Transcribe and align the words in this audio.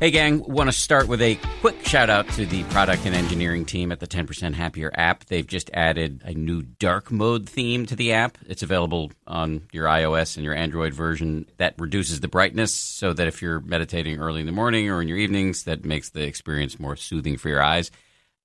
Hey, 0.00 0.10
gang, 0.10 0.42
want 0.44 0.68
to 0.68 0.72
start 0.72 1.08
with 1.08 1.20
a 1.20 1.38
quick 1.60 1.84
shout 1.84 2.08
out 2.08 2.26
to 2.30 2.46
the 2.46 2.64
product 2.64 3.04
and 3.04 3.14
engineering 3.14 3.66
team 3.66 3.92
at 3.92 4.00
the 4.00 4.06
10% 4.06 4.54
Happier 4.54 4.90
app. 4.94 5.26
They've 5.26 5.46
just 5.46 5.68
added 5.74 6.22
a 6.24 6.32
new 6.32 6.62
dark 6.62 7.12
mode 7.12 7.46
theme 7.46 7.84
to 7.84 7.94
the 7.94 8.14
app. 8.14 8.38
It's 8.46 8.62
available 8.62 9.12
on 9.26 9.68
your 9.72 9.84
iOS 9.84 10.36
and 10.36 10.44
your 10.44 10.54
Android 10.54 10.94
version 10.94 11.44
that 11.58 11.74
reduces 11.76 12.20
the 12.20 12.28
brightness 12.28 12.72
so 12.72 13.12
that 13.12 13.28
if 13.28 13.42
you're 13.42 13.60
meditating 13.60 14.18
early 14.18 14.40
in 14.40 14.46
the 14.46 14.52
morning 14.52 14.88
or 14.88 15.02
in 15.02 15.08
your 15.08 15.18
evenings, 15.18 15.64
that 15.64 15.84
makes 15.84 16.08
the 16.08 16.22
experience 16.22 16.80
more 16.80 16.96
soothing 16.96 17.36
for 17.36 17.50
your 17.50 17.62
eyes. 17.62 17.90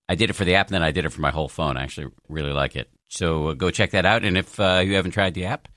I 0.09 0.15
did 0.15 0.29
it 0.29 0.33
for 0.33 0.43
the 0.43 0.55
app 0.55 0.67
and 0.67 0.75
then 0.75 0.83
I 0.83 0.91
did 0.91 1.05
it 1.05 1.11
for 1.11 1.21
my 1.21 1.31
whole 1.31 1.47
phone. 1.47 1.77
I 1.77 1.83
actually 1.83 2.11
really 2.27 2.51
like 2.51 2.75
it. 2.75 2.89
So 3.07 3.47
uh, 3.47 3.53
go 3.53 3.71
check 3.71 3.91
that 3.91 4.05
out. 4.05 4.25
And 4.25 4.37
if 4.37 4.59
uh, 4.59 4.81
you 4.83 4.95
haven't 4.95 5.11
tried 5.11 5.35
the 5.35 5.45
app, 5.45 5.69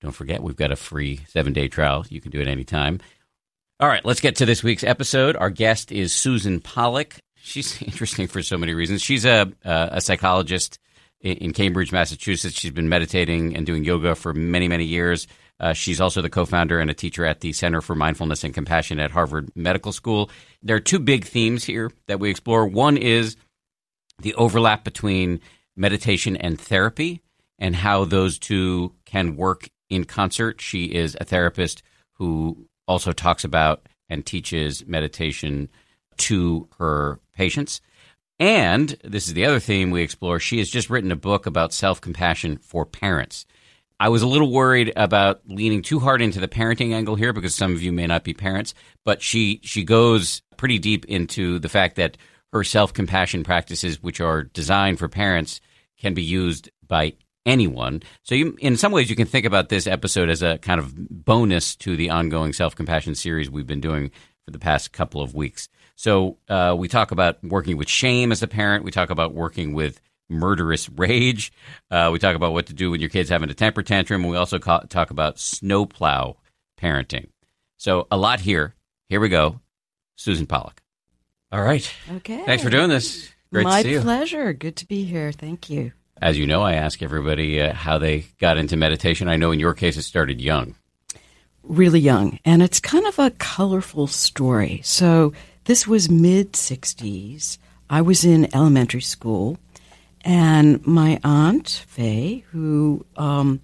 don't 0.00 0.12
forget 0.12 0.42
we've 0.42 0.56
got 0.56 0.72
a 0.72 0.76
free 0.76 1.20
seven 1.28 1.52
day 1.52 1.68
trial. 1.68 2.06
You 2.08 2.22
can 2.22 2.30
do 2.30 2.40
it 2.40 2.48
anytime. 2.48 3.00
All 3.80 3.88
right, 3.88 4.04
let's 4.04 4.20
get 4.20 4.36
to 4.36 4.44
this 4.44 4.62
week's 4.62 4.84
episode. 4.84 5.36
Our 5.36 5.48
guest 5.48 5.90
is 5.90 6.12
Susan 6.12 6.60
Pollak. 6.60 7.18
She's 7.34 7.80
interesting 7.82 8.26
for 8.26 8.42
so 8.42 8.58
many 8.58 8.74
reasons. 8.74 9.00
She's 9.00 9.24
a, 9.24 9.50
a 9.64 10.02
psychologist 10.02 10.78
in 11.22 11.54
Cambridge, 11.54 11.90
Massachusetts. 11.90 12.54
She's 12.54 12.72
been 12.72 12.90
meditating 12.90 13.56
and 13.56 13.64
doing 13.64 13.82
yoga 13.82 14.14
for 14.16 14.34
many, 14.34 14.68
many 14.68 14.84
years. 14.84 15.26
Uh, 15.58 15.72
she's 15.72 15.98
also 15.98 16.20
the 16.20 16.28
co 16.28 16.44
founder 16.44 16.78
and 16.78 16.90
a 16.90 16.94
teacher 16.94 17.24
at 17.24 17.40
the 17.40 17.54
Center 17.54 17.80
for 17.80 17.94
Mindfulness 17.94 18.44
and 18.44 18.52
Compassion 18.52 19.00
at 19.00 19.12
Harvard 19.12 19.50
Medical 19.54 19.92
School. 19.92 20.28
There 20.62 20.76
are 20.76 20.80
two 20.80 20.98
big 20.98 21.24
themes 21.24 21.64
here 21.64 21.90
that 22.06 22.20
we 22.20 22.28
explore. 22.28 22.66
One 22.66 22.98
is 22.98 23.36
the 24.20 24.34
overlap 24.34 24.84
between 24.84 25.40
meditation 25.74 26.36
and 26.36 26.60
therapy 26.60 27.22
and 27.58 27.74
how 27.74 28.04
those 28.04 28.38
two 28.38 28.92
can 29.06 29.36
work 29.36 29.70
in 29.88 30.04
concert. 30.04 30.60
She 30.60 30.84
is 30.84 31.16
a 31.18 31.24
therapist 31.24 31.82
who 32.14 32.66
also 32.90 33.12
talks 33.12 33.44
about 33.44 33.86
and 34.08 34.26
teaches 34.26 34.84
meditation 34.84 35.68
to 36.18 36.68
her 36.78 37.20
patients. 37.34 37.80
And 38.40 38.98
this 39.04 39.28
is 39.28 39.34
the 39.34 39.44
other 39.44 39.60
theme 39.60 39.90
we 39.90 40.02
explore. 40.02 40.40
She 40.40 40.58
has 40.58 40.68
just 40.68 40.90
written 40.90 41.12
a 41.12 41.16
book 41.16 41.46
about 41.46 41.72
self 41.72 42.00
compassion 42.00 42.56
for 42.56 42.84
parents. 42.84 43.46
I 44.00 44.08
was 44.08 44.22
a 44.22 44.26
little 44.26 44.50
worried 44.50 44.92
about 44.96 45.42
leaning 45.46 45.82
too 45.82 46.00
hard 46.00 46.22
into 46.22 46.40
the 46.40 46.48
parenting 46.48 46.94
angle 46.94 47.16
here 47.16 47.32
because 47.32 47.54
some 47.54 47.72
of 47.72 47.82
you 47.82 47.92
may 47.92 48.06
not 48.06 48.24
be 48.24 48.34
parents, 48.34 48.74
but 49.04 49.22
she 49.22 49.60
she 49.62 49.84
goes 49.84 50.42
pretty 50.56 50.78
deep 50.78 51.04
into 51.04 51.58
the 51.58 51.68
fact 51.68 51.96
that 51.96 52.16
her 52.52 52.64
self 52.64 52.92
compassion 52.92 53.44
practices, 53.44 54.02
which 54.02 54.20
are 54.20 54.42
designed 54.42 54.98
for 54.98 55.08
parents, 55.08 55.60
can 55.98 56.14
be 56.14 56.22
used 56.22 56.70
by 56.88 57.12
anyone. 57.46 58.02
So, 58.22 58.34
you, 58.34 58.56
in 58.60 58.76
some 58.76 58.92
ways, 58.92 59.10
you 59.10 59.16
can 59.16 59.26
think 59.26 59.46
about 59.46 59.68
this 59.68 59.86
episode 59.86 60.28
as 60.28 60.42
a 60.42 60.58
kind 60.58 60.80
of 60.80 60.94
bonus 60.96 61.74
to 61.76 61.96
the 61.96 62.10
ongoing 62.10 62.52
self 62.52 62.74
compassion 62.74 63.14
series 63.14 63.50
we've 63.50 63.66
been 63.66 63.80
doing 63.80 64.10
for 64.44 64.50
the 64.50 64.58
past 64.58 64.92
couple 64.92 65.22
of 65.22 65.34
weeks. 65.34 65.68
So, 65.96 66.38
uh, 66.48 66.74
we 66.78 66.88
talk 66.88 67.10
about 67.10 67.42
working 67.44 67.76
with 67.76 67.88
shame 67.88 68.32
as 68.32 68.42
a 68.42 68.48
parent. 68.48 68.84
We 68.84 68.90
talk 68.90 69.10
about 69.10 69.34
working 69.34 69.74
with 69.74 70.00
murderous 70.28 70.88
rage. 70.88 71.52
Uh, 71.90 72.10
we 72.12 72.18
talk 72.18 72.36
about 72.36 72.52
what 72.52 72.66
to 72.66 72.72
do 72.72 72.90
when 72.92 73.00
your 73.00 73.10
kid's 73.10 73.28
having 73.30 73.50
a 73.50 73.54
temper 73.54 73.82
tantrum. 73.82 74.22
And 74.22 74.30
we 74.30 74.36
also 74.36 74.58
ca- 74.58 74.80
talk 74.88 75.10
about 75.10 75.38
snowplow 75.38 76.36
parenting. 76.80 77.28
So, 77.76 78.06
a 78.10 78.16
lot 78.16 78.40
here. 78.40 78.74
Here 79.08 79.20
we 79.20 79.28
go. 79.28 79.60
Susan 80.16 80.46
Pollak. 80.46 80.78
All 81.50 81.62
right. 81.62 81.90
Okay. 82.16 82.44
Thanks 82.44 82.62
for 82.62 82.70
doing 82.70 82.88
this. 82.90 83.28
Great 83.52 83.64
My 83.64 83.82
to 83.82 83.88
see 83.88 83.92
you. 83.94 84.00
pleasure. 84.00 84.52
Good 84.52 84.76
to 84.76 84.86
be 84.86 85.02
here. 85.04 85.32
Thank 85.32 85.68
you. 85.68 85.92
As 86.20 86.38
you 86.38 86.46
know, 86.46 86.62
I 86.62 86.74
ask 86.74 87.02
everybody 87.02 87.62
uh, 87.62 87.72
how 87.72 87.98
they 87.98 88.26
got 88.38 88.58
into 88.58 88.76
meditation. 88.76 89.26
I 89.26 89.36
know 89.36 89.52
in 89.52 89.60
your 89.60 89.72
case 89.72 89.96
it 89.96 90.02
started 90.02 90.40
young. 90.40 90.74
Really 91.62 92.00
young. 92.00 92.38
And 92.44 92.62
it's 92.62 92.78
kind 92.78 93.06
of 93.06 93.18
a 93.18 93.30
colorful 93.30 94.06
story. 94.06 94.82
So 94.84 95.32
this 95.64 95.86
was 95.86 96.10
mid 96.10 96.52
60s. 96.52 97.56
I 97.88 98.02
was 98.02 98.24
in 98.24 98.54
elementary 98.54 99.00
school, 99.00 99.58
and 100.20 100.86
my 100.86 101.18
aunt, 101.24 101.84
Faye, 101.88 102.44
who 102.50 103.04
um, 103.16 103.60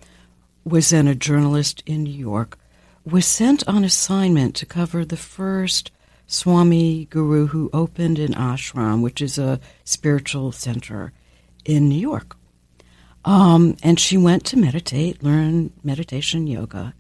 was 0.65 0.91
then 0.91 1.07
a 1.07 1.15
journalist 1.15 1.83
in 1.87 2.05
New 2.05 2.11
York, 2.11 2.59
was 3.05 3.27
sent 3.27 3.69
on 3.69 3.85
assignment 3.85 4.57
to 4.57 4.67
cover 4.67 5.05
the 5.05 5.17
first 5.17 5.93
Swami 6.27 7.05
Guru 7.05 7.49
who 7.49 7.71
opened 7.73 8.19
an 8.19 8.33
ashram, 8.33 9.03
which 9.03 9.21
is 9.21 9.39
a 9.39 9.61
spiritual 9.85 10.51
center 10.51 11.13
in 11.65 11.89
New 11.89 12.01
York. 12.01 12.37
Um, 13.27 13.77
and 13.83 13.99
she 13.99 14.17
went 14.17 14.47
to 14.47 14.57
meditate, 14.57 15.23
learn 15.23 15.73
meditation 15.83 16.47
yoga, 16.47 16.95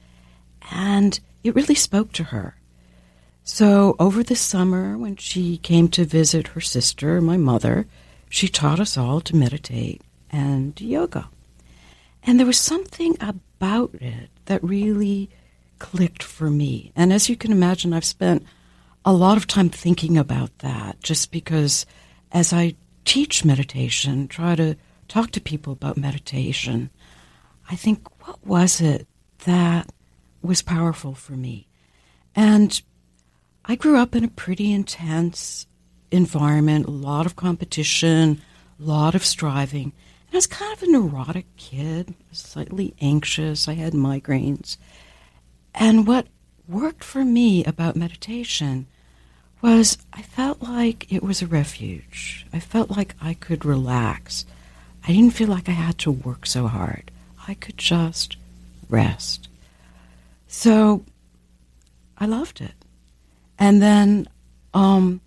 and 0.73 1.19
it 1.45 1.55
really 1.55 1.77
spoke 1.77 2.13
to 2.15 2.25
her. 2.25 2.57
So 3.45 3.95
over 4.01 4.25
the 4.25 4.35
summer, 4.35 4.99
when 4.99 5.17
she 5.17 5.57
came 5.59 5.87
to 5.91 6.05
visit 6.05 6.49
her 6.49 6.61
sister, 6.61 7.21
my 7.21 7.37
mother, 7.37 7.87
she 8.29 8.49
taught 8.49 8.81
us 8.81 8.99
all 8.99 9.21
to 9.21 9.37
meditate 9.37 10.03
and 10.29 10.79
yoga. 10.81 11.29
And 12.25 12.41
there 12.41 12.47
was 12.47 12.59
something 12.59 13.17
about 13.21 13.95
it 13.95 14.29
that 14.47 14.65
really 14.65 15.31
clicked 15.79 16.25
for 16.25 16.51
me. 16.51 16.91
And 16.97 17.13
as 17.13 17.29
you 17.29 17.37
can 17.37 17.53
imagine, 17.53 17.93
I've 17.93 18.05
spent 18.05 18.45
a 19.05 19.13
lot 19.13 19.37
of 19.37 19.47
time 19.47 19.71
thinking 19.71 20.19
about 20.19 20.59
that 20.59 21.01
just 21.01 21.31
because 21.31 21.87
as 22.33 22.53
I 22.53 22.75
teach 23.05 23.45
meditation, 23.45 24.27
try 24.27 24.57
to 24.57 24.77
talk 25.09 25.31
to 25.33 25.41
people 25.41 25.73
about 25.73 25.97
meditation, 25.97 26.91
I 27.71 27.77
think, 27.77 28.07
what 28.27 28.45
was 28.47 28.81
it 28.81 29.07
that 29.45 29.89
was 30.43 30.63
powerful 30.63 31.15
for 31.15 31.33
me? 31.33 31.67
And 32.35 32.81
I 33.65 33.75
grew 33.75 33.99
up 33.99 34.15
in 34.15 34.25
a 34.25 34.29
pretty 34.29 34.73
intense 34.73 35.67
environment, 36.11 36.87
a 36.87 36.91
lot 36.91 37.27
of 37.27 37.37
competition, 37.37 38.41
a 38.81 38.83
lot 38.83 39.15
of 39.15 39.25
striving. 39.25 39.93
And 40.27 40.35
I 40.35 40.37
was 40.37 40.47
kind 40.47 40.73
of 40.73 40.83
a 40.83 40.91
neurotic 40.91 41.47
kid, 41.57 42.15
slightly 42.33 42.95
anxious. 43.01 43.69
I 43.69 43.75
had 43.75 43.93
migraines. 43.93 44.77
And 45.75 46.07
what 46.07 46.27
worked 46.69 47.05
for 47.05 47.25
me 47.25 47.65
about 47.65 47.97
meditation 47.97 48.87
was 49.63 49.99
I 50.13 50.23
felt 50.23 50.63
like 50.63 51.13
it 51.13 51.23
was 51.23 51.43
a 51.43 51.47
refuge. 51.47 52.47
I 52.53 52.61
felt 52.61 52.91
like 52.91 53.15
I 53.21 53.35
could 53.35 53.65
relax. 53.65 54.45
I 55.07 55.13
didn't 55.13 55.35
feel 55.35 55.49
like 55.49 55.69
I 55.69 55.73
had 55.73 55.99
to 55.99 56.11
work 56.11 56.47
so 56.47 56.67
hard. 56.67 57.11
I 57.47 57.55
could 57.55 57.79
just 57.79 58.37
rest. 58.89 59.49
So 60.49 61.05
I 62.19 62.27
loved 62.27 62.61
it. 62.61 62.75
And 63.59 63.81
then 63.81 64.29
um, 64.75 65.21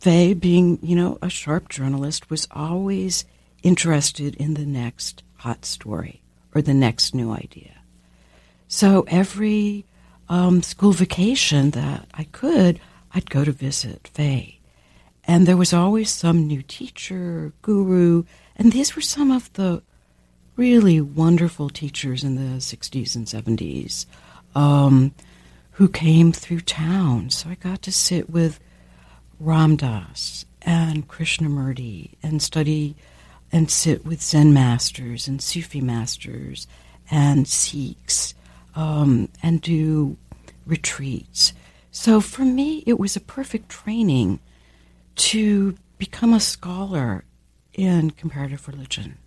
Faye, 0.00 0.34
being, 0.34 0.78
you 0.82 0.94
know, 0.94 1.18
a 1.22 1.30
sharp 1.30 1.68
journalist, 1.68 2.28
was 2.28 2.46
always 2.50 3.24
interested 3.62 4.34
in 4.36 4.54
the 4.54 4.66
next 4.66 5.22
hot 5.38 5.64
story 5.64 6.20
or 6.54 6.60
the 6.60 6.74
next 6.74 7.14
new 7.14 7.32
idea. 7.32 7.72
So 8.68 9.06
every 9.08 9.86
um, 10.28 10.62
school 10.62 10.92
vacation 10.92 11.70
that 11.70 12.06
I 12.14 12.24
could, 12.24 12.78
I'd 13.14 13.30
go 13.30 13.44
to 13.44 13.52
visit 13.52 14.08
Faye. 14.12 14.58
And 15.26 15.46
there 15.46 15.56
was 15.56 15.72
always 15.72 16.10
some 16.10 16.46
new 16.46 16.62
teacher, 16.62 17.52
guru, 17.62 18.24
and 18.56 18.72
these 18.72 18.94
were 18.94 19.02
some 19.02 19.30
of 19.30 19.52
the 19.54 19.82
really 20.56 21.00
wonderful 21.00 21.68
teachers 21.68 22.22
in 22.22 22.36
the 22.36 22.58
60s 22.58 23.16
and 23.16 23.26
70s 23.26 24.06
um, 24.54 25.12
who 25.72 25.88
came 25.88 26.32
through 26.32 26.60
town. 26.60 27.30
So 27.30 27.50
I 27.50 27.56
got 27.56 27.82
to 27.82 27.92
sit 27.92 28.30
with 28.30 28.60
Ram 29.40 29.76
Dass 29.76 30.46
and 30.62 31.08
Krishnamurti 31.08 32.10
and 32.22 32.40
study 32.40 32.94
and 33.50 33.70
sit 33.70 34.06
with 34.06 34.22
Zen 34.22 34.52
masters 34.52 35.26
and 35.26 35.42
Sufi 35.42 35.80
masters 35.80 36.66
and 37.10 37.46
Sikhs 37.46 38.34
um, 38.74 39.28
and 39.42 39.60
do 39.60 40.16
retreats. 40.66 41.52
So 41.90 42.20
for 42.20 42.42
me, 42.42 42.82
it 42.86 42.98
was 42.98 43.16
a 43.16 43.20
perfect 43.20 43.68
training 43.68 44.40
to 45.16 45.76
become 45.98 46.32
a 46.32 46.40
scholar 46.40 47.24
in 47.74 48.10
comparative 48.10 48.66
religion. 48.68 49.18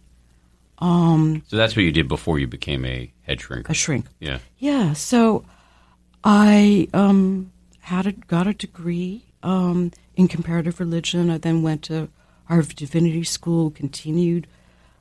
Um, 0.80 1.44
So 1.48 1.58
that's 1.58 1.76
what 1.76 1.84
you 1.84 1.92
did 1.92 2.08
before 2.08 2.40
you 2.40 2.48
became 2.48 2.86
a 2.86 3.12
head 3.24 3.40
shrinker. 3.40 3.70
a 3.70 3.74
shrink. 3.74 4.06
yeah. 4.20 4.40
Yeah, 4.58 4.94
so 4.94 5.44
I 6.24 6.88
um, 6.94 7.52
had 7.80 8.06
a, 8.08 8.12
got 8.12 8.48
a 8.48 8.54
degree 8.54 9.26
um, 9.44 9.92
in 10.16 10.28
comparative 10.28 10.80
religion. 10.80 11.30
I 11.30 11.38
then 11.38 11.64
went 11.64 11.84
to 11.84 12.10
Harvard 12.46 12.76
Divinity 12.76 13.24
School, 13.24 13.72
continued 13.72 14.48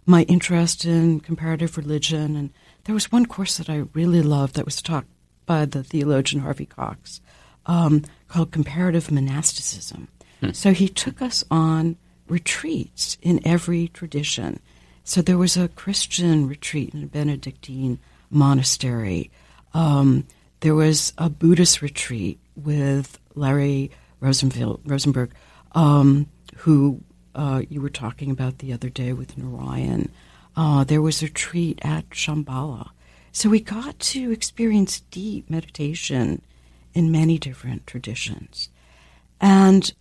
my 0.06 0.22
interest 0.22 0.84
in 0.84 1.20
comparative 1.20 1.76
religion, 1.76 2.36
and 2.36 2.50
there 2.84 2.94
was 2.94 3.10
one 3.10 3.26
course 3.26 3.56
that 3.58 3.68
I 3.68 3.84
really 3.92 4.22
loved 4.22 4.54
that 4.54 4.64
was 4.64 4.80
taught 4.80 5.04
by 5.46 5.64
the 5.64 5.82
theologian 5.82 6.42
Harvey 6.42 6.66
Cox 6.66 7.20
um, 7.66 8.04
called 8.28 8.52
Comparative 8.52 9.10
Monasticism. 9.10 10.08
Hmm. 10.40 10.50
So 10.52 10.72
he 10.72 10.88
took 10.88 11.20
us 11.20 11.44
on 11.50 11.96
retreats 12.28 13.16
in 13.22 13.40
every 13.46 13.88
tradition. 13.88 14.60
So 15.04 15.22
there 15.22 15.38
was 15.38 15.56
a 15.56 15.68
Christian 15.68 16.48
retreat 16.48 16.92
in 16.94 17.04
a 17.04 17.06
Benedictine 17.06 17.98
monastery. 18.30 19.30
Um, 19.74 20.26
there 20.60 20.74
was 20.74 21.12
a 21.18 21.30
Buddhist 21.30 21.82
retreat 21.82 22.40
with 22.56 23.18
Larry 23.34 23.90
Rosenberg, 24.20 25.34
um, 25.72 26.26
who 26.56 27.00
uh, 27.34 27.62
you 27.68 27.80
were 27.80 27.90
talking 27.90 28.30
about 28.30 28.58
the 28.58 28.72
other 28.72 28.88
day 28.88 29.12
with 29.12 29.36
Narayan. 29.36 30.10
Uh, 30.56 30.84
there 30.84 31.02
was 31.02 31.22
a 31.22 31.26
retreat 31.26 31.78
at 31.82 32.08
Shambhala. 32.10 32.90
So 33.30 33.50
we 33.50 33.60
got 33.60 33.98
to 33.98 34.32
experience 34.32 35.00
deep 35.10 35.50
meditation 35.50 36.40
in 36.94 37.12
many 37.12 37.38
different 37.38 37.86
traditions. 37.86 38.70
And 39.38 39.92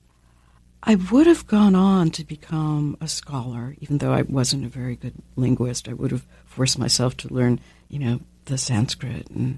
I 0.85 0.95
would 0.95 1.25
have 1.25 1.47
gone 1.47 1.73
on 1.73 2.11
to 2.11 2.23
become 2.23 2.95
a 3.01 3.07
scholar, 3.07 3.75
even 3.79 3.97
though 3.97 4.13
I 4.13 4.21
wasn't 4.21 4.65
a 4.65 4.69
very 4.69 4.95
good 4.95 5.15
linguist. 5.35 5.89
I 5.89 5.93
would 5.93 6.11
have 6.11 6.25
forced 6.45 6.77
myself 6.77 7.17
to 7.17 7.33
learn, 7.33 7.59
you 7.89 7.97
know, 7.97 8.19
the 8.45 8.57
Sanskrit 8.57 9.29
and 9.31 9.57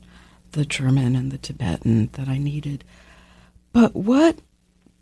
the 0.53 0.63
German 0.63 1.15
and 1.15 1.31
the 1.31 1.37
Tibetan 1.37 2.09
that 2.13 2.29
I 2.29 2.37
needed. 2.37 2.85
But 3.73 3.93
what 3.93 4.39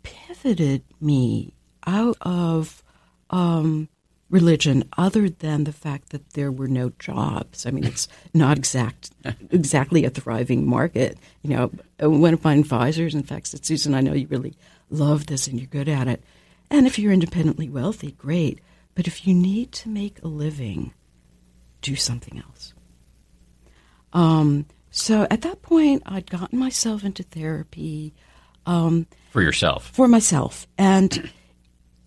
pivoted 0.02 0.82
me 1.00 1.54
out 1.86 2.16
of 2.20 2.82
um, 3.30 3.88
religion 4.28 4.88
other 4.98 5.28
than 5.28 5.64
the 5.64 5.72
fact 5.72 6.10
that 6.10 6.30
there 6.30 6.50
were 6.50 6.68
no 6.68 6.90
jobs. 6.98 7.66
I 7.66 7.70
mean, 7.70 7.84
it's 7.84 8.08
not 8.34 8.58
exact 8.58 9.10
exactly 9.50 10.04
a 10.04 10.10
thriving 10.10 10.68
market. 10.68 11.18
You 11.42 11.50
know, 11.50 11.70
one 12.00 12.34
of 12.34 12.44
my 12.44 12.54
advisors, 12.54 13.14
in 13.14 13.22
fact, 13.22 13.48
said, 13.48 13.64
Susan, 13.64 13.94
I 13.94 14.00
know 14.00 14.12
you 14.12 14.26
really 14.26 14.56
love 14.90 15.26
this 15.26 15.46
and 15.46 15.58
you're 15.58 15.66
good 15.66 15.88
at 15.88 16.08
it. 16.08 16.22
And 16.70 16.86
if 16.86 16.98
you're 16.98 17.12
independently 17.12 17.68
wealthy, 17.68 18.12
great. 18.12 18.60
But 18.94 19.06
if 19.06 19.26
you 19.26 19.34
need 19.34 19.72
to 19.72 19.88
make 19.88 20.22
a 20.22 20.28
living, 20.28 20.94
do 21.82 21.96
something 21.96 22.42
else. 22.46 22.74
Um, 24.12 24.66
so 24.90 25.26
at 25.30 25.42
that 25.42 25.62
point, 25.62 26.02
I'd 26.06 26.30
gotten 26.30 26.58
myself 26.58 27.04
into 27.04 27.22
therapy. 27.22 28.14
Um, 28.64 29.06
for 29.30 29.42
yourself? 29.42 29.90
For 29.90 30.08
myself. 30.08 30.66
And 30.78 31.30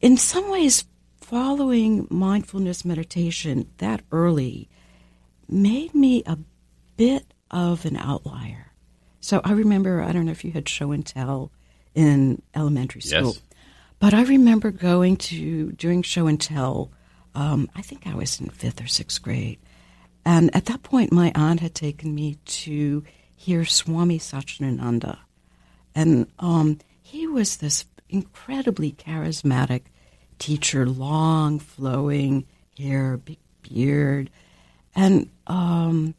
in 0.02 0.18
some 0.18 0.50
ways, 0.50 0.86
following 1.22 2.08
mindfulness 2.10 2.84
meditation 2.84 3.70
that 3.78 4.02
early 4.12 4.68
made 5.48 5.94
me 5.94 6.24
a 6.26 6.38
bit 6.98 7.34
of 7.52 7.86
an 7.86 7.96
outlier. 7.98 8.74
So 9.22 9.42
I 9.44 9.52
remember, 9.52 10.02
I 10.02 10.12
don't 10.12 10.26
know 10.26 10.32
if 10.32 10.44
you 10.44 10.52
had 10.52 10.68
show 10.68 10.92
and 10.92 11.06
tell 11.06 11.52
in 11.96 12.42
elementary 12.56 13.02
school, 13.02 13.34
yes. 13.34 13.42
but 14.00 14.14
I 14.14 14.24
remember 14.24 14.72
going 14.72 15.18
to, 15.18 15.72
doing 15.74 16.02
show 16.02 16.28
and 16.28 16.40
tell, 16.40 16.92
um, 17.36 17.70
I 17.76 17.82
think 17.82 18.08
I 18.08 18.16
was 18.16 18.40
in 18.40 18.50
fifth 18.50 18.82
or 18.82 18.88
sixth 18.88 19.22
grade. 19.22 19.60
And 20.26 20.54
at 20.56 20.66
that 20.66 20.84
point, 20.84 21.12
my 21.12 21.32
aunt 21.36 21.62
had 21.62 21.74
taken 21.74 22.14
me 22.14 22.38
to 22.46 23.04
hear 23.36 23.66
Swami 23.66 24.20
Satchidananda. 24.20 25.18
And 25.96 26.28
um, 26.40 26.80
he 27.02 27.26
was 27.26 27.58
this 27.58 27.86
incredibly 28.10 28.92
charismatic 28.92 29.84
teacher, 30.38 30.86
long, 30.86 31.60
flowing 31.60 32.46
hair, 32.78 33.18
big 33.18 33.40
beard. 33.62 34.30
And 34.96 35.30
um, 35.48 36.16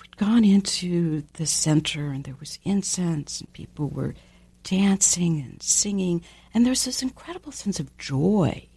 we'd 0.00 0.16
gone 0.16 0.44
into 0.44 1.24
the 1.34 1.46
center, 1.46 2.10
and 2.10 2.24
there 2.24 2.36
was 2.38 2.58
incense, 2.64 3.40
and 3.40 3.52
people 3.52 3.88
were 3.88 4.14
dancing 4.62 5.40
and 5.40 5.62
singing. 5.62 6.22
And 6.54 6.64
there's 6.66 6.84
this 6.84 7.02
incredible 7.02 7.52
sense 7.52 7.80
of 7.80 7.96
joy 7.98 8.68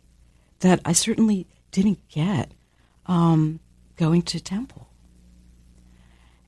that 0.60 0.80
I 0.86 0.94
certainly 0.94 1.48
didn't 1.72 2.08
get 2.10 2.52
um, 3.06 3.60
going 3.98 4.22
to 4.24 4.40
temple. 4.40 4.88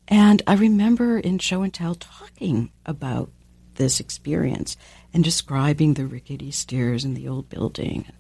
And 0.08 0.42
I 0.48 0.54
remember 0.56 1.20
in 1.20 1.38
show 1.40 1.64
and 1.64 1.74
tell 1.74 1.96
talking 1.96 2.72
about 2.86 3.30
this 3.76 4.00
experience 4.00 4.78
and 5.14 5.24
describing 5.24 5.94
the 5.96 6.06
rickety 6.06 6.52
stairs 6.52 7.04
in 7.04 7.14
the 7.14 7.28
old 7.28 7.50
building, 7.50 8.06
and 8.08 8.16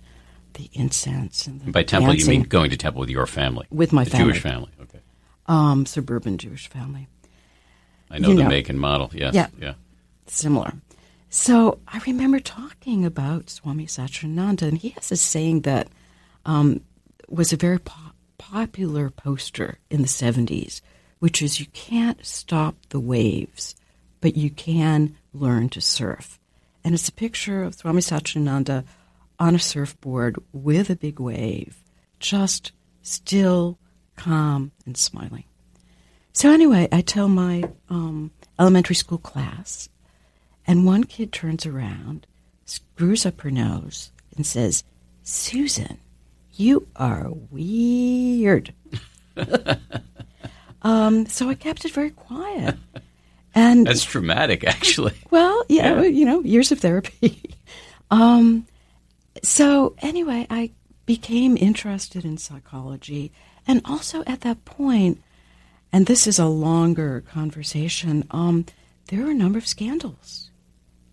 the 0.54 0.70
incense, 0.74 1.48
and 1.48 1.62
the 1.62 1.72
by 1.72 1.84
temple 1.84 2.12
dancing. 2.14 2.34
you 2.34 2.40
mean 2.40 2.48
going 2.48 2.70
to 2.72 2.78
temple 2.78 3.00
with 3.00 3.10
your 3.10 3.26
family, 3.26 3.66
with 3.72 3.94
my 3.94 4.04
the 4.04 4.10
family, 4.12 4.34
Jewish 4.34 4.42
family, 4.44 4.70
okay, 4.82 5.00
um, 5.48 5.86
suburban 5.86 6.38
Jewish 6.38 6.68
family. 6.68 7.08
I 8.12 8.20
know 8.20 8.30
You 8.30 8.36
the 8.38 8.44
know. 8.44 8.50
make 8.50 8.70
and 8.70 8.80
model. 8.80 9.10
Yes, 9.14 9.34
Yeah. 9.34 9.48
yeah. 9.60 9.74
similar. 10.28 10.74
So 11.30 11.80
I 11.88 12.00
remember 12.06 12.40
talking 12.40 13.06
about 13.06 13.50
Swami 13.50 13.86
Satchidananda, 13.86 14.64
and 14.64 14.78
he 14.78 14.90
has 14.90 15.12
a 15.12 15.18
saying 15.18 15.62
that 15.62 15.90
um, 16.46 16.82
was 17.28 17.52
a 17.52 17.58
very 17.58 17.80
po- 17.80 18.14
popular 18.38 19.10
poster 19.10 19.80
in 19.90 20.02
the 20.02 20.08
70s, 20.08 20.82
which 21.20 21.42
is 21.42 21.60
you 21.60 21.66
can't 21.68 22.26
stop 22.26 22.76
the 22.90 23.00
waves, 23.00 23.76
but 24.22 24.38
you 24.38 24.50
can 24.50 25.18
learn 25.34 25.70
to 25.70 25.82
surf. 25.82 26.40
And 26.84 26.94
it's 26.94 27.10
a 27.10 27.14
picture 27.14 27.64
of 27.64 27.76
Swami 27.76 28.02
Satchidananda 28.02 28.86
on 29.40 29.56
a 29.56 29.60
surfboard 29.60 30.38
with 30.54 30.90
a 30.90 30.96
big 30.96 31.20
wave, 31.20 31.84
just 32.20 32.72
still, 33.02 33.78
calm, 34.16 34.72
and 34.86 34.96
smiling. 34.96 35.44
So 36.32 36.52
anyway, 36.52 36.88
I 36.92 37.02
tell 37.02 37.28
my 37.28 37.64
um, 37.90 38.32
elementary 38.60 38.96
school 38.96 39.18
class, 39.18 39.90
and 40.68 40.86
one 40.86 41.06
kid 41.06 41.32
turns 41.32 41.66
around, 41.66 42.28
screws 42.66 43.26
up 43.26 43.42
her 43.42 43.52
nose, 43.52 44.12
and 44.36 44.46
says, 44.46 44.84
"Susan, 45.24 45.98
you 46.54 46.88
are 46.96 47.30
weird." 47.50 48.74
um, 50.82 51.26
so 51.26 51.50
I 51.50 51.56
kept 51.56 51.86
it 51.86 51.94
very 51.94 52.12
quiet, 52.12 52.76
and 53.56 53.86
That's 53.88 54.04
traumatic, 54.04 54.64
actually. 54.66 55.14
well, 55.32 55.64
yeah, 55.70 56.02
Yeah. 56.02 56.08
you 56.08 56.26
know, 56.26 56.42
years 56.42 56.72
of 56.72 56.80
therapy. 56.80 57.56
um, 58.12 58.68
so 59.44 59.96
anyway, 60.00 60.48
I 60.50 60.72
became 61.06 61.58
interested 61.58 62.26
in 62.26 62.38
psychology, 62.38 63.32
and 63.68 63.82
also 63.86 64.24
at 64.28 64.42
that 64.42 64.66
point, 64.66 65.22
and 65.94 66.06
this 66.06 66.28
is 66.28 66.40
a 66.40 66.48
longer 66.48 67.22
conversation. 67.22 68.26
Um, 68.32 68.66
there 69.08 69.24
were 69.24 69.32
a 69.32 69.36
number 69.36 69.58
of 69.58 69.68
scandals, 69.68 70.47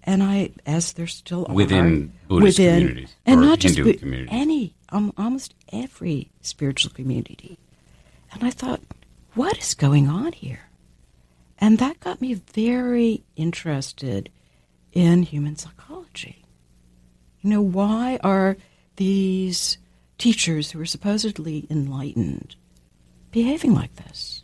and 0.05 0.23
I, 0.23 0.51
as 0.67 0.93
there 0.93 1.07
still 1.07 1.47
are 1.49 1.55
Within 1.55 2.13
Buddhist 2.29 2.59
within, 2.59 2.81
communities 2.81 3.15
and 3.27 3.41
or 3.41 3.45
not 3.45 3.59
just 3.59 3.77
Hindu 3.77 3.93
Bu- 3.93 3.99
communities. 3.99 4.31
any, 4.33 4.75
um, 4.91 5.13
almost 5.17 5.55
every 5.73 6.31
spiritual 6.41 6.93
community, 6.93 7.59
and 8.33 8.45
I 8.45 8.51
thought, 8.51 8.81
what 9.35 9.59
is 9.59 9.75
going 9.75 10.09
on 10.09 10.33
here? 10.33 10.69
And 11.59 11.79
that 11.79 12.01
got 12.01 12.21
me 12.21 12.35
very 12.35 13.23
interested 13.37 14.29
in 14.93 15.23
human 15.23 15.57
psychology. 15.57 16.45
You 17.41 17.51
know, 17.51 17.63
why 17.63 18.19
are 18.23 18.57
these 18.97 19.79
teachers 20.19 20.71
who 20.71 20.81
are 20.81 20.87
supposedly 20.87 21.67
enlightened 21.71 22.57
behaving 23.31 23.75
like 23.75 23.95
this? 23.97 24.43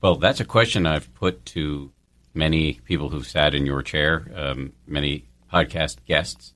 Well, 0.00 0.16
that's 0.16 0.40
a 0.40 0.44
question 0.44 0.86
I've 0.86 1.12
put 1.14 1.44
to 1.46 1.90
many 2.36 2.74
people 2.84 3.08
who've 3.08 3.26
sat 3.26 3.54
in 3.54 3.66
your 3.66 3.82
chair, 3.82 4.30
um, 4.34 4.72
many 4.86 5.28
podcast 5.52 5.96
guests, 6.06 6.52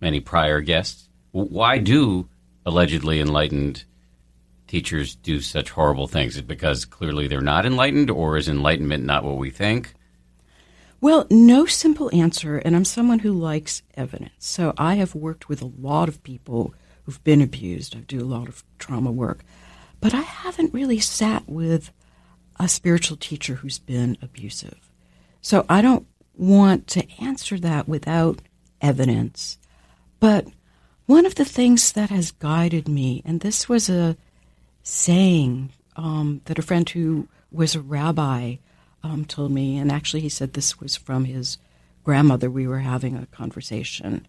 many 0.00 0.20
prior 0.20 0.60
guests. 0.60 1.08
Why 1.32 1.78
do 1.78 2.28
allegedly 2.64 3.20
enlightened 3.20 3.84
teachers 4.66 5.14
do 5.16 5.40
such 5.40 5.70
horrible 5.70 6.06
things? 6.06 6.34
Is 6.34 6.40
it 6.40 6.46
because 6.46 6.84
clearly 6.84 7.26
they're 7.26 7.40
not 7.40 7.66
enlightened, 7.66 8.10
or 8.10 8.36
is 8.36 8.48
enlightenment 8.48 9.04
not 9.04 9.24
what 9.24 9.36
we 9.36 9.50
think? 9.50 9.94
Well, 11.00 11.26
no 11.30 11.64
simple 11.64 12.10
answer, 12.12 12.58
and 12.58 12.74
I'm 12.74 12.84
someone 12.84 13.20
who 13.20 13.32
likes 13.32 13.82
evidence. 13.94 14.32
So 14.38 14.74
I 14.76 14.94
have 14.96 15.14
worked 15.14 15.48
with 15.48 15.62
a 15.62 15.72
lot 15.78 16.08
of 16.08 16.22
people 16.22 16.74
who've 17.04 17.22
been 17.24 17.40
abused. 17.40 17.96
I 17.96 18.00
do 18.00 18.20
a 18.20 18.26
lot 18.26 18.48
of 18.48 18.64
trauma 18.78 19.12
work. 19.12 19.44
But 20.00 20.12
I 20.12 20.20
haven't 20.20 20.74
really 20.74 20.98
sat 21.00 21.48
with 21.48 21.92
a 22.60 22.68
spiritual 22.68 23.16
teacher 23.16 23.54
who's 23.56 23.78
been 23.78 24.18
abusive. 24.20 24.87
So 25.48 25.64
I 25.66 25.80
don't 25.80 26.06
want 26.36 26.88
to 26.88 27.10
answer 27.22 27.58
that 27.60 27.88
without 27.88 28.42
evidence. 28.82 29.56
But 30.20 30.46
one 31.06 31.24
of 31.24 31.36
the 31.36 31.44
things 31.46 31.92
that 31.92 32.10
has 32.10 32.32
guided 32.32 32.86
me, 32.86 33.22
and 33.24 33.40
this 33.40 33.66
was 33.66 33.88
a 33.88 34.18
saying 34.82 35.70
um, 35.96 36.42
that 36.44 36.58
a 36.58 36.62
friend 36.62 36.86
who 36.90 37.28
was 37.50 37.74
a 37.74 37.80
rabbi 37.80 38.56
um, 39.02 39.24
told 39.24 39.50
me, 39.50 39.78
and 39.78 39.90
actually 39.90 40.20
he 40.20 40.28
said 40.28 40.52
this 40.52 40.80
was 40.80 40.96
from 40.96 41.24
his 41.24 41.56
grandmother. 42.04 42.50
We 42.50 42.66
were 42.66 42.80
having 42.80 43.16
a 43.16 43.24
conversation 43.24 44.26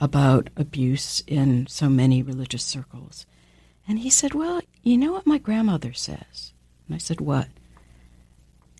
about 0.00 0.48
abuse 0.56 1.22
in 1.26 1.66
so 1.66 1.90
many 1.90 2.22
religious 2.22 2.64
circles. 2.64 3.26
And 3.86 3.98
he 3.98 4.08
said, 4.08 4.32
Well, 4.32 4.62
you 4.82 4.96
know 4.96 5.12
what 5.12 5.26
my 5.26 5.36
grandmother 5.36 5.92
says? 5.92 6.54
And 6.86 6.94
I 6.94 6.98
said, 6.98 7.20
What? 7.20 7.48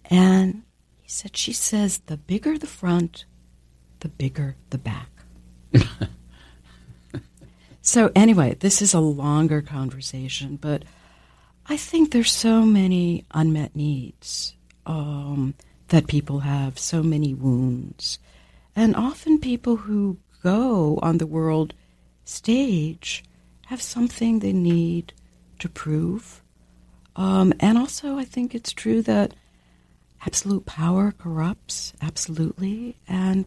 And 0.07 0.63
He 1.05 1.11
said, 1.11 1.37
She 1.37 1.53
says, 1.53 1.99
the 1.99 2.17
bigger 2.17 2.57
the 2.57 2.67
front, 2.67 3.27
the 4.01 4.09
bigger 4.09 4.57
the 4.71 4.79
back. 4.79 5.11
so, 7.83 8.11
anyway, 8.17 8.57
this 8.59 8.81
is 8.81 8.95
a 8.95 9.01
longer 9.01 9.61
conversation, 9.61 10.57
but 10.57 10.83
I 11.67 11.77
think 11.77 12.11
there's 12.11 12.33
so 12.33 12.63
many 12.63 13.27
unmet 13.33 13.77
needs 13.77 14.57
um, 14.87 15.53
that 15.89 16.07
people 16.07 16.41
have, 16.41 16.79
so 16.79 17.03
many 17.03 17.35
wounds. 17.35 18.19
And 18.75 18.97
often 18.97 19.39
people 19.39 19.77
who 19.77 20.17
go 20.43 20.99
on 21.03 21.19
the 21.19 21.27
world 21.27 21.75
stage 22.25 23.25
have 23.67 23.83
something 23.83 24.39
they 24.39 24.55
need 24.55 25.13
to 25.59 25.69
prove. 25.69 26.43
Um, 27.15 27.53
and 27.61 27.77
also, 27.77 28.17
I 28.17 28.25
think 28.25 28.55
it's 28.55 28.73
true 28.73 29.03
that 29.03 29.35
absolute 30.27 30.67
power 30.67 31.13
corrupts, 31.13 31.93
absolutely. 32.01 32.97
And 33.07 33.45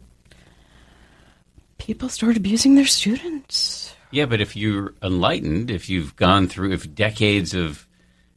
people 1.78 2.08
start 2.08 2.36
abusing 2.36 2.74
their 2.74 2.86
students. 2.86 3.94
Yeah, 4.10 4.26
but 4.26 4.40
if 4.40 4.56
you're 4.56 4.94
enlightened, 5.02 5.70
if 5.70 5.88
you've 5.88 6.16
gone 6.16 6.48
through 6.48 6.72
if 6.72 6.94
decades 6.94 7.54
of 7.54 7.86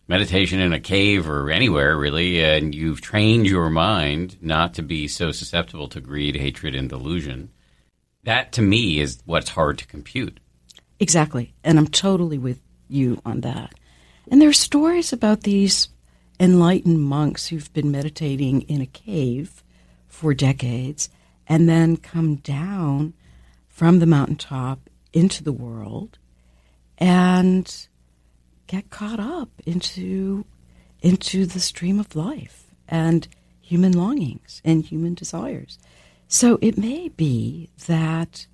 meditation 0.08 0.60
in 0.60 0.74
a 0.74 0.80
cave 0.80 1.30
or 1.30 1.50
anywhere 1.50 1.98
really, 1.98 2.44
and 2.44 2.76
you've 2.76 3.02
trained 3.02 3.48
your 3.48 3.70
mind 3.70 4.38
not 4.42 4.74
to 4.74 4.82
be 4.82 5.08
so 5.08 5.32
susceptible 5.32 5.88
to 5.88 6.02
greed, 6.02 6.36
hatred, 6.36 6.76
and 6.76 6.90
delusion, 6.90 7.50
that 8.24 8.52
to 8.52 8.62
me 8.62 9.00
is 9.00 9.20
what's 9.26 9.50
hard 9.50 9.78
to 9.78 9.88
compute. 9.88 10.40
Exactly. 11.00 11.54
And 11.64 11.80
I'm 11.80 11.88
totally 11.88 12.38
with 12.38 12.60
you 12.90 13.22
on 13.26 13.42
that. 13.42 13.74
And 14.30 14.42
there 14.42 14.50
are 14.50 14.54
stories 14.54 15.14
about 15.14 15.42
these 15.42 15.88
enlightened 16.42 17.00
monks 17.00 17.48
who've 17.48 17.72
been 17.72 17.92
meditating 17.92 18.64
in 18.64 18.82
a 18.82 18.86
cave 18.88 19.64
for 20.08 20.34
decades 20.34 21.08
and 21.48 21.70
then 21.70 21.96
come 21.96 22.38
down 22.38 23.14
from 23.70 24.00
the 24.00 24.08
mountaintop 24.08 24.90
into 25.14 25.44
the 25.44 25.52
world 25.52 26.18
and 26.98 27.88
get 28.66 28.90
caught 28.90 29.20
up 29.20 29.50
into 29.68 30.44
into 31.02 31.46
the 31.46 31.60
stream 31.60 32.00
of 32.00 32.16
life 32.16 32.74
and 32.88 33.28
human 33.62 33.92
longings 33.92 34.62
and 34.66 34.84
human 34.84 35.14
desires. 35.14 35.78
So 36.28 36.58
it 36.62 36.78
may 36.78 37.10
be 37.10 37.70
that 37.86 38.48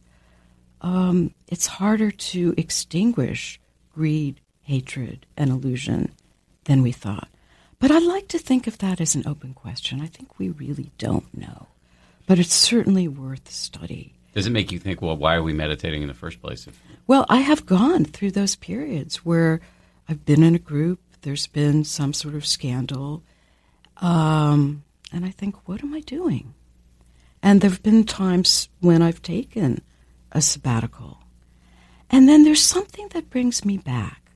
um, 0.82 1.34
it's 1.48 1.68
harder 1.68 2.12
to 2.12 2.54
extinguish 2.58 3.60
greed, 3.94 4.42
hatred, 4.62 5.26
and 5.38 5.50
illusion 5.50 6.12
than 6.66 6.82
we 6.82 6.92
thought. 6.92 7.30
But 7.80 7.92
I 7.92 8.00
like 8.00 8.28
to 8.30 8.40
think 8.40 8.68
of 8.68 8.80
that 8.80 9.00
as 9.00 9.16
an 9.16 9.24
open 9.28 9.54
question. 9.54 10.02
I 10.02 10.08
think 10.08 10.40
we 10.40 10.50
really 10.50 10.92
don't 10.98 11.36
know. 11.38 11.68
But 12.26 12.40
it's 12.40 12.54
certainly 12.54 13.08
worth 13.08 13.50
study. 13.52 14.14
Does 14.34 14.48
it 14.48 14.52
make 14.52 14.72
you 14.72 14.80
think, 14.80 15.02
well, 15.02 15.16
why 15.16 15.36
are 15.36 15.44
we 15.44 15.54
meditating 15.54 16.02
in 16.02 16.08
the 16.08 16.14
first 16.14 16.42
place? 16.42 16.68
Well, 17.06 17.26
I 17.30 17.38
have 17.38 17.66
gone 17.66 18.06
through 18.06 18.32
those 18.32 18.56
periods 18.56 19.18
where 19.18 19.62
I've 20.10 20.26
been 20.26 20.44
in 20.44 20.56
a 20.56 20.60
group, 20.60 21.00
there's 21.22 21.48
been 21.48 21.84
some 21.84 22.14
sort 22.14 22.36
of 22.36 22.46
scandal, 22.46 23.24
um, 23.98 24.84
and 25.12 25.26
I 25.26 25.32
think, 25.32 25.68
what 25.68 25.84
am 25.84 25.94
I 25.94 26.02
doing? 26.02 26.54
And 27.42 27.62
there 27.62 27.70
have 27.70 27.84
been 27.84 28.04
times 28.04 28.70
when 28.80 29.02
I've 29.02 29.22
taken 29.22 29.82
a 30.32 30.42
sabbatical. 30.42 31.20
And 32.10 32.28
then 32.28 32.44
there's 32.44 32.64
something 32.64 33.08
that 33.10 33.30
brings 33.30 33.66
me 33.66 33.78
back 33.78 34.32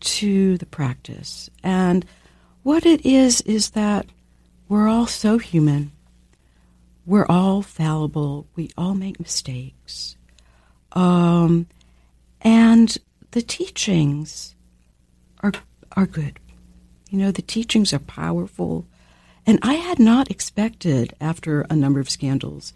to 0.00 0.58
the 0.58 0.66
practice. 0.66 1.50
And 1.62 2.04
what 2.64 2.84
it 2.84 3.06
is, 3.06 3.40
is 3.42 3.70
that 3.70 4.06
we're 4.68 4.88
all 4.88 5.06
so 5.06 5.38
human. 5.38 5.92
We're 7.06 7.26
all 7.26 7.62
fallible. 7.62 8.48
We 8.56 8.70
all 8.76 8.94
make 8.94 9.20
mistakes. 9.20 10.16
Um, 10.92 11.66
and 12.40 12.96
the 13.32 13.42
teachings 13.42 14.54
are, 15.42 15.52
are 15.96 16.06
good. 16.06 16.40
You 17.10 17.18
know, 17.18 17.30
the 17.30 17.42
teachings 17.42 17.92
are 17.92 18.00
powerful. 18.00 18.86
And 19.46 19.58
I 19.62 19.74
had 19.74 19.98
not 19.98 20.30
expected, 20.30 21.14
after 21.20 21.66
a 21.68 21.76
number 21.76 22.00
of 22.00 22.08
scandals, 22.08 22.72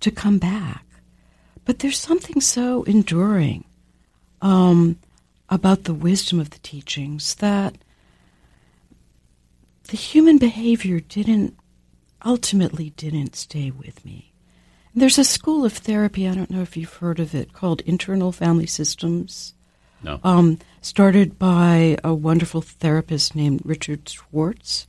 to 0.00 0.10
come 0.10 0.38
back. 0.38 0.84
But 1.66 1.80
there's 1.80 1.98
something 1.98 2.40
so 2.40 2.84
enduring 2.84 3.64
um, 4.40 4.98
about 5.50 5.84
the 5.84 5.94
wisdom 5.94 6.40
of 6.40 6.50
the 6.50 6.58
teachings 6.60 7.34
that 7.36 7.76
the 9.88 9.96
human 9.96 10.38
behavior 10.38 11.00
didn't 11.00 11.56
ultimately 12.24 12.90
didn't 12.90 13.36
stay 13.36 13.70
with 13.70 14.04
me. 14.04 14.32
There's 14.94 15.18
a 15.18 15.24
school 15.24 15.64
of 15.64 15.74
therapy, 15.74 16.26
I 16.26 16.34
don't 16.34 16.50
know 16.50 16.62
if 16.62 16.76
you've 16.76 16.94
heard 16.94 17.20
of 17.20 17.34
it, 17.34 17.52
called 17.52 17.82
Internal 17.82 18.32
Family 18.32 18.66
Systems. 18.66 19.54
No. 20.02 20.20
Um, 20.24 20.58
started 20.80 21.38
by 21.38 21.98
a 22.02 22.14
wonderful 22.14 22.62
therapist 22.62 23.34
named 23.34 23.60
Richard 23.64 24.08
Schwartz. 24.08 24.86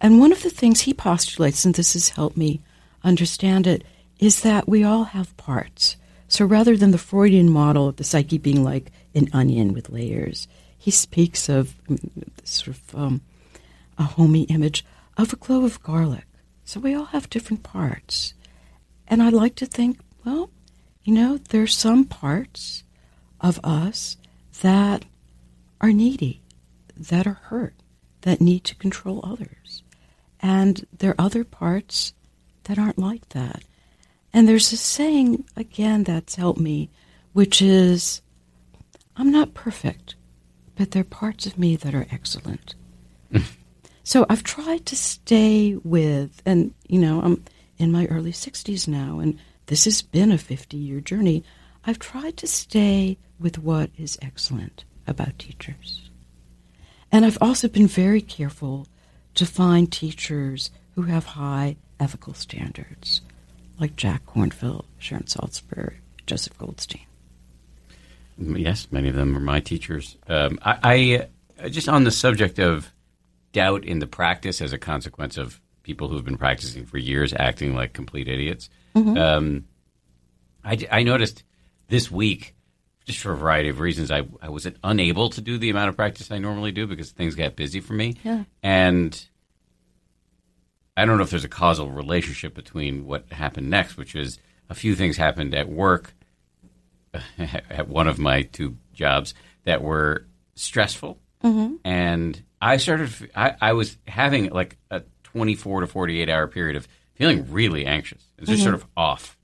And 0.00 0.20
one 0.20 0.32
of 0.32 0.42
the 0.42 0.50
things 0.50 0.82
he 0.82 0.94
postulates, 0.94 1.64
and 1.64 1.74
this 1.74 1.94
has 1.94 2.10
helped 2.10 2.36
me 2.36 2.60
understand 3.02 3.66
it, 3.66 3.84
is 4.18 4.42
that 4.42 4.68
we 4.68 4.84
all 4.84 5.04
have 5.04 5.36
parts. 5.36 5.96
So 6.28 6.44
rather 6.44 6.76
than 6.76 6.92
the 6.92 6.98
Freudian 6.98 7.50
model 7.50 7.88
of 7.88 7.96
the 7.96 8.04
psyche 8.04 8.38
being 8.38 8.64
like 8.64 8.92
an 9.14 9.28
onion 9.32 9.74
with 9.74 9.90
layers, 9.90 10.48
he 10.78 10.90
speaks 10.90 11.48
of 11.48 11.74
mm, 11.88 11.98
sort 12.44 12.76
of 12.76 12.94
um, 12.94 13.20
a 13.98 14.04
homey 14.04 14.42
image 14.44 14.84
of 15.16 15.32
a 15.32 15.36
clove 15.36 15.64
of 15.64 15.82
garlic. 15.82 16.26
So 16.64 16.80
we 16.80 16.94
all 16.94 17.06
have 17.06 17.30
different 17.30 17.62
parts. 17.62 18.34
And 19.06 19.22
I 19.22 19.28
like 19.28 19.54
to 19.56 19.66
think, 19.66 19.98
well, 20.24 20.50
you 21.04 21.12
know, 21.12 21.38
there's 21.50 21.76
some 21.76 22.04
parts 22.04 22.84
of 23.40 23.60
us 23.64 24.16
that 24.60 25.04
are 25.80 25.92
needy, 25.92 26.42
that 26.96 27.26
are 27.26 27.40
hurt, 27.44 27.74
that 28.22 28.40
need 28.40 28.64
to 28.64 28.74
control 28.76 29.20
others. 29.22 29.82
And 30.40 30.86
there 30.96 31.10
are 31.10 31.26
other 31.26 31.44
parts 31.44 32.14
that 32.64 32.78
aren't 32.78 32.98
like 32.98 33.28
that. 33.30 33.64
And 34.32 34.48
there's 34.48 34.72
a 34.72 34.76
saying, 34.76 35.44
again, 35.56 36.04
that's 36.04 36.36
helped 36.36 36.60
me, 36.60 36.90
which 37.32 37.60
is 37.60 38.22
I'm 39.16 39.30
not 39.30 39.54
perfect, 39.54 40.14
but 40.76 40.92
there 40.92 41.02
are 41.02 41.04
parts 41.04 41.46
of 41.46 41.58
me 41.58 41.76
that 41.76 41.94
are 41.94 42.06
excellent. 42.10 42.74
so 44.04 44.26
I've 44.28 44.42
tried 44.42 44.86
to 44.86 44.96
stay 44.96 45.76
with, 45.82 46.42
and, 46.44 46.74
you 46.88 46.98
know, 46.98 47.20
I'm 47.20 47.44
in 47.78 47.92
my 47.92 48.06
early 48.06 48.32
60s 48.32 48.88
now, 48.88 49.18
and 49.20 49.38
this 49.66 49.84
has 49.84 50.02
been 50.02 50.32
a 50.32 50.38
50 50.38 50.76
year 50.76 51.00
journey. 51.00 51.44
I've 51.84 51.98
tried 51.98 52.36
to 52.38 52.46
stay 52.46 53.18
with 53.40 53.58
what 53.58 53.90
is 53.96 54.18
excellent 54.22 54.84
about 55.06 55.38
teachers. 55.38 56.10
And 57.10 57.24
I've 57.24 57.38
also 57.40 57.68
been 57.68 57.88
very 57.88 58.20
careful 58.20 58.86
to 59.34 59.46
find 59.46 59.90
teachers 59.90 60.70
who 60.94 61.02
have 61.02 61.24
high 61.24 61.76
ethical 61.98 62.34
standards, 62.34 63.22
like 63.78 63.96
Jack 63.96 64.26
Kornfield, 64.26 64.84
Sharon 64.98 65.24
Salzberg, 65.24 65.94
Joseph 66.26 66.56
Goldstein. 66.58 67.02
Yes, 68.38 68.88
many 68.90 69.08
of 69.08 69.14
them 69.14 69.36
are 69.36 69.40
my 69.40 69.60
teachers. 69.60 70.16
Um, 70.28 70.58
I, 70.62 71.28
I 71.60 71.68
just 71.68 71.88
on 71.88 72.04
the 72.04 72.10
subject 72.10 72.58
of 72.58 72.91
doubt 73.52 73.84
in 73.84 73.98
the 73.98 74.06
practice 74.06 74.60
as 74.60 74.72
a 74.72 74.78
consequence 74.78 75.36
of 75.36 75.60
people 75.82 76.08
who've 76.08 76.24
been 76.24 76.38
practicing 76.38 76.86
for 76.86 76.98
years 76.98 77.34
acting 77.36 77.74
like 77.74 77.92
complete 77.92 78.28
idiots. 78.28 78.68
Um, 79.16 79.64
I, 80.64 80.78
I 80.90 81.02
noticed 81.02 81.44
this 81.88 82.10
week, 82.10 82.54
just 83.04 83.18
for 83.18 83.32
a 83.32 83.36
variety 83.36 83.68
of 83.68 83.80
reasons, 83.80 84.10
I, 84.10 84.22
I 84.40 84.48
was 84.48 84.66
unable 84.84 85.30
to 85.30 85.40
do 85.40 85.58
the 85.58 85.70
amount 85.70 85.88
of 85.88 85.96
practice 85.96 86.30
I 86.30 86.38
normally 86.38 86.72
do 86.72 86.86
because 86.86 87.10
things 87.10 87.34
got 87.34 87.56
busy 87.56 87.80
for 87.80 87.94
me. 87.94 88.14
Yeah. 88.22 88.44
And 88.62 89.28
I 90.96 91.04
don't 91.04 91.16
know 91.16 91.24
if 91.24 91.30
there's 91.30 91.44
a 91.44 91.48
causal 91.48 91.90
relationship 91.90 92.54
between 92.54 93.06
what 93.06 93.32
happened 93.32 93.70
next, 93.70 93.96
which 93.96 94.14
is 94.14 94.38
a 94.68 94.74
few 94.74 94.94
things 94.94 95.16
happened 95.16 95.54
at 95.54 95.68
work, 95.68 96.14
at 97.38 97.88
one 97.88 98.08
of 98.08 98.18
my 98.18 98.42
two 98.42 98.76
jobs, 98.92 99.34
that 99.64 99.82
were 99.82 100.26
stressful. 100.54 101.18
And 101.84 102.40
I 102.62 102.76
started, 102.78 103.10
I, 103.34 103.54
I 103.60 103.72
was 103.74 103.98
having 104.06 104.50
like 104.50 104.76
a 104.90 105.02
24 105.24 105.80
to 105.82 105.86
48 105.86 106.28
hour 106.30 106.46
period 106.46 106.76
of 106.76 106.86
feeling 107.14 107.50
really 107.52 107.84
anxious. 107.84 108.22
It 108.38 108.42
was 108.42 108.50
just 108.50 108.62
sort 108.62 108.74
of 108.74 108.86
off. 108.96 109.36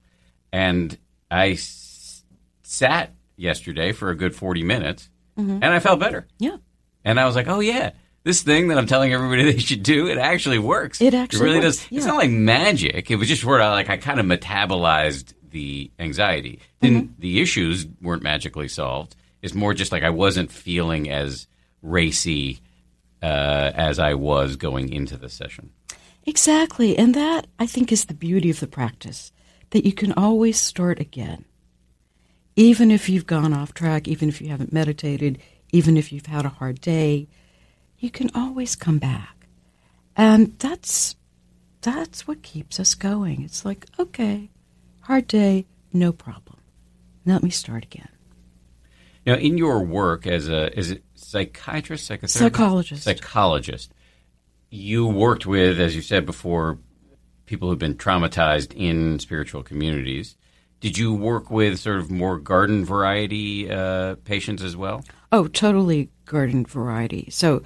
And 0.52 0.96
I 1.30 1.50
s- 1.50 2.22
sat 2.62 3.12
yesterday 3.36 3.92
for 3.92 4.10
a 4.10 4.14
good 4.14 4.34
40 4.34 4.62
minutes 4.62 5.10
and 5.36 5.64
I 5.64 5.78
felt 5.80 6.00
better. 6.00 6.26
Yeah. 6.38 6.56
And 7.04 7.20
I 7.20 7.24
was 7.26 7.36
like, 7.36 7.46
oh, 7.48 7.60
yeah, 7.60 7.90
this 8.24 8.42
thing 8.42 8.68
that 8.68 8.78
I'm 8.78 8.86
telling 8.86 9.12
everybody 9.12 9.44
they 9.52 9.58
should 9.58 9.82
do, 9.84 10.08
it 10.08 10.18
actually 10.18 10.58
works. 10.58 11.00
It 11.00 11.14
actually 11.14 11.44
really 11.44 11.58
works, 11.60 11.78
does. 11.78 11.86
yeah. 11.92 11.96
It's 11.98 12.06
not 12.06 12.16
like 12.16 12.30
magic. 12.30 13.10
It 13.10 13.16
was 13.16 13.28
just 13.28 13.44
where 13.44 13.60
I, 13.62 13.70
like, 13.70 13.88
I 13.90 13.96
kind 13.98 14.18
of 14.20 14.26
metabolized 14.26 15.34
the 15.50 15.90
anxiety. 15.98 16.60
Then 16.80 16.92
Mm-hmm. 17.02 17.12
the 17.20 17.40
issues 17.40 17.86
weren't 18.02 18.22
magically 18.22 18.68
solved. 18.68 19.14
It's 19.42 19.54
more 19.54 19.74
just 19.74 19.92
like 19.92 20.02
I 20.02 20.10
wasn't 20.10 20.50
feeling 20.52 21.08
as 21.10 21.46
racy 21.82 22.60
uh, 23.22 23.72
as 23.74 23.98
I 23.98 24.14
was 24.14 24.56
going 24.56 24.92
into 24.92 25.16
the 25.16 25.28
session. 25.28 25.70
Exactly. 26.26 26.96
And 26.98 27.14
that, 27.14 27.46
I 27.58 27.66
think, 27.66 27.90
is 27.90 28.04
the 28.04 28.14
beauty 28.14 28.50
of 28.50 28.60
the 28.60 28.66
practice 28.66 29.32
that 29.70 29.84
you 29.84 29.92
can 29.92 30.12
always 30.12 30.58
start 30.58 31.00
again. 31.00 31.44
Even 32.56 32.90
if 32.90 33.08
you've 33.08 33.26
gone 33.26 33.52
off 33.52 33.72
track, 33.72 34.08
even 34.08 34.28
if 34.28 34.40
you 34.40 34.48
haven't 34.48 34.72
meditated, 34.72 35.38
even 35.72 35.96
if 35.96 36.12
you've 36.12 36.26
had 36.26 36.44
a 36.44 36.50
hard 36.50 36.80
day, 36.80 37.28
you 37.98 38.10
can 38.10 38.30
always 38.34 38.76
come 38.76 38.98
back. 38.98 39.46
And 40.16 40.58
that's 40.58 41.16
that's 41.80 42.26
what 42.26 42.42
keeps 42.42 42.80
us 42.80 42.94
going. 42.94 43.42
It's 43.42 43.64
like, 43.64 43.86
okay, 43.98 44.50
hard 45.02 45.28
day, 45.28 45.66
no 45.92 46.12
problem. 46.12 46.58
Let 47.24 47.42
me 47.42 47.50
start 47.50 47.84
again. 47.84 48.08
Now, 49.24 49.34
in 49.34 49.58
your 49.58 49.84
work 49.84 50.26
as 50.26 50.48
a 50.48 50.76
as 50.76 50.92
a 50.92 50.98
psychiatrist, 51.28 52.10
psychotherapist, 52.10 52.30
Psychologist. 52.30 53.02
psychologist, 53.02 53.92
you 54.70 55.06
worked 55.06 55.44
with, 55.44 55.78
as 55.78 55.94
you 55.94 56.00
said 56.00 56.24
before, 56.24 56.78
people 57.44 57.68
who've 57.68 57.78
been 57.78 57.94
traumatized 57.94 58.74
in 58.74 59.18
spiritual 59.18 59.62
communities. 59.62 60.36
Did 60.80 60.96
you 60.96 61.12
work 61.12 61.50
with 61.50 61.80
sort 61.80 61.98
of 61.98 62.10
more 62.10 62.38
garden 62.38 62.84
variety 62.84 63.70
uh, 63.70 64.14
patients 64.24 64.62
as 64.62 64.76
well? 64.76 65.04
Oh, 65.30 65.48
totally 65.48 66.08
garden 66.24 66.64
variety. 66.64 67.28
So, 67.30 67.62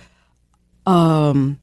um, 0.84 1.60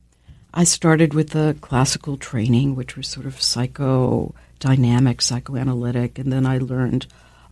I 0.54 0.64
started 0.64 1.14
with 1.14 1.32
the 1.32 1.58
classical 1.60 2.18
training, 2.18 2.76
which 2.76 2.96
was 2.96 3.08
sort 3.08 3.26
of 3.26 3.36
psychodynamic, 3.36 5.22
psychoanalytic, 5.22 6.18
and 6.18 6.32
then 6.32 6.46
I 6.46 6.60
learned 6.60 7.08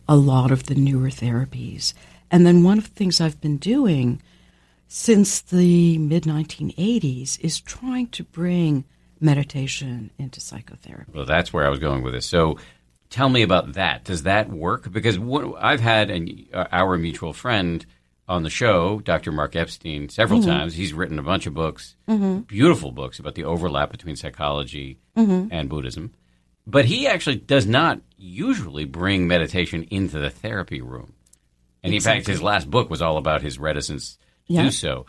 a 0.08 0.16
lot 0.16 0.50
of 0.50 0.64
the 0.64 0.74
newer 0.74 1.08
therapies. 1.08 1.92
And 2.30 2.46
then 2.46 2.62
one 2.62 2.78
of 2.78 2.84
the 2.84 2.94
things 2.94 3.20
I've 3.20 3.40
been 3.40 3.58
doing 3.58 4.22
since 4.88 5.42
the 5.42 5.98
mid 5.98 6.24
1980s 6.24 7.38
is 7.40 7.60
trying 7.60 8.08
to 8.08 8.24
bring 8.24 8.84
meditation 9.20 10.10
into 10.18 10.40
psychotherapy. 10.40 11.12
Well, 11.14 11.26
that's 11.26 11.52
where 11.52 11.66
I 11.66 11.68
was 11.68 11.78
going 11.78 12.02
with 12.02 12.14
this. 12.14 12.26
So, 12.26 12.58
tell 13.10 13.28
me 13.28 13.42
about 13.42 13.74
that. 13.74 14.04
Does 14.04 14.22
that 14.24 14.48
work? 14.48 14.90
Because 14.90 15.18
what, 15.18 15.54
I've 15.62 15.80
had 15.80 16.10
an, 16.10 16.46
uh, 16.52 16.66
our 16.72 16.96
mutual 16.96 17.32
friend 17.32 17.84
on 18.26 18.42
the 18.42 18.50
show, 18.50 19.00
Dr. 19.00 19.30
Mark 19.30 19.56
Epstein, 19.56 20.08
several 20.08 20.40
mm-hmm. 20.40 20.50
times. 20.50 20.74
He's 20.74 20.92
written 20.92 21.18
a 21.18 21.22
bunch 21.22 21.46
of 21.46 21.54
books, 21.54 21.96
mm-hmm. 22.08 22.40
beautiful 22.40 22.92
books 22.92 23.18
about 23.18 23.34
the 23.34 23.44
overlap 23.44 23.90
between 23.90 24.16
psychology 24.16 24.98
mm-hmm. 25.16 25.48
and 25.50 25.68
Buddhism. 25.68 26.12
But 26.66 26.84
he 26.84 27.06
actually 27.06 27.36
does 27.36 27.66
not 27.66 28.00
usually 28.16 28.84
bring 28.84 29.26
meditation 29.26 29.84
into 29.90 30.18
the 30.18 30.28
therapy 30.28 30.82
room. 30.82 31.14
And 31.82 31.94
in 31.94 32.00
fact, 32.00 32.26
his 32.26 32.42
last 32.42 32.70
book 32.70 32.90
was 32.90 33.00
all 33.00 33.16
about 33.16 33.40
his 33.40 33.58
reticence 33.58 34.18
Yeah. 34.48 34.64
do 34.64 34.70
so. 34.70 35.06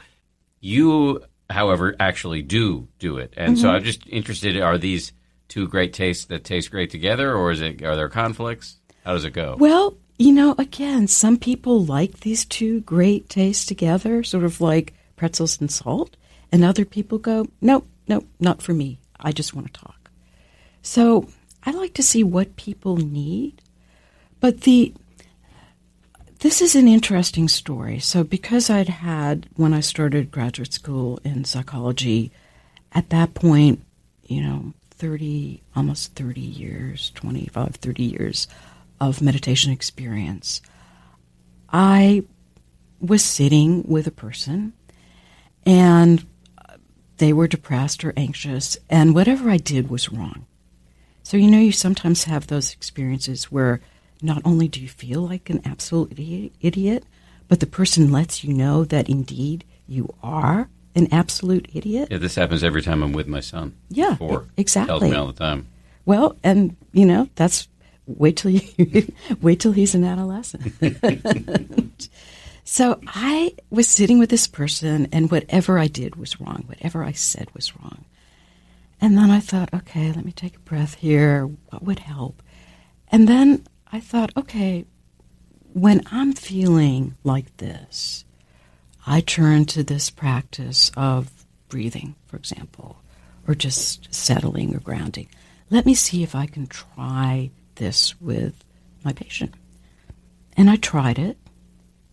You, 0.59 1.23
however, 1.49 1.95
actually 1.99 2.41
do 2.41 2.87
do 2.99 3.17
it. 3.17 3.33
And 3.37 3.57
so 3.57 3.67
mm-hmm. 3.67 3.77
I'm 3.77 3.83
just 3.83 4.05
interested 4.07 4.59
are 4.59 4.77
these 4.77 5.13
two 5.47 5.67
great 5.67 5.93
tastes 5.93 6.25
that 6.25 6.43
taste 6.43 6.71
great 6.71 6.91
together, 6.91 7.35
or 7.35 7.51
is 7.51 7.61
it 7.61 7.83
are 7.83 7.95
there 7.95 8.09
conflicts? 8.09 8.77
How 9.03 9.13
does 9.13 9.25
it 9.25 9.31
go? 9.31 9.55
Well, 9.57 9.97
you 10.17 10.33
know, 10.33 10.53
again, 10.57 11.07
some 11.07 11.37
people 11.37 11.83
like 11.83 12.19
these 12.19 12.45
two 12.45 12.81
great 12.81 13.29
tastes 13.29 13.65
together, 13.65 14.23
sort 14.23 14.43
of 14.43 14.61
like 14.61 14.93
pretzels 15.15 15.59
and 15.59 15.71
salt, 15.71 16.15
and 16.51 16.63
other 16.63 16.85
people 16.85 17.17
go, 17.17 17.45
nope, 17.61 17.87
nope, 18.07 18.27
not 18.39 18.61
for 18.61 18.73
me. 18.73 18.99
I 19.19 19.31
just 19.31 19.53
want 19.53 19.73
to 19.73 19.79
talk. 19.79 20.11
So 20.81 21.29
I 21.63 21.71
like 21.71 21.93
to 21.95 22.03
see 22.03 22.23
what 22.23 22.55
people 22.55 22.97
need. 22.97 23.61
But 24.39 24.61
the 24.61 24.93
this 26.39 26.61
is 26.61 26.75
an 26.75 26.87
interesting 26.87 27.47
story. 27.47 27.99
So 27.99 28.23
because 28.23 28.69
I'd 28.69 28.89
had 28.89 29.47
when 29.55 29.73
I 29.73 29.81
started 29.81 30.31
graduate 30.31 30.73
school 30.73 31.19
in 31.23 31.43
psychology, 31.45 32.31
at 32.93 33.09
that 33.09 33.33
point, 33.33 33.83
you 34.23 34.41
know, 34.41 34.73
30 34.91 35.61
almost 35.75 36.15
30 36.15 36.41
years, 36.41 37.11
25, 37.15 37.75
30 37.75 38.03
years 38.03 38.47
of 38.99 39.21
meditation 39.21 39.71
experience. 39.71 40.61
I 41.71 42.23
was 42.99 43.23
sitting 43.23 43.83
with 43.83 44.07
a 44.07 44.11
person 44.11 44.73
and 45.65 46.25
they 47.17 47.31
were 47.33 47.47
depressed 47.47 48.03
or 48.03 48.13
anxious 48.17 48.77
and 48.89 49.13
whatever 49.13 49.49
I 49.49 49.57
did 49.57 49.89
was 49.89 50.11
wrong. 50.11 50.45
So, 51.23 51.37
you 51.37 51.51
know, 51.51 51.59
you 51.59 51.71
sometimes 51.71 52.23
have 52.25 52.47
those 52.47 52.73
experiences 52.73 53.51
where 53.51 53.81
not 54.21 54.41
only 54.45 54.67
do 54.67 54.81
you 54.81 54.87
feel 54.87 55.21
like 55.21 55.49
an 55.49 55.61
absolute 55.65 56.15
idi- 56.15 56.51
idiot, 56.61 57.05
but 57.47 57.59
the 57.59 57.65
person 57.65 58.11
lets 58.11 58.43
you 58.43 58.53
know 58.53 58.83
that 58.85 59.09
indeed 59.09 59.63
you 59.87 60.13
are 60.21 60.69
an 60.95 61.07
absolute 61.11 61.67
idiot. 61.73 62.09
Yeah, 62.11 62.17
this 62.17 62.35
happens 62.35 62.63
every 62.63 62.81
time 62.81 63.01
I'm 63.03 63.13
with 63.13 63.27
my 63.27 63.39
son. 63.39 63.75
Yeah, 63.89 64.17
exactly. 64.57 64.99
Tells 64.99 65.11
me 65.11 65.15
all 65.15 65.27
the 65.27 65.33
time. 65.33 65.67
Well, 66.05 66.35
and 66.43 66.75
you 66.91 67.05
know, 67.05 67.29
that's 67.35 67.67
wait 68.05 68.37
till 68.37 68.51
you 68.51 69.07
wait 69.41 69.59
till 69.59 69.71
he's 69.71 69.95
an 69.95 70.03
adolescent. 70.03 70.73
so 72.63 72.99
I 73.07 73.55
was 73.69 73.87
sitting 73.87 74.19
with 74.19 74.29
this 74.29 74.47
person 74.47 75.07
and 75.11 75.31
whatever 75.31 75.79
I 75.79 75.87
did 75.87 76.15
was 76.15 76.39
wrong. 76.41 76.63
Whatever 76.67 77.03
I 77.03 77.13
said 77.13 77.49
was 77.53 77.75
wrong. 77.77 78.05
And 79.01 79.17
then 79.17 79.31
I 79.31 79.39
thought, 79.39 79.73
okay, 79.73 80.11
let 80.11 80.25
me 80.25 80.33
take 80.33 80.57
a 80.57 80.61
breath 80.61 80.95
here. 80.95 81.45
What 81.69 81.83
would 81.83 81.99
help? 81.99 82.43
And 83.11 83.27
then 83.27 83.65
I 83.91 83.99
thought, 83.99 84.31
okay, 84.37 84.85
when 85.73 86.01
I'm 86.11 86.33
feeling 86.33 87.15
like 87.23 87.57
this, 87.57 88.25
I 89.07 89.21
turn 89.21 89.65
to 89.65 89.83
this 89.83 90.09
practice 90.09 90.91
of 90.95 91.45
breathing, 91.69 92.15
for 92.27 92.37
example, 92.37 93.01
or 93.47 93.55
just 93.55 94.13
settling 94.13 94.75
or 94.75 94.79
grounding. 94.79 95.27
Let 95.69 95.85
me 95.85 95.95
see 95.95 96.23
if 96.23 96.35
I 96.35 96.45
can 96.45 96.67
try 96.67 97.51
this 97.75 98.19
with 98.21 98.63
my 99.03 99.13
patient. 99.13 99.55
And 100.57 100.69
I 100.69 100.75
tried 100.75 101.17
it, 101.17 101.37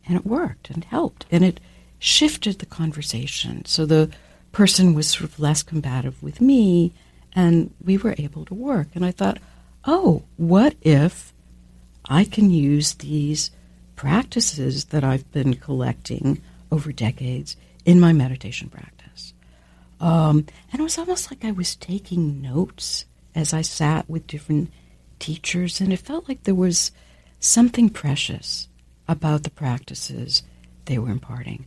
and 0.06 0.16
it 0.16 0.26
worked 0.26 0.70
and 0.70 0.84
helped. 0.84 1.26
And 1.30 1.44
it 1.44 1.60
shifted 1.98 2.58
the 2.58 2.66
conversation. 2.66 3.64
So 3.64 3.84
the 3.84 4.10
person 4.52 4.94
was 4.94 5.08
sort 5.08 5.24
of 5.24 5.40
less 5.40 5.62
combative 5.62 6.22
with 6.22 6.40
me, 6.40 6.94
and 7.34 7.74
we 7.84 7.98
were 7.98 8.14
able 8.16 8.44
to 8.46 8.54
work. 8.54 8.88
And 8.94 9.04
I 9.04 9.10
thought, 9.10 9.38
oh, 9.84 10.22
what 10.36 10.74
if 10.80 11.34
I 12.08 12.24
can 12.24 12.50
use 12.50 12.94
these 12.94 13.50
practices 13.96 14.86
that 14.86 15.04
I've 15.04 15.30
been 15.32 15.54
collecting 15.54 16.40
over 16.70 16.92
decades 16.92 17.56
in 17.84 18.00
my 18.00 18.12
meditation 18.12 18.68
practice? 18.68 19.32
Um, 20.00 20.46
and 20.70 20.80
it 20.80 20.82
was 20.82 20.98
almost 20.98 21.30
like 21.30 21.44
I 21.44 21.52
was 21.52 21.74
taking 21.74 22.42
notes 22.42 23.06
as 23.34 23.52
I 23.54 23.62
sat 23.62 24.08
with 24.08 24.26
different 24.26 24.70
teachers, 25.18 25.80
and 25.80 25.92
it 25.92 25.98
felt 25.98 26.28
like 26.28 26.42
there 26.42 26.54
was 26.54 26.92
something 27.40 27.88
precious 27.88 28.68
about 29.08 29.42
the 29.42 29.50
practices 29.50 30.42
they 30.84 30.98
were 30.98 31.10
imparting. 31.10 31.66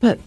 But, 0.00 0.18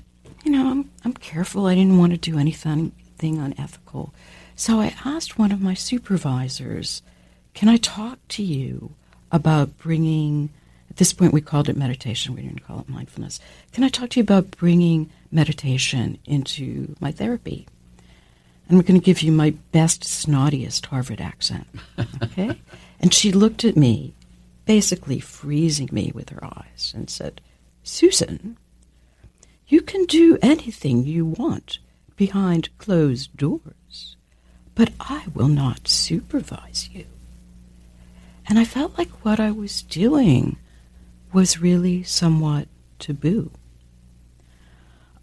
you 0.44 0.52
know, 0.52 0.70
I'm, 0.70 0.92
I'm 1.04 1.14
careful. 1.14 1.66
I 1.66 1.76
didn't 1.76 1.98
want 1.98 2.12
to 2.12 2.18
do 2.18 2.38
anything, 2.38 2.92
unethical. 3.22 4.14
So 4.56 4.80
I 4.80 4.94
asked 5.06 5.40
one 5.40 5.52
of 5.52 5.62
my 5.62 5.74
supervisors, 5.74 7.02
Can 7.54 7.70
I 7.70 7.78
talk 7.78 8.20
to 8.30 8.44
you 8.44 8.96
about 9.34 9.78
bringing, 9.80 10.50
at 10.90 10.98
this 10.98 11.12
point 11.12 11.34
we 11.34 11.42
called 11.42 11.68
it 11.68 11.76
meditation, 11.76 12.36
we 12.36 12.44
didn't 12.44 12.64
call 12.66 12.80
it 12.80 12.88
mindfulness. 12.88 13.42
Can 13.74 13.84
I 13.84 13.90
talk 13.90 14.12
to 14.12 14.20
you 14.20 14.24
about 14.24 14.52
bringing 14.52 15.10
meditation 15.32 16.20
into 16.26 16.96
my 17.02 17.12
therapy? 17.12 17.68
And 18.70 18.78
I'm 18.78 18.86
going 18.86 19.00
to 19.00 19.06
give 19.06 19.22
you 19.22 19.32
my 19.32 19.56
best, 19.72 20.04
snottiest 20.04 20.86
Harvard 20.86 21.20
accent. 21.20 21.68
Okay? 22.22 22.58
and 23.00 23.14
she 23.14 23.32
looked 23.32 23.66
at 23.66 23.76
me, 23.76 24.14
basically 24.66 25.20
freezing 25.20 25.90
me 25.92 26.12
with 26.16 26.30
her 26.30 26.46
eyes, 26.46 26.94
and 26.96 27.10
said, 27.10 27.42
Susan, 27.84 28.58
you 29.68 29.82
can 29.82 30.06
do 30.06 30.38
anything 30.42 31.04
you 31.04 31.26
want 31.26 31.80
behind 32.16 32.70
closed 32.78 33.36
doors, 33.36 34.16
but 34.76 34.92
I 35.00 35.26
will 35.34 35.48
not 35.48 35.88
supervise 35.88 36.90
you. 36.94 37.06
And 38.48 38.60
I 38.60 38.66
felt 38.66 38.98
like 38.98 39.10
what 39.26 39.40
I 39.40 39.52
was 39.52 39.82
doing 39.82 40.58
was 41.32 41.62
really 41.62 42.04
somewhat 42.04 42.68
taboo. 43.00 43.52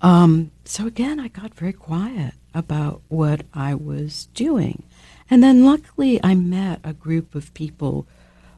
Um, 0.00 0.50
so 0.64 0.86
again, 0.86 1.20
I 1.20 1.28
got 1.28 1.54
very 1.54 1.72
quiet 1.72 2.34
about 2.54 3.02
what 3.08 3.42
I 3.52 3.74
was 3.74 4.28
doing. 4.34 4.82
And 5.30 5.42
then 5.42 5.64
luckily, 5.64 6.18
I 6.24 6.34
met 6.34 6.80
a 6.82 6.92
group 6.92 7.34
of 7.34 7.54
people 7.54 8.06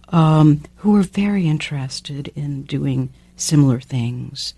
um, 0.08 0.62
who 0.76 0.92
were 0.92 1.02
very 1.02 1.46
interested 1.46 2.28
in 2.34 2.62
doing 2.62 3.10
similar 3.36 3.80
things. 3.80 4.54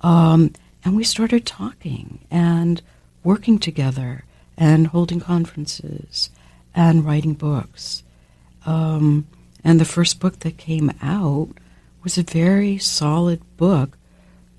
Um, 0.00 0.52
and 0.84 0.96
we 0.96 1.04
started 1.04 1.46
talking 1.46 2.26
and 2.30 2.82
working 3.22 3.58
together 3.58 4.24
and 4.56 4.88
holding 4.88 5.20
conferences 5.20 6.30
and 6.74 7.04
writing 7.04 7.34
books. 7.34 8.02
Um, 8.66 9.26
and 9.64 9.80
the 9.80 9.86
first 9.86 10.20
book 10.20 10.40
that 10.40 10.58
came 10.58 10.92
out 11.02 11.48
was 12.02 12.18
a 12.18 12.22
very 12.22 12.76
solid 12.76 13.40
book 13.56 13.96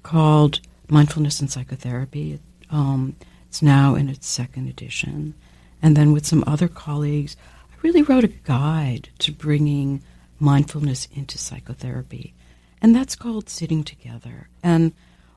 called 0.01 0.59
Mindfulness 0.89 1.39
and 1.39 1.49
Psychotherapy. 1.49 2.39
Um, 2.71 3.15
it's 3.47 3.61
now 3.61 3.93
in 3.93 4.09
its 4.09 4.27
second 4.27 4.67
edition. 4.67 5.35
And 5.81 5.95
then 5.95 6.11
with 6.11 6.25
some 6.25 6.43
other 6.47 6.67
colleagues, 6.67 7.37
I 7.71 7.75
really 7.83 8.01
wrote 8.01 8.23
a 8.23 8.29
guide 8.29 9.09
to 9.19 9.31
bringing 9.31 10.01
mindfulness 10.39 11.07
into 11.15 11.37
psychotherapy. 11.37 12.33
And 12.81 12.95
that's 12.95 13.15
called 13.15 13.47
Sitting 13.47 13.83
Together. 13.83 14.49
And 14.63 14.93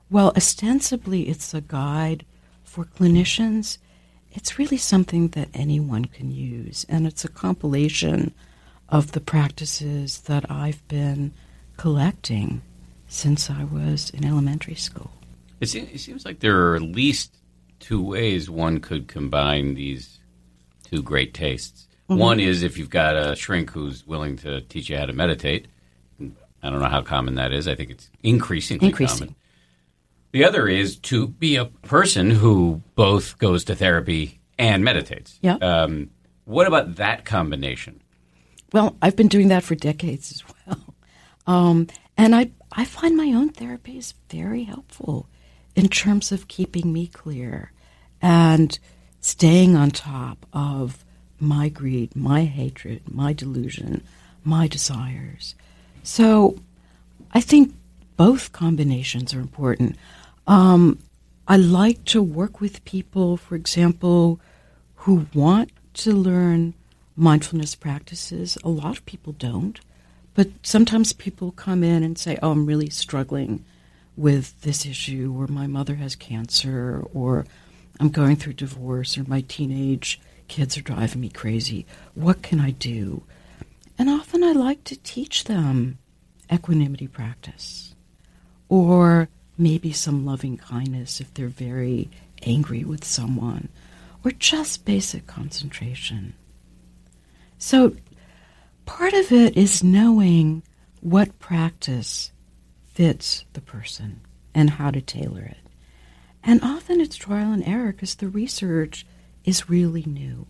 while 0.09 0.33
ostensibly 0.35 1.29
it's 1.29 1.53
a 1.53 1.61
guide 1.61 2.25
for 2.63 2.85
clinicians, 2.85 3.77
it's 4.31 4.57
really 4.57 4.77
something 4.77 5.29
that 5.29 5.49
anyone 5.53 6.05
can 6.05 6.31
use. 6.31 6.85
And 6.89 7.05
it's 7.05 7.23
a 7.23 7.29
compilation 7.29 8.33
of 8.91 9.11
the 9.11 9.21
practices 9.21 10.21
that 10.21 10.49
I've 10.49 10.85
been 10.87 11.31
collecting 11.77 12.61
since 13.07 13.49
I 13.49 13.63
was 13.63 14.09
in 14.11 14.25
elementary 14.25 14.75
school. 14.75 15.11
It 15.59 15.67
seems, 15.67 15.89
it 15.91 15.99
seems 15.99 16.25
like 16.25 16.39
there 16.39 16.67
are 16.67 16.75
at 16.75 16.81
least 16.81 17.35
two 17.79 18.03
ways 18.03 18.49
one 18.49 18.79
could 18.79 19.07
combine 19.07 19.75
these 19.75 20.19
two 20.83 21.01
great 21.01 21.33
tastes. 21.33 21.87
Mm-hmm. 22.09 22.19
One 22.19 22.39
is 22.39 22.63
if 22.63 22.77
you've 22.77 22.89
got 22.89 23.15
a 23.15 23.35
shrink 23.35 23.69
who's 23.71 24.05
willing 24.05 24.37
to 24.37 24.61
teach 24.61 24.89
you 24.89 24.97
how 24.97 25.05
to 25.05 25.13
meditate. 25.13 25.67
I 26.61 26.69
don't 26.69 26.79
know 26.79 26.89
how 26.89 27.01
common 27.01 27.35
that 27.35 27.53
is. 27.53 27.67
I 27.67 27.75
think 27.75 27.89
it's 27.89 28.09
increasingly 28.21 28.87
Increasing. 28.87 29.17
common. 29.19 29.35
The 30.31 30.43
other 30.43 30.67
is 30.67 30.97
to 30.97 31.27
be 31.27 31.55
a 31.55 31.65
person 31.65 32.29
who 32.29 32.81
both 32.95 33.37
goes 33.37 33.63
to 33.65 33.75
therapy 33.75 34.39
and 34.57 34.83
meditates. 34.83 35.39
Yeah. 35.41 35.55
Um, 35.55 36.11
what 36.45 36.67
about 36.67 36.95
that 36.95 37.25
combination? 37.25 38.01
Well, 38.71 38.95
I've 39.01 39.15
been 39.15 39.27
doing 39.27 39.47
that 39.49 39.63
for 39.63 39.75
decades 39.75 40.31
as 40.31 40.43
well. 40.67 40.95
Um, 41.47 41.87
and 42.17 42.35
I, 42.35 42.51
I 42.71 42.85
find 42.85 43.17
my 43.17 43.27
own 43.27 43.49
therapy 43.49 43.97
is 43.97 44.13
very 44.29 44.63
helpful 44.63 45.27
in 45.75 45.87
terms 45.87 46.31
of 46.31 46.47
keeping 46.47 46.93
me 46.93 47.07
clear 47.07 47.71
and 48.21 48.77
staying 49.21 49.75
on 49.75 49.91
top 49.91 50.45
of 50.53 51.03
my 51.39 51.69
greed, 51.69 52.15
my 52.15 52.43
hatred, 52.43 53.01
my 53.09 53.33
delusion, 53.33 54.03
my 54.43 54.67
desires. 54.67 55.55
So 56.03 56.59
I 57.31 57.41
think 57.41 57.73
both 58.17 58.51
combinations 58.51 59.33
are 59.33 59.39
important. 59.39 59.95
Um, 60.45 60.99
I 61.47 61.57
like 61.57 62.03
to 62.05 62.21
work 62.21 62.59
with 62.61 62.83
people, 62.85 63.37
for 63.37 63.55
example, 63.55 64.39
who 64.95 65.27
want 65.33 65.71
to 65.95 66.13
learn 66.13 66.73
mindfulness 67.19 67.75
practices. 67.75 68.57
A 68.63 68.69
lot 68.69 68.97
of 68.97 69.05
people 69.05 69.33
don't, 69.33 69.79
but 70.35 70.47
sometimes 70.63 71.13
people 71.13 71.51
come 71.51 71.83
in 71.83 72.03
and 72.03 72.17
say, 72.17 72.39
Oh, 72.41 72.51
I'm 72.51 72.65
really 72.65 72.89
struggling 72.89 73.65
with 74.15 74.59
this 74.61 74.85
issue, 74.85 75.33
or 75.37 75.47
my 75.47 75.67
mother 75.67 75.95
has 75.95 76.15
cancer, 76.15 77.05
or 77.13 77.45
I'm 77.99 78.09
going 78.09 78.35
through 78.35 78.53
divorce, 78.53 79.17
or 79.17 79.23
my 79.23 79.41
teenage 79.41 80.19
kids 80.47 80.77
are 80.77 80.81
driving 80.81 81.21
me 81.21 81.29
crazy. 81.29 81.85
What 82.15 82.41
can 82.41 82.59
I 82.59 82.71
do? 82.71 83.23
And 83.97 84.09
often 84.09 84.43
I 84.43 84.51
like 84.51 84.83
to 84.85 84.97
teach 84.97 85.45
them 85.45 85.99
equanimity 86.51 87.07
practice, 87.07 87.95
or 88.67 89.29
maybe 89.57 89.91
some 89.91 90.25
loving 90.25 90.57
kindness 90.57 91.21
if 91.21 91.33
they're 91.33 91.47
very 91.47 92.09
angry 92.43 92.83
with 92.83 93.03
someone, 93.03 93.69
or 94.23 94.31
just 94.31 94.85
basic 94.85 95.27
concentration. 95.27 96.33
So, 97.59 97.95
part 98.85 99.13
of 99.13 99.31
it 99.33 99.57
is 99.57 99.83
knowing 99.83 100.63
what 101.01 101.39
practice 101.39 102.31
fits 102.87 103.45
the 103.51 103.61
person 103.61 104.21
and 104.55 104.69
how 104.69 104.91
to 104.91 105.01
tailor 105.01 105.41
it. 105.41 105.57
And 106.41 106.61
often 106.63 107.01
it's 107.01 107.17
trial 107.17 107.51
and 107.51 107.63
error 107.67 107.91
because 107.91 108.15
the 108.15 108.29
research 108.29 109.05
is 109.43 109.69
really 109.69 110.03
new. 110.03 110.47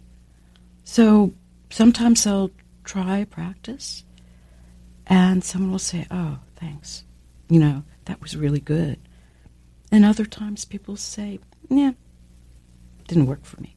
So, 0.83 1.33
sometimes 1.71 2.25
I'll 2.27 2.51
try 2.83 3.17
a 3.17 3.25
practice 3.25 4.03
and 5.07 5.43
someone 5.43 5.71
will 5.71 5.79
say, 5.79 6.05
Oh, 6.11 6.37
thanks. 6.55 7.03
You 7.49 7.59
know, 7.59 7.83
that 8.05 8.21
was 8.21 8.37
really 8.37 8.59
good. 8.59 8.99
And 9.91 10.05
other 10.05 10.25
times 10.25 10.63
people 10.63 10.95
say, 10.95 11.39
Yeah, 11.69 11.93
didn't 13.07 13.25
work 13.25 13.43
for 13.43 13.59
me. 13.61 13.75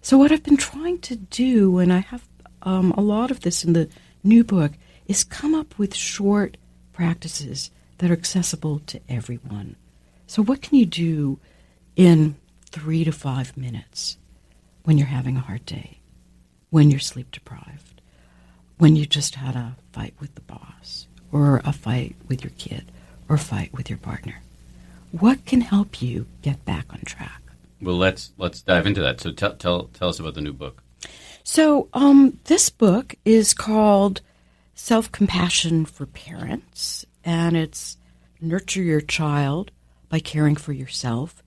So, 0.00 0.16
what 0.16 0.30
I've 0.30 0.44
been 0.44 0.56
trying 0.56 1.00
to 1.00 1.16
do, 1.16 1.78
and 1.78 1.92
I 1.92 1.98
have 1.98 2.25
um, 2.66 2.90
a 2.92 3.00
lot 3.00 3.30
of 3.30 3.40
this 3.40 3.64
in 3.64 3.72
the 3.72 3.88
new 4.22 4.44
book, 4.44 4.72
is 5.06 5.24
come 5.24 5.54
up 5.54 5.78
with 5.78 5.94
short 5.94 6.56
practices 6.92 7.70
that 7.98 8.10
are 8.10 8.14
accessible 8.14 8.80
to 8.80 9.00
everyone. 9.08 9.76
So, 10.26 10.42
what 10.42 10.60
can 10.60 10.76
you 10.76 10.84
do 10.84 11.38
in 11.94 12.34
three 12.66 13.04
to 13.04 13.12
five 13.12 13.56
minutes 13.56 14.18
when 14.82 14.98
you're 14.98 15.06
having 15.06 15.36
a 15.36 15.40
hard 15.40 15.64
day, 15.64 16.00
when 16.70 16.90
you're 16.90 17.00
sleep 17.00 17.30
deprived, 17.30 18.02
when 18.78 18.96
you 18.96 19.06
just 19.06 19.36
had 19.36 19.54
a 19.54 19.76
fight 19.92 20.14
with 20.18 20.34
the 20.34 20.40
boss, 20.42 21.06
or 21.30 21.62
a 21.64 21.72
fight 21.72 22.16
with 22.28 22.42
your 22.42 22.52
kid, 22.58 22.90
or 23.28 23.36
a 23.36 23.38
fight 23.38 23.72
with 23.72 23.88
your 23.88 23.98
partner? 23.98 24.42
What 25.12 25.44
can 25.46 25.60
help 25.60 26.02
you 26.02 26.26
get 26.42 26.64
back 26.64 26.92
on 26.92 27.00
track? 27.02 27.40
Well, 27.80 27.96
let's 27.96 28.32
let's 28.36 28.60
dive 28.60 28.86
into 28.86 29.02
that. 29.02 29.20
So, 29.20 29.30
tell 29.30 29.54
tell 29.54 29.84
tell 29.84 30.08
us 30.08 30.18
about 30.18 30.34
the 30.34 30.40
new 30.40 30.52
book. 30.52 30.82
So, 31.50 31.88
um, 31.92 32.40
this 32.46 32.70
book 32.70 33.14
is 33.24 33.54
called 33.54 34.20
Self 34.74 35.12
Compassion 35.12 35.84
for 35.86 36.04
Parents, 36.06 37.06
and 37.24 37.56
it's 37.56 37.96
Nurture 38.40 38.82
Your 38.82 39.00
Child 39.00 39.70
by 40.08 40.18
Caring 40.18 40.56
for 40.56 40.72
Yourself. 40.72 41.44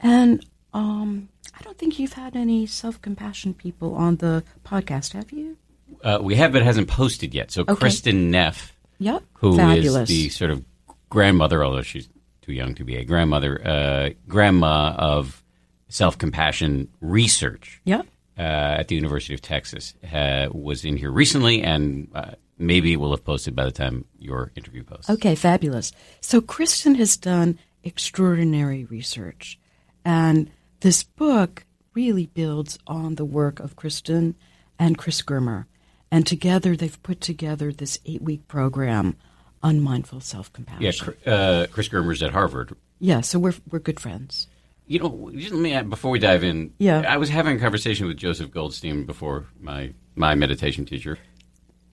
And 0.00 0.44
um, 0.74 1.28
I 1.56 1.62
don't 1.62 1.78
think 1.78 2.00
you've 2.00 2.14
had 2.14 2.34
any 2.34 2.66
self 2.66 3.00
compassion 3.02 3.54
people 3.54 3.94
on 3.94 4.16
the 4.16 4.42
podcast, 4.64 5.12
have 5.12 5.30
you? 5.30 5.56
Uh, 6.02 6.18
we 6.20 6.34
have, 6.34 6.50
but 6.50 6.62
it 6.62 6.64
hasn't 6.64 6.88
posted 6.88 7.32
yet. 7.32 7.52
So, 7.52 7.60
Okay. 7.62 7.74
Kristin 7.74 8.30
Neff, 8.30 8.76
Yep. 8.98 9.22
who 9.34 9.50
is 9.52 9.56
Fabulous. 9.58 10.08
the 10.08 10.28
sort 10.30 10.50
of 10.50 10.64
grandmother, 11.08 11.64
although 11.64 11.82
she's 11.82 12.08
too 12.42 12.52
young 12.52 12.74
to 12.74 12.82
be 12.84 12.96
a 12.96 13.04
grandmother, 13.04 13.64
uh, 13.64 14.10
grandma 14.26 14.92
of 14.98 15.44
self 15.88 16.18
compassion 16.18 16.88
research. 17.00 17.80
Yep. 17.84 18.08
Uh, 18.40 18.76
at 18.78 18.88
the 18.88 18.94
University 18.94 19.34
of 19.34 19.42
Texas 19.42 19.92
uh, 20.14 20.48
was 20.50 20.82
in 20.86 20.96
here 20.96 21.10
recently, 21.10 21.62
and 21.62 22.08
uh, 22.14 22.30
maybe 22.56 22.96
will 22.96 23.10
have 23.10 23.22
posted 23.22 23.54
by 23.54 23.66
the 23.66 23.70
time 23.70 24.06
your 24.18 24.50
interview 24.56 24.82
posts. 24.82 25.10
Okay, 25.10 25.34
fabulous. 25.34 25.92
So 26.22 26.40
Kristin 26.40 26.96
has 26.96 27.18
done 27.18 27.58
extraordinary 27.84 28.86
research, 28.86 29.58
and 30.06 30.50
this 30.80 31.02
book 31.02 31.66
really 31.92 32.26
builds 32.28 32.78
on 32.86 33.16
the 33.16 33.26
work 33.26 33.60
of 33.60 33.76
Kristin 33.76 34.36
and 34.78 34.96
Chris 34.96 35.20
Germer. 35.20 35.66
And 36.10 36.26
together 36.26 36.74
they've 36.76 37.02
put 37.02 37.20
together 37.20 37.70
this 37.72 37.98
eight 38.06 38.22
week 38.22 38.48
program 38.48 39.16
on 39.62 39.82
mindful 39.82 40.20
self 40.20 40.50
compassion. 40.54 41.14
Yeah, 41.26 41.30
uh, 41.30 41.66
Chris 41.66 41.90
Germer's 41.90 42.22
at 42.22 42.30
Harvard. 42.30 42.74
Yeah, 43.00 43.20
so 43.20 43.38
we're, 43.38 43.54
we're 43.70 43.80
good 43.80 44.00
friends. 44.00 44.46
You 44.90 44.98
know, 44.98 45.30
just 45.36 45.52
let 45.52 45.60
me 45.60 45.72
add, 45.72 45.88
before 45.88 46.10
we 46.10 46.18
dive 46.18 46.42
in. 46.42 46.72
Yeah. 46.78 47.04
I 47.08 47.16
was 47.16 47.28
having 47.28 47.56
a 47.56 47.60
conversation 47.60 48.08
with 48.08 48.16
Joseph 48.16 48.50
Goldstein 48.50 49.04
before 49.04 49.46
my 49.60 49.92
my 50.16 50.34
meditation 50.34 50.84
teacher. 50.84 51.16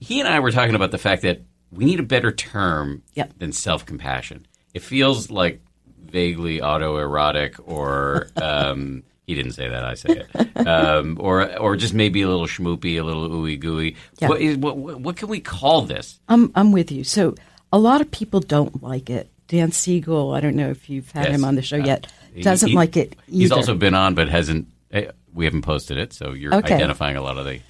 He 0.00 0.18
and 0.18 0.28
I 0.28 0.40
were 0.40 0.50
talking 0.50 0.74
about 0.74 0.90
the 0.90 0.98
fact 0.98 1.22
that 1.22 1.42
we 1.70 1.84
need 1.84 2.00
a 2.00 2.02
better 2.02 2.32
term 2.32 3.04
Yep. 3.14 3.38
than 3.38 3.52
self 3.52 3.86
compassion. 3.86 4.46
It 4.74 4.82
feels 4.82 5.30
like 5.30 5.60
vaguely 6.06 6.58
autoerotic, 6.58 7.60
or 7.64 8.26
um, 8.42 9.04
he 9.28 9.34
didn't 9.36 9.52
say 9.52 9.68
that. 9.68 9.84
I 9.84 9.94
say 9.94 10.24
it, 10.24 10.66
um, 10.66 11.18
or 11.20 11.56
or 11.56 11.76
just 11.76 11.94
maybe 11.94 12.22
a 12.22 12.28
little 12.28 12.48
schmoopy, 12.48 12.98
a 13.00 13.04
little 13.04 13.28
ooey 13.28 13.60
gooey. 13.60 13.94
What, 14.18 14.40
is, 14.40 14.56
what, 14.56 14.76
what 14.76 15.16
can 15.16 15.28
we 15.28 15.38
call 15.38 15.82
this? 15.82 16.18
I'm, 16.28 16.50
I'm 16.56 16.72
with 16.72 16.90
you. 16.90 17.04
So 17.04 17.36
a 17.72 17.78
lot 17.78 18.00
of 18.00 18.10
people 18.10 18.40
don't 18.40 18.82
like 18.82 19.08
it. 19.08 19.30
Dan 19.46 19.70
Siegel, 19.70 20.34
I 20.34 20.40
don't 20.40 20.56
know 20.56 20.68
if 20.70 20.90
you've 20.90 21.10
had 21.12 21.26
Yes. 21.26 21.34
him 21.36 21.44
on 21.44 21.54
the 21.54 21.62
show 21.62 21.80
Uh, 21.80 21.84
yet, 21.86 22.06
doesn't 22.44 22.70
he- 22.70 22.74
like 22.74 22.96
it 22.96 23.16
either. 23.28 23.38
He's 23.38 23.52
also 23.52 23.74
been 23.74 23.94
on, 23.94 24.14
but 24.14 24.28
hasn't. 24.28 24.68
eh, 24.90 25.10
We 25.34 25.44
haven't 25.44 25.62
posted 25.62 25.98
it, 25.98 26.12
so 26.12 26.32
you're 26.32 26.54
Okay. 26.54 26.74
identifying 26.74 27.16
a 27.16 27.22
lot 27.22 27.36
of 27.38 27.44
the. 27.44 27.60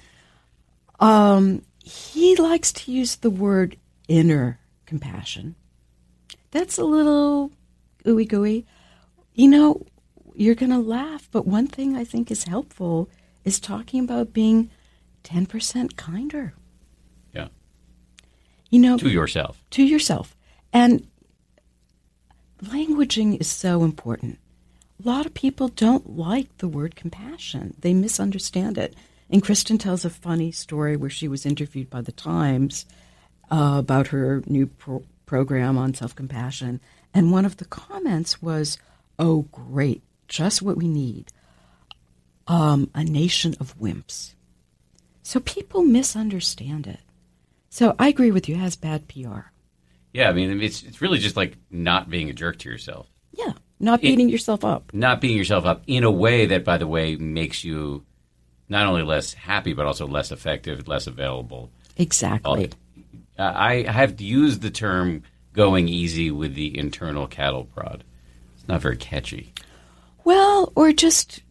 Um, 0.99 1.61
he 1.83 2.35
likes 2.35 2.71
to 2.73 2.91
use 2.91 3.17
the 3.17 3.29
word 3.29 3.77
inner 4.07 4.59
compassion. 4.85 5.55
That's 6.51 6.77
a 6.77 6.83
little 6.83 7.51
ooey 8.05 8.27
gooey. 8.27 8.65
You 9.33 9.47
know, 9.49 9.85
you're 10.35 10.55
going 10.55 10.71
to 10.71 10.79
laugh, 10.79 11.29
but 11.31 11.45
one 11.45 11.67
thing 11.67 11.95
I 11.95 12.03
think 12.03 12.31
is 12.31 12.43
helpful 12.45 13.09
is 13.45 13.59
talking 13.59 14.03
about 14.03 14.33
being 14.33 14.69
10% 15.23 15.95
kinder. 15.95 16.53
Yeah, 17.33 17.49
You 18.69 18.79
know, 18.79 18.97
to 18.97 19.09
yourself. 19.09 19.61
to 19.71 19.83
yourself. 19.83 20.35
And 20.73 21.07
languaging 22.63 23.39
is 23.39 23.47
so 23.47 23.83
important. 23.83 24.39
A 25.03 25.07
lot 25.07 25.25
of 25.25 25.33
people 25.33 25.69
don't 25.69 26.17
like 26.17 26.57
the 26.57 26.67
word 26.67 26.95
compassion, 26.95 27.73
they 27.79 27.93
misunderstand 27.93 28.77
it. 28.77 28.95
And 29.29 29.43
Kristin 29.43 29.79
tells 29.79 30.03
a 30.05 30.09
funny 30.09 30.51
story 30.51 30.97
where 30.97 31.09
she 31.09 31.27
was 31.27 31.45
interviewed 31.45 31.89
by 31.89 32.01
the 32.01 32.11
Times 32.11 32.85
uh, 33.51 33.75
about 33.77 34.07
her 34.07 34.41
new 34.47 34.65
pro- 34.67 35.03
program 35.27 35.77
on 35.77 35.93
self 35.93 36.15
compassion. 36.15 36.79
And 37.13 37.31
one 37.31 37.45
of 37.45 37.57
the 37.57 37.65
comments 37.65 38.41
was, 38.41 38.77
Oh, 39.19 39.43
great, 39.51 40.01
just 40.27 40.61
what 40.61 40.77
we 40.77 40.87
need. 40.87 41.31
um, 42.47 42.89
a 42.95 43.03
nation 43.03 43.55
of 43.59 43.77
wimps. 43.79 44.33
So 45.21 45.39
people 45.39 45.83
misunderstand 45.83 46.87
it. 46.87 46.99
So 47.69 47.95
I 47.99 48.07
agree 48.07 48.31
with 48.31 48.49
you. 48.49 48.55
It 48.55 48.59
has 48.59 48.75
bad 48.75 49.07
PR. 49.07 49.51
Yeah, 50.11 50.29
I 50.29 50.33
mean, 50.33 50.59
it's 50.61 50.81
it's 50.81 51.01
really 51.01 51.19
just 51.19 51.37
like 51.37 51.55
not 51.69 52.09
being 52.09 52.29
a 52.31 52.33
jerk 52.33 52.57
to 52.59 52.69
yourself, 52.69 53.07
Yeah, 53.31 53.53
not 53.79 54.01
beating 54.01 54.29
yourself 54.29 54.63
up. 54.65 54.93
not 54.93 55.21
beating 55.21 55.37
yourself 55.37 55.65
up 55.65 55.83
in 55.87 56.03
a 56.03 56.11
way 56.11 56.45
that, 56.47 56.63
by 56.63 56.77
the 56.77 56.87
way, 56.87 57.15
makes 57.15 57.63
you 57.63 58.03
not 58.67 58.87
only 58.87 59.03
less 59.03 59.33
happy 59.33 59.73
but 59.73 59.85
also 59.85 60.07
less 60.07 60.31
effective, 60.31 60.87
less 60.87 61.07
available. 61.07 61.71
Exactly. 61.97 62.69
Uh, 63.37 63.53
I 63.55 63.83
have 63.83 64.19
used 64.21 64.61
the 64.61 64.69
term 64.69 65.23
"going 65.53 65.87
easy" 65.87 66.29
with 66.31 66.55
the 66.55 66.77
internal 66.77 67.27
cattle 67.27 67.65
prod. 67.65 68.03
It's 68.55 68.67
not 68.67 68.81
very 68.81 68.97
catchy. 68.97 69.53
Well, 70.23 70.71
or 70.75 70.91
just 70.91 71.41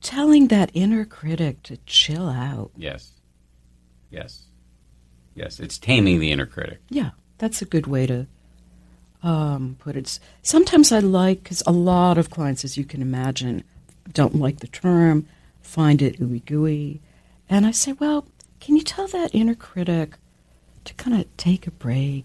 telling 0.00 0.48
that 0.48 0.70
inner 0.74 1.04
critic 1.04 1.62
to 1.64 1.76
chill 1.86 2.28
out. 2.28 2.70
Yes, 2.76 3.12
yes, 4.10 4.46
yes. 5.34 5.60
It's 5.60 5.78
taming 5.78 6.20
the 6.20 6.32
inner 6.32 6.46
critic. 6.46 6.80
Yeah, 6.88 7.10
that's 7.38 7.60
a 7.62 7.66
good 7.66 7.86
way 7.86 8.06
to 8.06 8.26
um, 9.26 9.76
put 9.80 9.96
it. 9.96 10.20
Sometimes 10.42 10.92
I 10.92 11.00
like, 11.00 11.42
because 11.42 11.62
a 11.66 11.72
lot 11.72 12.16
of 12.16 12.30
clients, 12.30 12.64
as 12.64 12.78
you 12.78 12.84
can 12.84 13.02
imagine, 13.02 13.64
don't 14.12 14.36
like 14.36 14.60
the 14.60 14.68
term, 14.68 15.26
find 15.60 16.00
it 16.00 16.20
ooey 16.20 16.44
gooey. 16.44 17.00
And 17.50 17.66
I 17.66 17.72
say, 17.72 17.92
well, 17.92 18.28
can 18.60 18.76
you 18.76 18.82
tell 18.82 19.08
that 19.08 19.34
inner 19.34 19.56
critic 19.56 20.14
to 20.84 20.94
kind 20.94 21.20
of 21.20 21.36
take 21.36 21.66
a 21.66 21.72
break, 21.72 22.24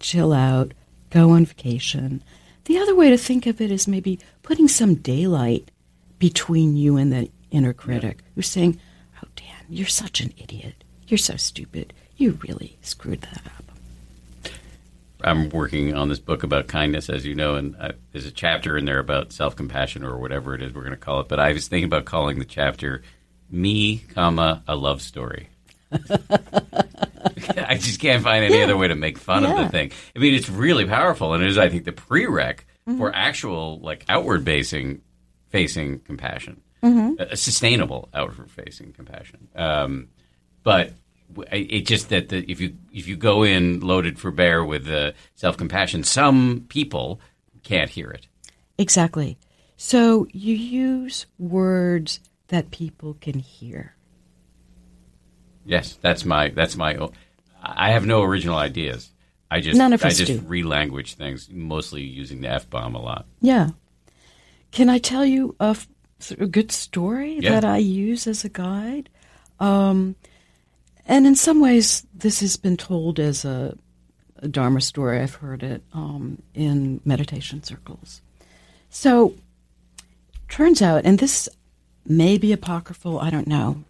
chill 0.00 0.32
out, 0.32 0.74
go 1.10 1.30
on 1.30 1.46
vacation? 1.46 2.20
The 2.64 2.78
other 2.78 2.96
way 2.96 3.10
to 3.10 3.16
think 3.16 3.46
of 3.46 3.60
it 3.60 3.70
is 3.70 3.86
maybe 3.86 4.18
putting 4.42 4.66
some 4.66 4.96
daylight 4.96 5.70
between 6.18 6.76
you 6.76 6.96
and 6.96 7.12
the 7.12 7.30
inner 7.52 7.72
critic 7.72 8.24
who's 8.34 8.48
saying, 8.48 8.80
oh, 9.22 9.28
Dan, 9.36 9.66
you're 9.68 9.86
such 9.86 10.20
an 10.20 10.34
idiot. 10.36 10.82
You're 11.06 11.18
so 11.18 11.36
stupid. 11.36 11.92
You 12.16 12.40
really 12.42 12.76
screwed 12.82 13.20
that 13.22 13.42
up. 13.46 13.59
I'm 15.24 15.48
working 15.50 15.94
on 15.94 16.08
this 16.08 16.18
book 16.18 16.42
about 16.42 16.66
kindness, 16.68 17.08
as 17.10 17.24
you 17.26 17.34
know, 17.34 17.54
and 17.56 17.76
uh, 17.78 17.92
there's 18.12 18.26
a 18.26 18.30
chapter 18.30 18.76
in 18.76 18.84
there 18.84 18.98
about 18.98 19.32
self 19.32 19.56
compassion 19.56 20.04
or 20.04 20.18
whatever 20.18 20.54
it 20.54 20.62
is 20.62 20.72
we're 20.72 20.82
going 20.82 20.92
to 20.92 20.96
call 20.96 21.20
it. 21.20 21.28
But 21.28 21.40
I 21.40 21.52
was 21.52 21.68
thinking 21.68 21.84
about 21.86 22.04
calling 22.04 22.38
the 22.38 22.44
chapter 22.44 23.02
"Me, 23.50 23.98
comma 24.14 24.62
a 24.68 24.76
love 24.76 25.02
story." 25.02 25.48
I 25.92 27.76
just 27.78 28.00
can't 28.00 28.22
find 28.22 28.44
any 28.44 28.58
Yeah. 28.58 28.64
other 28.64 28.76
way 28.76 28.88
to 28.88 28.94
make 28.94 29.18
fun 29.18 29.44
of 29.44 29.56
the 29.56 29.68
thing. 29.68 29.90
I 30.14 30.18
mean, 30.18 30.34
it's 30.34 30.48
really 30.48 30.84
powerful, 30.86 31.34
and 31.34 31.42
it 31.42 31.48
is, 31.48 31.58
I 31.58 31.68
think, 31.68 31.84
the 31.84 31.92
prereq 31.92 32.60
for 32.98 33.14
actual, 33.14 33.78
like, 33.80 34.04
outward 34.08 34.44
facing, 34.44 35.00
facing 35.50 36.00
compassion, 36.00 36.60
a 36.82 37.36
sustainable 37.36 38.08
outward 38.14 38.50
facing 38.50 38.92
compassion. 38.92 39.48
Um, 39.54 40.08
but 40.64 40.92
w- 41.32 41.48
it 41.50 41.86
just 41.86 42.08
that 42.10 42.28
the, 42.28 42.38
if 42.50 42.60
you 42.60 42.76
if 42.92 43.06
you 43.08 43.16
go 43.16 43.42
in 43.42 43.80
loaded 43.80 44.18
for 44.18 44.30
bear 44.30 44.64
with 44.64 44.88
uh, 44.88 45.12
self 45.34 45.56
compassion, 45.56 46.04
some 46.04 46.66
people 46.68 47.20
can't 47.62 47.90
hear 47.90 48.10
it. 48.10 48.26
Exactly. 48.78 49.38
So 49.76 50.26
you 50.32 50.54
use 50.54 51.26
words 51.38 52.20
that 52.48 52.70
people 52.70 53.14
can 53.20 53.38
hear. 53.38 53.94
Yes, 55.64 55.98
that's 56.00 56.24
my 56.24 56.48
that's 56.48 56.76
my. 56.76 56.98
I 57.62 57.90
have 57.90 58.06
no 58.06 58.22
original 58.22 58.56
ideas. 58.56 59.10
I 59.50 59.60
just 59.60 59.76
None 59.76 59.92
of 59.92 60.04
I 60.04 60.08
us 60.08 60.18
just 60.18 60.32
do. 60.32 60.38
relanguage 60.40 61.14
things, 61.14 61.48
mostly 61.50 62.02
using 62.02 62.40
the 62.40 62.48
f 62.48 62.70
bomb 62.70 62.94
a 62.94 63.00
lot. 63.02 63.26
Yeah. 63.40 63.70
Can 64.70 64.88
I 64.88 64.98
tell 64.98 65.24
you 65.24 65.56
a, 65.58 65.70
f- 65.70 65.88
a 66.38 66.46
good 66.46 66.70
story 66.70 67.38
Yeah. 67.40 67.50
that 67.50 67.64
I 67.64 67.78
use 67.78 68.28
as 68.28 68.44
a 68.44 68.48
guide? 68.48 69.10
Um, 69.58 70.14
and 71.10 71.26
in 71.26 71.34
some 71.34 71.60
ways, 71.60 72.06
this 72.14 72.38
has 72.38 72.56
been 72.56 72.76
told 72.76 73.18
as 73.18 73.44
a, 73.44 73.76
a 74.36 74.46
Dharma 74.46 74.80
story. 74.80 75.20
I've 75.20 75.34
heard 75.34 75.64
it 75.64 75.82
um, 75.92 76.40
in 76.54 77.00
meditation 77.04 77.64
circles. 77.64 78.22
So, 78.90 79.34
turns 80.48 80.80
out, 80.80 81.04
and 81.04 81.18
this 81.18 81.48
may 82.06 82.38
be 82.38 82.52
apocryphal, 82.52 83.18
I 83.18 83.28
don't 83.28 83.48
know, 83.48 83.82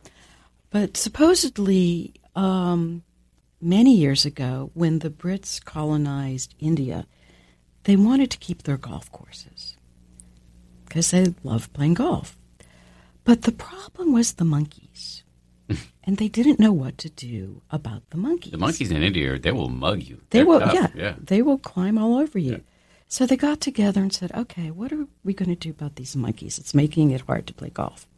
but 0.71 0.97
supposedly, 0.97 2.15
um, 2.35 3.03
many 3.61 3.95
years 3.95 4.25
ago, 4.25 4.71
when 4.73 5.01
the 5.01 5.11
Brits 5.11 5.63
colonized 5.63 6.55
India, 6.59 7.07
they 7.85 7.97
wanted 7.97 8.31
to 8.31 8.39
keep 8.39 8.63
their 8.63 8.79
golf 8.79 9.13
courses 9.13 9.77
because 10.87 11.11
they 11.11 11.35
loved 11.45 11.75
playing 11.75 11.95
golf. 11.95 12.39
But 13.25 13.43
the 13.43 13.53
problem 13.53 14.15
was 14.15 14.33
the 14.33 14.47
monkeys. 14.47 14.90
And 16.11 16.19
they 16.19 16.27
didn't 16.27 16.59
know 16.59 16.73
what 16.73 16.99
to 16.99 17.09
do 17.09 17.63
about 17.71 18.03
the 18.11 18.17
monkeys. 18.17 18.51
The 18.51 18.59
monkeys 18.59 18.91
in 18.91 19.01
India, 19.01 19.39
they 19.39 19.53
will 19.53 19.69
mug 19.69 20.03
you. 20.03 20.17
They 20.31 20.39
They're 20.39 20.47
will, 20.47 20.59
tough, 20.59 20.75
yeah, 20.75 20.89
yeah. 20.97 21.15
they 21.23 21.41
will 21.41 21.57
climb 21.59 21.99
all 21.99 22.17
over 22.19 22.37
you. 22.37 22.65
So 23.07 23.27
they 23.27 23.37
got 23.37 23.61
together 23.61 24.03
and 24.03 24.13
said, 24.13 24.33
"Okay, 24.35 24.73
what 24.73 24.91
are 24.93 25.07
we 25.23 25.35
going 25.35 25.51
to 25.51 25.55
do 25.55 25.71
about 25.71 25.95
these 25.95 26.17
monkeys? 26.17 26.59
It's 26.59 26.75
making 26.75 27.13
it 27.13 27.21
hard 27.21 27.47
to 27.47 27.55
play 27.55 27.71
golf." 27.71 28.09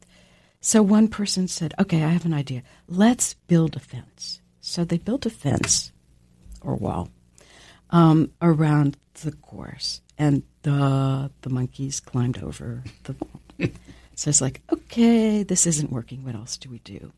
So 0.63 0.83
one 0.83 1.09
person 1.09 1.49
said, 1.49 1.75
"Okay, 1.79 2.03
I 2.03 2.09
have 2.09 2.25
an 2.25 2.33
idea. 2.33 2.63
Let's 2.89 3.35
build 3.35 3.77
a 3.77 3.81
fence." 3.81 4.41
So 4.63 4.87
they 4.87 4.97
built 4.97 5.27
a 5.27 5.31
fence 5.31 5.93
or 6.63 6.77
wall 6.77 7.11
um, 7.91 8.31
around 8.41 8.97
the 9.23 9.33
course, 9.33 10.01
and 10.17 10.45
the 10.63 11.31
the 11.43 11.51
monkeys 11.51 12.01
climbed 12.01 12.43
over 12.43 12.85
the 13.05 13.13
wall. 13.21 13.69
so 14.15 14.31
it's 14.31 14.41
like, 14.41 14.63
okay, 14.73 15.43
this 15.43 15.67
isn't 15.67 15.93
working. 15.93 16.25
What 16.25 16.35
else 16.37 16.57
do 16.57 16.71
we 16.71 16.79
do? 16.79 17.13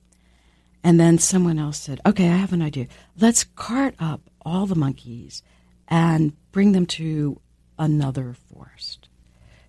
And 0.84 1.00
then 1.00 1.18
someone 1.18 1.58
else 1.58 1.78
said, 1.78 2.00
okay, 2.04 2.28
I 2.28 2.36
have 2.36 2.52
an 2.52 2.60
idea. 2.60 2.88
Let's 3.18 3.44
cart 3.56 3.94
up 3.98 4.20
all 4.42 4.66
the 4.66 4.74
monkeys 4.74 5.42
and 5.88 6.34
bring 6.52 6.72
them 6.72 6.84
to 6.86 7.40
another 7.78 8.34
forest. 8.52 9.08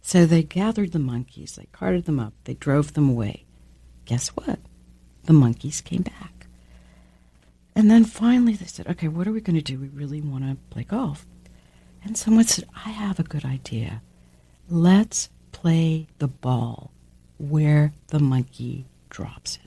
So 0.02 0.26
they 0.26 0.44
gathered 0.44 0.92
the 0.92 1.00
monkeys, 1.00 1.56
they 1.56 1.68
carted 1.72 2.06
them 2.06 2.20
up, 2.20 2.34
they 2.44 2.54
drove 2.54 2.94
them 2.94 3.10
away. 3.10 3.46
Guess 4.04 4.28
what? 4.30 4.60
The 5.24 5.34
monkeys 5.34 5.82
came 5.82 6.02
back. 6.04 6.48
And 7.76 7.90
then 7.90 8.06
finally 8.06 8.54
they 8.54 8.66
said, 8.66 8.88
okay, 8.88 9.08
what 9.08 9.26
are 9.26 9.32
we 9.32 9.42
going 9.42 9.56
to 9.56 9.62
do? 9.62 9.80
We 9.80 9.88
really 9.88 10.22
want 10.22 10.44
to 10.44 10.58
play 10.70 10.84
golf. 10.84 11.26
And 12.04 12.18
someone 12.18 12.46
said, 12.46 12.66
I 12.86 12.90
have 12.90 13.20
a 13.20 13.24
good 13.24 13.46
idea. 13.46 14.02
Let's 14.70 15.30
play 15.54 16.08
the 16.20 16.28
ball 16.28 16.92
where 17.38 17.94
the 18.08 18.20
monkey 18.20 18.86
drops 19.10 19.56
it. 19.64 19.65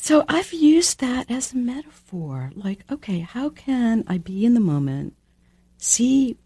So 0.00 0.24
I've 0.28 0.52
used 0.54 1.00
that 1.00 1.30
as 1.30 1.52
a 1.52 1.56
metaphor. 1.58 2.52
Like, 2.54 2.84
okay, 2.90 3.20
how 3.20 3.50
can 3.50 4.02
I 4.06 4.16
be 4.16 4.46
in 4.46 4.54
the 4.54 4.60
moment, 4.60 5.14
see 5.76 6.38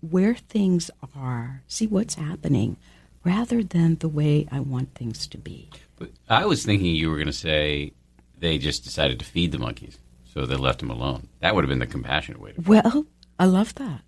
where 0.00 0.34
things 0.34 0.90
are, 1.16 1.62
see 1.66 1.86
what's 1.86 2.16
happening, 2.16 2.76
rather 3.24 3.62
than 3.62 3.96
the 3.96 4.08
way 4.08 4.46
I 4.52 4.60
want 4.60 4.94
things 4.94 5.26
to 5.28 5.38
be? 5.38 5.70
But 5.96 6.10
I 6.28 6.44
was 6.44 6.62
thinking 6.64 6.94
you 6.94 7.08
were 7.08 7.16
going 7.16 7.26
to 7.26 7.32
say 7.32 7.94
they 8.38 8.58
just 8.58 8.84
decided 8.84 9.18
to 9.20 9.24
feed 9.24 9.52
the 9.52 9.58
monkeys, 9.58 9.98
so 10.34 10.44
they 10.44 10.56
left 10.56 10.80
them 10.80 10.90
alone. 10.90 11.28
That 11.40 11.54
would 11.54 11.64
have 11.64 11.70
been 11.70 11.78
the 11.78 11.86
compassionate 11.86 12.38
way 12.38 12.52
to. 12.52 12.60
Well, 12.60 13.06
I 13.38 13.46
love 13.46 13.74
that. 13.76 14.02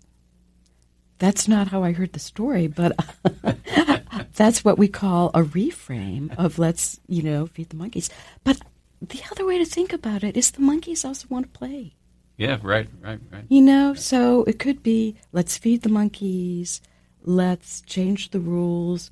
That's 1.17 1.47
not 1.47 1.69
how 1.69 1.83
I 1.83 1.93
heard 1.93 2.13
the 2.13 2.19
story, 2.19 2.67
but 2.67 2.95
that's 4.35 4.63
what 4.63 4.77
we 4.77 4.87
call 4.87 5.31
a 5.33 5.41
reframe 5.41 6.37
of 6.37 6.59
let's, 6.59 6.99
you 7.07 7.23
know, 7.23 7.47
feed 7.47 7.69
the 7.69 7.75
monkeys. 7.75 8.11
But 8.43 8.61
the 9.09 9.21
other 9.31 9.45
way 9.45 9.57
to 9.57 9.65
think 9.65 9.93
about 9.93 10.23
it 10.23 10.37
is 10.37 10.51
the 10.51 10.61
monkeys 10.61 11.03
also 11.05 11.27
want 11.29 11.51
to 11.51 11.59
play. 11.59 11.93
Yeah, 12.37 12.57
right, 12.63 12.87
right, 13.01 13.19
right. 13.31 13.43
You 13.49 13.61
know, 13.61 13.93
so 13.93 14.43
it 14.45 14.59
could 14.59 14.81
be 14.81 15.15
let's 15.31 15.57
feed 15.57 15.83
the 15.83 15.89
monkeys, 15.89 16.81
let's 17.23 17.81
change 17.81 18.31
the 18.31 18.39
rules, 18.39 19.11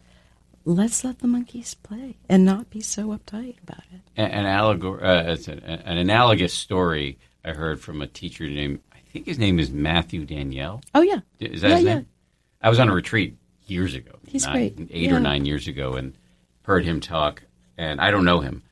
let's 0.65 1.04
let 1.04 1.19
the 1.19 1.27
monkeys 1.27 1.73
play 1.75 2.17
and 2.27 2.45
not 2.45 2.69
be 2.69 2.82
so 2.82 3.08
uptight 3.10 3.62
about 3.63 3.84
it. 3.93 4.01
An, 4.17 4.32
an, 4.32 4.45
allegor- 4.45 5.04
uh, 5.04 5.32
it's 5.34 5.47
an, 5.47 5.60
an 5.60 5.97
analogous 5.97 6.54
story 6.54 7.19
I 7.45 7.51
heard 7.51 7.80
from 7.80 8.01
a 8.01 8.08
teacher 8.08 8.47
named 8.47 8.80
I 8.93 8.99
think 9.13 9.25
his 9.25 9.39
name 9.39 9.60
is 9.60 9.69
Matthew 9.71 10.25
Daniell. 10.25 10.82
Oh, 10.95 11.01
yeah. 11.01 11.19
Is 11.39 11.62
that 11.62 11.69
yeah, 11.69 11.75
his 11.75 11.86
yeah. 11.86 11.93
name? 11.95 12.08
I 12.62 12.69
was 12.69 12.80
on 12.80 12.88
a 12.88 12.93
retreat 12.93 13.36
years 13.67 13.93
ago. 13.93 14.12
He's 14.25 14.45
nine, 14.45 14.54
great. 14.54 14.89
Eight 14.91 15.10
Yeah. 15.10 15.15
or 15.15 15.19
nine 15.19 15.45
years 15.45 15.67
ago, 15.67 15.93
and 15.93 16.13
heard 16.63 16.86
him 16.86 17.01
talk. 17.01 17.43
And 17.77 17.99
I 17.99 18.10
don't 18.12 18.23
know 18.23 18.39
him. 18.39 18.63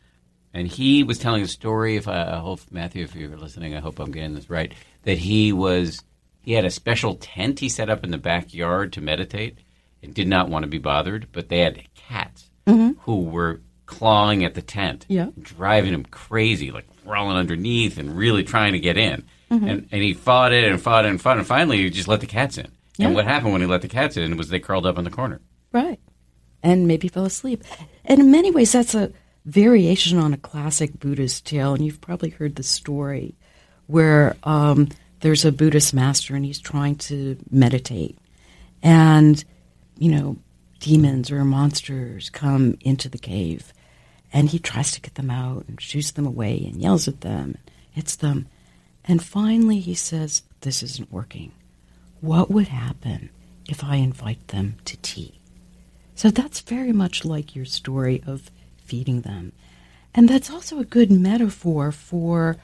And 0.53 0.67
he 0.67 1.03
was 1.03 1.19
telling 1.19 1.43
a 1.43 1.47
story. 1.47 1.95
If 1.95 2.07
I, 2.07 2.31
I 2.33 2.37
hope 2.37 2.61
Matthew, 2.71 3.03
if 3.03 3.15
you're 3.15 3.37
listening, 3.37 3.75
I 3.75 3.79
hope 3.79 3.99
I'm 3.99 4.11
getting 4.11 4.33
this 4.35 4.49
right. 4.49 4.73
That 5.03 5.17
he 5.19 5.53
was 5.53 6.03
he 6.41 6.53
had 6.53 6.65
a 6.65 6.71
special 6.71 7.15
tent 7.15 7.59
he 7.59 7.69
set 7.69 7.89
up 7.89 8.03
in 8.03 8.11
the 8.11 8.17
backyard 8.17 8.93
to 8.93 9.01
meditate, 9.01 9.59
and 10.01 10.13
did 10.13 10.27
not 10.27 10.49
want 10.49 10.63
to 10.63 10.69
be 10.69 10.79
bothered. 10.79 11.27
But 11.31 11.49
they 11.49 11.59
had 11.59 11.81
cats 11.93 12.49
who 12.65 13.21
were 13.23 13.61
clawing 13.87 14.43
at 14.45 14.53
the 14.53 14.61
tent, 14.61 15.01
Mm-hmm. 15.09 15.13
Yeah. 15.13 15.27
driving 15.39 15.93
him 15.93 16.05
crazy, 16.05 16.69
like 16.71 16.85
crawling 17.03 17.35
underneath 17.37 17.97
and 17.97 18.15
really 18.15 18.43
trying 18.43 18.73
to 18.73 18.79
get 18.79 18.97
in. 18.97 19.23
Mm-hmm. 19.51 19.67
And 19.67 19.87
and 19.91 20.01
he 20.03 20.13
fought 20.13 20.53
it 20.53 20.63
and 20.65 20.79
fought 20.81 21.05
it 21.05 21.09
and 21.09 21.19
fought 21.21 21.37
it. 21.37 21.39
And 21.39 21.47
finally, 21.47 21.77
he 21.77 21.89
just 21.89 22.07
let 22.07 22.19
the 22.21 22.27
cats 22.27 22.57
in. 22.59 22.71
Yeah. 22.97 23.07
And 23.07 23.15
what 23.15 23.25
happened 23.25 23.53
when 23.53 23.61
he 23.61 23.67
let 23.67 23.81
the 23.81 23.87
cats 23.87 24.17
in 24.17 24.35
was 24.37 24.49
they 24.49 24.59
curled 24.59 24.85
up 24.85 24.97
in 24.97 25.03
the 25.03 25.09
corner. 25.11 25.41
Right. 25.71 25.99
and 26.63 26.87
maybe 26.87 27.07
fell 27.07 27.25
asleep. 27.25 27.63
And 28.05 28.19
in 28.19 28.29
many 28.31 28.51
ways, 28.51 28.71
that's 28.71 28.93
a 28.95 29.11
variation 29.45 30.17
on 30.17 30.33
a 30.33 30.37
classic 30.37 30.99
Buddhist 30.99 31.45
tale. 31.45 31.73
And 31.73 31.85
you've 31.85 32.01
probably 32.01 32.29
heard 32.29 32.55
the 32.55 32.63
story 32.63 33.35
where 33.87 34.35
um, 34.43 34.89
there's 35.21 35.45
a 35.45 35.51
Buddhist 35.51 35.93
master 35.93 36.35
and 36.35 36.45
he's 36.45 36.59
trying 36.59 36.95
to 36.95 37.37
meditate. 37.49 38.17
And, 38.81 39.43
you 39.97 40.11
know, 40.11 40.37
demons 40.79 41.31
or 41.31 41.43
monsters 41.43 42.29
come 42.29 42.77
into 42.81 43.09
the 43.09 43.17
cave. 43.17 43.73
And 44.31 44.49
he 44.49 44.59
tries 44.59 44.91
to 44.91 45.01
get 45.01 45.15
them 45.15 45.31
out 45.31 45.65
and 45.67 45.81
shoots 45.81 46.11
them 46.11 46.27
away 46.27 46.63
and 46.65 46.81
yells 46.81 47.07
at 47.07 47.21
them, 47.21 47.57
hits 47.91 48.15
them. 48.15 48.47
And 49.03 49.23
finally, 49.23 49.79
he 49.79 49.95
says, 49.95 50.43
This 50.61 50.83
isn't 50.83 51.11
working. 51.11 51.51
What 52.21 52.51
would 52.51 52.67
happen 52.67 53.29
if 53.67 53.83
I 53.83 53.95
invite 53.95 54.49
them 54.49 54.75
to 54.85 54.97
tea? 54.97 55.39
So 56.13 56.29
that's 56.29 56.59
very 56.59 56.91
much 56.91 57.25
like 57.25 57.55
your 57.55 57.65
story 57.65 58.21
of 58.27 58.51
feeding 58.89 59.21
them. 59.21 59.51
And 60.13 60.27
that's 60.27 60.49
also 60.49 60.79
a 60.79 60.85
good 60.85 61.11
metaphor 61.11 61.91
for 61.91 62.57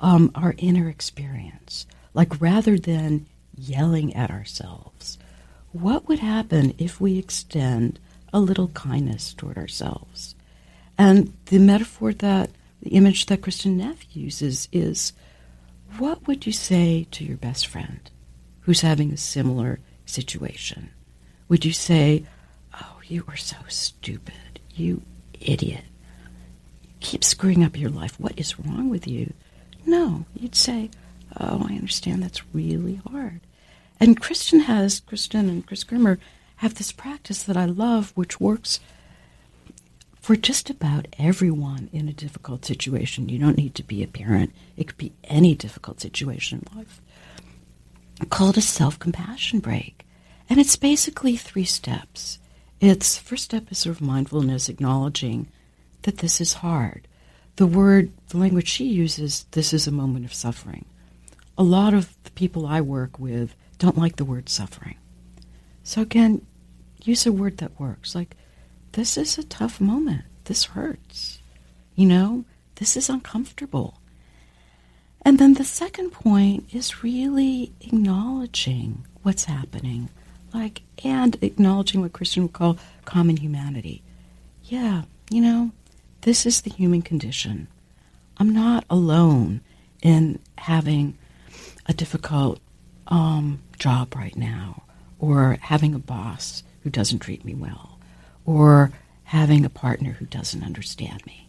um, 0.00 0.30
our 0.34 0.54
inner 0.58 0.88
experience. 0.88 1.86
Like 2.14 2.40
rather 2.40 2.78
than 2.78 3.26
yelling 3.56 4.14
at 4.14 4.30
ourselves, 4.30 5.18
what 5.72 6.06
would 6.06 6.20
happen 6.20 6.74
if 6.78 7.00
we 7.00 7.18
extend 7.18 7.98
a 8.32 8.38
little 8.38 8.68
kindness 8.68 9.34
toward 9.34 9.58
ourselves? 9.58 10.36
And 10.96 11.32
the 11.46 11.58
metaphor 11.58 12.12
that, 12.14 12.50
the 12.80 12.90
image 12.90 13.26
that 13.26 13.40
Kristin 13.40 13.76
Neff 13.76 14.16
uses 14.16 14.68
is 14.70 15.12
what 15.98 16.26
would 16.26 16.46
you 16.46 16.52
say 16.52 17.06
to 17.10 17.24
your 17.24 17.36
best 17.36 17.66
friend 17.66 18.10
who's 18.60 18.82
having 18.82 19.12
a 19.12 19.16
similar 19.16 19.80
situation? 20.06 20.90
Would 21.48 21.64
you 21.64 21.72
say, 21.72 22.24
Oh, 22.80 23.00
you 23.06 23.24
are 23.28 23.36
so 23.36 23.56
stupid, 23.68 24.60
you 24.74 25.02
idiot. 25.40 25.84
You 26.82 26.90
keep 27.00 27.24
screwing 27.24 27.64
up 27.64 27.78
your 27.78 27.90
life. 27.90 28.18
What 28.18 28.38
is 28.38 28.58
wrong 28.58 28.88
with 28.88 29.06
you? 29.06 29.32
No, 29.86 30.24
you'd 30.34 30.54
say, 30.54 30.90
Oh, 31.38 31.66
I 31.68 31.74
understand 31.74 32.22
that's 32.22 32.54
really 32.54 33.00
hard. 33.10 33.40
And 33.98 34.20
Kristin 34.20 34.64
has, 34.64 35.00
Kristin 35.00 35.48
and 35.48 35.66
Chris 35.66 35.84
Germer 35.84 36.18
have 36.56 36.74
this 36.74 36.92
practice 36.92 37.42
that 37.42 37.56
I 37.56 37.64
love, 37.64 38.12
which 38.14 38.40
works 38.40 38.80
for 40.20 40.36
just 40.36 40.70
about 40.70 41.06
everyone 41.18 41.90
in 41.92 42.08
a 42.08 42.12
difficult 42.12 42.64
situation. 42.64 43.28
You 43.28 43.38
don't 43.38 43.58
need 43.58 43.74
to 43.74 43.82
be 43.82 44.02
a 44.02 44.08
parent, 44.08 44.54
it 44.76 44.88
could 44.88 44.96
be 44.96 45.12
any 45.24 45.54
difficult 45.54 46.00
situation 46.00 46.64
in 46.72 46.78
life. 46.78 47.00
Called 48.30 48.56
a 48.56 48.62
self 48.62 48.98
compassion 48.98 49.60
break. 49.60 50.06
And 50.48 50.60
it's 50.60 50.76
basically 50.76 51.36
three 51.36 51.64
steps. 51.64 52.38
It's 52.80 53.18
first 53.18 53.44
step 53.44 53.70
is 53.70 53.78
sort 53.78 53.96
of 53.96 54.02
mindfulness, 54.02 54.68
acknowledging 54.68 55.48
that 56.02 56.18
this 56.18 56.40
is 56.40 56.54
hard. 56.54 57.08
The 57.56 57.66
word, 57.66 58.10
the 58.28 58.38
language 58.38 58.68
she 58.68 58.84
uses, 58.84 59.46
this 59.52 59.72
is 59.72 59.86
a 59.86 59.92
moment 59.92 60.24
of 60.24 60.34
suffering. 60.34 60.84
A 61.56 61.62
lot 61.62 61.94
of 61.94 62.14
the 62.24 62.30
people 62.32 62.66
I 62.66 62.80
work 62.80 63.18
with 63.18 63.54
don't 63.78 63.98
like 63.98 64.16
the 64.16 64.24
word 64.24 64.48
suffering. 64.48 64.96
So 65.82 66.02
again, 66.02 66.44
use 67.04 67.26
a 67.26 67.32
word 67.32 67.58
that 67.58 67.78
works. 67.78 68.14
Like, 68.14 68.36
this 68.92 69.16
is 69.16 69.38
a 69.38 69.44
tough 69.44 69.80
moment. 69.80 70.24
This 70.44 70.64
hurts. 70.64 71.40
You 71.94 72.06
know, 72.06 72.44
this 72.76 72.96
is 72.96 73.08
uncomfortable. 73.08 74.00
And 75.22 75.38
then 75.38 75.54
the 75.54 75.64
second 75.64 76.10
point 76.10 76.74
is 76.74 77.02
really 77.02 77.72
acknowledging 77.80 79.06
what's 79.22 79.44
happening, 79.44 80.10
like, 80.54 80.82
and 81.04 81.36
acknowledging 81.42 82.00
what 82.00 82.12
Kristin 82.12 82.42
would 82.42 82.52
call 82.52 82.78
common 83.04 83.36
humanity. 83.36 84.02
Yeah, 84.64 85.02
you 85.28 85.40
know, 85.40 85.72
this 86.22 86.46
is 86.46 86.62
the 86.62 86.70
human 86.70 87.02
condition. 87.02 87.66
I'm 88.38 88.52
not 88.52 88.84
alone 88.88 89.60
in 90.00 90.38
having 90.56 91.18
a 91.86 91.92
difficult 91.92 92.60
um, 93.08 93.60
job 93.78 94.14
right 94.14 94.36
now, 94.36 94.84
or 95.18 95.58
having 95.60 95.94
a 95.94 95.98
boss 95.98 96.62
who 96.82 96.90
doesn't 96.90 97.18
treat 97.18 97.44
me 97.44 97.54
well, 97.54 97.98
or 98.46 98.92
having 99.24 99.64
a 99.64 99.70
partner 99.70 100.12
who 100.12 100.26
doesn't 100.26 100.62
understand 100.62 101.24
me. 101.26 101.48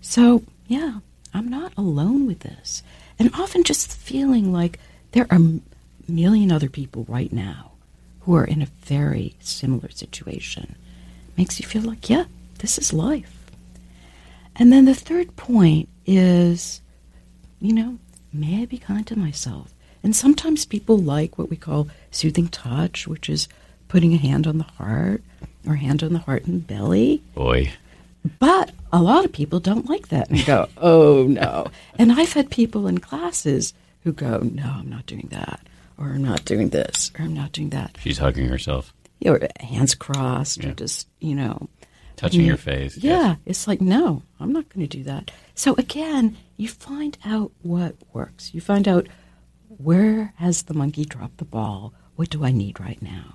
So, 0.00 0.44
yeah, 0.66 1.00
I'm 1.34 1.48
not 1.48 1.72
alone 1.76 2.26
with 2.26 2.40
this. 2.40 2.82
And 3.18 3.30
often 3.34 3.64
just 3.64 3.92
feeling 3.92 4.52
like 4.52 4.78
there 5.12 5.26
are 5.30 5.38
a 5.38 5.60
million 6.10 6.52
other 6.52 6.68
people 6.68 7.04
right 7.08 7.32
now 7.32 7.72
who 8.28 8.36
are 8.36 8.44
in 8.44 8.60
a 8.60 8.68
very 8.82 9.34
similar 9.40 9.88
situation 9.88 10.76
makes 11.38 11.58
you 11.58 11.66
feel 11.66 11.80
like, 11.80 12.10
yeah, 12.10 12.24
this 12.58 12.76
is 12.76 12.92
life. 12.92 13.50
And 14.54 14.70
then 14.70 14.84
the 14.84 14.94
third 14.94 15.34
point 15.36 15.88
is, 16.04 16.82
you 17.58 17.72
know, 17.72 17.98
may 18.30 18.60
I 18.60 18.66
be 18.66 18.76
kind 18.76 19.06
to 19.06 19.18
myself? 19.18 19.72
And 20.02 20.14
sometimes 20.14 20.66
people 20.66 20.98
like 20.98 21.38
what 21.38 21.48
we 21.48 21.56
call 21.56 21.88
soothing 22.10 22.48
touch, 22.48 23.08
which 23.08 23.30
is 23.30 23.48
putting 23.88 24.12
a 24.12 24.18
hand 24.18 24.46
on 24.46 24.58
the 24.58 24.64
heart 24.64 25.22
or 25.66 25.76
hand 25.76 26.02
on 26.02 26.12
the 26.12 26.18
heart 26.18 26.44
and 26.44 26.66
belly. 26.66 27.22
Boy. 27.34 27.72
But 28.38 28.72
a 28.92 29.00
lot 29.00 29.24
of 29.24 29.32
people 29.32 29.58
don't 29.58 29.88
like 29.88 30.08
that 30.08 30.28
and 30.28 30.44
go, 30.44 30.68
oh 30.76 31.22
no. 31.26 31.68
And 31.98 32.12
I've 32.12 32.34
had 32.34 32.50
people 32.50 32.88
in 32.88 32.98
classes 32.98 33.72
who 34.04 34.12
go, 34.12 34.40
no, 34.40 34.64
I'm 34.80 34.90
not 34.90 35.06
doing 35.06 35.28
that, 35.30 35.60
or 35.98 36.06
I'm 36.06 36.22
not 36.22 36.44
doing 36.44 36.70
this, 36.70 37.10
or 37.18 37.24
I'm 37.24 37.34
not 37.34 37.52
doing 37.52 37.70
that. 37.70 37.96
She's 38.00 38.18
hugging 38.18 38.48
herself. 38.48 38.92
You 39.20 39.32
know, 39.32 39.48
hands 39.60 39.94
crossed, 39.94 40.62
yeah. 40.62 40.70
or 40.70 40.74
just, 40.74 41.08
you 41.20 41.34
know, 41.34 41.68
touching 42.16 42.44
your 42.44 42.56
face. 42.56 42.96
Yeah, 42.96 43.28
yes. 43.28 43.38
it's 43.46 43.68
like, 43.68 43.80
no, 43.80 44.22
I'm 44.38 44.52
not 44.52 44.68
going 44.68 44.86
to 44.86 44.96
do 44.98 45.04
that. 45.04 45.30
So 45.54 45.74
again, 45.76 46.36
you 46.56 46.68
find 46.68 47.18
out 47.24 47.52
what 47.62 47.96
works. 48.12 48.54
You 48.54 48.60
find 48.60 48.86
out 48.86 49.08
where 49.68 50.32
has 50.36 50.62
the 50.62 50.74
monkey 50.74 51.04
dropped 51.04 51.38
the 51.38 51.44
ball? 51.44 51.94
What 52.16 52.30
do 52.30 52.44
I 52.44 52.50
need 52.50 52.80
right 52.80 53.00
now? 53.02 53.34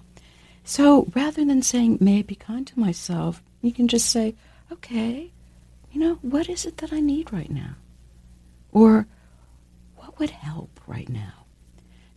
So 0.64 1.08
rather 1.14 1.44
than 1.44 1.62
saying, 1.62 1.98
may 2.00 2.20
I 2.20 2.22
be 2.22 2.36
kind 2.36 2.66
to 2.68 2.80
myself, 2.80 3.44
you 3.62 3.74
can 3.74 3.88
just 3.88 4.10
say, 4.10 4.36
okay, 4.72 5.32
you 5.92 6.00
know, 6.00 6.16
what 6.22 6.50
is 6.50 6.66
it 6.66 6.78
that 6.78 6.94
I 6.94 7.00
need 7.00 7.32
right 7.34 7.52
now? 7.52 7.76
Or 8.72 9.08
what 9.96 10.18
would 10.20 10.32
help 10.32 10.80
right 10.88 11.10
now? 11.10 11.43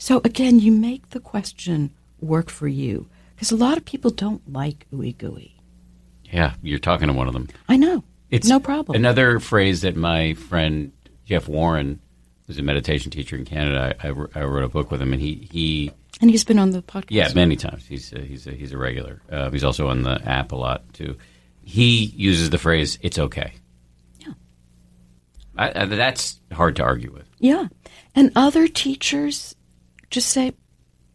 So 0.06 0.20
again, 0.22 0.60
you 0.60 0.70
make 0.70 1.10
the 1.10 1.18
question 1.18 1.92
work 2.20 2.48
for 2.48 2.68
you. 2.68 3.08
Because 3.34 3.50
a 3.50 3.56
lot 3.56 3.76
of 3.76 3.84
people 3.84 4.12
don't 4.12 4.40
like 4.52 4.86
ooey 4.94 5.18
gooey. 5.18 5.56
Yeah, 6.22 6.54
you're 6.62 6.78
talking 6.78 7.08
to 7.08 7.12
one 7.12 7.26
of 7.26 7.32
them. 7.32 7.48
I 7.68 7.76
know. 7.76 8.04
It's 8.30 8.46
no 8.46 8.60
problem. 8.60 8.94
Another 8.94 9.40
phrase 9.40 9.80
that 9.80 9.96
my 9.96 10.34
friend 10.34 10.92
Jeff 11.24 11.48
Warren 11.48 11.98
was 12.46 12.56
a 12.56 12.62
meditation 12.62 13.10
teacher 13.10 13.34
in 13.34 13.44
Canada. 13.44 13.96
I, 14.00 14.06
I, 14.06 14.44
wrote 14.44 14.62
a 14.62 14.68
book 14.68 14.92
with 14.92 15.02
him, 15.02 15.12
and 15.12 15.20
he, 15.20 15.48
he 15.50 15.90
and 16.20 16.30
he's 16.30 16.44
been 16.44 16.60
on 16.60 16.70
the 16.70 16.82
podcast. 16.82 17.06
Yeah, 17.10 17.32
many 17.34 17.56
times. 17.56 17.84
He's 17.84 18.12
a, 18.12 18.20
he's 18.20 18.46
a, 18.46 18.52
he's 18.52 18.72
a 18.72 18.78
regular. 18.78 19.20
Uh, 19.28 19.50
he's 19.50 19.64
also 19.64 19.88
on 19.88 20.04
the 20.04 20.22
app 20.24 20.52
a 20.52 20.56
lot 20.56 20.84
too. 20.94 21.16
He 21.64 22.04
uses 22.14 22.50
the 22.50 22.58
phrase 22.58 22.96
"it's 23.02 23.18
okay." 23.18 23.54
Yeah, 24.20 24.34
I, 25.56 25.84
that's 25.86 26.38
hard 26.52 26.76
to 26.76 26.84
argue 26.84 27.10
with. 27.10 27.28
Yeah, 27.40 27.66
and 28.14 28.30
other 28.36 28.68
teachers 28.68 29.55
just 30.10 30.28
say, 30.28 30.54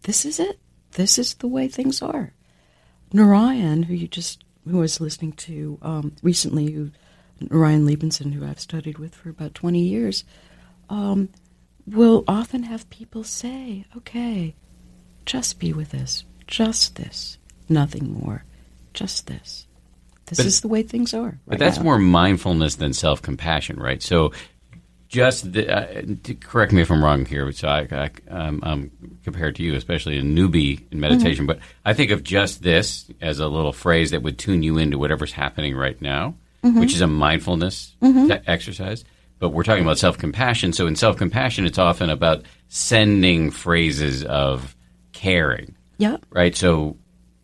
"This 0.03 0.25
is 0.25 0.39
it. 0.39 0.59
This 0.91 1.17
is 1.17 1.35
the 1.35 1.47
way 1.47 1.67
things 1.67 2.01
are." 2.01 2.33
Narayan, 3.13 3.83
who 3.83 3.93
you 3.93 4.07
just 4.07 4.43
who 4.67 4.77
I 4.77 4.81
was 4.81 5.01
listening 5.01 5.33
to 5.33 5.79
um, 5.81 6.15
recently, 6.21 6.71
who 6.71 6.91
Narayan 7.39 7.85
Liebenson, 7.85 8.33
who 8.33 8.45
I've 8.45 8.59
studied 8.59 8.97
with 8.97 9.15
for 9.15 9.29
about 9.29 9.53
twenty 9.53 9.83
years 9.83 10.23
um, 10.89 11.29
will 11.87 12.23
often 12.27 12.63
have 12.63 12.89
people 12.89 13.23
say, 13.23 13.85
okay, 13.97 14.55
just 15.25 15.59
be 15.59 15.73
with 15.73 15.89
this, 15.89 16.25
just 16.47 16.95
this, 16.95 17.37
nothing 17.69 18.11
more, 18.13 18.43
just 18.93 19.27
this. 19.27 19.67
This 20.27 20.37
but, 20.39 20.45
is 20.45 20.61
the 20.61 20.67
way 20.67 20.83
things 20.83 21.13
are. 21.13 21.23
Right 21.23 21.39
but 21.47 21.59
that's 21.59 21.77
now. 21.77 21.83
more 21.83 21.97
mindfulness 21.97 22.75
than 22.75 22.93
self 22.93 23.21
compassion, 23.21 23.77
right? 23.77 24.01
So, 24.01 24.31
just 25.11 25.51
the, 25.51 25.69
uh, 25.69 26.01
correct 26.39 26.71
me 26.71 26.81
if 26.81 26.89
I'm 26.89 27.03
wrong 27.03 27.25
here. 27.25 27.51
So 27.51 27.67
I, 27.67 27.87
I 27.91 28.09
um, 28.29 28.61
um, 28.63 28.91
compared 29.23 29.57
to 29.57 29.63
you, 29.63 29.75
especially 29.75 30.17
a 30.17 30.21
newbie 30.21 30.81
in 30.89 31.01
meditation, 31.01 31.45
mm-hmm. 31.45 31.59
but 31.59 31.59
I 31.83 31.93
think 31.93 32.11
of 32.11 32.23
just 32.23 32.63
this 32.63 33.05
as 33.19 33.39
a 33.39 33.47
little 33.47 33.73
phrase 33.73 34.11
that 34.11 34.23
would 34.23 34.39
tune 34.39 34.63
you 34.63 34.77
into 34.77 34.97
whatever's 34.97 35.33
happening 35.33 35.75
right 35.75 36.01
now, 36.01 36.35
mm-hmm. 36.63 36.79
which 36.79 36.93
is 36.93 37.01
a 37.01 37.07
mindfulness 37.07 37.93
mm-hmm. 38.01 38.31
exercise 38.47 39.03
but 39.41 39.49
we're 39.49 39.63
talking 39.63 39.83
about 39.83 39.97
self 39.97 40.19
compassion. 40.19 40.71
So 40.71 40.85
in 40.85 40.95
self 40.95 41.17
compassion, 41.17 41.65
it's 41.65 41.79
often 41.79 42.11
about 42.11 42.45
sending 42.69 43.49
phrases 43.49 44.23
of 44.23 44.75
caring. 45.13 45.75
Yeah. 45.97 46.17
Right. 46.29 46.55
So 46.55 46.97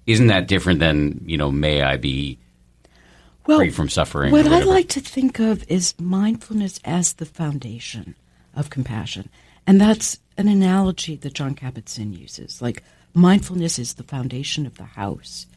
isn't 0.05 0.27
that 0.27 0.47
different 0.47 0.79
than 0.79 1.23
you 1.25 1.37
know, 1.37 1.51
may 1.51 1.81
I 1.81 1.97
be 1.97 2.37
well, 3.47 3.59
free 3.59 3.69
from 3.69 3.89
suffering? 3.89 4.31
What 4.31 4.47
I 4.47 4.61
like 4.61 4.89
to 4.89 4.99
think 4.99 5.39
of 5.39 5.63
is 5.69 5.93
mindfulness 5.99 6.79
as 6.83 7.13
the 7.13 7.25
foundation 7.25 8.15
of 8.55 8.69
compassion, 8.69 9.29
and 9.65 9.79
that's 9.79 10.19
an 10.37 10.47
analogy 10.47 11.15
that 11.15 11.33
Jon 11.33 11.55
Kabat-Zinn 11.55 12.13
uses. 12.13 12.61
Like 12.61 12.83
mindfulness 13.13 13.79
is 13.79 13.95
the 13.95 14.03
foundation 14.03 14.65
of 14.65 14.77
the 14.77 14.83
house, 14.83 15.47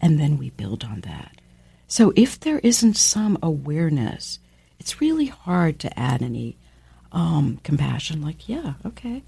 and 0.00 0.18
then 0.20 0.38
we 0.38 0.50
build 0.50 0.84
on 0.84 1.00
that. 1.02 1.40
So 1.86 2.12
if 2.16 2.38
there 2.38 2.58
isn't 2.60 2.96
some 2.96 3.38
awareness, 3.42 4.38
it's 4.78 5.00
really 5.00 5.26
hard 5.26 5.78
to 5.80 5.98
add 5.98 6.22
any 6.22 6.58
um, 7.12 7.58
compassion. 7.64 8.20
Like, 8.22 8.48
yeah, 8.48 8.74
okay, 8.84 9.22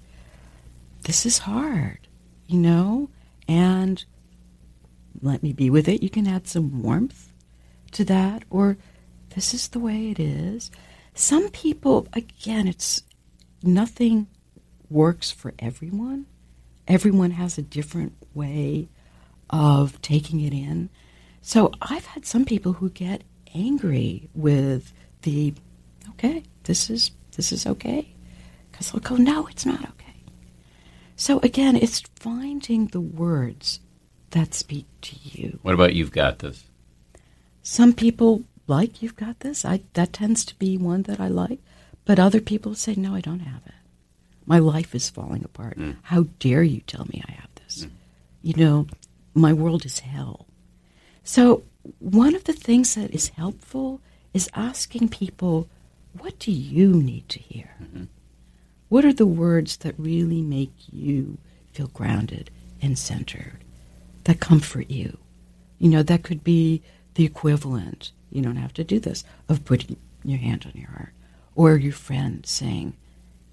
this 1.03 1.25
is 1.25 1.39
hard, 1.39 2.07
you 2.47 2.59
know, 2.59 3.09
and 3.47 4.05
let 5.21 5.41
me 5.43 5.53
be 5.53 5.69
with 5.69 5.89
it. 5.89 6.03
You 6.03 6.09
can 6.09 6.27
add 6.27 6.47
some 6.47 6.83
warmth 6.83 7.30
to 7.93 8.05
that, 8.05 8.43
or 8.49 8.77
this 9.35 9.53
is 9.53 9.69
the 9.69 9.79
way 9.79 10.09
it 10.09 10.19
is. 10.19 10.71
Some 11.13 11.49
people, 11.49 12.07
again, 12.13 12.67
it's 12.67 13.03
nothing 13.63 14.27
works 14.89 15.31
for 15.31 15.53
everyone. 15.59 16.25
Everyone 16.87 17.31
has 17.31 17.57
a 17.57 17.61
different 17.61 18.13
way 18.33 18.89
of 19.49 20.01
taking 20.01 20.41
it 20.41 20.53
in. 20.53 20.89
So 21.41 21.71
I've 21.81 22.05
had 22.05 22.25
some 22.25 22.45
people 22.45 22.73
who 22.73 22.89
get 22.89 23.23
angry 23.53 24.29
with 24.33 24.93
the 25.23 25.53
okay, 26.11 26.43
this 26.63 26.89
is 26.89 27.11
this 27.35 27.51
is 27.51 27.65
okay. 27.65 28.13
Because 28.71 28.91
they'll 28.91 29.01
go, 29.01 29.15
no, 29.15 29.47
it's 29.47 29.65
not 29.65 29.81
okay. 29.81 30.23
So 31.15 31.39
again, 31.39 31.75
it's 31.75 32.01
finding 32.15 32.87
the 32.87 33.01
words 33.01 33.79
that 34.31 34.53
speak 34.53 34.87
to 35.01 35.15
you. 35.23 35.59
What 35.61 35.73
about 35.73 35.93
you've 35.93 36.11
got 36.11 36.39
this? 36.39 36.63
Some 37.63 37.93
people 37.93 38.43
like 38.67 39.01
you've 39.01 39.15
got 39.15 39.41
this. 39.41 39.65
I 39.65 39.81
that 39.93 40.13
tends 40.13 40.45
to 40.45 40.55
be 40.55 40.77
one 40.77 41.03
that 41.03 41.19
I 41.19 41.27
like. 41.27 41.59
But 42.05 42.19
other 42.19 42.41
people 42.41 42.75
say, 42.75 42.95
no, 42.95 43.13
I 43.13 43.21
don't 43.21 43.41
have 43.41 43.61
it. 43.65 43.73
My 44.45 44.59
life 44.59 44.95
is 44.95 45.09
falling 45.09 45.43
apart. 45.43 45.77
Mm. 45.77 45.97
How 46.03 46.25
dare 46.39 46.63
you 46.63 46.81
tell 46.81 47.05
me 47.05 47.23
I 47.27 47.31
have 47.33 47.49
this? 47.55 47.85
Mm. 47.85 47.89
You 48.41 48.53
know, 48.57 48.87
my 49.33 49.53
world 49.53 49.85
is 49.85 49.99
hell. 49.99 50.47
So, 51.23 51.63
one 51.99 52.35
of 52.35 52.43
the 52.45 52.53
things 52.53 52.95
that 52.95 53.11
is 53.11 53.29
helpful 53.29 54.01
is 54.33 54.49
asking 54.55 55.09
people, 55.09 55.67
what 56.17 56.37
do 56.39 56.51
you 56.51 56.93
need 56.95 57.29
to 57.29 57.39
hear? 57.39 57.75
Mm-hmm. 57.81 58.03
What 58.89 59.05
are 59.05 59.13
the 59.13 59.25
words 59.25 59.77
that 59.77 59.95
really 59.97 60.41
make 60.41 60.73
you 60.91 61.37
feel 61.71 61.87
grounded 61.87 62.51
and 62.81 62.97
centered, 62.97 63.63
that 64.25 64.39
comfort 64.39 64.89
you? 64.89 65.17
You 65.79 65.89
know, 65.89 66.03
that 66.03 66.23
could 66.23 66.43
be 66.43 66.81
the 67.15 67.25
equivalent, 67.25 68.11
you 68.31 68.41
don't 68.41 68.55
have 68.55 68.73
to 68.73 68.83
do 68.83 68.99
this, 68.99 69.23
of 69.49 69.65
putting 69.65 69.97
your 70.23 70.39
hand 70.39 70.65
on 70.65 70.79
your 70.79 70.89
heart, 70.89 71.13
or 71.55 71.75
your 71.75 71.93
friend 71.93 72.45
saying, 72.45 72.93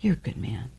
You're 0.00 0.14
a 0.14 0.16
good 0.16 0.36
man. 0.36 0.70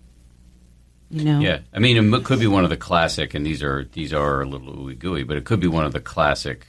You 1.11 1.23
know? 1.23 1.39
Yeah, 1.39 1.59
I 1.73 1.79
mean, 1.79 2.13
it 2.13 2.23
could 2.23 2.39
be 2.39 2.47
one 2.47 2.63
of 2.63 2.69
the 2.69 2.77
classic, 2.77 3.33
and 3.33 3.45
these 3.45 3.63
are 3.63 3.83
these 3.83 4.13
are 4.13 4.41
a 4.41 4.45
little 4.45 4.73
ooey 4.75 4.97
gooey, 4.97 5.23
but 5.23 5.37
it 5.37 5.45
could 5.45 5.59
be 5.59 5.67
one 5.67 5.85
of 5.85 5.91
the 5.91 5.99
classic, 5.99 6.67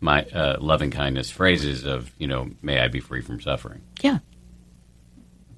my 0.00 0.24
uh, 0.24 0.56
loving 0.60 0.90
kindness 0.90 1.30
phrases 1.30 1.84
of 1.84 2.12
you 2.18 2.26
know, 2.26 2.50
may 2.60 2.80
I 2.80 2.88
be 2.88 2.98
free 2.98 3.20
from 3.20 3.40
suffering. 3.40 3.82
Yeah, 4.00 4.18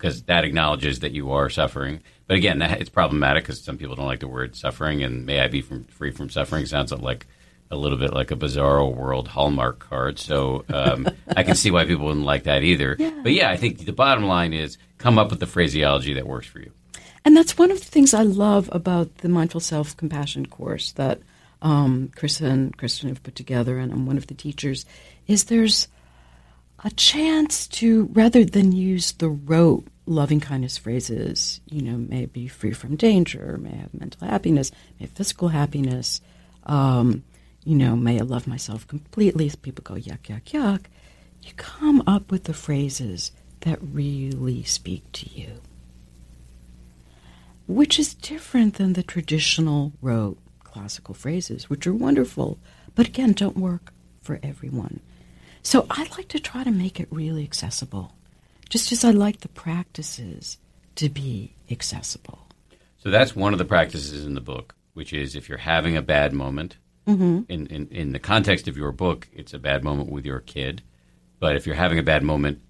because 0.01 0.23
that 0.25 0.45
acknowledges 0.45 1.01
that 1.01 1.13
you 1.13 1.31
are 1.33 1.51
suffering. 1.51 2.01
But 2.27 2.37
again, 2.39 2.59
that, 2.61 2.81
it's 2.81 2.91
problematic 2.91 3.45
because 3.45 3.63
some 3.63 3.77
people 3.77 3.97
don't 3.97 4.07
like 4.07 4.21
the 4.21 4.29
word 4.29 4.57
suffering, 4.57 5.03
and 5.03 5.27
may 5.27 5.41
I 5.41 5.49
be 5.49 5.61
from, 5.61 5.85
free 5.85 6.11
from 6.11 6.31
suffering 6.31 6.65
sounds 6.67 6.93
like 6.93 7.27
a 7.71 7.77
little 7.77 7.99
bit 7.99 8.13
like 8.13 8.31
a 8.31 8.37
bizarro 8.37 8.95
world 8.95 9.29
hallmark 9.29 9.79
card. 9.79 10.19
So 10.19 10.65
um, 10.73 11.09
I 11.37 11.43
can 11.43 11.55
see 11.55 11.71
why 11.71 11.85
people 11.85 12.07
wouldn't 12.07 12.27
like 12.27 12.45
that 12.45 12.63
either. 12.63 12.97
Yeah. 12.99 13.21
But 13.23 13.33
yeah, 13.33 13.51
I 13.51 13.57
think 13.57 13.85
the 13.85 13.93
bottom 13.93 14.25
line 14.25 14.53
is 14.53 14.77
come 14.99 15.19
up 15.19 15.31
with 15.31 15.41
the 15.41 15.47
phraseology 15.47 16.15
that 16.15 16.27
works 16.27 16.47
for 16.47 16.61
you. 16.61 16.73
And 17.25 17.37
that's 17.37 17.59
one 17.59 17.71
of 17.71 17.79
the 17.79 17.87
things 17.87 18.15
I 18.15 18.23
love 18.23 18.69
about 18.73 19.19
the 19.19 19.29
Mindful 19.29 19.61
Self 19.61 19.97
Compassion 19.97 20.47
course 20.47 20.93
that 20.93 21.21
um, 21.63 22.11
Chris 22.17 22.41
and 22.41 22.77
Kristin 22.77 23.09
have 23.09 23.23
put 23.23 23.35
together, 23.37 23.79
and 23.79 23.93
I'm 23.93 24.07
one 24.07 24.17
of 24.17 24.27
the 24.27 24.35
teachers, 24.35 24.87
is 25.27 25.45
there's 25.45 25.89
a 26.83 26.91
chance 26.91 27.67
to, 27.67 28.05
rather 28.13 28.45
than 28.45 28.73
use 28.73 29.13
the 29.13 29.29
rote 29.29 29.87
loving 30.07 30.41
kindness 30.41 30.79
phrases, 30.79 31.61
you 31.71 31.83
know, 31.83 31.97
may 31.97 32.27
be 32.27 32.49
free 32.49 32.73
from 32.73 32.97
danger, 32.97 33.59
may 33.59 33.77
have 33.77 33.93
mental 33.93 34.27
happiness, 34.27 34.73
may 34.99 35.07
have 35.07 35.15
physical 35.15 35.49
happiness, 35.49 36.21
um, 36.65 37.23
you 37.65 37.77
know, 37.77 37.97
may 37.97 38.19
I 38.19 38.23
love 38.23 38.47
myself 38.47 38.87
completely. 38.87 39.51
People 39.63 39.83
go, 39.83 39.95
yuck, 39.95 40.23
yuck, 40.23 40.45
yuck. 40.45 40.85
You 41.43 41.53
come 41.57 42.03
up 42.07 42.31
with 42.31 42.45
the 42.45 42.55
phrases 42.55 43.33
that 43.61 43.79
really 43.83 44.63
speak 44.63 45.11
to 45.13 45.29
you 45.31 45.61
which 47.71 48.01
is 48.01 48.15
different 48.15 48.75
than 48.75 48.95
the 48.95 49.03
traditional 49.03 49.93
rote 50.03 50.39
classical 50.65 51.15
phrases, 51.15 51.71
which 51.71 51.87
are 51.87 51.95
wonderful, 51.95 52.59
but 52.97 53.07
again, 53.07 53.33
don't 53.33 53.57
work 53.57 53.93
for 54.23 54.41
everyone. 54.43 54.99
So 55.63 55.87
I 55.89 56.09
like 56.17 56.27
to 56.29 56.41
try 56.41 56.65
to 56.65 56.73
make 56.73 56.99
it 56.99 57.07
really 57.13 57.45
accessible, 57.45 58.13
just 58.69 58.91
as 58.91 59.05
I 59.05 59.13
like 59.13 59.41
the 59.41 59.49
practices 59.49 60.59
to 60.97 61.09
be 61.09 61.55
accessible. 61.71 62.49
So 62.99 63.11
that's 63.11 63.37
one 63.37 63.53
of 63.53 63.61
the 63.61 63.65
practices 63.65 64.27
in 64.27 64.35
the 64.35 64.41
book, 64.41 64.75
which 64.95 65.13
is 65.13 65.37
if 65.37 65.49
you're 65.49 65.59
having 65.59 65.97
a 65.97 66.03
bad 66.03 66.33
moment, 66.33 66.77
mm-hmm. 67.07 67.41
in, 67.49 67.67
in, 67.67 67.89
in 67.89 68.13
the 68.13 68.19
context 68.19 68.69
of 68.69 68.77
your 68.77 68.93
book, 68.93 69.29
it's 69.33 69.55
a 69.55 69.59
bad 69.59 69.85
moment 69.85 70.11
with 70.11 70.25
your 70.25 70.41
kid. 70.41 70.83
But 71.39 71.57
if 71.57 71.67
you're 71.67 71.77
having 71.77 71.99
a 71.99 72.03
bad 72.03 72.23
moment 72.23 72.61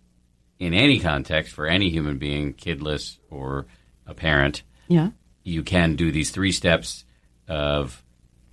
in 0.59 0.74
any 0.74 1.01
context 1.01 1.53
for 1.53 1.66
any 1.66 1.91
human 1.91 2.18
being, 2.18 2.55
kidless 2.55 3.18
or 3.31 3.66
a 4.07 4.14
parent, 4.14 4.62
yeah. 4.91 5.11
You 5.45 5.62
can 5.62 5.95
do 5.95 6.12
these 6.12 6.31
three 6.31 6.53
steps 6.53 7.05
of 7.49 8.03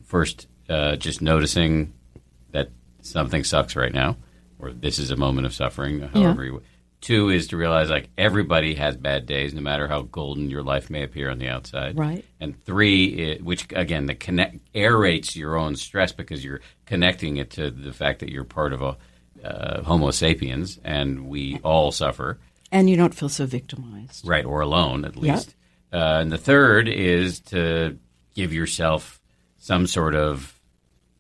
first 0.06 0.48
uh, 0.70 0.96
just 0.96 1.22
noticing 1.22 1.94
that 2.52 2.70
something 3.02 3.44
sucks 3.44 3.76
right 3.76 3.94
now, 3.94 4.18
or 4.60 4.72
this 4.72 5.00
is 5.00 5.12
a 5.12 5.18
moment 5.18 5.48
of 5.48 5.54
suffering, 5.54 6.00
however 6.00 6.46
yeah. 6.46 6.52
you. 6.52 6.62
Two 7.08 7.30
is 7.30 7.48
to 7.48 7.56
realize 7.56 7.90
like 7.90 8.10
everybody 8.18 8.76
has 8.76 8.98
bad 8.98 9.26
days, 9.26 9.54
no 9.54 9.62
matter 9.62 9.88
how 9.88 10.02
golden 10.02 10.50
your 10.50 10.62
life 10.62 10.90
may 10.90 11.04
appear 11.04 11.32
on 11.32 11.40
the 11.40 11.48
outside. 11.48 11.98
Right. 11.98 12.26
And 12.42 12.62
three, 12.66 13.38
which 13.38 13.66
again, 13.74 14.08
the 14.08 14.14
connect 14.14 14.58
aerates 14.74 15.34
your 15.34 15.56
own 15.56 15.78
stress 15.78 16.12
because 16.12 16.44
you're 16.44 16.60
connecting 16.86 17.38
it 17.38 17.52
to 17.52 17.72
the 17.72 17.94
fact 17.94 18.20
that 18.20 18.30
you're 18.30 18.44
part 18.44 18.74
of 18.74 18.82
a 18.82 18.98
uh, 19.42 19.84
Homo 19.84 20.12
sapiens, 20.12 20.82
and 20.84 21.30
we 21.30 21.62
all 21.64 21.94
suffer. 21.94 22.40
And 22.74 22.90
you 22.90 22.98
don't 22.98 23.16
feel 23.16 23.30
so 23.30 23.46
victimized, 23.46 24.28
right, 24.28 24.44
or 24.44 24.60
alone 24.60 25.06
at 25.06 25.16
least. 25.16 25.56
Yep. 25.94 26.02
Uh, 26.02 26.20
and 26.20 26.30
the 26.30 26.38
third 26.38 26.90
is 26.90 27.40
to 27.40 27.98
give 28.36 28.52
yourself 28.52 29.22
some 29.60 29.88
sort 29.88 30.14
of 30.14 30.60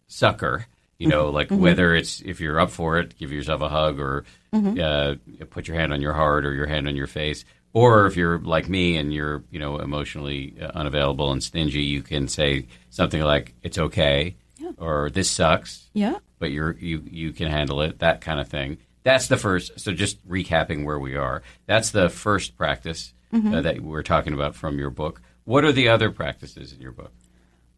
succor. 0.07 0.65
You 0.97 1.07
know, 1.07 1.29
like 1.29 1.47
mm-hmm. 1.47 1.61
whether 1.61 1.95
it's 1.95 2.19
if 2.19 2.41
you're 2.41 2.59
up 2.59 2.71
for 2.71 2.99
it, 2.99 3.17
give 3.17 3.31
yourself 3.31 3.61
a 3.61 3.69
hug 3.69 4.01
or 4.01 4.25
mm-hmm. 4.57 5.41
uh, 5.41 5.45
put 5.45 5.67
your 5.67 5.77
hand 5.77 5.93
on 5.93 6.01
your 6.01 6.13
heart 6.13 6.45
or 6.45 6.53
your 6.53 6.67
hand 6.67 6.87
on 6.87 6.95
your 6.95 7.07
face. 7.07 7.45
Or 7.73 8.07
if 8.07 8.15
you're 8.15 8.39
like 8.39 8.69
me 8.69 8.97
and 8.97 9.13
you're, 9.13 9.43
you 9.51 9.59
know, 9.59 9.77
emotionally 9.77 10.55
uh, 10.59 10.71
unavailable 10.73 11.31
and 11.31 11.43
stingy, 11.43 11.83
you 11.83 12.01
can 12.01 12.27
say 12.27 12.67
something 12.89 13.21
like 13.21 13.53
"It's 13.61 13.77
okay," 13.77 14.35
yeah. 14.57 14.71
or 14.77 15.09
"This 15.09 15.29
sucks." 15.29 15.89
Yeah. 15.93 16.15
But 16.39 16.51
you're 16.51 16.75
you 16.79 17.03
you 17.05 17.33
can 17.33 17.51
handle 17.51 17.81
it. 17.81 17.99
That 17.99 18.21
kind 18.21 18.39
of 18.39 18.47
thing. 18.47 18.77
That's 19.03 19.27
the 19.27 19.37
first. 19.37 19.79
So 19.79 19.91
just 19.93 20.27
recapping 20.27 20.85
where 20.85 20.99
we 20.99 21.15
are. 21.15 21.43
That's 21.65 21.91
the 21.91 22.09
first 22.09 22.57
practice 22.57 23.13
mm-hmm. 23.33 23.53
uh, 23.53 23.61
that 23.61 23.81
we're 23.81 24.03
talking 24.03 24.33
about 24.33 24.55
from 24.55 24.79
your 24.79 24.89
book. 24.89 25.21
What 25.43 25.63
are 25.63 25.71
the 25.71 25.89
other 25.89 26.11
practices 26.11 26.73
in 26.73 26.81
your 26.81 26.91
book? 26.91 27.13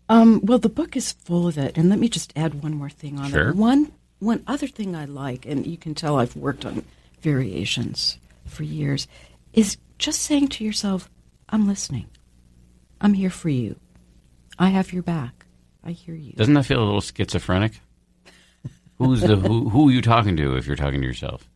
Um, 0.10 0.42
well, 0.44 0.58
the 0.58 0.70
book 0.70 0.98
is 0.98 1.12
full 1.12 1.48
of 1.48 1.58
it, 1.58 1.78
and 1.78 1.90
let 1.90 2.00
me 2.00 2.10
just 2.10 2.34
add 2.36 2.64
one 2.64 2.74
more 2.74 2.90
thing 2.90 3.20
on 3.20 3.30
sure. 3.30 3.50
it. 3.50 3.56
One 3.56 3.92
one 4.20 4.44
other 4.48 4.68
thing 4.68 4.96
I 4.96 5.06
like, 5.06 5.46
and 5.46 5.66
you 5.66 5.78
can 5.78 5.96
tell 5.96 6.18
I've 6.18 6.36
worked 6.36 6.66
on 6.66 6.86
variations 7.22 8.18
for 8.46 8.64
years, 8.64 9.08
is 9.54 9.78
just 9.98 10.22
saying 10.22 10.50
to 10.50 10.64
yourself, 10.64 11.10
"I'm 11.50 11.68
listening. 11.68 12.08
I'm 13.02 13.14
here 13.14 13.30
for 13.30 13.50
you. 13.50 13.78
I 14.58 14.70
have 14.70 14.94
your 14.94 15.04
back. 15.04 15.46
I 15.84 15.92
hear 15.92 16.16
you." 16.16 16.34
Doesn't 16.34 16.54
that 16.54 16.66
feel 16.66 16.84
a 16.84 16.86
little 16.86 17.02
schizophrenic? 17.02 17.82
who's 18.98 19.22
the 19.22 19.38
who? 19.38 19.70
Who 19.70 19.90
are 19.90 19.92
you 19.92 20.02
talking 20.02 20.36
to 20.38 20.56
if 20.56 20.68
you're 20.68 20.76
talking 20.76 21.02
to 21.02 21.08
yourself? 21.08 21.50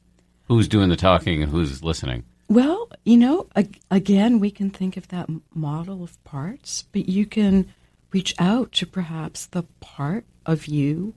Who's 0.48 0.68
doing 0.68 0.90
the 0.90 0.96
talking 0.96 1.44
and 1.44 1.52
who's 1.52 1.84
listening? 1.84 2.24
Well, 2.50 2.90
you 3.06 3.18
know, 3.18 3.48
again, 3.90 4.40
we 4.40 4.52
can 4.52 4.70
think 4.70 4.98
of 4.98 5.08
that 5.10 5.30
model 5.54 6.04
of 6.04 6.22
parts, 6.24 6.86
but 6.92 7.08
you 7.08 7.26
can 7.26 7.74
reach 8.12 8.36
out 8.38 8.72
to 8.74 8.86
perhaps 8.86 9.46
the 9.48 9.64
part 9.80 10.26
of 10.46 10.68
you 10.68 11.14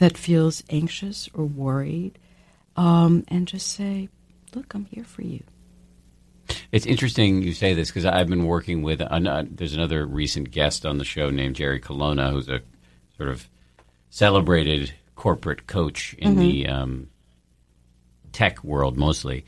that 0.00 0.18
feels 0.18 0.62
anxious 0.70 1.28
or 1.32 1.44
worried 1.44 2.18
um, 2.76 3.24
and 3.28 3.46
just 3.46 3.68
say, 3.68 4.08
Look, 4.54 4.74
I'm 4.74 4.84
here 4.86 5.04
for 5.04 5.22
you. 5.22 5.44
It's 6.72 6.86
interesting 6.86 7.42
you 7.42 7.52
say 7.52 7.74
this 7.74 7.88
because 7.88 8.04
I've 8.04 8.28
been 8.28 8.46
working 8.46 8.82
with, 8.82 9.00
uh, 9.00 9.44
there's 9.48 9.74
another 9.74 10.04
recent 10.04 10.50
guest 10.50 10.84
on 10.84 10.98
the 10.98 11.04
show 11.04 11.30
named 11.30 11.54
Jerry 11.54 11.78
Colonna, 11.78 12.30
who's 12.30 12.48
a 12.48 12.60
sort 13.16 13.28
of 13.28 13.48
celebrated 14.08 14.92
corporate 15.14 15.68
coach 15.68 16.14
in 16.18 16.32
mm-hmm. 16.32 16.40
the 16.40 16.66
um, 16.66 17.10
tech 18.32 18.64
world 18.64 18.96
mostly 18.96 19.44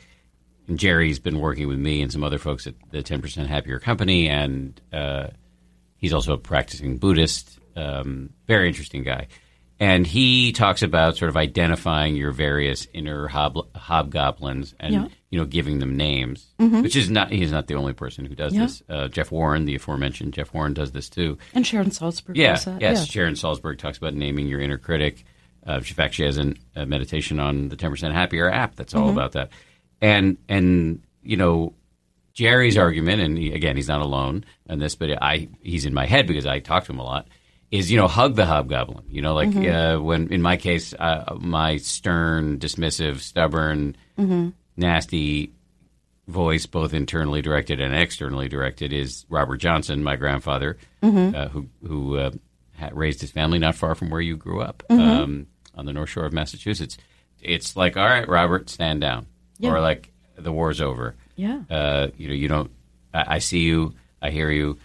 and 0.69 0.79
Jerry's 0.79 1.19
been 1.19 1.41
working 1.41 1.69
with 1.69 1.79
me 1.79 2.03
and 2.03 2.13
some 2.13 2.25
other 2.25 2.39
folks 2.39 2.67
at 2.67 2.75
the 2.91 3.03
10% 3.03 3.47
Happier 3.47 3.79
Company, 3.79 4.29
and 4.29 4.81
uh, 4.93 5.29
he's 5.97 6.13
also 6.13 6.35
a 6.35 6.39
practicing 6.39 6.99
Buddhist. 6.99 7.59
Um, 7.77 8.31
very 8.47 8.69
interesting 8.69 9.03
guy. 9.03 9.29
And 9.83 10.07
he 10.07 10.53
talks 10.53 10.83
about 10.83 11.17
sort 11.17 11.29
of 11.29 11.37
identifying 11.37 12.15
your 12.15 12.31
various 12.31 12.87
inner 12.93 13.27
hob- 13.27 13.67
hobgoblins 13.75 14.75
and 14.79 14.93
Yeah. 14.95 15.09
you 15.31 15.39
know 15.41 15.45
giving 15.47 15.79
them 15.81 15.97
names, 15.97 16.47
which 16.59 16.95
is 16.95 17.11
not 17.11 17.33
he's 17.33 17.51
not 17.51 17.67
the 17.67 17.75
only 17.75 17.93
person 17.93 18.25
who 18.25 18.35
does 18.35 18.55
Yeah. 18.55 18.63
this. 18.63 18.83
Uh, 18.89 19.09
Jeff 19.09 19.33
Warren, 19.33 19.65
the 19.65 19.75
aforementioned 19.75 20.35
Jeff 20.35 20.55
Warren, 20.55 20.73
does 20.75 20.93
this 20.93 21.09
too. 21.09 21.39
And 21.55 21.67
Sharon 21.67 21.91
Salzberg 21.91 22.37
Yeah, 22.37 22.53
does 22.55 22.65
that. 22.67 22.81
yes. 22.81 22.99
Yeah. 23.01 23.05
Sharon 23.07 23.35
Salzberg 23.35 23.79
talks 23.79 23.99
about 23.99 24.15
naming 24.15 24.47
your 24.47 24.61
inner 24.61 24.79
critic. 24.79 25.25
Uh, 25.67 25.75
in 25.75 25.83
fact, 25.83 26.15
she 26.15 26.25
has 26.25 26.39
an, 26.39 26.59
a 26.77 26.85
meditation 26.87 27.39
on 27.41 27.69
the 27.69 27.77
Ten 27.77 27.91
Percent 27.91 28.15
Happier 28.15 28.49
app 28.51 28.77
that's 28.77 28.93
Mm-hmm. 28.95 29.03
all 29.03 29.11
about 29.11 29.33
that. 29.33 29.51
And 30.01 30.37
and 30.49 31.03
you 31.23 31.37
know, 31.37 31.75
Jerry's 32.35 32.77
argument, 32.79 33.21
and 33.23 33.37
he, 33.39 33.53
again, 33.53 33.77
he's 33.77 33.89
not 33.89 34.01
alone 34.01 34.45
on 34.69 34.79
this, 34.79 34.95
but 34.97 35.11
I 35.23 35.49
he's 35.61 35.85
in 35.85 35.95
my 35.95 36.07
head 36.07 36.27
because 36.27 36.47
I 36.47 36.59
talk 36.61 36.85
to 36.87 36.93
him 36.93 36.99
a 36.99 37.05
lot. 37.05 37.27
Is 37.73 37.91
you 37.91 37.97
know 37.97 38.07
hug 38.07 38.37
the 38.37 38.47
hobgoblin. 38.47 39.05
You 39.09 39.23
know, 39.23 39.35
like 39.35 39.49
Mm-hmm. 39.49 39.99
uh, 39.99 40.01
when 40.05 40.33
in 40.33 40.43
my 40.43 40.57
case, 40.57 40.93
uh, 40.95 41.37
my 41.41 41.79
stern, 41.79 42.59
dismissive, 42.59 43.19
stubborn, 43.21 43.97
Mm-hmm. 44.19 44.51
nasty 44.77 45.53
voice, 46.29 46.67
both 46.67 46.95
internally 46.95 47.43
directed 47.43 47.81
and 47.81 47.95
externally 47.95 48.49
directed, 48.49 48.93
is 48.93 49.25
Robert 49.29 49.57
Johnson, 49.57 50.05
my 50.05 50.17
grandfather, 50.17 50.77
uh, 51.03 51.49
who 51.49 51.69
who 51.87 52.19
uh, 52.19 52.31
ha- 52.79 52.91
raised 52.93 53.21
his 53.23 53.31
family 53.33 53.59
not 53.59 53.75
far 53.75 53.95
from 53.95 54.11
where 54.11 54.21
you 54.21 54.37
grew 54.37 54.61
up 54.61 54.83
um, 54.91 55.47
on 55.75 55.87
the 55.87 55.93
North 55.93 56.11
Shore 56.11 56.27
of 56.27 56.33
Massachusetts. 56.33 56.97
It's 57.41 57.75
like, 57.75 57.97
all 57.97 58.05
right, 58.05 58.29
Robert, 58.29 58.69
stand 58.71 59.01
down, 59.01 59.27
Yeah. 59.59 59.71
or 59.73 59.81
like 59.81 60.13
the 60.37 60.53
war's 60.53 60.81
over. 60.81 61.15
Yeah. 61.37 61.63
Uh, 61.71 62.09
you 62.17 62.29
know, 62.29 62.35
you 62.35 62.49
don't. 62.49 62.71
I, 63.15 63.37
I 63.37 63.39
see 63.39 63.61
you. 63.61 63.95
I 64.21 64.31
hear 64.31 64.51
you. 64.51 64.79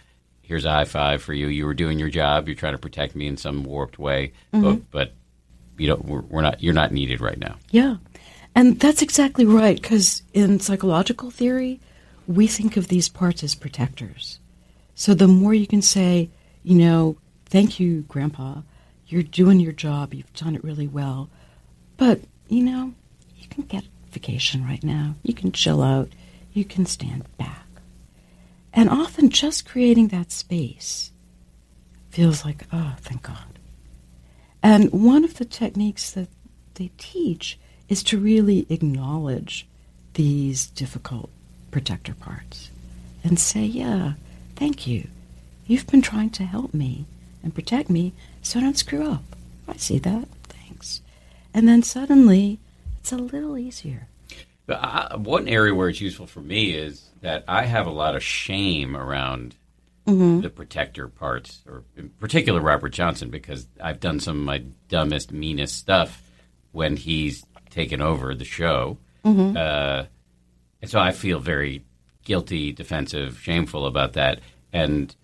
Here's 0.48 0.64
a 0.64 0.70
high 0.70 0.86
five 0.86 1.22
for 1.22 1.34
you. 1.34 1.46
You 1.48 1.66
were 1.66 1.74
doing 1.74 1.98
your 1.98 2.08
job. 2.08 2.48
You're 2.48 2.56
trying 2.56 2.72
to 2.72 2.78
protect 2.78 3.14
me 3.14 3.26
in 3.26 3.36
some 3.36 3.64
warped 3.64 3.98
way, 3.98 4.32
mm-hmm. 4.52 4.62
but, 4.62 4.90
but 4.90 5.12
you 5.76 5.88
know, 5.88 5.96
we're, 6.02 6.22
we're 6.22 6.40
not. 6.40 6.62
You're 6.62 6.72
not 6.72 6.90
needed 6.90 7.20
right 7.20 7.38
now. 7.38 7.56
Yeah. 7.70 7.96
And 8.54 8.80
that's 8.80 9.02
exactly 9.02 9.44
right, 9.44 9.80
because 9.80 10.22
in 10.32 10.58
psychological 10.58 11.30
theory, 11.30 11.80
we 12.26 12.46
think 12.46 12.78
of 12.78 12.88
these 12.88 13.08
parts 13.08 13.44
as 13.44 13.54
protectors. 13.54 14.40
So 14.94 15.14
the 15.14 15.28
more 15.28 15.52
you 15.52 15.66
can 15.66 15.82
say, 15.82 16.30
you 16.64 16.76
know, 16.76 17.18
thank 17.46 17.78
you, 17.78 18.02
Grandpa, 18.08 18.62
you're 19.06 19.22
doing 19.22 19.60
your 19.60 19.72
job, 19.72 20.14
you've 20.14 20.32
done 20.32 20.56
it 20.56 20.64
really 20.64 20.88
well, 20.88 21.28
but, 21.98 22.20
you 22.48 22.64
know, 22.64 22.94
you 23.36 23.46
can 23.48 23.64
get 23.64 23.84
vacation 24.10 24.64
right 24.64 24.82
now, 24.82 25.14
you 25.22 25.34
can 25.34 25.52
chill 25.52 25.82
out, 25.82 26.08
you 26.52 26.64
can 26.64 26.84
stand 26.84 27.24
back. 27.36 27.67
And 28.78 28.88
often 28.88 29.28
just 29.28 29.68
creating 29.68 30.06
that 30.08 30.30
space 30.30 31.10
feels 32.10 32.44
like, 32.44 32.64
oh, 32.72 32.94
thank 33.00 33.24
God. 33.24 33.58
And 34.62 34.92
one 34.92 35.24
of 35.24 35.38
the 35.38 35.44
techniques 35.44 36.12
that 36.12 36.28
they 36.74 36.92
teach 36.96 37.58
is 37.88 38.04
to 38.04 38.20
really 38.20 38.68
acknowledge 38.70 39.66
these 40.14 40.68
difficult 40.68 41.28
protector 41.72 42.14
parts 42.14 42.70
and 43.24 43.40
say, 43.40 43.64
yeah, 43.64 44.12
thank 44.54 44.86
you. 44.86 45.08
You've 45.66 45.88
been 45.88 46.00
trying 46.00 46.30
to 46.30 46.44
help 46.44 46.72
me 46.72 47.06
and 47.42 47.52
protect 47.52 47.90
me 47.90 48.12
so 48.42 48.60
I 48.60 48.62
don't 48.62 48.78
screw 48.78 49.10
up. 49.10 49.24
I 49.66 49.74
see 49.74 49.98
that. 49.98 50.28
Thanks. 50.44 51.00
And 51.52 51.66
then 51.66 51.82
suddenly 51.82 52.60
it's 53.00 53.10
a 53.10 53.16
little 53.16 53.58
easier. 53.58 54.06
But 54.68 54.80
I, 54.84 55.16
one 55.16 55.48
area 55.48 55.74
where 55.74 55.88
it's 55.88 56.00
useful 56.00 56.26
for 56.26 56.42
me 56.42 56.72
is 56.72 57.08
that 57.22 57.42
I 57.48 57.64
have 57.64 57.86
a 57.86 57.90
lot 57.90 58.14
of 58.14 58.22
shame 58.22 58.94
around 58.94 59.56
the 60.40 60.50
protector 60.50 61.08
parts, 61.08 61.62
or 61.66 61.84
in 61.96 62.10
particular 62.10 62.60
Robert 62.60 62.90
Johnson, 62.90 63.30
because 63.30 63.66
I've 63.82 63.98
done 63.98 64.20
some 64.20 64.38
of 64.38 64.44
my 64.44 64.62
dumbest, 64.88 65.32
meanest 65.32 65.76
stuff 65.76 66.22
when 66.72 66.96
he's 66.96 67.44
taken 67.70 68.02
over 68.02 68.34
the 68.34 68.44
show, 68.44 68.98
uh, 69.56 70.04
and 70.82 70.90
so 70.90 70.98
I 71.00 71.12
feel 71.12 71.40
very 71.40 71.84
guilty, 72.24 72.72
defensive, 72.72 73.38
shameful 73.40 73.86
about 73.86 74.12
that. 74.14 74.40
And 74.72 75.14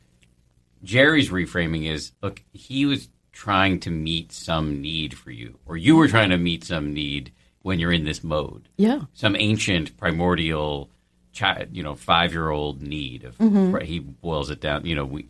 Jerry's 0.83 1.31
reframing 1.31 1.87
is 1.91 2.13
look, 2.23 2.43
he 2.53 2.87
was 2.87 3.09
trying 3.33 3.81
to 3.81 3.91
meet 3.91 4.33
some 4.33 4.81
need 4.81 5.13
for 5.17 5.31
you, 5.31 5.59
or 5.67 5.77
you 5.77 5.97
were 5.97 6.09
trying 6.09 6.31
to 6.31 6.39
meet 6.39 6.65
some 6.65 6.95
need 6.95 7.31
when 7.65 7.81
you're 7.81 7.91
in 7.93 8.05
this 8.05 8.23
mode. 8.23 8.69
Yeah. 8.77 9.01
Some 9.15 9.35
ancient, 9.35 9.97
primordial, 9.97 10.91
chi- 11.37 11.67
you 11.73 11.83
know, 11.83 11.95
five 11.95 12.33
year 12.33 12.51
old 12.51 12.83
need 12.83 13.25
of. 13.25 13.37
Mm-hmm. 13.39 13.79
He 13.85 13.99
boils 14.01 14.51
it 14.51 14.61
down. 14.61 14.85
You 14.87 14.95
know, 14.95 15.05
we 15.07 15.27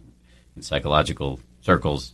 in 0.56 0.62
psychological 0.62 1.38
circles, 1.60 2.12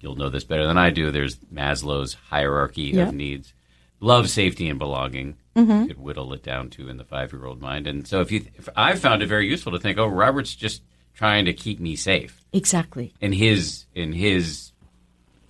you'll 0.00 0.16
know 0.16 0.28
this 0.28 0.44
better 0.44 0.66
than 0.66 0.78
I 0.78 0.90
do. 0.90 1.10
There's 1.10 1.36
Maslow's 1.52 2.14
hierarchy 2.28 2.90
Yeah. 2.94 3.08
of 3.08 3.14
needs: 3.14 3.54
love, 4.00 4.28
safety, 4.28 4.68
and 4.68 4.78
belonging. 4.80 5.36
Mm-hmm. 5.54 5.82
You 5.82 5.86
could 5.88 6.00
whittle 6.00 6.32
it 6.32 6.42
down 6.42 6.70
to 6.70 6.88
in 6.88 6.96
the 6.96 7.04
five 7.04 7.32
year 7.32 7.44
old 7.46 7.60
mind. 7.60 7.86
And 7.86 8.06
so, 8.06 8.20
if 8.20 8.32
you, 8.32 8.44
if 8.56 8.68
I've 8.74 8.98
found 8.98 9.22
it 9.22 9.26
very 9.28 9.46
useful 9.48 9.72
to 9.72 9.78
think, 9.78 9.96
oh, 9.98 10.06
Robert's 10.08 10.54
just 10.56 10.82
trying 11.14 11.44
to 11.44 11.52
keep 11.52 11.78
me 11.78 11.94
safe 11.94 12.42
Exactly. 12.52 13.12
in 13.20 13.32
his 13.32 13.84
in 13.94 14.12
his 14.14 14.72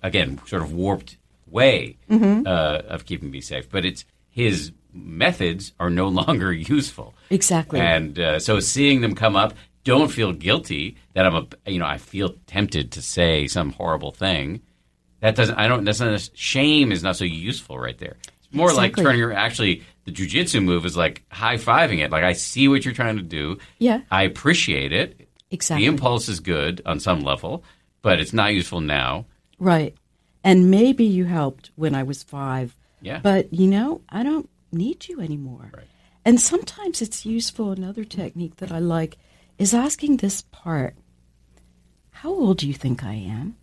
again 0.03 0.39
sort 0.45 0.61
of 0.61 0.73
warped 0.73 1.17
way 1.53 1.97
Mm-hmm. 2.09 2.45
uh, 2.47 2.81
of 2.93 3.05
keeping 3.05 3.31
me 3.31 3.39
safe. 3.41 3.69
But 3.69 3.85
it's 3.85 4.03
his 4.29 4.71
methods 4.93 5.73
are 5.79 5.89
no 5.89 6.07
longer 6.21 6.51
useful, 6.51 7.13
Exactly. 7.29 7.79
and 7.79 8.17
uh, 8.19 8.39
so 8.39 8.59
seeing 8.59 9.01
them 9.01 9.15
come 9.15 9.35
up, 9.35 9.53
don't 9.83 10.11
feel 10.11 10.31
guilty 10.33 10.97
that 11.13 11.25
I'm 11.25 11.35
a 11.35 11.71
you 11.71 11.79
know 11.79 11.85
I 11.85 11.97
feel 11.97 12.35
tempted 12.47 12.91
to 12.93 13.01
say 13.01 13.47
some 13.47 13.71
horrible 13.73 14.11
thing. 14.11 14.61
That 15.21 15.35
doesn't 15.35 15.55
I 15.55 15.67
don't 15.67 15.83
that's 15.85 15.99
not 15.99 16.29
shame 16.33 16.91
is 16.91 17.03
not 17.03 17.15
so 17.15 17.25
useful 17.25 17.77
right 17.79 17.97
there. 17.97 18.17
It's 18.43 18.53
more 18.53 18.71
like 18.73 18.95
turning 18.95 19.19
your 19.19 19.33
actually 19.33 19.83
the 20.05 20.11
jujitsu 20.11 20.63
move 20.63 20.85
is 20.85 20.97
like 20.97 21.23
high 21.31 21.55
fiving 21.57 21.99
it. 22.03 22.11
Like 22.11 22.23
I 22.23 22.33
see 22.33 22.67
what 22.67 22.83
you're 22.85 22.93
trying 22.93 23.17
to 23.17 23.23
do. 23.23 23.57
Yeah. 23.79 24.01
I 24.11 24.23
appreciate 24.23 24.91
it. 24.91 25.27
Exactly. 25.51 25.83
The 25.85 25.89
impulse 25.89 26.27
is 26.29 26.39
good 26.41 26.81
on 26.85 26.99
some 26.99 27.21
level, 27.21 27.63
but 28.01 28.19
it's 28.19 28.33
not 28.33 28.53
useful 28.53 28.81
now. 28.81 29.25
Right. 29.59 29.95
And 30.43 30.69
maybe 30.69 31.05
you 31.05 31.25
helped 31.25 31.71
when 31.75 31.95
I 31.95 32.03
was 32.03 32.23
five. 32.23 32.75
Yeah. 33.01 33.19
But, 33.21 33.53
you 33.53 33.67
know, 33.67 34.01
I 34.09 34.23
don't 34.23 34.49
need 34.71 35.07
you 35.07 35.21
anymore. 35.21 35.71
Right. 35.73 35.87
And 36.25 36.39
sometimes 36.39 37.01
it's 37.01 37.25
useful. 37.25 37.71
Another 37.71 38.03
technique 38.03 38.57
that 38.57 38.71
I 38.71 38.79
like 38.79 39.17
is 39.57 39.73
asking 39.73 40.17
this 40.17 40.41
part, 40.41 40.95
How 42.11 42.29
old 42.29 42.57
do 42.57 42.67
you 42.67 42.73
think 42.73 43.03
I 43.03 43.13
am? 43.13 43.55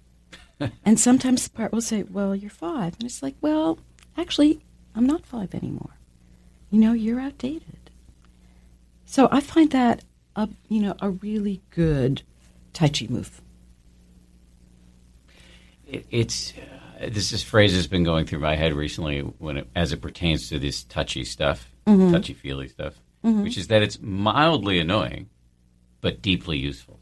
and 0.84 1.00
sometimes 1.00 1.44
the 1.44 1.50
part 1.50 1.72
will 1.72 1.80
say, 1.80 2.02
Well, 2.02 2.34
you're 2.34 2.50
five. 2.50 2.94
And 2.94 3.04
it's 3.04 3.22
like, 3.22 3.36
Well, 3.40 3.78
actually, 4.16 4.60
I'm 4.94 5.06
not 5.06 5.26
five 5.26 5.54
anymore. 5.54 5.96
You 6.70 6.78
know, 6.78 6.92
you're 6.92 7.20
outdated. 7.20 7.90
So 9.04 9.28
I 9.32 9.40
find 9.40 9.70
that 9.72 10.04
a 10.36 10.48
you 10.68 10.80
know 10.80 10.94
a 11.00 11.10
really 11.10 11.60
good 11.70 12.22
Tai 12.72 12.88
Chi 12.88 13.06
move. 13.08 13.40
It, 15.90 16.06
it's 16.10 16.52
uh, 17.00 17.08
this 17.10 17.32
is 17.32 17.42
phrase 17.42 17.74
has 17.74 17.86
been 17.86 18.04
going 18.04 18.26
through 18.26 18.40
my 18.40 18.56
head 18.56 18.72
recently 18.74 19.20
when 19.20 19.56
it, 19.58 19.68
as 19.74 19.92
it 19.92 20.00
pertains 20.00 20.48
to 20.50 20.58
this 20.58 20.84
touchy 20.84 21.24
stuff, 21.24 21.68
mm-hmm. 21.86 22.12
touchy 22.12 22.34
feely 22.34 22.68
stuff, 22.68 22.94
mm-hmm. 23.24 23.42
which 23.42 23.56
is 23.58 23.68
that 23.68 23.82
it's 23.82 23.98
mildly 24.00 24.78
annoying, 24.78 25.28
but 26.00 26.22
deeply 26.22 26.58
useful. 26.58 26.98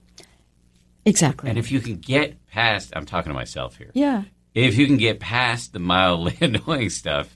Exactly. 1.04 1.48
And 1.48 1.58
if 1.58 1.72
you 1.72 1.80
can 1.80 1.96
get 1.96 2.46
past, 2.46 2.92
I'm 2.94 3.06
talking 3.06 3.30
to 3.30 3.34
myself 3.34 3.76
here. 3.76 3.90
yeah. 3.94 4.24
If 4.54 4.76
you 4.76 4.86
can 4.86 4.96
get 4.96 5.20
past 5.20 5.72
the 5.72 5.78
mildly 5.78 6.36
annoying 6.40 6.90
stuff, 6.90 7.32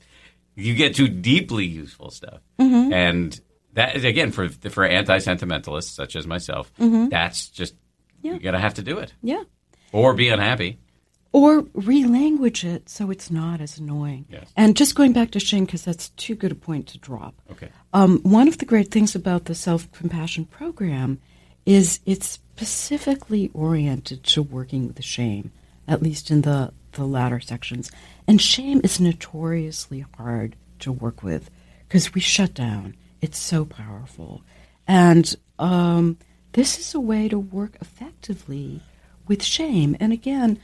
you 0.56 0.74
get 0.74 0.96
to 0.96 1.06
deeply 1.06 1.64
useful 1.66 2.10
stuff. 2.10 2.40
Mm-hmm. 2.58 2.92
And 2.92 3.40
that 3.74 3.94
is 3.96 4.04
again 4.04 4.32
for 4.32 4.48
for 4.48 4.84
anti 4.84 5.18
sentimentalists 5.18 5.94
such 5.94 6.16
as 6.16 6.26
myself. 6.26 6.72
That's 6.78 7.48
just 7.48 7.74
Yeah. 8.22 8.32
you're 8.32 8.40
gonna 8.40 8.58
have 8.60 8.74
to 8.74 8.82
do 8.82 8.98
it 8.98 9.14
Yeah. 9.22 9.44
or 9.92 10.14
be 10.14 10.30
unhappy. 10.30 10.78
Or 11.32 11.62
relanguage 11.62 12.62
it 12.62 12.90
so 12.90 13.10
it's 13.10 13.30
not 13.30 13.62
as 13.62 13.78
annoying. 13.78 14.26
Yes. 14.28 14.52
And 14.54 14.76
just 14.76 14.94
going 14.94 15.14
back 15.14 15.30
to 15.30 15.40
shame, 15.40 15.64
because 15.64 15.82
that's 15.82 16.10
too 16.10 16.34
good 16.34 16.52
a 16.52 16.54
point 16.54 16.88
to 16.88 16.98
drop. 16.98 17.34
Okay. 17.50 17.70
Um, 17.94 18.20
one 18.22 18.48
of 18.48 18.58
the 18.58 18.66
great 18.66 18.90
things 18.90 19.14
about 19.14 19.46
the 19.46 19.54
self 19.54 19.90
compassion 19.92 20.44
program 20.44 21.20
is 21.64 22.00
it's 22.04 22.26
specifically 22.26 23.50
oriented 23.54 24.22
to 24.24 24.42
working 24.42 24.86
with 24.86 25.02
shame, 25.02 25.52
at 25.88 26.02
least 26.02 26.30
in 26.30 26.42
the, 26.42 26.72
the 26.92 27.04
latter 27.04 27.40
sections. 27.40 27.90
And 28.26 28.40
shame 28.40 28.80
is 28.84 29.00
notoriously 29.00 30.04
hard 30.16 30.56
to 30.80 30.92
work 30.92 31.22
with 31.22 31.50
because 31.88 32.14
we 32.14 32.20
shut 32.20 32.52
down. 32.52 32.94
It's 33.20 33.38
so 33.38 33.64
powerful. 33.64 34.42
And 34.86 35.34
um, 35.58 36.18
this 36.52 36.78
is 36.78 36.94
a 36.94 37.00
way 37.00 37.28
to 37.28 37.38
work 37.38 37.76
effectively 37.80 38.82
with 39.26 39.42
shame. 39.42 39.96
And 40.00 40.12
again, 40.12 40.58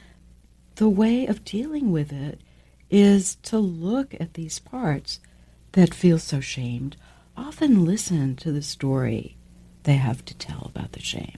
the 0.78 0.88
way 0.88 1.26
of 1.26 1.44
dealing 1.44 1.90
with 1.90 2.12
it 2.12 2.40
is 2.88 3.34
to 3.34 3.58
look 3.58 4.14
at 4.20 4.34
these 4.34 4.60
parts 4.60 5.18
that 5.72 5.92
feel 5.92 6.20
so 6.20 6.38
shamed. 6.38 6.96
Often 7.36 7.84
listen 7.84 8.36
to 8.36 8.52
the 8.52 8.62
story 8.62 9.36
they 9.82 9.96
have 9.96 10.24
to 10.24 10.36
tell 10.36 10.70
about 10.72 10.92
the 10.92 11.00
shame. 11.00 11.36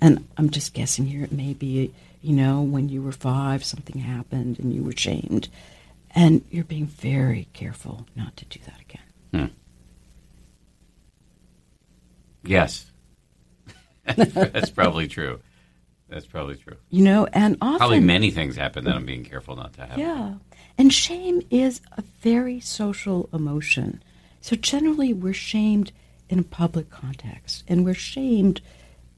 And 0.00 0.26
I'm 0.36 0.50
just 0.50 0.74
guessing 0.74 1.06
here, 1.06 1.24
it 1.24 1.32
may 1.32 1.54
be 1.54 1.92
You 2.20 2.34
know, 2.34 2.60
when 2.62 2.88
you 2.90 3.00
were 3.00 3.12
five, 3.12 3.64
something 3.64 4.02
happened 4.02 4.58
and 4.58 4.74
you 4.74 4.82
were 4.82 4.92
shamed. 4.92 5.48
And 6.10 6.44
you're 6.50 6.64
being 6.64 6.86
very 6.86 7.48
careful 7.52 8.06
not 8.14 8.36
to 8.38 8.44
do 8.44 8.58
that 8.66 8.80
again. 8.80 9.02
Hmm. 9.32 9.54
Yes. 12.44 12.90
That's 14.16 14.70
probably 14.70 15.06
true. 15.06 15.40
That's 16.10 16.26
probably 16.26 16.56
true. 16.56 16.76
You 16.90 17.04
know, 17.04 17.26
and 17.32 17.56
often. 17.62 17.78
Probably 17.78 18.00
many 18.00 18.30
things 18.30 18.56
happen 18.56 18.84
that 18.84 18.94
I'm 18.94 19.06
being 19.06 19.24
careful 19.24 19.56
not 19.56 19.72
to 19.74 19.86
have. 19.86 19.98
Yeah. 19.98 20.34
And 20.76 20.92
shame 20.92 21.42
is 21.50 21.80
a 21.96 22.02
very 22.20 22.60
social 22.60 23.28
emotion. 23.32 24.02
So 24.40 24.56
generally, 24.56 25.12
we're 25.12 25.32
shamed 25.32 25.92
in 26.28 26.38
a 26.38 26.42
public 26.42 26.90
context, 26.90 27.64
and 27.68 27.84
we're 27.84 27.94
shamed 27.94 28.60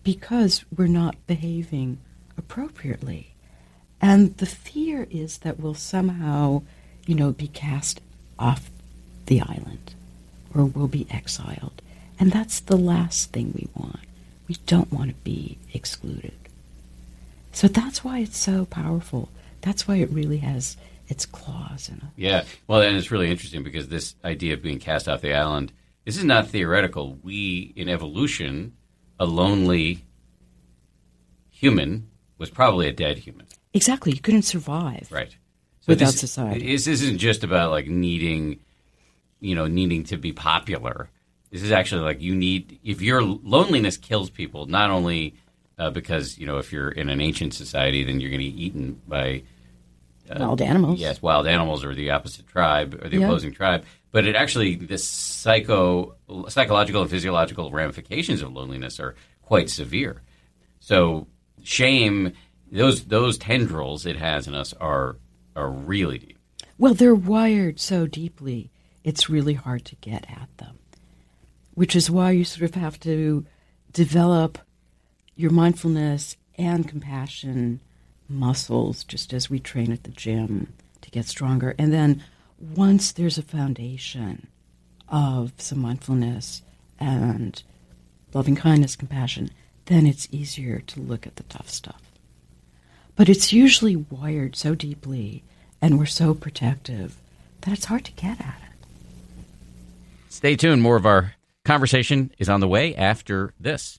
because 0.04 0.64
we're 0.76 0.86
not 0.86 1.14
behaving 1.26 1.98
appropriately. 2.36 3.34
And 4.00 4.36
the 4.38 4.46
fear 4.46 5.06
is 5.10 5.38
that 5.38 5.60
we'll 5.60 5.74
somehow, 5.74 6.62
you 7.06 7.14
know, 7.14 7.30
be 7.30 7.48
cast 7.48 8.00
off 8.38 8.70
the 9.26 9.40
island 9.40 9.94
or 10.54 10.64
we'll 10.64 10.88
be 10.88 11.06
exiled. 11.10 11.80
And 12.18 12.32
that's 12.32 12.60
the 12.60 12.76
last 12.76 13.32
thing 13.32 13.52
we 13.54 13.68
want. 13.80 14.00
We 14.48 14.56
don't 14.66 14.92
want 14.92 15.10
to 15.10 15.16
be 15.22 15.58
excluded. 15.72 16.34
So 17.52 17.68
that's 17.68 18.02
why 18.02 18.20
it's 18.20 18.38
so 18.38 18.64
powerful. 18.64 19.28
That's 19.60 19.86
why 19.86 19.96
it 19.96 20.10
really 20.10 20.38
has 20.38 20.76
its 21.08 21.26
claws 21.26 21.88
in 21.88 21.96
it. 21.96 22.02
Yeah. 22.16 22.44
Well, 22.66 22.80
and 22.82 22.96
it's 22.96 23.10
really 23.10 23.30
interesting 23.30 23.62
because 23.62 23.88
this 23.88 24.14
idea 24.24 24.54
of 24.54 24.62
being 24.62 24.78
cast 24.78 25.08
off 25.08 25.20
the 25.20 25.34
island, 25.34 25.72
this 26.04 26.16
is 26.16 26.24
not 26.24 26.48
theoretical. 26.48 27.18
We, 27.22 27.72
in 27.76 27.88
evolution, 27.88 28.74
a 29.20 29.26
lonely 29.26 30.04
human 31.50 32.08
was 32.38 32.50
probably 32.50 32.88
a 32.88 32.92
dead 32.92 33.18
human. 33.18 33.46
Exactly. 33.74 34.12
You 34.12 34.20
couldn't 34.20 34.42
survive. 34.42 35.08
Right. 35.10 35.36
So 35.80 35.86
without 35.88 36.06
this, 36.06 36.20
society. 36.20 36.72
This 36.72 36.86
isn't 36.86 37.18
just 37.18 37.44
about 37.44 37.70
like 37.70 37.86
needing, 37.86 38.60
you 39.40 39.54
know, 39.54 39.66
needing 39.66 40.04
to 40.04 40.16
be 40.16 40.32
popular. 40.32 41.10
This 41.50 41.62
is 41.62 41.70
actually 41.70 42.02
like 42.02 42.20
you 42.20 42.34
need, 42.34 42.80
if 42.82 43.02
your 43.02 43.22
loneliness 43.22 43.96
kills 43.96 44.30
people, 44.30 44.66
not 44.66 44.90
only 44.90 45.34
uh, 45.82 45.90
because, 45.90 46.38
you 46.38 46.46
know, 46.46 46.58
if 46.58 46.72
you're 46.72 46.90
in 46.90 47.08
an 47.08 47.20
ancient 47.20 47.54
society, 47.54 48.04
then 48.04 48.20
you're 48.20 48.30
going 48.30 48.40
to 48.40 48.50
be 48.50 48.64
eaten 48.64 49.00
by 49.08 49.42
uh, 50.30 50.36
wild 50.38 50.62
animals. 50.62 51.00
Yes, 51.00 51.20
wild 51.20 51.46
animals 51.46 51.84
or 51.84 51.94
the 51.94 52.10
opposite 52.10 52.46
tribe 52.46 53.00
or 53.02 53.08
the 53.08 53.18
yeah. 53.18 53.26
opposing 53.26 53.52
tribe. 53.52 53.84
But 54.12 54.26
it 54.26 54.36
actually, 54.36 54.76
the 54.76 54.98
psycho, 54.98 56.14
psychological 56.48 57.02
and 57.02 57.10
physiological 57.10 57.72
ramifications 57.72 58.42
of 58.42 58.52
loneliness 58.52 59.00
are 59.00 59.16
quite 59.42 59.70
severe. 59.70 60.22
So 60.78 61.26
shame, 61.64 62.32
those 62.70 63.04
those 63.04 63.36
tendrils 63.38 64.06
it 64.06 64.16
has 64.16 64.46
in 64.46 64.54
us 64.54 64.72
are 64.74 65.16
are 65.56 65.68
really 65.68 66.18
deep. 66.18 66.38
Well, 66.78 66.94
they're 66.94 67.14
wired 67.14 67.80
so 67.80 68.06
deeply, 68.06 68.70
it's 69.02 69.28
really 69.28 69.54
hard 69.54 69.84
to 69.86 69.96
get 69.96 70.26
at 70.30 70.48
them. 70.58 70.78
Which 71.74 71.96
is 71.96 72.10
why 72.10 72.32
you 72.32 72.44
sort 72.44 72.68
of 72.68 72.74
have 72.76 73.00
to 73.00 73.46
develop 73.92 74.58
your 75.36 75.50
mindfulness 75.50 76.36
and 76.56 76.88
compassion 76.88 77.80
muscles 78.28 79.04
just 79.04 79.32
as 79.32 79.50
we 79.50 79.58
train 79.58 79.92
at 79.92 80.04
the 80.04 80.10
gym 80.10 80.72
to 81.00 81.10
get 81.10 81.26
stronger. 81.26 81.74
And 81.78 81.92
then 81.92 82.22
once 82.58 83.12
there's 83.12 83.38
a 83.38 83.42
foundation 83.42 84.46
of 85.08 85.52
some 85.58 85.80
mindfulness 85.80 86.62
and 86.98 87.62
loving 88.32 88.56
kindness, 88.56 88.96
compassion, 88.96 89.50
then 89.86 90.06
it's 90.06 90.28
easier 90.30 90.80
to 90.80 91.00
look 91.00 91.26
at 91.26 91.36
the 91.36 91.42
tough 91.44 91.68
stuff. 91.68 92.02
But 93.16 93.28
it's 93.28 93.52
usually 93.52 93.96
wired 93.96 94.56
so 94.56 94.74
deeply 94.74 95.42
and 95.80 95.98
we're 95.98 96.06
so 96.06 96.32
protective 96.32 97.20
that 97.62 97.72
it's 97.72 97.86
hard 97.86 98.04
to 98.04 98.12
get 98.12 98.40
at 98.40 98.60
it. 98.62 98.86
Stay 100.28 100.56
tuned. 100.56 100.80
More 100.82 100.96
of 100.96 101.04
our 101.04 101.34
conversation 101.64 102.32
is 102.38 102.48
on 102.48 102.60
the 102.60 102.68
way 102.68 102.94
after 102.94 103.52
this. 103.60 103.98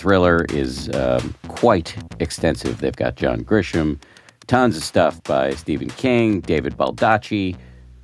thriller 0.01 0.45
is 0.49 0.89
um, 0.95 1.35
quite 1.47 1.95
extensive. 2.19 2.79
They've 2.79 2.95
got 2.95 3.17
John 3.17 3.43
Grisham, 3.43 4.01
tons 4.47 4.75
of 4.75 4.83
stuff 4.83 5.21
by 5.23 5.51
Stephen 5.51 5.89
King, 5.89 6.39
David 6.41 6.75
Baldacci. 6.75 7.55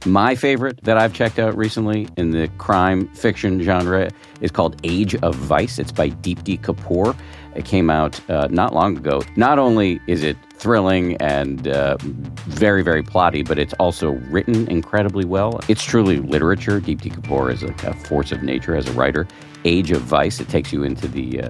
My 0.06 0.36
favorite 0.36 0.84
that 0.84 1.00
I've 1.00 1.12
checked 1.12 1.40
out 1.40 1.58
recently 1.58 2.08
in 2.16 2.30
the 2.30 2.50
crime 2.60 3.08
fiction 3.16 3.60
genre 3.64 4.12
is 4.42 4.52
called 4.52 4.80
Age 4.84 5.16
of 5.16 5.34
Vice. 5.34 5.80
It's 5.80 5.92
by 5.92 6.12
Deepti 6.12 6.62
Kapoor. 6.62 7.18
It 7.56 7.66
came 7.66 7.90
out 7.90 8.22
uh, 8.30 8.48
not 8.52 8.76
long 8.76 8.96
ago. 8.96 9.24
Not 9.36 9.58
only 9.58 10.00
is 10.06 10.24
it 10.24 10.38
thrilling 10.54 11.18
and 11.18 11.68
uh, 11.68 11.98
very, 12.00 12.84
very 12.84 13.02
plotty, 13.02 13.46
but 13.46 13.58
it's 13.58 13.74
also 13.80 14.12
written 14.30 14.70
incredibly 14.70 15.26
well. 15.26 15.60
It's 15.68 15.84
truly 15.84 16.18
literature. 16.20 16.80
Deepti 16.80 17.12
Kapoor 17.12 17.52
is 17.52 17.64
a, 17.64 17.74
a, 17.90 17.94
force 17.96 18.32
of 18.32 18.44
nature 18.44 18.76
as 18.76 18.88
a 18.88 18.94
writer. 18.94 19.28
Age 19.66 19.90
of 19.92 20.02
Vice, 20.02 20.40
it 20.40 20.48
takes 20.48 20.72
you 20.72 20.84
into 20.84 21.08
the 21.08 21.42
uh, 21.42 21.50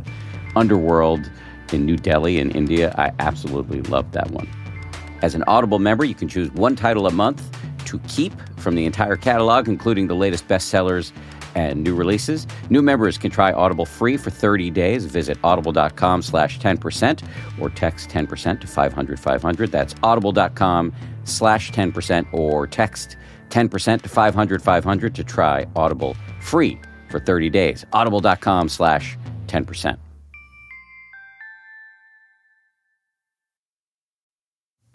underworld 0.58 1.32
in 1.72 1.86
New 1.86 1.98
Delhi 1.98 2.40
in 2.40 2.52
India. 2.52 2.94
I 2.98 3.12
absolutely 3.20 3.82
love 3.84 4.12
that 4.12 4.32
one. 4.32 4.50
As 5.22 5.36
an 5.36 5.44
Audible 5.48 5.80
member, 5.80 6.06
you 6.06 6.16
can 6.16 6.28
choose 6.28 6.52
one 6.52 6.76
title 6.76 7.08
a 7.08 7.12
month 7.12 7.42
to 7.86 8.00
keep 8.08 8.34
from 8.58 8.76
the 8.76 8.86
entire 8.86 9.16
catalog, 9.16 9.68
including 9.68 10.08
the 10.08 10.16
latest 10.16 10.48
bestsellers 10.48 11.12
and 11.56 11.84
new 11.84 11.96
releases. 11.96 12.46
New 12.70 12.82
members 12.82 13.18
can 13.18 13.32
try 13.32 13.52
Audible 13.52 13.86
free 13.86 14.18
for 14.18 14.30
30 14.30 14.70
days. 14.72 15.06
Visit 15.06 15.38
audible.com 15.44 16.22
slash 16.22 16.60
10% 16.60 17.24
or 17.60 17.70
text 17.70 18.10
10% 18.10 18.62
to 18.62 18.68
500 18.68 19.20
500. 19.20 19.72
That's 19.72 19.96
audible.com 20.04 20.94
slash 21.24 21.72
10% 21.72 22.34
or 22.34 22.68
text 22.68 23.18
10% 23.50 24.02
to 24.02 24.10
500 24.10 24.62
500 24.62 25.16
to 25.16 25.24
try 25.24 25.66
Audible 25.76 26.16
free 26.42 26.80
for 27.10 27.20
30 27.20 27.50
days. 27.50 27.86
Audible.com 27.94 28.70
slash 28.70 29.18
10%. 29.48 29.98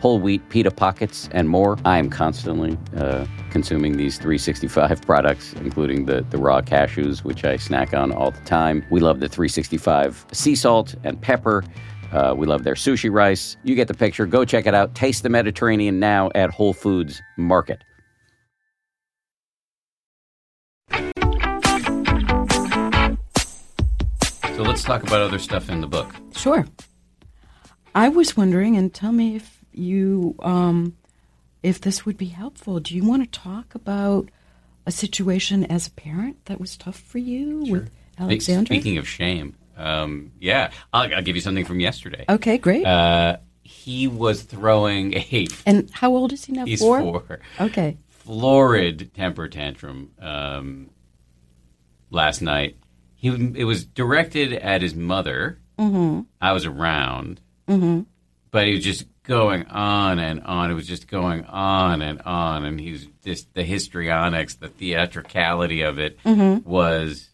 whole 0.00 0.18
wheat 0.18 0.48
pita 0.48 0.70
pockets, 0.70 1.28
and 1.32 1.48
more. 1.48 1.78
I 1.84 1.98
am 1.98 2.10
constantly 2.10 2.76
uh, 2.96 3.26
consuming 3.50 3.96
these 3.96 4.18
365 4.18 5.02
products, 5.06 5.52
including 5.54 6.06
the, 6.06 6.22
the 6.30 6.38
raw 6.38 6.60
cashews, 6.60 7.24
which 7.24 7.44
I 7.44 7.56
snack 7.56 7.94
on 7.94 8.12
all 8.12 8.30
the 8.30 8.40
time. 8.40 8.84
We 8.90 9.00
love 9.00 9.20
the 9.20 9.28
365 9.28 10.26
sea 10.32 10.54
salt 10.54 10.94
and 11.04 11.20
pepper. 11.20 11.64
Uh, 12.12 12.34
we 12.36 12.46
love 12.46 12.62
their 12.62 12.74
sushi 12.74 13.10
rice. 13.12 13.56
You 13.64 13.74
get 13.74 13.88
the 13.88 13.94
picture. 13.94 14.26
Go 14.26 14.44
check 14.44 14.66
it 14.66 14.74
out. 14.74 14.94
Taste 14.94 15.22
the 15.22 15.28
Mediterranean 15.28 15.98
now 15.98 16.30
at 16.34 16.50
Whole 16.50 16.72
Foods 16.72 17.20
Market. 17.36 17.82
So 24.56 24.62
let's 24.62 24.82
talk 24.84 25.02
about 25.02 25.20
other 25.20 25.38
stuff 25.38 25.68
in 25.68 25.82
the 25.82 25.86
book. 25.86 26.14
Sure. 26.34 26.64
I 27.94 28.08
was 28.08 28.36
wondering, 28.36 28.76
and 28.76 28.92
tell 28.92 29.12
me 29.12 29.36
if 29.36 29.55
you 29.76 30.34
um, 30.40 30.96
if 31.62 31.80
this 31.80 32.06
would 32.06 32.16
be 32.16 32.26
helpful. 32.26 32.80
Do 32.80 32.94
you 32.94 33.04
want 33.04 33.22
to 33.24 33.38
talk 33.40 33.74
about 33.74 34.30
a 34.86 34.92
situation 34.92 35.64
as 35.64 35.88
a 35.88 35.90
parent 35.90 36.44
that 36.46 36.60
was 36.60 36.76
tough 36.76 36.98
for 36.98 37.18
you 37.18 37.64
with 37.68 37.90
Alexander? 38.18 38.66
Speaking 38.66 38.98
of 38.98 39.08
shame, 39.08 39.56
um, 39.76 40.32
yeah, 40.40 40.70
I'll, 40.92 41.12
I'll, 41.14 41.22
give 41.22 41.36
you 41.36 41.42
something 41.42 41.64
from 41.64 41.80
yesterday. 41.80 42.24
Okay, 42.28 42.58
great. 42.58 42.86
Uh, 42.86 43.38
he 43.62 44.06
was 44.06 44.42
throwing 44.42 45.14
a. 45.14 45.46
And 45.66 45.90
how 45.90 46.14
old 46.14 46.32
is 46.32 46.44
he 46.44 46.52
now? 46.52 46.64
He's 46.64 46.80
four. 46.80 47.00
four. 47.00 47.40
Okay. 47.60 47.98
Florid 48.08 49.12
temper 49.14 49.48
tantrum 49.48 50.12
um, 50.20 50.90
last 52.10 52.40
night. 52.40 52.76
He 53.16 53.28
it 53.28 53.64
was 53.64 53.84
directed 53.84 54.52
at 54.52 54.82
his 54.82 54.94
mother. 54.94 55.58
Mm-hmm. 55.78 56.22
I 56.40 56.52
was 56.52 56.64
around, 56.64 57.40
Mm-hmm. 57.68 58.02
But 58.56 58.66
he 58.66 58.74
was 58.74 58.82
just 58.84 59.04
going 59.22 59.66
on 59.66 60.18
and 60.18 60.42
on. 60.44 60.70
It 60.70 60.74
was 60.74 60.86
just 60.86 61.08
going 61.08 61.44
on 61.44 62.00
and 62.00 62.22
on, 62.22 62.64
and 62.64 62.80
he 62.80 62.92
was 62.92 63.06
just 63.22 63.52
the 63.52 63.62
histrionics, 63.62 64.54
the 64.54 64.68
theatricality 64.68 65.82
of 65.82 65.98
it 65.98 66.18
Mm-hmm. 66.24 66.66
was 66.68 67.28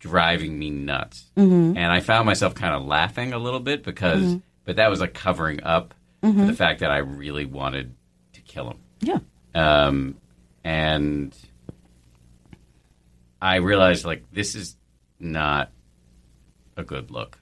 driving 0.00 0.58
me 0.58 0.70
nuts. 0.70 1.30
Mm-hmm. 1.36 1.76
And 1.76 1.92
I 1.92 2.00
found 2.00 2.26
myself 2.26 2.56
kind 2.56 2.74
of 2.74 2.84
laughing 2.84 3.32
a 3.32 3.38
little 3.38 3.60
bit 3.60 3.84
because, 3.84 4.22
Mm-hmm. 4.22 4.38
but 4.64 4.74
that 4.76 4.90
was 4.90 5.00
like 5.00 5.14
covering 5.14 5.62
up 5.62 5.94
for 6.20 6.32
the 6.32 6.52
fact 6.54 6.80
that 6.80 6.90
I 6.90 6.98
really 6.98 7.44
wanted 7.46 7.94
to 8.32 8.40
kill 8.40 8.70
him. 8.70 8.78
Yeah. 9.00 9.18
Um, 9.54 10.16
and 10.64 11.32
I 13.40 13.56
realized 13.56 14.04
like 14.04 14.24
this 14.32 14.56
is 14.56 14.76
not 15.20 15.70
a 16.76 16.82
good 16.82 17.12
look. 17.12 17.38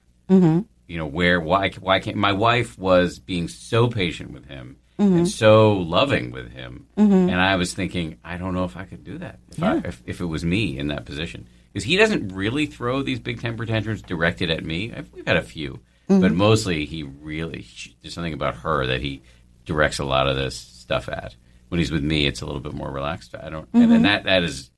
Mm-hmm. 0.84 0.92
You 0.92 0.98
know 0.98 1.06
where 1.06 1.40
why 1.40 1.70
why 1.70 1.98
can't 2.00 2.16
my 2.16 2.32
wife 2.32 2.78
was 2.78 3.18
being 3.18 3.48
so 3.48 3.88
patient 3.88 4.32
with 4.32 4.46
him 4.46 4.76
Mm-hmm. 4.96 5.16
and 5.16 5.28
so 5.28 5.72
loving 5.72 6.30
with 6.30 6.52
him, 6.52 6.86
and 6.96 7.34
I 7.34 7.56
was 7.56 7.74
thinking 7.74 8.18
I 8.24 8.36
don't 8.36 8.54
know 8.54 8.62
if 8.62 8.76
I 8.76 8.84
could 8.84 9.02
do 9.02 9.18
that 9.18 9.40
if 9.50 9.60
I, 9.60 9.76
if, 9.78 10.00
if 10.06 10.20
it 10.20 10.24
was 10.24 10.44
me 10.44 10.78
in 10.78 10.86
that 10.86 11.04
position 11.04 11.48
because 11.72 11.82
he 11.82 11.96
doesn't 11.96 12.28
really 12.28 12.66
throw 12.66 13.02
these 13.02 13.18
big 13.18 13.40
temper 13.40 13.66
tantrums 13.66 14.02
directed 14.02 14.50
at 14.52 14.64
me. 14.64 14.92
I've, 14.94 15.12
we've 15.12 15.26
had 15.26 15.36
a 15.36 15.42
few, 15.42 15.80
but 16.06 16.30
mostly 16.32 16.84
he 16.84 17.02
really 17.02 17.66
there's 18.02 18.14
something 18.14 18.34
about 18.34 18.54
her 18.58 18.86
that 18.86 19.00
he 19.00 19.22
directs 19.66 19.98
a 19.98 20.04
lot 20.04 20.28
of 20.28 20.36
this 20.36 20.56
stuff 20.56 21.08
at. 21.08 21.34
When 21.70 21.80
he's 21.80 21.90
with 21.90 22.04
me, 22.04 22.26
it's 22.26 22.40
a 22.42 22.46
little 22.46 22.60
bit 22.60 22.72
more 22.74 22.92
relaxed. 22.92 23.34
I 23.34 23.48
don't, 23.50 23.68
and, 23.72 23.92
and 23.92 24.04
that 24.04 24.22
that 24.24 24.44
is 24.44 24.70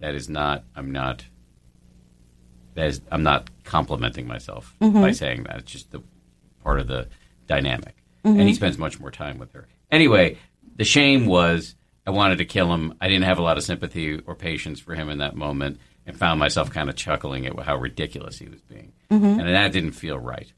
that 0.00 0.14
is 0.14 0.28
not. 0.28 0.64
I'm 0.76 0.92
not. 0.92 1.24
That 2.74 2.86
is, 2.86 3.00
I'm 3.10 3.22
not 3.22 3.50
complimenting 3.64 4.26
myself 4.26 4.74
mm-hmm. 4.80 5.00
by 5.00 5.12
saying 5.12 5.44
that. 5.44 5.58
It's 5.58 5.72
just 5.72 5.90
the 5.92 6.02
part 6.62 6.80
of 6.80 6.86
the 6.86 7.08
dynamic, 7.46 7.96
and 8.24 8.36
he 8.36 8.44
mm-hmm. 8.46 8.54
spends 8.54 8.78
much 8.78 8.98
more 9.00 9.10
time 9.10 9.38
with 9.38 9.52
her. 9.52 9.68
Anyway, 9.90 10.38
the 10.76 10.84
shame 10.84 11.26
was 11.26 11.74
I 12.06 12.10
wanted 12.10 12.38
to 12.38 12.44
kill 12.44 12.72
him. 12.72 12.94
I 13.00 13.08
didn't 13.08 13.24
have 13.24 13.38
a 13.38 13.42
lot 13.42 13.58
of 13.58 13.62
sympathy 13.64 14.18
or 14.18 14.34
patience 14.34 14.80
for 14.80 14.94
him 14.94 15.08
in 15.10 15.18
that 15.18 15.36
moment, 15.36 15.80
and 16.06 16.16
found 16.16 16.40
myself 16.40 16.70
kind 16.70 16.88
of 16.88 16.96
chuckling 16.96 17.46
at 17.46 17.58
how 17.60 17.76
ridiculous 17.76 18.38
he 18.38 18.48
was 18.48 18.60
being, 18.62 18.92
mm-hmm. 19.10 19.40
and 19.40 19.48
that 19.48 19.72
didn't 19.72 19.92
feel 19.92 20.18
right. 20.18 20.52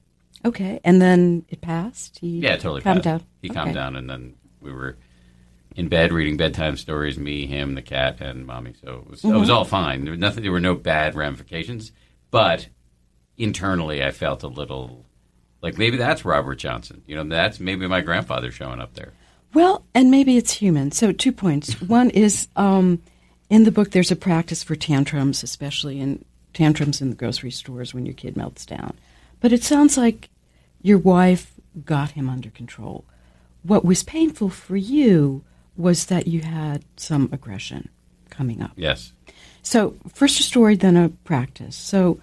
Okay. 0.45 0.81
And 0.85 1.01
then 1.01 1.45
it 1.49 1.61
passed. 1.61 2.19
He 2.19 2.41
Yeah, 2.41 2.57
totally 2.57 2.83
calmed 2.83 3.03
passed. 3.03 3.25
down. 3.25 3.29
He 3.41 3.49
calmed 3.49 3.75
down, 3.75 3.97
and 3.97 4.09
then 4.09 4.35
we 4.61 4.73
were 4.73 4.97
in 5.75 5.89
bed 5.89 6.13
reading 6.13 6.37
bedtime 6.37 6.77
stories. 6.77 7.19
Me, 7.19 7.47
him, 7.47 7.75
the 7.75 7.83
cat, 7.83 8.21
and 8.21 8.47
mommy. 8.47 8.75
So 8.85 9.05
it 9.05 9.11
was, 9.11 9.23
Mm-hmm. 9.23 9.41
was 9.41 9.51
all 9.51 9.65
fine. 9.65 10.05
There 10.05 10.13
was 10.13 10.21
nothing. 10.21 10.43
There 10.43 10.53
were 10.53 10.61
no 10.61 10.75
bad 10.75 11.15
ramifications, 11.15 11.93
but 12.35 12.67
internally, 13.39 14.03
I 14.03 14.11
felt 14.11 14.43
a 14.43 14.49
little 14.49 15.05
like 15.63 15.79
maybe 15.79 15.97
that's 15.97 16.25
Robert 16.25 16.57
Johnson. 16.57 17.01
You 17.07 17.15
know, 17.15 17.23
that's 17.23 17.61
maybe 17.61 17.87
my 17.87 18.01
grandfather 18.01 18.51
showing 18.51 18.81
up 18.81 18.95
there. 18.95 19.13
Well, 19.53 19.87
and 19.95 20.11
maybe 20.11 20.37
it's 20.37 20.51
human. 20.51 20.91
So, 20.91 21.13
two 21.13 21.31
points. 21.31 21.81
One 21.81 22.11
is 22.11 22.49
um, 22.57 23.01
in 23.51 23.63
the 23.63 23.71
book, 23.71 23.93
there's 23.93 24.11
a 24.11 24.17
practice 24.17 24.65
for 24.65 24.75
tantrums, 24.75 25.45
especially 25.45 26.01
in 26.01 26.25
tantrums 26.55 27.01
in 27.01 27.11
the 27.11 27.15
grocery 27.15 27.53
stores 27.53 27.95
when 27.95 28.05
your 28.05 28.17
kid 28.17 28.37
melts 28.37 28.67
down. 28.67 28.99
But 29.39 29.53
it 29.53 29.63
sounds 29.63 29.97
like 29.97 30.29
your 30.83 30.99
wife 30.99 31.53
got 31.85 32.11
him 32.11 32.29
under 32.29 32.51
control. 32.51 33.05
What 33.63 33.85
was 33.85 34.03
painful 34.03 34.49
for 34.49 34.77
you 34.77 35.45
was 35.77 36.07
that 36.07 36.27
you 36.27 36.41
had 36.41 36.85
some 36.97 37.29
aggression 37.31 37.91
coming 38.29 38.61
up. 38.61 38.73
Yes. 38.75 39.13
So, 39.65 39.97
first 40.13 40.39
a 40.39 40.43
story, 40.43 40.77
then 40.77 40.97
a 40.97 41.09
practice. 41.09 41.75
So, 41.75 42.21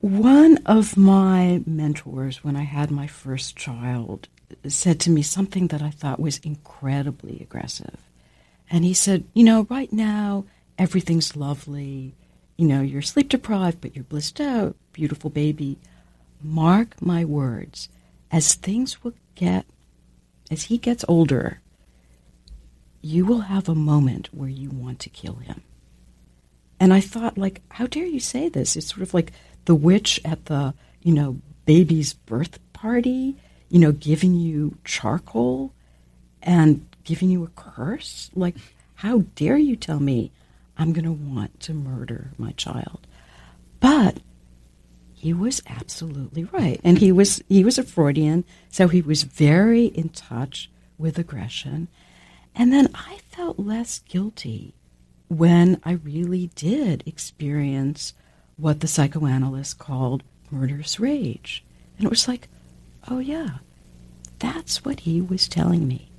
one 0.00 0.58
of 0.66 0.96
my 0.96 1.62
mentors, 1.66 2.44
when 2.44 2.56
I 2.56 2.62
had 2.62 2.90
my 2.90 3.06
first 3.06 3.56
child, 3.56 4.28
said 4.68 5.00
to 5.00 5.10
me 5.10 5.22
something 5.22 5.68
that 5.68 5.80
I 5.80 5.90
thought 5.90 6.20
was 6.20 6.38
incredibly 6.38 7.40
aggressive. 7.40 7.96
And 8.70 8.84
he 8.84 8.92
said, 8.92 9.24
You 9.32 9.44
know, 9.44 9.66
right 9.70 9.92
now, 9.92 10.44
everything's 10.78 11.36
lovely. 11.36 12.14
You 12.58 12.68
know, 12.68 12.82
you're 12.82 13.02
sleep 13.02 13.30
deprived, 13.30 13.80
but 13.80 13.96
you're 13.96 14.04
blissed 14.04 14.42
out. 14.42 14.76
Beautiful 14.92 15.30
baby. 15.30 15.78
Mark 16.42 17.00
my 17.00 17.24
words, 17.24 17.88
as 18.30 18.54
things 18.54 19.02
will 19.02 19.14
get, 19.34 19.64
as 20.50 20.64
he 20.64 20.76
gets 20.76 21.04
older, 21.08 21.60
you 23.00 23.24
will 23.24 23.40
have 23.40 23.70
a 23.70 23.74
moment 23.74 24.28
where 24.34 24.50
you 24.50 24.68
want 24.68 24.98
to 25.00 25.08
kill 25.08 25.36
him. 25.36 25.62
And 26.80 26.94
I 26.94 27.00
thought, 27.00 27.36
like, 27.36 27.60
how 27.68 27.86
dare 27.86 28.06
you 28.06 28.20
say 28.20 28.48
this? 28.48 28.74
It's 28.74 28.88
sort 28.88 29.02
of 29.02 29.12
like 29.12 29.32
the 29.66 29.74
witch 29.74 30.18
at 30.24 30.46
the, 30.46 30.74
you 31.02 31.12
know, 31.12 31.38
baby's 31.66 32.14
birth 32.14 32.58
party, 32.72 33.36
you 33.68 33.78
know, 33.78 33.92
giving 33.92 34.34
you 34.34 34.78
charcoal 34.84 35.74
and 36.42 36.86
giving 37.04 37.30
you 37.30 37.44
a 37.44 37.48
curse. 37.48 38.30
Like, 38.34 38.56
how 38.94 39.24
dare 39.34 39.58
you 39.58 39.76
tell 39.76 40.00
me 40.00 40.32
I'm 40.78 40.94
going 40.94 41.04
to 41.04 41.12
want 41.12 41.60
to 41.60 41.74
murder 41.74 42.30
my 42.38 42.52
child? 42.52 43.06
But 43.78 44.18
he 45.12 45.34
was 45.34 45.62
absolutely 45.66 46.44
right, 46.44 46.80
and 46.82 46.98
he 46.98 47.12
was 47.12 47.42
he 47.46 47.62
was 47.62 47.76
a 47.76 47.82
Freudian, 47.82 48.42
so 48.70 48.88
he 48.88 49.02
was 49.02 49.24
very 49.24 49.84
in 49.86 50.08
touch 50.08 50.70
with 50.96 51.18
aggression. 51.18 51.88
And 52.54 52.72
then 52.72 52.88
I 52.94 53.18
felt 53.30 53.58
less 53.58 53.98
guilty 54.00 54.74
when 55.30 55.80
I 55.84 55.92
really 55.92 56.50
did 56.56 57.04
experience 57.06 58.14
what 58.56 58.80
the 58.80 58.88
psychoanalyst 58.88 59.78
called 59.78 60.24
murderous 60.50 60.98
rage. 60.98 61.64
And 61.96 62.04
it 62.04 62.10
was 62.10 62.26
like, 62.26 62.48
oh, 63.08 63.20
yeah, 63.20 63.58
that's 64.40 64.84
what 64.84 65.00
he 65.00 65.20
was 65.20 65.46
telling 65.46 65.86
me. 65.86 66.10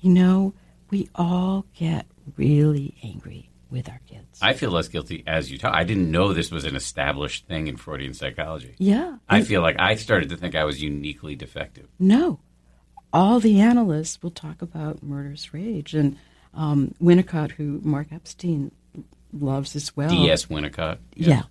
You 0.00 0.12
know, 0.12 0.54
we 0.88 1.08
all 1.16 1.66
get 1.74 2.06
really 2.36 2.94
angry 3.02 3.50
with 3.70 3.88
our 3.88 4.00
kids. 4.06 4.38
I 4.40 4.52
feel 4.52 4.70
less 4.70 4.86
guilty 4.86 5.24
as 5.26 5.50
you 5.50 5.58
talk. 5.58 5.74
I 5.74 5.82
didn't 5.82 6.10
know 6.10 6.32
this 6.32 6.52
was 6.52 6.64
an 6.64 6.76
established 6.76 7.46
thing 7.48 7.66
in 7.66 7.76
Freudian 7.76 8.14
psychology. 8.14 8.76
yeah. 8.78 9.16
I 9.28 9.42
feel 9.42 9.62
like 9.62 9.76
I 9.80 9.96
started 9.96 10.28
to 10.28 10.36
think 10.36 10.54
I 10.54 10.64
was 10.64 10.80
uniquely 10.80 11.34
defective. 11.34 11.88
No. 11.98 12.38
All 13.12 13.40
the 13.40 13.60
analysts 13.60 14.22
will 14.22 14.30
talk 14.30 14.62
about 14.62 15.02
murderous 15.02 15.52
rage. 15.52 15.92
And 15.94 16.18
um, 16.54 16.94
Winnicott, 17.02 17.52
who 17.52 17.80
Mark 17.82 18.08
Epstein 18.12 18.70
loves 19.32 19.74
as 19.76 19.96
well. 19.96 20.10
D.S. 20.10 20.46
Winnicott. 20.46 20.98
Yeah. 21.14 21.42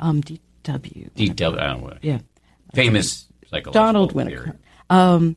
Um, 0.00 0.20
D.W. 0.20 1.10
D.W. 1.14 1.60
I 1.60 1.66
don't 1.66 1.82
know. 1.82 1.96
Yeah. 2.02 2.18
Famous 2.74 3.26
psychological 3.50 3.72
Donald 3.72 4.12
theory. 4.12 4.34
Winnicott. 4.36 4.56
Um, 4.90 5.36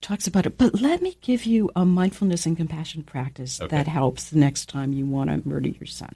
talks 0.00 0.26
about 0.26 0.46
it. 0.46 0.58
But 0.58 0.80
let 0.80 1.02
me 1.02 1.16
give 1.20 1.44
you 1.44 1.70
a 1.74 1.84
mindfulness 1.84 2.46
and 2.46 2.56
compassion 2.56 3.02
practice 3.02 3.60
Okay. 3.60 3.74
that 3.76 3.88
helps 3.88 4.30
the 4.30 4.38
next 4.38 4.68
time 4.68 4.92
you 4.92 5.06
want 5.06 5.30
to 5.30 5.48
murder 5.48 5.68
your 5.68 5.86
son. 5.86 6.14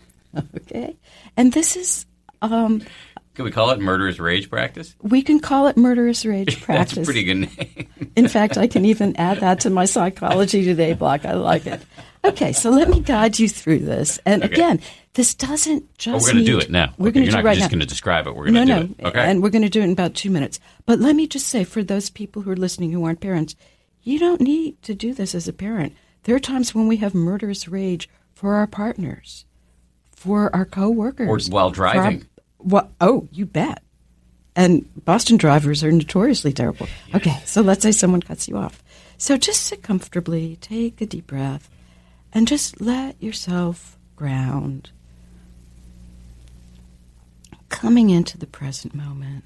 okay? 0.56 0.96
And 1.36 1.52
this 1.52 1.76
is, 1.76 2.06
um, 2.42 2.82
Can 3.34 3.44
we 3.44 3.50
call 3.50 3.70
it 3.70 3.80
murderous 3.80 4.18
rage 4.20 4.48
practice? 4.48 4.94
we 5.02 5.20
can 5.22 5.40
call 5.40 5.66
it 5.66 5.76
murderous 5.76 6.24
rage 6.24 6.62
practice. 6.62 6.94
That's 6.96 7.08
a 7.08 7.12
pretty 7.12 7.24
good 7.24 7.34
name. 7.56 7.88
In 8.16 8.28
fact, 8.28 8.56
I 8.56 8.66
can 8.68 8.84
even 8.84 9.16
add 9.16 9.40
that 9.40 9.60
to 9.60 9.70
my 9.70 9.86
Psychology 9.86 10.64
Today 10.64 10.92
blog. 10.94 11.26
I 11.26 11.32
like 11.32 11.66
it. 11.66 11.82
Okay, 12.24 12.52
so 12.52 12.70
let 12.70 12.88
me 12.88 13.00
guide 13.00 13.38
you 13.38 13.48
through 13.48 13.80
this. 13.80 14.18
And 14.24 14.44
Okay. 14.44 14.54
again, 14.54 14.80
this 15.14 15.34
doesn't 15.34 15.96
just. 15.98 16.14
Oh, 16.14 16.18
we're 16.26 16.32
going 16.32 16.44
to 16.44 16.50
do 16.50 16.58
it 16.58 16.70
now. 16.70 16.94
We're 16.96 17.08
Okay, 17.08 17.14
going 17.14 17.24
to 17.26 17.30
do 17.32 17.36
not 17.36 17.44
right 17.44 17.58
just 17.58 17.70
going 17.70 17.80
to 17.80 17.86
describe 17.86 18.26
it. 18.26 18.34
We're 18.36 18.44
going 18.50 18.54
no, 18.54 18.60
to 18.64 18.66
no, 18.66 18.82
do 18.86 18.94
it. 18.98 19.04
Okay. 19.06 19.20
and 19.30 19.42
we're 19.42 19.50
going 19.50 19.62
to 19.62 19.68
do 19.68 19.80
it 19.80 19.84
in 19.84 19.92
about 19.92 20.14
two 20.14 20.30
minutes. 20.30 20.60
But 20.86 21.00
let 21.00 21.16
me 21.16 21.26
just 21.26 21.48
say, 21.48 21.64
for 21.64 21.82
those 21.82 22.10
people 22.10 22.42
who 22.42 22.50
are 22.52 22.56
listening 22.56 22.92
who 22.92 23.04
aren't 23.04 23.20
parents, 23.20 23.56
you 24.02 24.18
don't 24.18 24.40
need 24.40 24.80
to 24.84 24.94
do 24.94 25.12
this 25.12 25.34
as 25.34 25.48
a 25.48 25.52
parent. 25.52 25.94
There 26.22 26.34
are 26.36 26.40
times 26.40 26.74
when 26.74 26.86
we 26.86 26.98
have 26.98 27.14
murderous 27.14 27.68
rage 27.68 28.08
for 28.32 28.54
our 28.54 28.66
partners, 28.66 29.44
for 30.14 30.54
our 30.54 30.64
coworkers, 30.64 31.28
Or 31.48 31.52
while 31.52 31.70
driving. 31.70 32.26
What? 32.64 32.90
Oh, 33.00 33.28
you 33.32 33.46
bet. 33.46 33.82
And 34.56 34.88
Boston 35.04 35.36
drivers 35.36 35.82
are 35.82 35.90
notoriously 35.90 36.52
terrible. 36.52 36.86
Okay, 37.14 37.36
so 37.44 37.60
let's 37.60 37.82
say 37.82 37.92
someone 37.92 38.22
cuts 38.22 38.48
you 38.48 38.56
off. 38.56 38.82
So 39.18 39.36
just 39.36 39.62
sit 39.62 39.82
comfortably, 39.82 40.56
take 40.60 41.00
a 41.00 41.06
deep 41.06 41.26
breath, 41.26 41.68
and 42.32 42.46
just 42.46 42.80
let 42.80 43.20
yourself 43.22 43.98
ground. 44.16 44.90
coming 47.74 48.08
into 48.10 48.38
the 48.38 48.46
present 48.46 48.94
moment. 48.94 49.42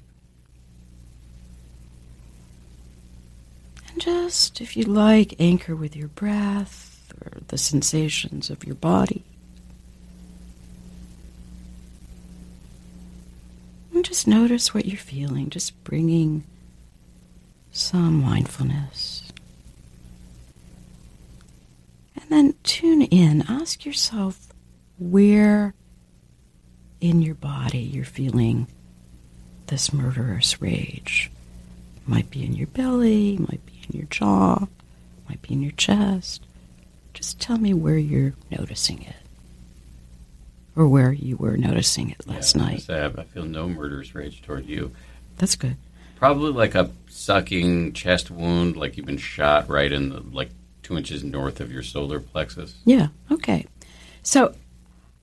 And 3.87 3.99
just, 3.99 4.61
if 4.61 4.77
you 4.77 4.83
like, 4.83 5.33
anchor 5.39 5.75
with 5.75 5.95
your 5.95 6.09
breath 6.09 7.11
or 7.19 7.41
the 7.47 7.57
sensations 7.57 8.51
of 8.51 8.63
your 8.63 8.75
body. 8.75 9.23
And 13.99 14.05
just 14.05 14.27
notice 14.27 14.73
what 14.73 14.85
you're 14.85 14.95
feeling, 14.95 15.49
just 15.49 15.83
bringing 15.83 16.45
some 17.69 18.21
mindfulness. 18.21 19.29
And 22.15 22.23
then 22.29 22.53
tune 22.63 23.01
in. 23.01 23.43
Ask 23.49 23.83
yourself 23.83 24.53
where 24.99 25.73
in 27.01 27.21
your 27.21 27.35
body 27.35 27.79
you're 27.79 28.05
feeling 28.05 28.67
this 29.67 29.91
murderous 29.91 30.61
rage. 30.61 31.29
Might 32.07 32.29
be 32.31 32.45
in 32.45 32.53
your 32.53 32.67
belly, 32.67 33.35
might 33.37 33.65
be 33.65 33.81
in 33.89 33.97
your 33.97 34.07
jaw, 34.07 34.65
might 35.27 35.41
be 35.41 35.55
in 35.55 35.61
your 35.61 35.73
chest. 35.73 36.45
Just 37.13 37.41
tell 37.41 37.57
me 37.57 37.73
where 37.73 37.97
you're 37.97 38.33
noticing 38.49 39.01
it. 39.01 39.28
Or 40.79 40.87
where 40.87 41.11
you 41.11 41.35
were 41.35 41.57
noticing 41.57 42.09
it 42.09 42.25
last 42.25 42.55
Yeah, 42.55 42.61
night. 42.63 42.89
I 42.89 43.05
I 43.07 43.23
feel 43.25 43.43
no 43.43 43.67
murderous 43.67 44.15
rage 44.15 44.41
toward 44.41 44.65
you. 44.65 44.91
That's 45.37 45.57
good. 45.57 45.75
Probably 46.15 46.53
like 46.53 46.73
a 46.73 46.89
sucking 47.09 47.91
chest 47.91 48.31
wound, 48.31 48.77
like 48.77 48.95
you've 48.95 49.05
been 49.05 49.17
shot 49.17 49.67
right 49.67 49.91
in 49.91 50.07
the 50.07 50.21
like 50.21 50.51
two 50.81 50.95
inches 50.97 51.21
north 51.21 51.59
of 51.59 51.69
your 51.69 51.83
solar 51.83 52.21
plexus. 52.21 52.75
Yeah, 52.85 53.07
okay. 53.29 53.65
So 54.23 54.55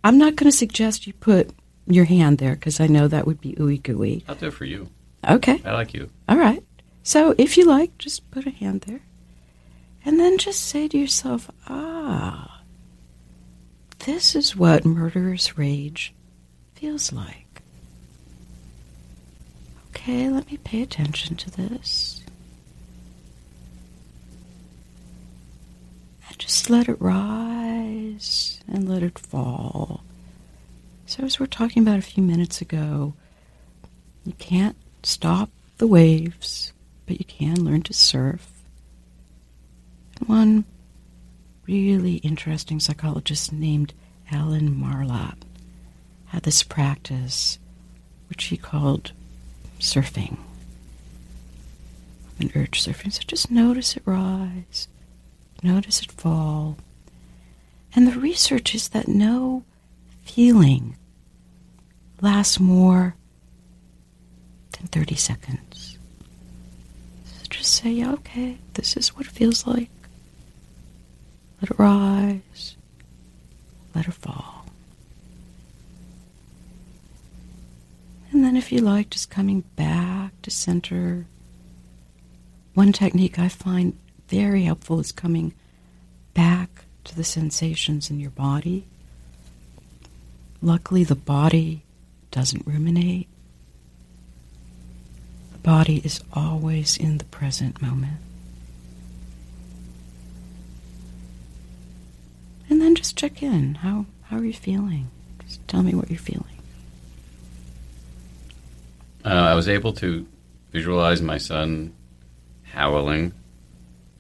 I'm 0.04 0.18
not 0.18 0.36
going 0.36 0.50
to 0.50 0.56
suggest 0.56 1.06
you 1.06 1.14
put 1.14 1.48
your 1.86 2.04
hand 2.04 2.36
there 2.36 2.54
because 2.54 2.78
I 2.78 2.86
know 2.86 3.08
that 3.08 3.26
would 3.26 3.40
be 3.40 3.54
ooey 3.54 3.82
gooey. 3.82 4.24
I'll 4.28 4.34
do 4.34 4.48
it 4.48 4.52
for 4.52 4.66
you. 4.66 4.90
Okay, 5.26 5.62
I 5.64 5.72
like 5.72 5.94
you. 5.94 6.10
all 6.28 6.36
right. 6.36 6.62
So 7.02 7.34
if 7.38 7.56
you 7.56 7.64
like, 7.64 7.96
just 7.96 8.30
put 8.30 8.46
a 8.46 8.50
hand 8.50 8.82
there. 8.82 9.00
And 10.04 10.20
then 10.20 10.36
just 10.36 10.60
say 10.60 10.86
to 10.86 10.98
yourself, 10.98 11.50
ah, 11.66 12.55
this 14.00 14.34
is 14.34 14.56
what 14.56 14.84
murderous 14.84 15.56
rage 15.58 16.12
feels 16.74 17.12
like. 17.12 17.62
Okay, 19.90 20.28
let 20.28 20.50
me 20.50 20.58
pay 20.58 20.82
attention 20.82 21.36
to 21.36 21.50
this. 21.50 22.22
And 26.28 26.38
just 26.38 26.70
let 26.70 26.88
it 26.88 27.00
rise 27.00 28.60
and 28.68 28.88
let 28.88 29.02
it 29.02 29.18
fall. 29.18 30.02
So, 31.06 31.24
as 31.24 31.38
we 31.38 31.44
we're 31.44 31.48
talking 31.48 31.82
about 31.82 31.98
a 31.98 32.02
few 32.02 32.22
minutes 32.22 32.60
ago, 32.60 33.14
you 34.24 34.32
can't 34.34 34.76
stop 35.02 35.50
the 35.78 35.86
waves, 35.86 36.72
but 37.06 37.18
you 37.18 37.24
can 37.24 37.64
learn 37.64 37.82
to 37.82 37.92
surf. 37.92 38.50
One 40.26 40.64
really 41.66 42.16
interesting 42.16 42.80
psychologist 42.80 43.52
named 43.52 43.92
Alan 44.30 44.74
Marlatt 44.74 45.42
had 46.26 46.42
this 46.42 46.62
practice 46.62 47.58
which 48.28 48.44
he 48.44 48.56
called 48.56 49.12
surfing. 49.78 50.36
An 52.40 52.50
urge 52.54 52.84
surfing. 52.84 53.12
So 53.12 53.22
just 53.26 53.50
notice 53.50 53.96
it 53.96 54.02
rise, 54.04 54.88
notice 55.62 56.02
it 56.02 56.12
fall. 56.12 56.76
And 57.94 58.06
the 58.06 58.18
research 58.18 58.74
is 58.74 58.88
that 58.90 59.08
no 59.08 59.64
feeling 60.24 60.96
lasts 62.20 62.60
more 62.60 63.14
than 64.72 64.86
30 64.88 65.14
seconds. 65.14 65.98
So 67.24 67.46
just 67.48 67.72
say, 67.72 67.90
yeah, 67.90 68.12
okay, 68.12 68.58
this 68.74 68.96
is 68.96 69.16
what 69.16 69.26
it 69.26 69.32
feels 69.32 69.66
like. 69.66 69.88
Let 71.60 71.70
it 71.70 71.78
rise, 71.78 72.76
let 73.94 74.06
it 74.06 74.14
fall. 74.14 74.66
And 78.30 78.44
then, 78.44 78.56
if 78.56 78.70
you 78.70 78.80
like, 78.80 79.10
just 79.10 79.30
coming 79.30 79.62
back 79.76 80.32
to 80.42 80.50
center. 80.50 81.26
One 82.74 82.92
technique 82.92 83.38
I 83.38 83.48
find 83.48 83.96
very 84.28 84.64
helpful 84.64 85.00
is 85.00 85.12
coming 85.12 85.54
back 86.34 86.84
to 87.04 87.16
the 87.16 87.24
sensations 87.24 88.10
in 88.10 88.20
your 88.20 88.30
body. 88.30 88.86
Luckily, 90.60 91.04
the 91.04 91.14
body 91.14 91.82
doesn't 92.30 92.66
ruminate. 92.66 93.28
The 95.52 95.58
body 95.58 96.02
is 96.04 96.22
always 96.34 96.98
in 96.98 97.16
the 97.16 97.24
present 97.24 97.80
moment. 97.80 98.18
And 102.68 102.80
then 102.80 102.94
just 102.94 103.16
check 103.16 103.42
in. 103.42 103.76
How, 103.76 104.06
how 104.24 104.38
are 104.38 104.44
you 104.44 104.52
feeling? 104.52 105.10
Just 105.46 105.66
tell 105.68 105.82
me 105.82 105.94
what 105.94 106.10
you're 106.10 106.18
feeling. 106.18 106.44
Uh, 109.24 109.28
I 109.28 109.54
was 109.54 109.68
able 109.68 109.92
to 109.94 110.26
visualize 110.70 111.20
my 111.20 111.38
son 111.38 111.92
howling, 112.62 113.32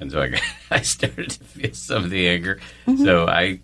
and 0.00 0.10
so 0.10 0.22
I, 0.22 0.40
I 0.70 0.80
started 0.82 1.30
to 1.30 1.44
feel 1.44 1.74
some 1.74 2.04
of 2.04 2.10
the 2.10 2.28
anger. 2.28 2.60
So 3.04 3.26
I, 3.28 3.60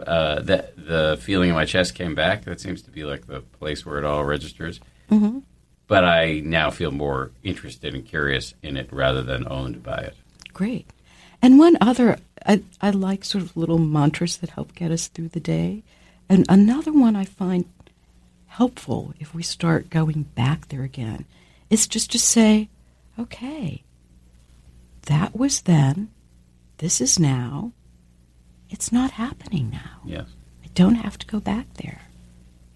uh, 0.00 0.40
the 0.40 0.70
the 0.76 1.18
feeling 1.20 1.50
in 1.50 1.54
my 1.54 1.66
chest 1.66 1.94
came 1.94 2.14
back. 2.14 2.44
That 2.44 2.60
seems 2.60 2.82
to 2.82 2.90
be 2.90 3.04
like 3.04 3.26
the 3.26 3.40
place 3.40 3.84
where 3.84 3.98
it 3.98 4.04
all 4.04 4.24
registers. 4.24 4.80
Mm-hmm. 5.10 5.40
But 5.86 6.04
I 6.04 6.40
now 6.40 6.70
feel 6.70 6.90
more 6.90 7.30
interested 7.42 7.94
and 7.94 8.06
curious 8.06 8.54
in 8.62 8.78
it 8.78 8.90
rather 8.90 9.22
than 9.22 9.46
owned 9.46 9.82
by 9.82 9.98
it. 9.98 10.16
Great. 10.54 10.88
And 11.42 11.58
one 11.58 11.76
other, 11.82 12.16
I, 12.46 12.62
I 12.80 12.90
like 12.90 13.24
sort 13.24 13.42
of 13.44 13.56
little 13.56 13.78
mantras 13.78 14.36
that 14.38 14.50
help 14.50 14.74
get 14.74 14.90
us 14.90 15.08
through 15.08 15.28
the 15.28 15.40
day. 15.40 15.82
And 16.28 16.44
another 16.48 16.92
one 16.92 17.16
I 17.16 17.24
find 17.24 17.64
helpful 18.46 19.14
if 19.18 19.34
we 19.34 19.42
start 19.42 19.90
going 19.90 20.24
back 20.34 20.68
there 20.68 20.82
again 20.82 21.24
is 21.70 21.86
just 21.86 22.12
to 22.12 22.18
say, 22.18 22.68
okay, 23.18 23.82
that 25.02 25.36
was 25.36 25.62
then, 25.62 26.10
this 26.78 27.00
is 27.00 27.18
now, 27.18 27.72
it's 28.70 28.92
not 28.92 29.12
happening 29.12 29.70
now. 29.70 30.00
Yes. 30.04 30.26
I 30.64 30.68
don't 30.74 30.96
have 30.96 31.18
to 31.18 31.26
go 31.26 31.40
back 31.40 31.66
there. 31.74 32.02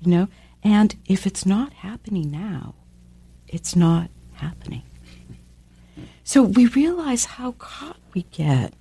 You 0.00 0.10
know? 0.10 0.28
And 0.62 0.96
if 1.06 1.26
it's 1.26 1.46
not 1.46 1.72
happening 1.72 2.30
now, 2.30 2.74
it's 3.46 3.76
not 3.76 4.10
happening. 4.34 4.82
So 6.24 6.42
we 6.42 6.66
realize 6.66 7.24
how 7.24 7.52
caught 7.52 7.96
we 8.14 8.22
get 8.30 8.74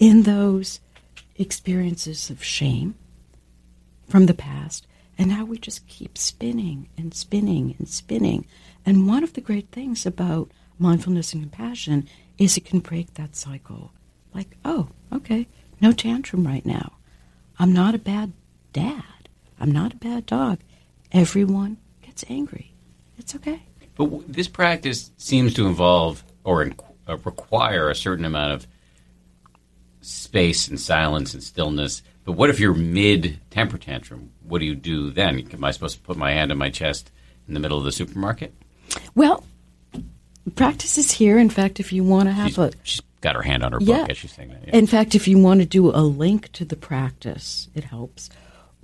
in 0.00 0.22
those 0.22 0.80
experiences 1.36 2.30
of 2.30 2.42
shame 2.42 2.94
from 4.08 4.26
the 4.26 4.34
past, 4.34 4.86
and 5.18 5.28
now 5.28 5.44
we 5.44 5.58
just 5.58 5.86
keep 5.86 6.16
spinning 6.16 6.88
and 6.96 7.14
spinning 7.14 7.76
and 7.78 7.86
spinning. 7.86 8.46
And 8.84 9.06
one 9.06 9.22
of 9.22 9.34
the 9.34 9.42
great 9.42 9.68
things 9.70 10.06
about 10.06 10.50
mindfulness 10.78 11.34
and 11.34 11.42
compassion 11.42 12.08
is 12.38 12.56
it 12.56 12.64
can 12.64 12.80
break 12.80 13.14
that 13.14 13.36
cycle. 13.36 13.92
Like, 14.34 14.56
oh, 14.64 14.88
okay, 15.12 15.46
no 15.82 15.92
tantrum 15.92 16.46
right 16.46 16.64
now. 16.64 16.94
I'm 17.58 17.74
not 17.74 17.94
a 17.94 17.98
bad 17.98 18.32
dad. 18.72 19.28
I'm 19.60 19.70
not 19.70 19.92
a 19.92 19.96
bad 19.96 20.24
dog. 20.24 20.60
Everyone 21.12 21.76
gets 22.00 22.24
angry. 22.30 22.72
It's 23.18 23.34
okay. 23.34 23.64
But 23.96 24.04
w- 24.04 24.24
this 24.26 24.48
practice 24.48 25.10
seems 25.18 25.52
to 25.54 25.66
involve 25.66 26.24
or 26.42 26.62
in, 26.62 26.74
uh, 27.06 27.18
require 27.18 27.90
a 27.90 27.94
certain 27.94 28.24
amount 28.24 28.52
of 28.52 28.66
space 30.00 30.68
and 30.68 30.80
silence 30.80 31.34
and 31.34 31.42
stillness. 31.42 32.02
But 32.24 32.32
what 32.32 32.50
if 32.50 32.60
you're 32.60 32.74
mid 32.74 33.40
temper 33.50 33.78
tantrum? 33.78 34.30
What 34.42 34.58
do 34.60 34.64
you 34.66 34.74
do 34.74 35.10
then? 35.10 35.48
Am 35.52 35.64
I 35.64 35.70
supposed 35.70 35.96
to 35.96 36.02
put 36.02 36.16
my 36.16 36.32
hand 36.32 36.52
on 36.52 36.58
my 36.58 36.70
chest 36.70 37.10
in 37.48 37.54
the 37.54 37.60
middle 37.60 37.78
of 37.78 37.84
the 37.84 37.92
supermarket? 37.92 38.54
Well, 39.14 39.44
practice 40.54 40.98
is 40.98 41.10
here. 41.10 41.38
In 41.38 41.50
fact, 41.50 41.80
if 41.80 41.92
you 41.92 42.04
want 42.04 42.28
to 42.28 42.32
have 42.32 42.48
She's, 42.48 42.58
a 42.58 42.72
she's 42.82 43.00
got 43.20 43.34
her 43.36 43.42
hand 43.42 43.62
on 43.62 43.72
her 43.72 43.78
Yeah. 43.80 44.00
book 44.02 44.10
as 44.10 44.16
she's 44.18 44.32
saying 44.32 44.50
that. 44.50 44.66
yeah. 44.66 44.76
In 44.76 44.86
fact, 44.86 45.14
if 45.14 45.28
you 45.28 45.38
want 45.38 45.60
to 45.60 45.66
do 45.66 45.90
a 45.90 46.00
link 46.02 46.50
to 46.52 46.64
the 46.64 46.76
practice, 46.76 47.68
it 47.74 47.84
helps. 47.84 48.30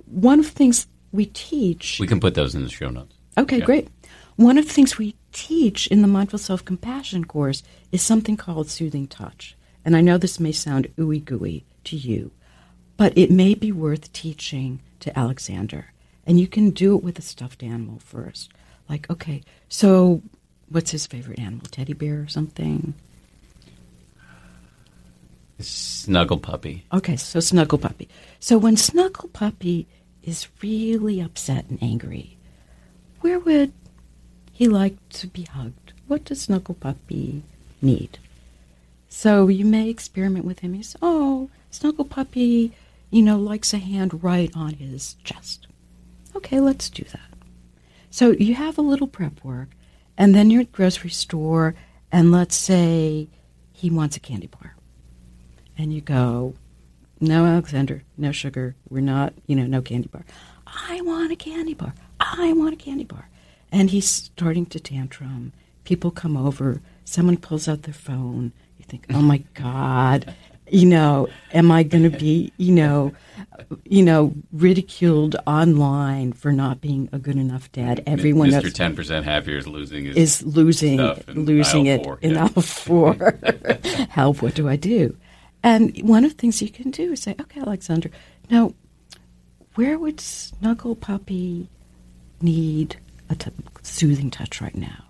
One 0.05 0.39
of 0.39 0.45
the 0.45 0.51
things 0.51 0.87
we 1.11 1.25
teach. 1.27 1.99
we 1.99 2.07
can 2.07 2.19
put 2.19 2.35
those 2.35 2.55
in 2.55 2.63
the 2.63 2.69
show 2.69 2.89
notes. 2.89 3.15
okay, 3.37 3.59
yeah. 3.59 3.65
great. 3.65 3.87
One 4.35 4.57
of 4.57 4.67
the 4.67 4.73
things 4.73 4.97
we 4.97 5.15
teach 5.33 5.87
in 5.87 6.01
the 6.01 6.07
Mindful 6.07 6.39
Self 6.39 6.63
Compassion 6.63 7.25
course 7.25 7.63
is 7.91 8.01
something 8.01 8.37
called 8.37 8.69
soothing 8.69 9.07
touch. 9.07 9.55
And 9.87 9.95
I 9.95 10.01
know 10.01 10.17
this 10.17 10.37
may 10.37 10.51
sound 10.51 10.93
ooey 10.97 11.23
gooey 11.23 11.63
to 11.85 11.95
you, 11.95 12.31
but 12.97 13.17
it 13.17 13.31
may 13.31 13.53
be 13.55 13.71
worth 13.71 14.11
teaching 14.11 14.81
to 14.99 15.17
Alexander. 15.17 15.93
And 16.25 16.37
you 16.37 16.45
can 16.45 16.71
do 16.71 16.97
it 16.97 17.03
with 17.05 17.17
a 17.17 17.21
stuffed 17.21 17.63
animal 17.63 17.99
first. 17.99 18.51
Like, 18.89 19.09
okay, 19.09 19.43
so 19.69 20.21
what's 20.67 20.91
his 20.91 21.07
favorite 21.07 21.39
animal? 21.39 21.67
Teddy 21.71 21.93
bear 21.93 22.19
or 22.19 22.27
something? 22.27 22.95
Snuggle 25.59 26.39
puppy. 26.39 26.83
Okay, 26.91 27.15
so 27.15 27.39
Snuggle 27.39 27.77
Puppy. 27.77 28.09
So 28.41 28.57
when 28.57 28.75
Snuggle 28.75 29.29
Puppy 29.29 29.87
is 30.21 30.49
really 30.61 31.21
upset 31.21 31.63
and 31.69 31.81
angry, 31.81 32.37
where 33.21 33.39
would 33.39 33.71
he 34.51 34.67
like 34.67 34.97
to 35.11 35.27
be 35.27 35.43
hugged? 35.43 35.93
What 36.07 36.25
does 36.25 36.41
Snuggle 36.41 36.75
Puppy 36.75 37.43
need? 37.81 38.19
So 39.09 39.47
you 39.47 39.65
may 39.65 39.89
experiment 39.89 40.45
with 40.45 40.59
him. 40.59 40.81
Say, 40.83 40.97
oh, 41.01 41.49
Snuggle 41.69 42.05
Puppy, 42.05 42.73
you 43.09 43.21
know, 43.21 43.37
likes 43.37 43.73
a 43.73 43.77
hand 43.77 44.23
right 44.23 44.51
on 44.55 44.75
his 44.75 45.15
chest. 45.23 45.67
Okay, 46.35 46.59
let's 46.59 46.89
do 46.89 47.03
that. 47.03 47.21
So 48.09 48.31
you 48.31 48.55
have 48.55 48.77
a 48.77 48.81
little 48.81 49.07
prep 49.07 49.43
work, 49.43 49.69
and 50.17 50.33
then 50.33 50.49
you're 50.49 50.61
at 50.61 50.71
grocery 50.71 51.09
store, 51.09 51.75
and 52.11 52.31
let's 52.31 52.55
say 52.55 53.27
he 53.71 53.89
wants 53.89 54.17
a 54.17 54.19
candy 54.19 54.47
bar. 54.47 54.75
And 55.77 55.93
you 55.93 56.01
go, 56.01 56.55
no, 57.19 57.45
Alexander, 57.45 58.03
no 58.17 58.31
sugar. 58.31 58.75
We're 58.89 59.01
not, 59.01 59.33
you 59.45 59.55
know, 59.55 59.65
no 59.65 59.81
candy 59.81 60.07
bar. 60.07 60.25
I 60.65 61.01
want 61.01 61.31
a 61.31 61.35
candy 61.35 61.73
bar. 61.73 61.93
I 62.19 62.53
want 62.53 62.73
a 62.73 62.77
candy 62.77 63.03
bar. 63.03 63.29
And 63.71 63.89
he's 63.89 64.09
starting 64.09 64.65
to 64.67 64.79
tantrum. 64.79 65.53
People 65.83 66.11
come 66.11 66.37
over. 66.37 66.81
Someone 67.05 67.37
pulls 67.37 67.67
out 67.67 67.83
their 67.83 67.93
phone. 67.93 68.53
Think, 68.87 69.05
oh 69.13 69.21
my 69.21 69.39
God, 69.53 70.33
you 70.69 70.85
know, 70.85 71.27
am 71.53 71.71
I 71.71 71.83
going 71.83 72.09
to 72.09 72.17
be, 72.17 72.51
you 72.57 72.73
know, 72.73 73.13
you 73.85 74.03
know, 74.03 74.33
ridiculed 74.51 75.35
online 75.45 76.33
for 76.33 76.51
not 76.51 76.81
being 76.81 77.09
a 77.11 77.19
good 77.19 77.37
enough 77.37 77.71
dad? 77.71 78.03
Everyone 78.05 78.49
Mr. 78.49 78.73
Ten 78.73 78.95
percent 78.95 79.25
happier 79.25 79.57
is 79.57 79.67
losing 79.67 80.05
is 80.05 80.43
losing 80.43 80.97
losing 81.27 81.85
it 81.85 82.03
four, 82.03 82.19
in 82.21 82.35
yeah. 82.35 82.43
aisle 82.43 82.61
four. 82.61 83.39
Help! 84.09 84.41
What 84.41 84.55
do 84.55 84.67
I 84.67 84.75
do? 84.75 85.15
And 85.63 85.97
one 86.03 86.23
of 86.23 86.31
the 86.31 86.37
things 86.37 86.61
you 86.61 86.69
can 86.69 86.91
do 86.91 87.13
is 87.13 87.21
say, 87.21 87.35
okay, 87.39 87.61
Alexander, 87.61 88.09
now 88.49 88.73
where 89.75 89.97
would 89.97 90.19
Snuggle 90.19 90.95
Puppy 90.95 91.69
need 92.41 92.97
a 93.29 93.35
t- 93.35 93.51
soothing 93.81 94.31
touch 94.31 94.61
right 94.61 94.75
now? 94.75 95.05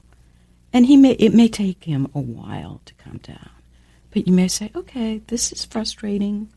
And 0.73 0.85
he 0.85 0.97
may 0.97 1.11
it 1.11 1.33
may 1.33 1.47
take 1.47 1.83
him 1.83 2.07
a 2.13 2.19
while 2.19 2.81
to 2.85 2.93
come 2.95 3.17
down, 3.17 3.49
but 4.17 4.25
you 4.25 4.33
may 4.33 4.47
say, 4.47 4.71
okay, 4.73 5.21
this 5.27 5.51
is 5.51 5.63
frustrating. 5.63 6.49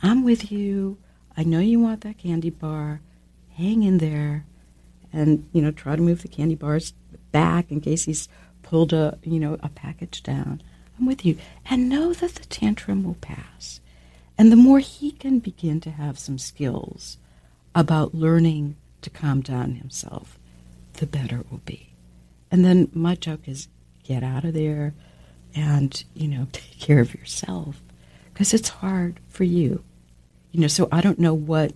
I'm 0.00 0.22
with 0.22 0.52
you. 0.52 0.98
I 1.34 1.42
know 1.42 1.60
you 1.60 1.80
want 1.80 2.02
that 2.02 2.18
candy 2.18 2.50
bar. 2.50 3.00
Hang 3.56 3.84
in 3.84 3.96
there, 3.96 4.44
and 5.10 5.48
you 5.54 5.62
know 5.62 5.70
try 5.70 5.96
to 5.96 6.02
move 6.02 6.20
the 6.20 6.28
candy 6.28 6.56
bars 6.56 6.92
back 7.32 7.70
in 7.70 7.80
case 7.80 8.04
he's 8.04 8.28
pulled 8.62 8.92
a 8.92 9.18
you 9.22 9.40
know 9.40 9.56
a 9.62 9.70
package 9.70 10.22
down. 10.22 10.62
I'm 10.98 11.06
with 11.06 11.24
you, 11.24 11.38
and 11.70 11.88
know 11.88 12.12
that 12.12 12.34
the 12.34 12.44
tantrum 12.44 13.02
will 13.02 13.16
pass. 13.22 13.80
And 14.36 14.52
the 14.52 14.56
more 14.56 14.80
he 14.80 15.12
can 15.12 15.38
begin 15.38 15.80
to 15.80 15.90
have 15.90 16.18
some 16.18 16.36
skills 16.36 17.16
about 17.74 18.14
learning 18.14 18.76
to 19.00 19.08
calm 19.08 19.40
down 19.40 19.76
himself, 19.76 20.38
the 20.92 21.06
better 21.06 21.40
it 21.40 21.50
will 21.50 21.62
be. 21.64 21.94
And 22.50 22.62
then 22.62 22.90
my 22.92 23.14
joke 23.14 23.48
is 23.48 23.68
get 24.04 24.22
out 24.22 24.44
of 24.44 24.52
there 24.52 24.92
and, 25.58 26.04
you 26.14 26.28
know, 26.28 26.46
take 26.52 26.78
care 26.78 27.00
of 27.00 27.14
yourself 27.14 27.82
because 28.32 28.54
it's 28.54 28.68
hard 28.68 29.20
for 29.28 29.44
you. 29.44 29.82
You 30.52 30.60
know, 30.60 30.68
so 30.68 30.88
I 30.90 31.00
don't 31.00 31.18
know 31.18 31.34
what 31.34 31.72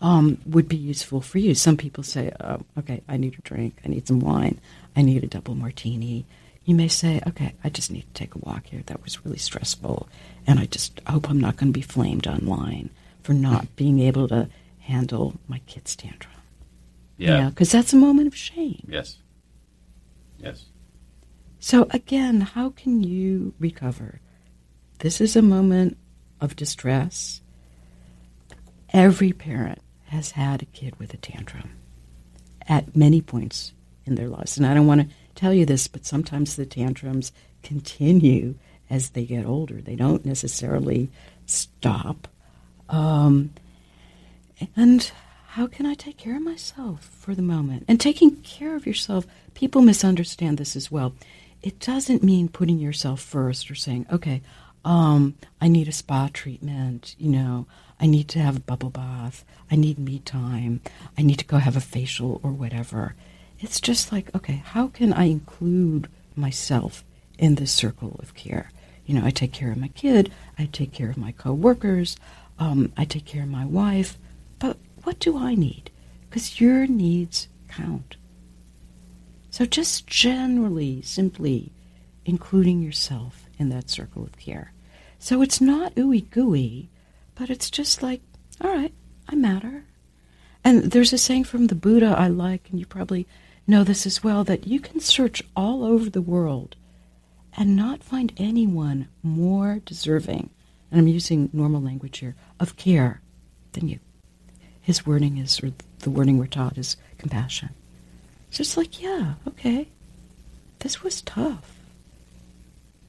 um, 0.00 0.38
would 0.46 0.68
be 0.68 0.76
useful 0.76 1.20
for 1.20 1.38
you. 1.38 1.54
Some 1.54 1.76
people 1.76 2.02
say, 2.02 2.32
oh, 2.40 2.60
okay, 2.78 3.02
I 3.08 3.16
need 3.16 3.38
a 3.38 3.42
drink. 3.42 3.78
I 3.84 3.88
need 3.88 4.06
some 4.06 4.20
wine. 4.20 4.60
I 4.96 5.02
need 5.02 5.24
a 5.24 5.28
double 5.28 5.54
martini. 5.54 6.26
You 6.64 6.74
may 6.74 6.88
say, 6.88 7.20
okay, 7.26 7.54
I 7.62 7.68
just 7.68 7.90
need 7.90 8.02
to 8.02 8.12
take 8.12 8.34
a 8.34 8.38
walk 8.38 8.66
here. 8.66 8.82
That 8.86 9.02
was 9.02 9.24
really 9.24 9.38
stressful. 9.38 10.08
And 10.46 10.58
I 10.58 10.66
just 10.66 11.00
hope 11.06 11.30
I'm 11.30 11.40
not 11.40 11.56
going 11.56 11.72
to 11.72 11.78
be 11.78 11.82
flamed 11.82 12.26
online 12.26 12.90
for 13.22 13.32
not 13.32 13.74
being 13.76 14.00
able 14.00 14.28
to 14.28 14.48
handle 14.80 15.34
my 15.48 15.60
kid's 15.66 15.96
tantrum. 15.96 16.34
Yeah. 17.16 17.48
Because 17.48 17.70
that's 17.70 17.92
a 17.92 17.96
moment 17.96 18.26
of 18.26 18.36
shame. 18.36 18.86
Yes. 18.88 19.18
Yes. 20.38 20.66
So, 21.64 21.86
again, 21.92 22.42
how 22.42 22.68
can 22.68 23.02
you 23.02 23.54
recover? 23.58 24.20
This 24.98 25.18
is 25.18 25.34
a 25.34 25.40
moment 25.40 25.96
of 26.38 26.56
distress. 26.56 27.40
Every 28.92 29.32
parent 29.32 29.78
has 30.08 30.32
had 30.32 30.60
a 30.60 30.66
kid 30.66 30.94
with 30.98 31.14
a 31.14 31.16
tantrum 31.16 31.70
at 32.68 32.94
many 32.94 33.22
points 33.22 33.72
in 34.04 34.14
their 34.14 34.28
lives. 34.28 34.58
And 34.58 34.66
I 34.66 34.74
don't 34.74 34.86
want 34.86 35.08
to 35.08 35.16
tell 35.34 35.54
you 35.54 35.64
this, 35.64 35.86
but 35.86 36.04
sometimes 36.04 36.54
the 36.54 36.66
tantrums 36.66 37.32
continue 37.62 38.56
as 38.90 39.08
they 39.08 39.24
get 39.24 39.46
older. 39.46 39.80
They 39.80 39.96
don't 39.96 40.26
necessarily 40.26 41.10
stop. 41.46 42.28
Um, 42.90 43.54
and 44.76 45.10
how 45.46 45.66
can 45.66 45.86
I 45.86 45.94
take 45.94 46.18
care 46.18 46.36
of 46.36 46.42
myself 46.42 47.06
for 47.06 47.34
the 47.34 47.40
moment? 47.40 47.86
And 47.88 47.98
taking 47.98 48.36
care 48.42 48.76
of 48.76 48.86
yourself, 48.86 49.26
people 49.54 49.80
misunderstand 49.80 50.58
this 50.58 50.76
as 50.76 50.90
well. 50.90 51.14
It 51.64 51.80
doesn't 51.80 52.22
mean 52.22 52.50
putting 52.50 52.78
yourself 52.78 53.22
first 53.22 53.70
or 53.70 53.74
saying, 53.74 54.04
okay, 54.12 54.42
um, 54.84 55.34
I 55.62 55.68
need 55.68 55.88
a 55.88 55.92
spa 55.92 56.28
treatment, 56.30 57.16
you 57.18 57.30
know, 57.30 57.66
I 57.98 58.04
need 58.04 58.28
to 58.28 58.38
have 58.38 58.58
a 58.58 58.60
bubble 58.60 58.90
bath, 58.90 59.46
I 59.70 59.76
need 59.76 59.98
me 59.98 60.18
time, 60.18 60.82
I 61.16 61.22
need 61.22 61.38
to 61.38 61.46
go 61.46 61.56
have 61.56 61.74
a 61.74 61.80
facial 61.80 62.38
or 62.42 62.50
whatever. 62.50 63.14
It's 63.60 63.80
just 63.80 64.12
like, 64.12 64.28
okay, 64.34 64.62
how 64.62 64.88
can 64.88 65.14
I 65.14 65.24
include 65.24 66.08
myself 66.36 67.02
in 67.38 67.54
this 67.54 67.72
circle 67.72 68.16
of 68.18 68.34
care? 68.34 68.70
You 69.06 69.18
know, 69.18 69.24
I 69.24 69.30
take 69.30 69.54
care 69.54 69.70
of 69.70 69.78
my 69.78 69.88
kid, 69.88 70.30
I 70.58 70.66
take 70.66 70.92
care 70.92 71.08
of 71.08 71.16
my 71.16 71.32
coworkers, 71.32 72.18
um, 72.58 72.92
I 72.94 73.06
take 73.06 73.24
care 73.24 73.44
of 73.44 73.48
my 73.48 73.64
wife, 73.64 74.18
but 74.58 74.76
what 75.04 75.18
do 75.18 75.38
I 75.38 75.54
need? 75.54 75.90
Because 76.28 76.60
your 76.60 76.86
needs 76.86 77.48
count. 77.68 78.16
So 79.54 79.64
just 79.64 80.08
generally, 80.08 81.00
simply 81.02 81.70
including 82.24 82.82
yourself 82.82 83.48
in 83.56 83.68
that 83.68 83.88
circle 83.88 84.24
of 84.24 84.36
care. 84.36 84.72
So 85.20 85.42
it's 85.42 85.60
not 85.60 85.94
ooey 85.94 86.28
gooey, 86.28 86.90
but 87.36 87.50
it's 87.50 87.70
just 87.70 88.02
like, 88.02 88.20
all 88.60 88.74
right, 88.74 88.92
I 89.28 89.36
matter. 89.36 89.84
And 90.64 90.90
there's 90.90 91.12
a 91.12 91.18
saying 91.18 91.44
from 91.44 91.68
the 91.68 91.76
Buddha 91.76 92.16
I 92.18 92.26
like, 92.26 92.68
and 92.68 92.80
you 92.80 92.86
probably 92.86 93.28
know 93.64 93.84
this 93.84 94.06
as 94.06 94.24
well, 94.24 94.42
that 94.42 94.66
you 94.66 94.80
can 94.80 94.98
search 94.98 95.40
all 95.54 95.84
over 95.84 96.10
the 96.10 96.20
world 96.20 96.74
and 97.56 97.76
not 97.76 98.02
find 98.02 98.32
anyone 98.36 99.06
more 99.22 99.80
deserving, 99.84 100.50
and 100.90 101.00
I'm 101.00 101.06
using 101.06 101.48
normal 101.52 101.80
language 101.80 102.18
here, 102.18 102.34
of 102.58 102.76
care 102.76 103.22
than 103.70 103.86
you. 103.86 104.00
His 104.80 105.06
wording 105.06 105.38
is, 105.38 105.62
or 105.62 105.70
the 106.00 106.10
wording 106.10 106.38
we're 106.38 106.48
taught 106.48 106.76
is 106.76 106.96
compassion. 107.18 107.70
It's 108.54 108.58
just 108.70 108.76
like, 108.76 109.02
yeah, 109.02 109.34
okay, 109.48 109.88
this 110.78 111.02
was 111.02 111.20
tough. 111.22 111.72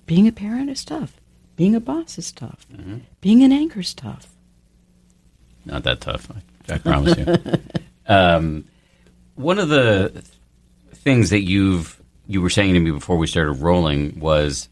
Being 0.07 0.27
a 0.27 0.31
parent 0.31 0.71
is 0.71 0.83
tough. 0.83 1.17
Being 1.55 1.75
a 1.75 1.79
boss 1.79 2.17
is 2.17 2.31
tough. 2.31 2.65
Mhm. 2.73 3.01
Being 3.21 3.43
an 3.43 3.51
anchor 3.51 3.81
is 3.81 3.93
tough. 3.93 4.27
Not 5.63 5.83
that 5.83 6.01
tough, 6.01 6.31
I, 6.67 6.73
I 6.73 6.77
promise 6.79 7.15
you. 7.15 7.35
um, 8.07 8.65
one 9.35 9.59
of 9.59 9.69
the 9.69 10.23
things 10.95 11.29
that 11.29 11.41
you've 11.41 12.01
you 12.25 12.41
were 12.41 12.49
saying 12.49 12.73
to 12.73 12.79
me 12.79 12.89
before 12.89 13.17
we 13.17 13.27
started 13.27 13.51
rolling 13.61 14.19
was 14.19 14.67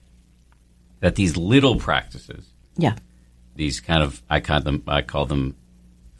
that 1.02 1.14
these 1.14 1.38
little 1.38 1.76
practices, 1.76 2.48
Yeah. 2.78 2.96
these 3.56 3.80
kind 3.80 4.02
of 4.02 4.24
I 4.28 4.40
call 4.40 4.62
them 4.62 4.82
I 4.88 5.04
call 5.04 5.28
them 5.28 5.56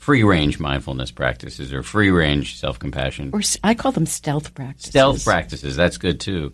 free 0.04 0.24
range 0.24 0.60
mindfulness 0.60 1.12
practices 1.12 1.72
or 1.72 1.82
free 1.82 2.10
range 2.10 2.58
self 2.60 2.78
compassion. 2.78 3.30
Or 3.34 3.42
I 3.64 3.74
call 3.74 3.92
them 3.94 4.06
stealth 4.06 4.54
practices. 4.54 4.90
Stealth 4.90 5.24
practices, 5.24 5.76
that's 5.76 5.98
good 5.98 6.20
too. 6.20 6.52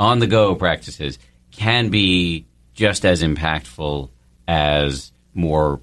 On 0.00 0.18
the 0.18 0.26
go 0.26 0.54
practices 0.56 1.18
can 1.52 1.88
be 1.90 2.46
just 2.74 3.04
as 3.04 3.22
impactful 3.22 4.10
as 4.48 5.12
more 5.34 5.80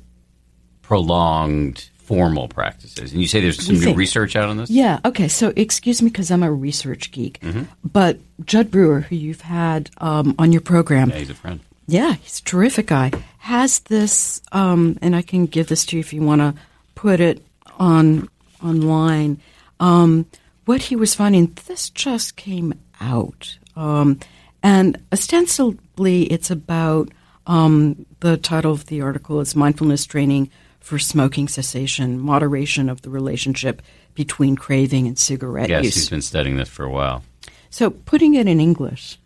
prolonged 0.81 1.89
formal 1.97 2.47
practices. 2.47 3.11
And 3.11 3.21
you 3.21 3.27
say 3.27 3.41
there's 3.41 3.65
some 3.65 3.79
new 3.79 3.93
research 3.93 4.35
out 4.35 4.49
on 4.49 4.57
this? 4.57 4.69
Yeah. 4.69 4.99
Okay. 5.03 5.27
So, 5.27 5.51
excuse 5.55 6.01
me 6.01 6.09
because 6.09 6.29
I'm 6.31 6.43
a 6.43 6.51
research 6.51 7.11
geek, 7.11 7.39
Mm-hmm. 7.41 7.63
but 7.83 8.19
Jud 8.45 8.69
Brewer, 8.69 9.01
who 9.01 9.15
you've 9.15 9.41
had 9.41 9.89
um, 9.97 10.35
on 10.37 10.51
your 10.51 10.61
program, 10.61 11.09
Yeah, 11.09 11.17
he's 11.17 11.29
a 11.31 11.35
friend. 11.35 11.59
yeah, 11.87 12.13
he's 12.13 12.39
a 12.39 12.43
terrific 12.43 12.87
guy. 12.87 13.11
Has 13.39 13.79
this, 13.79 14.41
um, 14.51 14.97
and 15.01 15.15
I 15.15 15.21
can 15.23 15.45
give 15.47 15.67
this 15.67 15.85
to 15.87 15.95
you 15.95 15.99
if 16.01 16.13
you 16.13 16.21
want 16.21 16.41
to 16.41 16.53
put 16.95 17.19
it 17.19 17.45
on 17.77 18.29
online. 18.63 19.39
Um, 19.79 20.25
what 20.65 20.83
he 20.83 20.95
was 20.95 21.13
finding, 21.13 21.55
this 21.67 21.89
just 21.89 22.35
came 22.35 22.73
out, 22.99 23.57
um, 23.75 24.19
and 24.63 24.97
ostensibly 25.11 26.23
it's 26.23 26.49
about 26.49 27.09
um, 27.45 28.05
the 28.21 28.37
title 28.37 28.71
of 28.71 28.87
the 28.87 29.01
article 29.01 29.39
is 29.41 29.55
mindfulness 29.55 30.05
training 30.05 30.49
for 30.79 30.97
smoking 30.97 31.47
cessation, 31.47 32.19
moderation 32.19 32.89
of 32.89 33.01
the 33.01 33.09
relationship 33.09 33.81
between 34.13 34.55
craving 34.55 35.07
and 35.07 35.17
cigarette 35.17 35.69
Yes, 35.69 35.83
use. 35.85 35.95
he's 35.95 36.09
been 36.09 36.21
studying 36.21 36.57
this 36.57 36.69
for 36.69 36.83
a 36.85 36.89
while. 36.89 37.23
So, 37.69 37.89
putting 37.89 38.35
it 38.35 38.47
in 38.47 38.59
English 38.59 39.19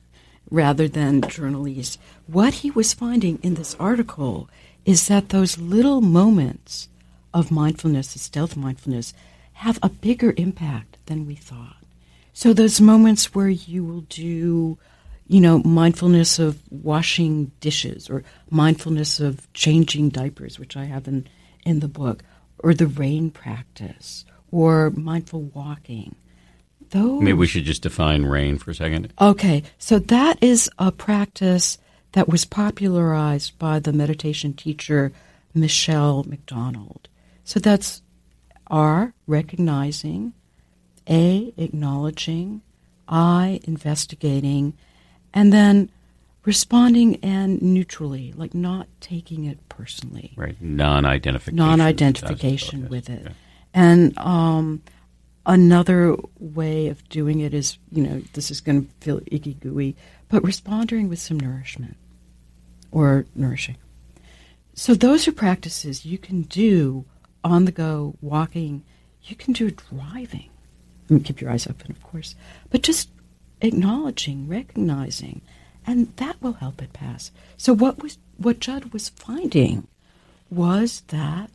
rather 0.49 0.87
than 0.87 1.21
journalese, 1.21 1.97
what 2.27 2.55
he 2.55 2.71
was 2.71 2.93
finding 2.93 3.39
in 3.43 3.53
this 3.53 3.75
article 3.79 4.49
is 4.85 5.07
that 5.07 5.29
those 5.29 5.57
little 5.57 6.01
moments 6.01 6.89
of 7.33 7.51
mindfulness, 7.51 8.13
the 8.13 8.19
stealth 8.19 8.55
mindfulness, 8.55 9.13
have 9.53 9.79
a 9.81 9.89
bigger 9.89 10.33
impact 10.37 10.97
than 11.07 11.25
we 11.25 11.35
thought. 11.35 11.75
So 12.33 12.53
those 12.53 12.79
moments 12.79 13.35
where 13.35 13.49
you 13.49 13.83
will 13.83 14.01
do, 14.01 14.77
you 15.27 15.41
know, 15.41 15.59
mindfulness 15.59 16.39
of 16.39 16.61
washing 16.69 17.51
dishes 17.59 18.09
or 18.09 18.23
mindfulness 18.49 19.19
of 19.19 19.51
changing 19.53 20.09
diapers, 20.09 20.57
which 20.57 20.77
I 20.77 20.85
have 20.85 21.07
in, 21.07 21.27
in 21.65 21.81
the 21.81 21.89
book, 21.89 22.23
or 22.59 22.73
the 22.73 22.87
rain 22.87 23.31
practice 23.31 24.23
or 24.51 24.91
mindful 24.91 25.41
walking. 25.41 26.15
Those 26.91 27.21
Maybe 27.21 27.33
we 27.33 27.47
should 27.47 27.65
just 27.65 27.83
define 27.83 28.23
rain 28.23 28.57
for 28.57 28.71
a 28.71 28.75
second. 28.75 29.13
Okay, 29.19 29.63
so 29.77 29.99
that 29.99 30.41
is 30.41 30.69
a 30.79 30.91
practice 30.91 31.77
that 32.13 32.29
was 32.29 32.45
popularized 32.45 33.59
by 33.59 33.79
the 33.79 33.93
meditation 33.93 34.53
teacher 34.53 35.11
Michele 35.53 36.23
McDonald. 36.23 37.08
So 37.49 37.59
that's 37.59 38.03
R, 38.67 39.15
recognizing, 39.25 40.33
A, 41.09 41.51
acknowledging, 41.57 42.61
I, 43.07 43.59
investigating, 43.63 44.77
and 45.33 45.51
then 45.51 45.89
responding 46.45 47.15
and 47.23 47.59
neutrally, 47.59 48.33
like 48.33 48.53
not 48.53 48.87
taking 49.01 49.45
it 49.45 49.67
personally. 49.67 50.31
Right. 50.35 50.61
Non 50.61 51.07
identification. 51.07 51.55
Non 51.55 51.81
identification 51.81 52.87
with 52.87 53.09
it. 53.09 53.23
Yeah. 53.23 53.31
And 53.73 54.15
um, 54.19 54.83
another 55.43 56.17
way 56.37 56.89
of 56.89 57.09
doing 57.09 57.39
it 57.39 57.55
is, 57.55 57.79
you 57.91 58.03
know, 58.03 58.21
this 58.33 58.51
is 58.51 58.61
going 58.61 58.85
to 58.85 58.91
feel 59.01 59.21
icky 59.25 59.55
gooey, 59.55 59.95
but 60.27 60.43
responding 60.43 61.09
with 61.09 61.17
some 61.17 61.39
nourishment 61.39 61.97
or 62.91 63.25
nourishing. 63.33 63.77
So 64.75 64.93
those 64.93 65.27
are 65.27 65.31
practices 65.31 66.05
you 66.05 66.19
can 66.19 66.43
do 66.43 67.05
on 67.43 67.65
the 67.65 67.71
go, 67.71 68.15
walking. 68.21 68.83
You 69.23 69.35
can 69.35 69.53
do 69.53 69.71
driving. 69.71 70.49
I 71.09 71.13
mean, 71.13 71.23
keep 71.23 71.41
your 71.41 71.51
eyes 71.51 71.67
open, 71.67 71.91
of 71.91 72.03
course, 72.03 72.35
but 72.69 72.81
just 72.81 73.09
acknowledging, 73.61 74.47
recognizing, 74.47 75.41
and 75.85 76.15
that 76.17 76.41
will 76.41 76.53
help 76.53 76.81
it 76.81 76.93
pass. 76.93 77.31
So 77.57 77.73
what 77.73 78.01
was 78.01 78.17
what 78.37 78.59
Jud 78.59 78.93
was 78.93 79.09
finding 79.09 79.87
was 80.49 81.01
that 81.07 81.49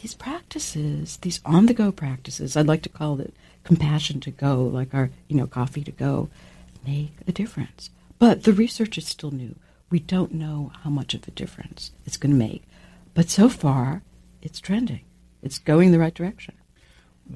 these 0.00 0.14
practices, 0.14 1.18
these 1.18 1.40
on 1.44 1.66
the 1.66 1.74
go 1.74 1.92
practices, 1.92 2.56
I'd 2.56 2.66
like 2.66 2.82
to 2.82 2.88
call 2.88 3.20
it 3.20 3.34
compassion 3.64 4.20
to 4.20 4.30
go, 4.30 4.62
like 4.62 4.94
our, 4.94 5.10
you 5.28 5.36
know, 5.36 5.46
coffee 5.46 5.82
to 5.84 5.90
go, 5.92 6.28
make 6.86 7.12
a 7.26 7.32
difference. 7.32 7.90
But 8.18 8.44
the 8.44 8.52
research 8.52 8.96
is 8.98 9.06
still 9.06 9.30
new. 9.30 9.56
We 9.90 9.98
don't 9.98 10.32
know 10.32 10.72
how 10.82 10.90
much 10.90 11.14
of 11.14 11.26
a 11.26 11.32
difference 11.32 11.92
it's 12.04 12.16
going 12.16 12.32
to 12.32 12.38
make. 12.38 12.62
But 13.14 13.28
so 13.30 13.48
far, 13.48 14.02
it's 14.46 14.60
trending. 14.60 15.00
It's 15.42 15.58
going 15.58 15.90
the 15.90 15.98
right 15.98 16.14
direction. 16.14 16.54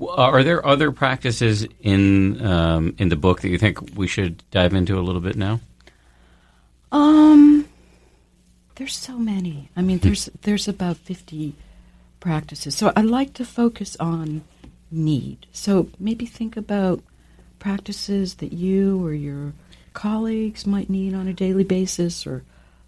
Are 0.09 0.45
there 0.45 0.65
other 0.65 0.93
practices 0.93 1.67
in 1.81 2.45
um, 2.47 2.95
in 2.99 3.09
the 3.09 3.17
book 3.17 3.41
that 3.41 3.49
you 3.49 3.59
think 3.59 3.97
we 3.97 4.07
should 4.07 4.45
dive 4.53 4.73
into 4.73 4.97
a 4.97 5.03
little 5.03 5.21
bit 5.21 5.37
now? 5.37 5.61
Um, 6.93 7.69
there's 8.77 8.97
so 8.97 9.19
many. 9.19 9.69
I 9.77 9.83
mean, 9.83 9.99
there's 9.99 10.31
there's 10.43 10.69
about 10.69 10.97
fifty 10.97 11.57
practices. 12.21 12.77
So 12.77 12.93
I 12.95 13.01
like 13.03 13.35
to 13.35 13.45
focus 13.45 13.97
on 13.99 14.43
need. 14.93 15.47
So 15.53 15.89
maybe 15.99 16.27
think 16.27 16.57
about 16.57 17.03
practices 17.59 18.37
that 18.37 18.53
you 18.53 19.05
or 19.05 19.13
your 19.13 19.53
colleagues 19.93 20.65
might 20.65 20.89
need 20.89 21.15
on 21.15 21.27
a 21.27 21.33
daily 21.33 21.65
basis 21.65 22.27
or 22.27 22.45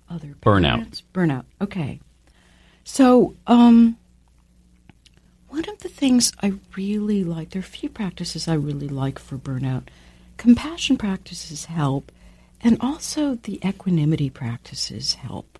other 0.09 0.37
burnout. 0.41 1.03
Burnout. 1.13 1.45
Okay. 1.61 1.99
So, 2.85 3.35
um, 3.47 3.97
one 5.53 5.69
of 5.69 5.81
the 5.81 5.89
things 5.91 6.33
I 6.43 6.55
really 6.77 7.23
like, 7.23 7.51
there 7.51 7.61
are 7.61 7.71
a 7.75 7.79
few 7.79 7.91
practices 7.91 8.49
I 8.49 8.55
really 8.55 8.89
like 8.89 9.19
for 9.19 9.37
burnout. 9.37 9.89
Compassion 10.39 10.97
practices 10.97 11.67
help, 11.67 12.11
and 12.63 12.79
also 12.81 13.35
the 13.35 13.61
equanimity 13.63 14.31
practices 14.31 15.13
help. 15.15 15.59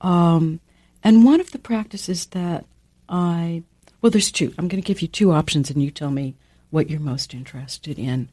Um, 0.00 0.60
and 1.04 1.26
one 1.26 1.40
of 1.40 1.50
the 1.50 1.58
practices 1.58 2.24
that 2.26 2.64
I, 3.06 3.64
well, 4.00 4.10
there's 4.10 4.32
two. 4.32 4.54
I'm 4.56 4.66
going 4.66 4.82
to 4.82 4.86
give 4.86 5.02
you 5.02 5.08
two 5.08 5.30
options, 5.32 5.68
and 5.68 5.82
you 5.82 5.90
tell 5.90 6.10
me 6.10 6.34
what 6.70 6.88
you're 6.88 6.98
most 6.98 7.34
interested 7.34 7.98
in. 7.98 8.30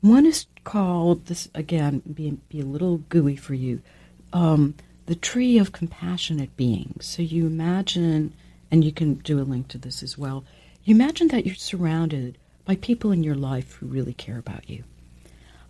One 0.00 0.24
is 0.24 0.46
called 0.64 1.26
this 1.26 1.50
again, 1.54 2.00
be, 2.00 2.38
be 2.48 2.60
a 2.60 2.64
little 2.64 2.96
gooey 3.10 3.36
for 3.36 3.52
you. 3.52 3.82
Um, 4.32 4.74
the 5.04 5.14
tree 5.14 5.58
of 5.58 5.72
compassionate 5.72 6.56
beings. 6.56 7.04
So 7.04 7.20
you 7.20 7.46
imagine, 7.46 8.32
and 8.74 8.82
you 8.82 8.90
can 8.90 9.14
do 9.14 9.40
a 9.40 9.46
link 9.46 9.68
to 9.68 9.78
this 9.78 10.02
as 10.02 10.18
well. 10.18 10.42
You 10.82 10.96
imagine 10.96 11.28
that 11.28 11.46
you're 11.46 11.54
surrounded 11.54 12.36
by 12.64 12.74
people 12.74 13.12
in 13.12 13.22
your 13.22 13.36
life 13.36 13.74
who 13.74 13.86
really 13.86 14.14
care 14.14 14.36
about 14.36 14.68
you, 14.68 14.82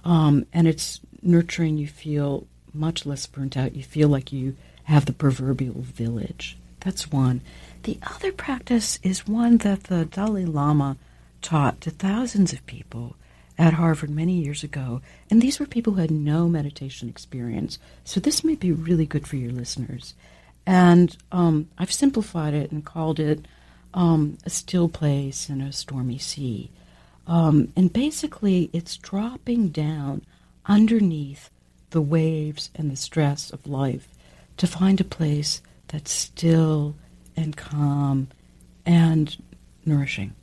um, 0.07 0.47
and 0.55 0.67
it's 0.67 1.01
nurturing. 1.21 1.77
You 1.77 1.87
feel 1.87 2.47
much 2.73 3.05
less 3.05 3.27
burnt 3.27 3.59
out. 3.59 3.77
You 3.77 3.83
feel 3.83 4.09
like 4.09 4.33
you 4.33 4.57
have 4.85 5.05
the 5.05 5.13
proverbial 5.13 5.83
village. 5.83 6.57
That's 6.81 7.13
one. 7.13 7.43
The 7.83 7.99
other 8.03 8.33
practice 8.33 8.99
is 9.03 9.29
one 9.29 9.59
that 9.59 9.85
the 9.85 10.07
Dalai 10.07 10.47
Lama 10.47 10.97
taught 11.43 11.83
to 11.83 11.91
thousands 11.91 12.55
of 12.55 12.65
people 12.65 13.17
at 13.59 13.75
Harvard 13.75 14.09
many 14.09 14.33
years 14.33 14.65
ago, 14.65 15.03
and 15.31 15.43
these 15.43 15.61
were 15.61 15.67
people 15.67 15.93
who 15.93 16.01
had 16.01 16.11
no 16.11 16.49
meditation 16.49 17.11
experience. 17.11 17.79
So 18.03 18.19
this 18.19 18.43
may 18.43 18.55
be 18.55 18.73
really 18.73 19.05
good 19.05 19.27
for 19.27 19.37
your 19.37 19.53
listeners. 19.53 20.15
And 20.67 21.17
um, 21.31 21.69
I've 21.77 21.93
simplified 21.93 22.55
it 22.55 22.73
and 22.73 22.85
called 22.85 23.21
it 23.21 23.47
um, 23.93 24.39
a 24.45 24.51
still 24.51 24.89
place 24.89 25.49
in 25.49 25.61
a 25.61 25.73
stormy 25.73 26.19
sea. 26.19 26.71
Um, 27.27 27.73
and 27.77 27.93
basically, 27.93 28.71
it's 28.73 28.97
dropping 28.97 29.69
down 29.69 30.23
underneath 30.67 31.51
the 31.91 32.01
waves 32.01 32.71
and 32.75 32.91
the 32.91 32.97
stress 32.97 33.51
of 33.51 33.67
life 33.67 34.09
to 34.57 34.67
find 34.67 35.01
a 35.01 35.05
place 35.05 35.63
that's 35.89 36.11
still 36.11 36.97
and 37.37 37.57
calm 37.57 38.29
and 38.85 39.37
nourishing. 39.85 40.35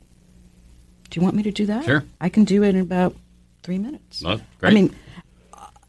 Do 1.10 1.20
you 1.20 1.24
want 1.24 1.36
me 1.36 1.42
to 1.42 1.50
do 1.50 1.66
that? 1.66 1.84
Sure. 1.84 2.04
I 2.20 2.28
can 2.28 2.44
do 2.44 2.62
it 2.62 2.74
in 2.74 2.80
about 2.80 3.14
three 3.62 3.78
minutes. 3.78 4.22
Oh, 4.24 4.40
great. 4.58 4.70
I 4.70 4.74
mean, 4.74 4.96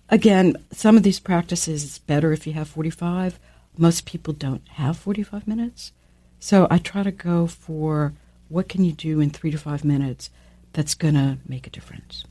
again, 0.09 0.57
some 0.71 0.97
of 0.97 1.03
these 1.03 1.19
practices 1.19 1.83
it's 1.83 1.97
better 1.97 2.33
if 2.33 2.45
you 2.45 2.53
have 2.53 2.67
45. 2.67 3.39
Most 3.77 4.05
people 4.05 4.33
don't 4.33 4.67
have 4.69 4.97
45 4.97 5.47
minutes. 5.47 5.91
So 6.39 6.67
I 6.69 6.77
try 6.77 7.03
to 7.03 7.11
go 7.11 7.47
for 7.47 8.13
what 8.49 8.69
can 8.69 8.83
you 8.83 8.91
do 8.91 9.19
in 9.19 9.29
three 9.29 9.51
to 9.51 9.57
five 9.57 9.83
minutes 9.83 10.29
that's 10.73 10.93
going 10.93 11.13
to 11.15 11.37
make 11.47 11.65
a 11.65 11.69
difference. 11.69 12.25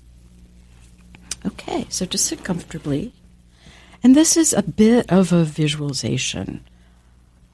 Okay, 1.45 1.87
so 1.89 2.07
just 2.07 2.27
sit 2.27 2.45
comfortably. 2.45 3.13
And 4.03 4.15
this 4.15 4.37
is 4.37 4.53
a 4.53 4.63
bit 4.63 5.11
of 5.11 5.33
a 5.33 5.45
visualization. 5.45 6.65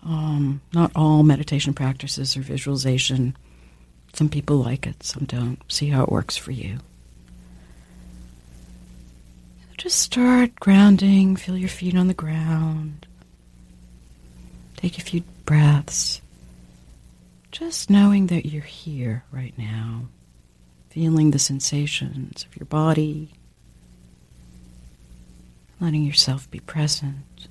Um, 0.04 0.60
not 0.72 0.92
all 0.94 1.22
meditation 1.22 1.74
practices 1.74 2.36
are 2.36 2.40
visualization. 2.42 3.36
Some 4.12 4.28
people 4.28 4.56
like 4.56 4.86
it, 4.86 5.02
some 5.02 5.24
don't. 5.24 5.60
See 5.68 5.88
how 5.88 6.04
it 6.04 6.12
works 6.12 6.36
for 6.36 6.50
you. 6.50 6.78
Just 9.76 9.98
start 9.98 10.56
grounding, 10.56 11.36
feel 11.36 11.56
your 11.56 11.68
feet 11.68 11.96
on 11.96 12.08
the 12.08 12.14
ground. 12.14 13.06
Take 14.78 14.96
a 14.96 15.00
few 15.00 15.24
breaths. 15.44 16.20
Just 17.50 17.90
knowing 17.90 18.28
that 18.28 18.46
you're 18.46 18.62
here 18.62 19.24
right 19.32 19.52
now, 19.58 20.02
feeling 20.88 21.32
the 21.32 21.38
sensations 21.40 22.46
of 22.48 22.56
your 22.56 22.66
body, 22.66 23.30
letting 25.80 26.04
yourself 26.04 26.48
be 26.52 26.60
present. 26.60 27.48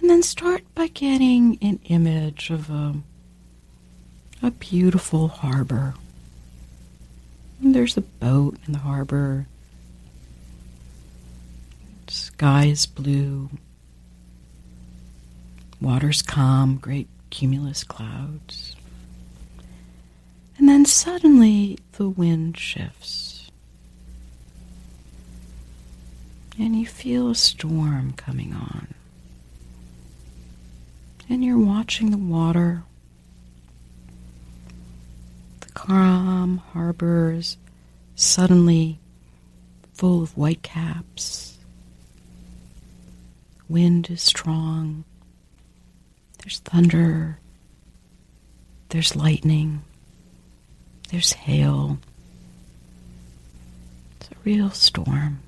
And 0.00 0.10
then 0.10 0.24
start 0.24 0.64
by 0.74 0.88
getting 0.88 1.56
an 1.62 1.78
image 1.84 2.50
of 2.50 2.68
a, 2.70 2.96
a 4.42 4.50
beautiful 4.50 5.28
harbor. 5.28 5.94
And 7.62 7.72
there's 7.72 7.96
a 7.96 8.00
boat 8.00 8.56
in 8.66 8.72
the 8.72 8.80
harbor. 8.80 9.46
Sky 12.14 12.66
is 12.66 12.86
blue. 12.86 13.50
Water's 15.80 16.22
calm, 16.22 16.76
great 16.76 17.08
cumulus 17.30 17.82
clouds. 17.82 18.76
And 20.56 20.68
then 20.68 20.86
suddenly 20.86 21.78
the 21.92 22.08
wind 22.08 22.56
shifts. 22.56 23.50
And 26.56 26.78
you 26.78 26.86
feel 26.86 27.30
a 27.30 27.34
storm 27.34 28.12
coming 28.12 28.52
on 28.52 28.94
and 31.28 31.44
you're 31.44 31.58
watching 31.58 32.12
the 32.12 32.16
water, 32.16 32.84
the 35.60 35.72
calm 35.72 36.58
harbors 36.72 37.56
suddenly 38.14 39.00
full 39.94 40.22
of 40.22 40.36
white 40.36 40.62
caps. 40.62 41.53
Wind 43.74 44.08
is 44.08 44.22
strong. 44.22 45.02
There's 46.38 46.60
thunder. 46.60 47.40
There's 48.90 49.16
lightning. 49.16 49.82
there's 51.10 51.32
hail. 51.32 51.98
It's 54.20 54.30
a 54.30 54.36
real 54.44 54.70
storm. 54.70 55.40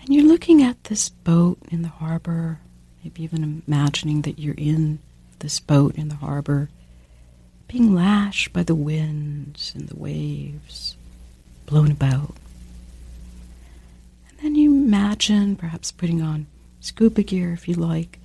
And 0.00 0.08
you're 0.08 0.24
looking 0.24 0.62
at 0.62 0.84
this 0.84 1.10
boat 1.10 1.58
in 1.70 1.82
the 1.82 1.88
harbor, 1.88 2.58
maybe 3.02 3.22
even 3.22 3.62
imagining 3.66 4.22
that 4.22 4.38
you're 4.38 4.54
in 4.56 5.00
this 5.40 5.60
boat 5.60 5.94
in 5.94 6.08
the 6.08 6.14
harbor, 6.14 6.70
being 7.68 7.94
lashed 7.94 8.50
by 8.50 8.62
the 8.62 8.74
winds 8.74 9.74
and 9.74 9.90
the 9.90 9.96
waves, 9.96 10.96
blown 11.66 11.90
about. 11.90 12.34
And 14.38 14.46
then 14.46 14.54
you 14.56 14.74
imagine, 14.74 15.56
perhaps 15.56 15.92
putting 15.92 16.20
on 16.20 16.46
scuba 16.80 17.22
gear 17.22 17.52
if 17.52 17.68
you 17.68 17.74
like, 17.74 18.18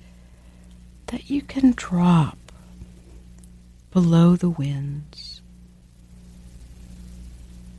that 1.06 1.30
you 1.30 1.42
can 1.42 1.72
drop 1.72 2.38
below 3.92 4.36
the 4.36 4.50
winds, 4.50 5.40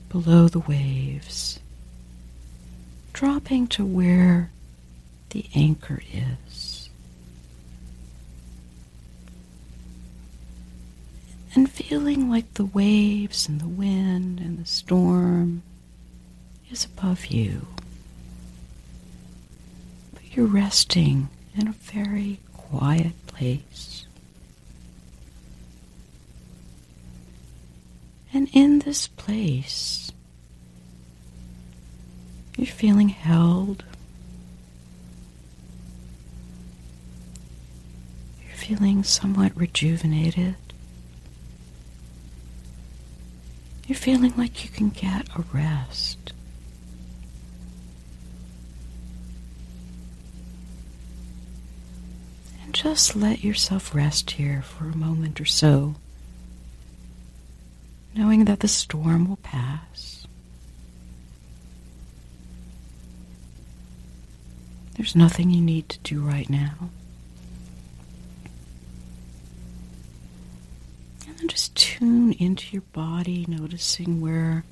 below 0.10 0.48
the 0.48 0.60
waves, 0.60 1.60
dropping 3.14 3.68
to 3.68 3.86
where 3.86 4.52
the 5.30 5.46
anchor 5.56 6.02
is. 6.12 6.90
And 11.54 11.70
feeling 11.70 12.30
like 12.30 12.54
the 12.54 12.66
waves 12.66 13.48
and 13.48 13.60
the 13.60 13.68
wind 13.68 14.40
and 14.40 14.58
the 14.58 14.66
storm 14.66 15.64
is 16.70 16.86
above 16.86 17.26
you. 17.28 17.68
You're 20.32 20.48
resting 20.48 21.30
in 21.56 21.68
a 21.68 21.72
very 21.74 22.40
quiet 22.54 23.14
place. 23.28 24.06
And 28.34 28.48
in 28.54 28.80
this 28.80 29.08
place, 29.08 30.12
you're 32.58 32.66
feeling 32.66 33.10
held. 33.10 33.84
You're 38.46 38.56
feeling 38.56 39.04
somewhat 39.04 39.52
rejuvenated. 39.56 40.56
You're 43.88 43.98
feeling 43.98 44.34
like 44.38 44.64
you 44.64 44.70
can 44.70 44.90
get 44.90 45.28
a 45.36 45.44
rest. 45.52 46.32
And 52.62 52.70
just 52.82 53.16
let 53.16 53.44
yourself 53.44 53.94
rest 53.94 54.32
here 54.32 54.64
for 54.64 54.86
a 54.86 54.98
moment 54.98 55.40
or 55.40 55.46
so, 55.46 55.94
knowing 58.16 58.46
that 58.46 58.62
the 58.62 58.68
storm 58.68 59.30
will 59.30 59.38
pass. 59.38 60.26
There's 64.96 65.16
nothing 65.16 65.52
you 65.52 65.62
need 65.62 65.90
to 65.90 66.00
do 66.00 66.22
right 66.22 66.50
now. 66.50 66.90
And 71.28 71.38
then 71.38 71.48
just 71.48 71.76
tune 71.76 72.34
into 72.34 72.74
your 72.74 72.84
body, 72.94 73.46
noticing 73.48 74.22
where 74.22 74.64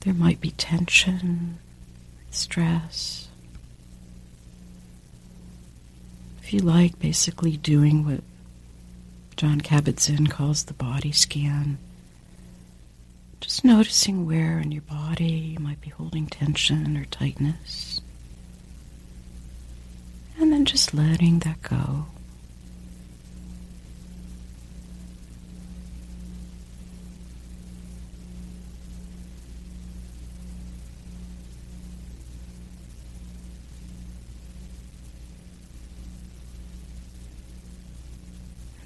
there 0.00 0.14
might 0.14 0.40
be 0.40 0.50
tension, 0.50 1.58
stress. 2.32 3.25
If 6.46 6.54
you 6.54 6.60
like, 6.60 7.00
basically 7.00 7.56
doing 7.56 8.04
what 8.04 8.20
Jon 9.36 9.60
Kabat-Zinn 9.60 10.28
calls 10.28 10.62
the 10.62 10.74
body 10.74 11.10
scan. 11.10 11.76
Just 13.40 13.64
noticing 13.64 14.26
where 14.26 14.60
in 14.60 14.70
your 14.70 14.82
body 14.82 15.24
you 15.24 15.58
might 15.58 15.80
be 15.80 15.90
holding 15.90 16.28
tension 16.28 16.96
or 16.96 17.04
tightness. 17.06 18.00
And 20.38 20.52
then 20.52 20.66
just 20.66 20.94
letting 20.94 21.40
that 21.40 21.60
go. 21.62 22.06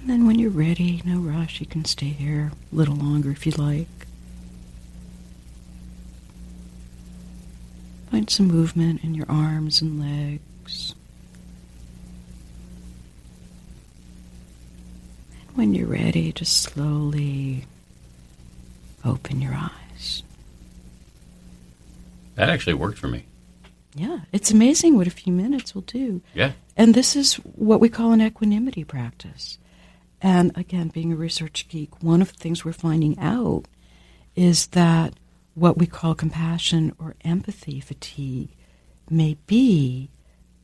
then 0.11 0.27
when 0.27 0.37
you're 0.37 0.49
ready, 0.49 1.01
no 1.05 1.19
rush, 1.19 1.61
you 1.61 1.65
can 1.65 1.85
stay 1.85 2.07
here 2.07 2.51
a 2.71 2.75
little 2.75 2.95
longer 2.95 3.31
if 3.31 3.45
you 3.45 3.53
like. 3.53 3.87
Find 8.11 8.29
some 8.29 8.47
movement 8.47 9.05
in 9.05 9.15
your 9.15 9.25
arms 9.29 9.81
and 9.81 10.01
legs. 10.01 10.95
And 15.47 15.55
when 15.57 15.73
you're 15.73 15.87
ready, 15.87 16.33
just 16.33 16.61
slowly 16.61 17.65
open 19.05 19.41
your 19.41 19.53
eyes. 19.53 20.23
That 22.35 22.49
actually 22.49 22.73
worked 22.73 22.97
for 22.97 23.07
me. 23.07 23.23
Yeah, 23.95 24.19
it's 24.33 24.51
amazing 24.51 24.97
what 24.97 25.07
a 25.07 25.11
few 25.11 25.31
minutes 25.31 25.73
will 25.73 25.81
do. 25.83 26.21
Yeah. 26.33 26.51
And 26.75 26.93
this 26.93 27.15
is 27.15 27.35
what 27.35 27.79
we 27.79 27.87
call 27.87 28.11
an 28.11 28.21
equanimity 28.21 28.83
practice. 28.83 29.57
And 30.21 30.55
again, 30.55 30.89
being 30.89 31.11
a 31.11 31.15
research 31.15 31.67
geek, 31.67 32.03
one 32.03 32.21
of 32.21 32.31
the 32.31 32.37
things 32.37 32.63
we're 32.63 32.73
finding 32.73 33.17
out 33.19 33.65
is 34.35 34.67
that 34.67 35.15
what 35.55 35.77
we 35.77 35.87
call 35.87 36.15
compassion 36.15 36.93
or 36.99 37.15
empathy 37.25 37.79
fatigue 37.79 38.49
may 39.09 39.37
be 39.47 40.09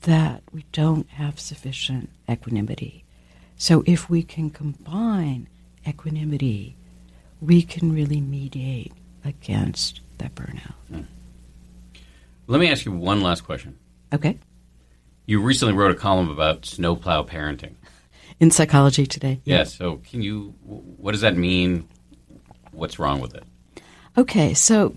that 0.01 0.43
we 0.53 0.65
don't 0.71 1.09
have 1.09 1.39
sufficient 1.39 2.09
equanimity. 2.29 3.03
So 3.57 3.83
if 3.87 4.09
we 4.09 4.21
can 4.21 4.51
combine 4.51 5.47
equanimity, 5.85 6.75
we 7.41 7.63
can 7.63 7.93
really 7.93 8.21
mediate 8.21 8.93
against 9.25 10.01
that 10.19 10.35
burnout. 10.35 10.75
Hmm. 10.89 11.01
Let 12.45 12.59
me 12.59 12.69
ask 12.69 12.85
you 12.85 12.91
one 12.91 13.21
last 13.21 13.41
question. 13.41 13.77
Okay. 14.13 14.37
You 15.25 15.41
recently 15.41 15.73
wrote 15.73 15.91
a 15.91 15.95
column 15.95 16.29
about 16.29 16.65
snowplow 16.65 17.23
parenting. 17.23 17.73
In 18.39 18.51
psychology 18.51 19.07
today. 19.07 19.41
Yeah. 19.45 19.63
So, 19.63 19.97
can 20.09 20.21
you? 20.21 20.53
What 20.63 21.13
does 21.13 21.21
that 21.21 21.35
mean? 21.35 21.87
What's 22.71 22.99
wrong 22.99 23.19
with 23.19 23.33
it? 23.33 23.43
Okay, 24.15 24.53
so 24.53 24.95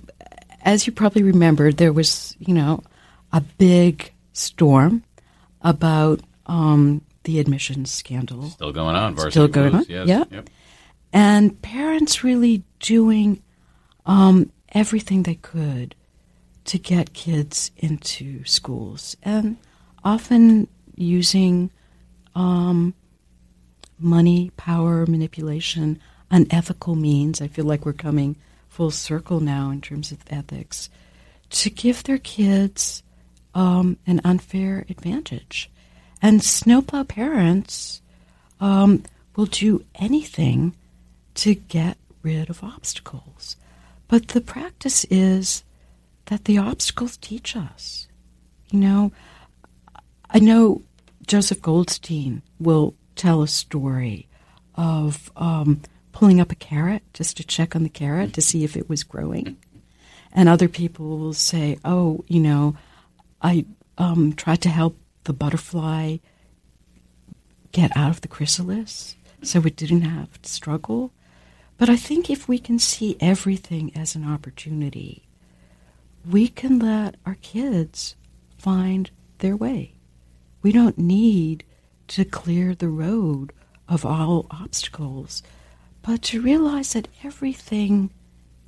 as 0.63 0.87
you 0.87 0.93
probably 0.93 1.23
remember, 1.23 1.73
there 1.73 1.93
was, 1.93 2.37
you 2.39 2.53
know, 2.55 2.83
a 3.33 3.41
big 3.41 4.13
storm 4.33 5.05
about 5.63 6.21
um, 6.47 7.03
the 7.25 7.39
admissions 7.41 7.91
scandal. 7.91 8.51
Still 8.51 8.73
going 8.73 8.97
on. 8.97 9.15
Varsity 9.15 9.31
Still 9.33 9.49
going 9.49 9.71
Blues, 9.71 9.87
on, 9.87 9.91
Yes. 9.91 10.09
yeah. 10.09 10.25
Yep. 10.31 10.51
And 11.13 11.63
parents 11.63 12.23
really 12.23 12.63
doing 12.79 13.43
um, 14.07 14.53
everything 14.71 15.23
they 15.25 15.35
could 15.35 15.95
to 16.67 16.79
get 16.79 17.15
kids 17.15 17.71
into 17.77 18.45
schools 18.45 19.17
and 19.23 19.57
often 20.05 20.69
using 20.95 21.71
um, 22.35 22.95
money, 24.03 24.51
power, 24.57 25.07
manipulation, 25.07 26.01
unethical 26.31 26.95
means. 26.95 27.41
I 27.41 27.49
feel 27.49 27.65
like 27.65 27.85
we're 27.85 27.93
coming 27.93 28.37
full 28.69 28.91
circle 28.91 29.41
now 29.41 29.71
in 29.71 29.81
terms 29.81 30.13
of 30.13 30.19
ethics 30.29 30.89
to 31.51 31.71
give 31.71 32.05
their 32.05 32.19
kids 32.19 33.03
um, 33.55 33.99
an 34.07 34.21
unfair 34.25 34.85
advantage. 34.89 35.71
And 36.23 36.43
snowplow 36.43 37.05
parents 37.05 38.03
um, 38.61 39.03
will 39.37 39.47
do 39.47 39.85
anything 39.95 40.75
to 41.35 41.55
get 41.55 41.97
rid 42.23 42.51
of 42.51 42.63
obstacles. 42.63 43.57
But 44.09 44.29
the 44.29 44.41
practice 44.41 45.05
is 45.11 45.65
that 46.27 46.45
the 46.45 46.59
obstacles 46.59 47.17
teach 47.17 47.57
us. 47.57 48.07
You 48.71 48.81
know, 48.81 49.13
I 50.29 50.39
know 50.39 50.83
Joseph 51.27 51.63
Goldstein 51.63 52.43
will 52.59 52.95
tell 53.17 53.43
a 53.43 53.49
story 53.49 54.29
of 54.75 55.31
um, 55.37 55.83
pulling 56.13 56.41
up 56.41 56.53
a 56.53 56.57
carrot 56.57 57.03
just 57.13 57.37
to 57.37 57.45
check 57.45 57.77
on 57.77 57.83
the 57.83 57.89
carrot 57.89 58.33
to 58.35 58.41
see 58.41 58.65
if 58.65 58.77
it 58.77 58.89
was 58.89 59.03
growing. 59.03 59.57
And 60.33 60.49
other 60.49 60.69
people 60.69 61.19
will 61.19 61.33
say, 61.33 61.79
oh, 61.85 62.25
you 62.29 62.41
know, 62.41 62.77
I 63.43 63.65
um, 63.99 64.33
tried 64.33 64.63
to 64.63 64.69
help 64.69 64.97
the 65.25 65.33
butterfly 65.33 66.19
get 67.73 67.97
out 67.97 68.11
of 68.11 68.21
the 68.21 68.29
chrysalis 68.29 69.17
so 69.43 69.61
it 69.61 69.77
didn't 69.77 70.03
have 70.03 70.41
to 70.43 70.51
struggle. 70.51 71.13
But 71.79 71.89
I 71.89 71.97
think 71.97 72.29
if 72.29 72.47
we 72.47 72.59
can 72.59 72.79
see 72.79 73.17
everything 73.21 73.93
as 73.97 74.15
an 74.15 74.29
opportunity, 74.29 75.25
we 76.29 76.49
can 76.49 76.79
let 76.79 77.17
our 77.25 77.37
kids 77.37 78.17
find 78.59 79.11
their 79.39 79.57
way. 79.57 79.95
We 80.63 80.73
don't 80.73 80.99
need 80.99 81.65
to 82.11 82.25
clear 82.25 82.75
the 82.75 82.89
road 82.89 83.53
of 83.89 84.05
all 84.05 84.47
obstacles 84.51 85.43
but 86.03 86.23
to 86.23 86.41
realize 86.41 86.93
that 86.95 87.09
everything 87.23 88.11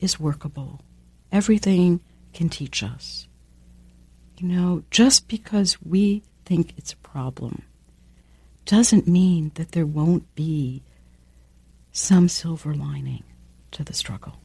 is 0.01 0.21
workable, 0.21 0.81
everything 1.31 2.01
can 2.35 2.49
teach 2.49 2.83
us. 2.83 3.27
You 4.39 4.49
know, 4.49 4.85
just 4.91 5.29
because 5.29 5.81
we 5.83 6.23
think 6.45 6.75
it's 6.77 6.93
a 6.93 6.97
problem 6.97 7.63
doesn't 8.65 9.09
mean 9.09 9.53
that 9.55 9.73
there 9.73 9.87
won't 9.87 10.35
be 10.35 10.83
some 11.93 12.29
silver 12.29 12.75
lining 12.75 13.25
to 13.73 13.85
the 13.85 13.95
struggle. 13.95 14.39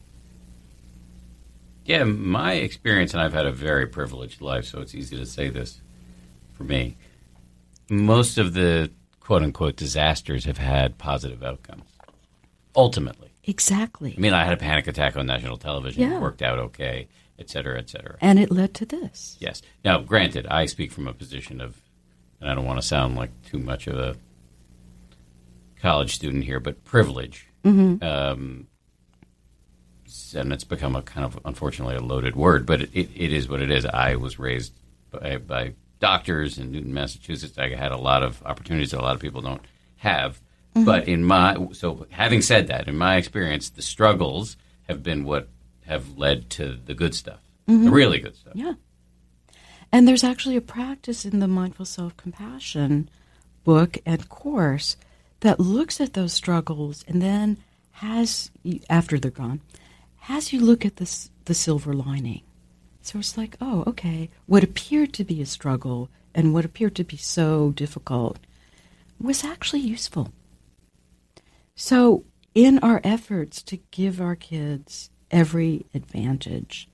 Yeah, 1.86 2.04
my 2.04 2.54
experience, 2.54 3.14
and 3.14 3.22
I've 3.22 3.34
had 3.34 3.46
a 3.46 3.52
very 3.52 3.88
privileged 3.88 4.42
life, 4.42 4.66
so 4.66 4.82
it's 4.82 4.94
easy 4.94 5.18
to 5.18 5.26
say 5.26 5.50
this 5.50 5.82
for 6.54 6.64
me. 6.64 6.98
Most 7.90 8.38
of 8.38 8.54
the 8.54 8.92
quote 9.20 9.44
unquote 9.44 9.76
disasters 9.76 10.46
have 10.46 10.58
had 10.58 10.98
positive 10.98 11.44
outcomes. 11.44 11.84
Ultimately. 12.76 13.30
Exactly. 13.44 14.14
I 14.16 14.20
mean, 14.20 14.34
I 14.34 14.44
had 14.44 14.54
a 14.54 14.58
panic 14.58 14.88
attack 14.88 15.16
on 15.18 15.26
national 15.26 15.58
television. 15.58 16.02
Yeah. 16.02 16.18
It 16.18 16.22
worked 16.22 16.42
out 16.42 16.60
okay, 16.60 17.08
et 17.40 17.50
cetera, 17.50 17.80
et 17.80 17.90
cetera. 17.90 18.18
And 18.22 18.40
it 18.40 18.52
led 18.52 18.74
to 18.76 18.86
this. 18.86 19.38
Yes. 19.40 19.62
Now, 19.86 20.00
granted, 20.00 20.48
I 20.48 20.66
speak 20.66 20.92
from 20.92 21.08
a 21.08 21.14
position 21.14 21.62
of, 21.62 21.82
and 22.40 22.50
I 22.50 22.56
don't 22.56 22.66
want 22.66 22.82
to 22.82 22.86
sound 22.88 23.16
like 23.16 23.32
too 23.44 23.58
much 23.58 23.88
of 23.88 23.98
a 23.98 24.16
college 25.82 26.14
student 26.14 26.44
here, 26.44 26.60
but 26.60 26.84
privilege. 26.84 27.48
Um, 27.64 28.68
and 30.36 30.54
it's 30.54 30.64
become 30.64 30.96
a 30.96 31.02
kind 31.02 31.26
of, 31.26 31.40
unfortunately, 31.44 31.96
a 31.96 32.02
loaded 32.02 32.36
word, 32.36 32.66
but 32.66 32.82
it, 32.82 32.90
it, 32.94 33.10
it 33.16 33.34
is 33.34 33.50
what 33.50 33.62
it 33.62 33.72
is. 33.72 33.86
I 33.86 34.16
was 34.16 34.40
raised 34.40 34.74
by, 35.10 35.38
by 35.38 35.74
doctors 36.00 36.58
in 36.58 36.72
Newton, 36.72 36.94
Massachusetts. 36.94 37.58
I 37.58 37.70
had 37.70 37.92
a 37.92 37.98
lot 37.98 38.24
of 38.24 38.42
opportunities 38.44 38.92
that 38.92 39.00
a 39.00 39.04
lot 39.04 39.16
of 39.16 39.22
people 39.22 39.42
don't 39.42 39.62
have. 39.98 40.40
Mm-hmm. 40.76 40.86
But 40.86 41.08
in 41.08 41.24
my, 41.24 41.68
so 41.74 42.06
having 42.10 42.42
said 42.42 42.68
that, 42.68 42.88
in 42.88 42.98
my 42.98 43.18
experience, 43.18 43.70
the 43.70 43.82
struggles 43.82 44.58
have 44.88 45.04
been 45.04 45.24
what 45.24 45.50
have 45.86 46.18
led 46.18 46.50
to 46.52 46.78
the 46.86 46.94
good 46.94 47.16
stuff, 47.16 47.40
the 47.66 47.74
mm-hmm. 47.74 47.90
really 47.90 48.20
good 48.20 48.36
stuff. 48.36 48.54
Yeah. 48.56 48.74
And 49.92 50.08
there's 50.08 50.24
actually 50.24 50.58
a 50.58 50.62
practice 50.62 51.26
in 51.26 51.40
the 51.40 51.48
Mindful 51.48 51.86
Self 51.86 52.16
Compassion 52.18 53.10
book 53.64 53.98
and 54.06 54.28
course 54.30 54.98
that 55.40 55.60
looks 55.60 56.02
at 56.02 56.14
those 56.14 56.34
struggles 56.34 57.04
and 57.08 57.22
then 57.22 57.58
has, 57.92 58.52
after 58.90 59.18
they're 59.18 59.32
gone, 59.32 59.62
has 60.18 60.52
you 60.52 60.60
look 60.60 60.86
at 60.86 60.98
this, 60.98 61.30
the 61.46 61.54
silver 61.54 61.94
lining. 61.94 62.42
So 63.08 63.20
it's 63.20 63.38
like, 63.38 63.56
oh, 63.62 63.86
okay, 63.88 64.30
what 64.48 64.66
appeared 64.66 65.14
to 65.14 65.24
be 65.24 65.42
a 65.42 65.46
struggle 65.46 66.10
and 66.36 66.54
what 66.54 66.66
appeared 66.66 66.94
to 66.96 67.06
be 67.06 67.16
so 67.16 67.72
difficult 67.72 68.38
was 69.18 69.46
actually 69.46 69.80
useful. 69.80 70.34
So, 71.74 72.26
in 72.54 72.80
our 72.80 73.00
efforts 73.06 73.64
to 73.64 73.78
give 73.92 74.20
our 74.20 74.36
kids 74.36 75.10
every 75.32 75.86
advantage, 75.94 76.90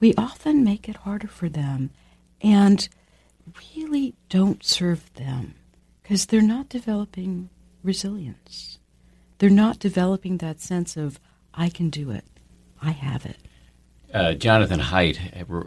we 0.00 0.12
often 0.16 0.64
make 0.64 0.88
it 0.88 0.96
harder 0.96 1.28
for 1.28 1.48
them 1.48 1.90
and 2.40 2.88
really 3.76 4.16
don't 4.28 4.64
serve 4.64 5.14
them 5.14 5.54
because 6.02 6.26
they're 6.26 6.42
not 6.42 6.68
developing 6.68 7.48
resilience. 7.84 8.80
They're 9.38 9.50
not 9.50 9.78
developing 9.78 10.38
that 10.38 10.60
sense 10.60 10.96
of, 10.96 11.20
I 11.54 11.68
can 11.68 11.90
do 11.90 12.10
it, 12.10 12.24
I 12.82 12.90
have 12.90 13.24
it. 13.24 13.38
Uh, 14.14 14.32
Jonathan 14.32 14.78
Haidt, 14.78 15.18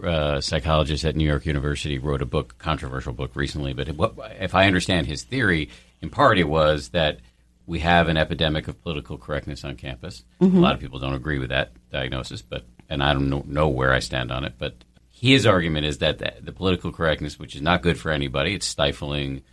uh, 0.06 0.40
psychologist 0.40 1.04
at 1.04 1.18
New 1.18 1.26
York 1.26 1.46
University, 1.46 1.98
wrote 1.98 2.22
a 2.22 2.26
book, 2.26 2.58
controversial 2.58 3.12
book 3.12 3.32
recently. 3.36 3.74
But 3.74 3.90
what, 3.90 4.16
if 4.40 4.56
I 4.56 4.68
understand 4.68 5.06
his 5.06 5.24
theory, 5.24 5.70
in 6.02 6.10
part 6.10 6.38
it 6.38 6.46
was 6.46 6.90
that 6.90 7.20
we 7.66 7.80
have 7.80 8.08
an 8.08 8.16
epidemic 8.16 8.70
of 8.70 8.82
political 8.82 9.18
correctness 9.18 9.66
on 9.66 9.76
campus. 9.76 10.24
A 10.58 10.62
lot 10.62 10.74
of 10.74 10.80
people 10.80 10.98
don't 10.98 11.14
agree 11.14 11.40
with 11.40 11.50
that 11.50 11.72
diagnosis, 11.92 12.42
but 12.42 12.64
and 12.90 13.04
I 13.04 13.12
don't 13.12 13.30
know, 13.30 13.44
know 13.46 13.68
where 13.68 13.94
I 13.94 14.00
stand 14.00 14.32
on 14.32 14.46
it. 14.46 14.54
But 14.58 14.76
his 15.12 15.46
argument 15.46 15.86
is 15.86 15.98
that 15.98 16.20
the, 16.20 16.32
the 16.40 16.54
political 16.54 16.94
correctness, 16.94 17.38
which 17.38 17.54
is 17.54 17.62
not 17.62 17.82
good 17.82 18.00
for 18.00 18.12
anybody, 18.12 18.54
it's 18.54 18.66
stifling 18.66 19.44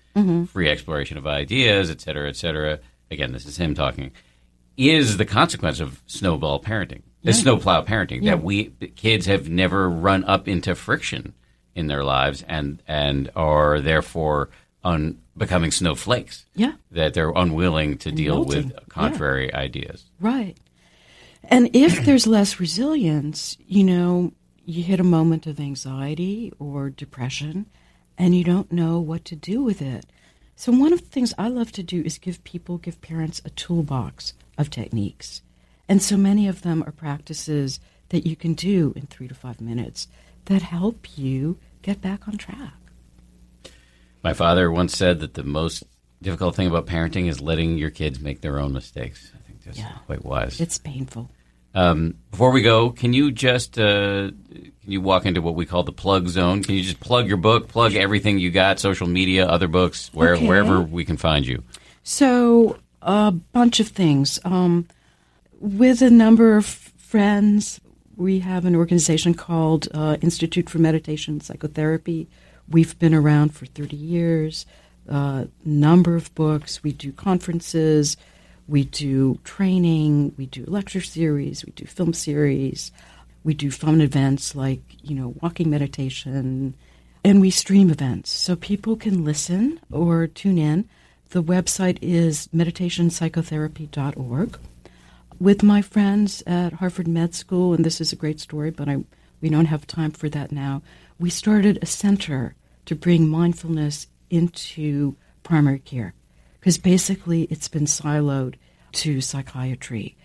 free 0.47 0.69
exploration 0.71 1.19
of 1.19 1.27
ideas, 1.27 1.91
et 1.91 2.01
cetera, 2.01 2.29
et 2.29 2.37
cetera. 2.37 2.79
Again, 3.11 3.33
this 3.33 3.47
is 3.47 3.57
him 3.57 3.75
talking. 3.75 4.12
Is 4.77 5.16
the 5.16 5.25
consequence 5.25 5.81
of 5.81 6.01
snowball 6.07 6.62
parenting, 6.62 7.03
the 7.25 7.33
snowplow 7.33 7.85
parenting, 7.85 8.23
Yeah. 8.23 8.33
that 8.37 8.45
we 8.45 8.67
kids 8.97 9.27
have 9.27 9.49
never 9.49 9.89
run 9.91 10.23
up 10.25 10.47
into 10.47 10.75
friction 10.75 11.35
in 11.75 11.89
their 11.89 12.05
lives 12.05 12.45
and 12.49 12.81
and 12.87 13.31
are 13.35 13.81
therefore 13.81 14.51
un, 14.85 15.19
becoming 15.37 15.71
snowflakes. 15.73 16.47
Yeah. 16.55 16.75
that 16.93 17.15
they're 17.15 17.33
unwilling 17.35 17.99
to 17.99 18.13
deal 18.13 18.37
molting. 18.37 18.69
with 18.69 18.89
contrary 18.89 19.53
ideas. 19.53 20.05
Right. 20.21 20.57
And 21.45 21.71
if 21.75 22.05
there's 22.05 22.27
less 22.27 22.61
resilience, 22.61 23.57
you 23.67 23.83
know, 23.85 24.33
you 24.65 24.83
hit 24.83 25.01
a 25.01 25.05
moment 25.05 25.47
of 25.47 25.59
anxiety 25.61 26.53
or 26.59 26.89
depression 26.91 27.67
and 28.17 28.35
you 28.35 28.45
don't 28.45 28.71
know 28.73 29.01
what 29.01 29.25
to 29.27 29.35
do 29.37 29.63
with 29.63 29.83
it. 29.83 30.07
So, 30.57 30.71
one 30.71 30.93
of 30.93 31.01
the 31.01 31.09
things 31.09 31.35
I 31.37 31.49
love 31.49 31.73
to 31.73 31.83
do 31.83 32.01
is 32.03 32.17
give 32.19 32.45
people, 32.45 32.79
give 32.79 33.01
parents 33.01 33.43
a 33.45 33.51
toolbox 33.51 34.35
of 34.57 34.71
techniques. 34.71 35.43
And 35.89 36.02
so 36.02 36.16
many 36.16 36.48
of 36.48 36.62
them 36.62 36.82
are 36.86 36.93
practices 36.93 37.81
that 38.09 38.27
you 38.27 38.36
can 38.36 38.55
do 38.55 38.93
in 38.97 39.06
three 39.06 39.28
to 39.28 39.35
five 39.35 39.61
minutes 39.61 40.09
that 40.47 40.62
help 40.62 41.06
you 41.19 41.59
get 41.82 42.01
back 42.01 42.27
on 42.28 42.36
track. 42.39 42.74
My 44.23 44.32
father 44.32 44.70
once 44.70 44.97
said 44.97 45.20
that 45.20 45.35
the 45.35 45.43
most 45.43 45.85
difficult 46.23 46.56
thing 46.56 46.66
about 46.69 46.86
parenting 46.86 47.28
is 47.28 47.40
letting 47.40 47.77
your 47.77 47.90
kids 47.90 48.20
make 48.20 48.40
their 48.40 48.59
own 48.59 48.73
mistakes. 48.73 49.31
I 49.35 49.47
think 49.47 49.62
that's 49.62 49.78
Yeah. 49.78 49.93
quite 50.06 50.24
wise. 50.24 50.61
It's 50.61 50.78
painful. 50.78 51.31
Um, 51.74 52.15
before 52.31 52.52
we 52.52 52.62
go, 52.62 52.90
can 52.90 53.12
you 53.12 53.32
just 53.32 53.78
uh, 53.78 54.31
can 54.31 54.73
you 54.93 55.01
walk 55.01 55.27
into 55.27 55.43
what 55.43 55.56
we 55.56 55.66
call 55.66 55.82
the 55.82 55.93
plug 55.93 56.28
zone? 56.28 56.62
Can 56.62 56.77
you 56.77 56.82
just 56.82 57.01
plug 57.01 57.27
your 57.27 57.36
book, 57.36 57.69
plug 57.69 57.94
everything 57.94 58.39
you 58.39 58.51
got, 58.51 58.78
social 58.78 59.09
media, 59.09 59.44
other 59.47 59.66
books, 59.66 60.09
where, 60.15 60.35
Okay. 60.36 60.47
wherever 60.47 60.81
we 60.81 61.05
can 61.05 61.16
find 61.16 61.44
you? 61.44 61.65
So, 62.05 62.78
a 63.02 63.32
bunch 63.32 63.81
of 63.81 63.89
things. 63.89 64.39
Um, 64.44 64.86
with 65.65 66.03
a 66.03 66.11
number 66.11 66.59
of 66.59 66.66
friends, 66.66 67.81
we 68.16 68.41
have 68.41 68.66
an 68.66 68.77
organization 68.77 69.32
called 69.32 69.89
uh, 69.95 70.19
Institute 70.20 70.69
for 70.69 70.78
Meditation 70.78 71.32
and 71.35 71.43
Psychotherapy. 71.43 72.28
We've 72.69 72.99
been 72.99 73.15
around 73.15 73.55
for 73.55 73.65
30 73.65 73.97
years. 73.97 74.66
A 75.09 75.49
number 75.65 76.16
of 76.16 76.35
books. 76.35 76.82
We 76.82 76.93
do 76.93 77.12
conferences. 77.12 78.19
We 78.69 78.85
do 78.85 79.41
training. 79.43 80.35
We 80.36 80.45
do 80.45 80.66
lecture 80.66 81.01
series. 81.01 81.65
We 81.65 81.73
do 81.73 81.86
film 81.86 82.12
series. 82.12 82.93
We 83.43 83.55
do 83.55 83.70
fun 83.70 84.03
events 84.03 84.55
like, 84.55 84.82
you 85.03 85.15
know, 85.15 85.35
walking 85.41 85.70
meditation. 85.70 86.74
And 87.24 87.41
we 87.41 87.49
stream 87.49 87.89
events 87.89 88.31
so 88.31 88.55
people 88.55 88.97
can 88.97 89.24
listen 89.24 89.81
or 89.91 90.27
tune 90.27 90.59
in. 90.59 90.91
The 91.31 91.43
website 91.43 91.97
is 92.03 92.49
meditationpsychotherapy.org. 92.49 94.59
With 95.40 95.62
my 95.62 95.82
friends 95.82 96.43
at 96.47 96.74
Harvard 96.74 97.09
Med 97.09 97.35
School, 97.35 97.74
and 97.74 97.85
this 97.85 98.01
is 98.01 98.12
a 98.12 98.16
great 98.16 98.40
story, 98.40 98.70
but 98.70 98.89
I, 98.89 99.05
we 99.40 99.48
don't 99.48 99.66
have 99.66 99.86
time 99.86 100.12
for 100.12 100.28
that 100.28 100.52
now, 100.52 100.82
we 101.19 101.28
started 101.28 101.78
a 101.82 101.86
center 101.86 102.55
to 102.86 102.94
bring 102.94 103.28
mindfulness 103.28 104.06
into 104.31 105.16
primary 105.43 105.81
care 105.81 106.15
because 106.61 106.78
basically 106.78 107.43
it's 107.44 107.69
been 107.69 107.85
siloed 107.85 108.55
to 108.93 109.20
psychiatry. 109.20 110.16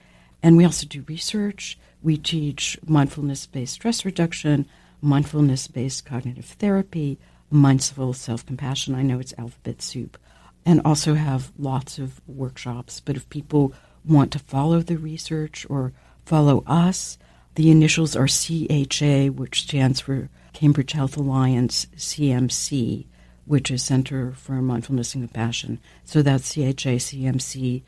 And 0.42 0.56
we 0.56 0.64
also 0.64 0.88
do 0.88 1.04
research. 1.08 1.78
We 2.02 2.16
teach 2.16 2.78
mindfulness 2.86 3.46
based 3.46 3.74
stress 3.74 4.06
reduction, 4.06 4.68
mindfulness 5.02 5.68
based 5.68 6.06
cognitive 6.06 6.46
therapy, 6.46 7.20
mindful 7.50 8.14
self 8.14 8.46
compassion. 8.46 8.96
I 8.96 9.02
know 9.02 9.20
it's 9.20 9.34
alphabet 9.38 9.82
soup. 9.82 10.18
And 10.66 10.82
also 10.86 11.16
have 11.16 11.52
lots 11.58 11.98
of 11.98 12.22
workshops. 12.28 13.00
But 13.00 13.16
if 13.16 13.30
people 13.30 13.74
want 14.10 14.32
to 14.34 14.40
follow 14.40 14.82
the 14.82 14.98
research 14.98 15.66
or 15.70 15.94
follow 16.26 16.64
us, 16.68 17.18
the 17.56 17.72
initials 17.72 18.16
are 18.16 18.28
CHA, 18.28 19.28
which 19.34 19.62
stands 19.64 20.00
for 20.00 20.30
Cambridge 20.54 20.92
Health 20.94 21.18
Alliance, 21.18 21.88
CMC, 21.96 23.06
which 23.46 23.72
is 23.72 23.84
Center 23.84 24.32
for 24.34 24.62
Mindfulness 24.62 25.16
and 25.16 25.24
Compassion. 25.24 25.80
So 26.04 26.22
that's 26.22 26.56
chacmc.org. 26.56 27.84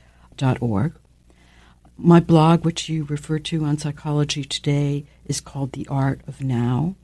My 1.97 2.19
blog, 2.19 2.65
which 2.65 2.89
you 2.89 3.03
refer 3.03 3.37
to 3.39 3.63
on 3.63 3.77
Psychology 3.77 4.43
Today, 4.43 5.05
is 5.25 5.39
called 5.39 5.73
The 5.73 5.87
Art 5.87 6.21
of 6.27 6.41
Now. 6.41 6.95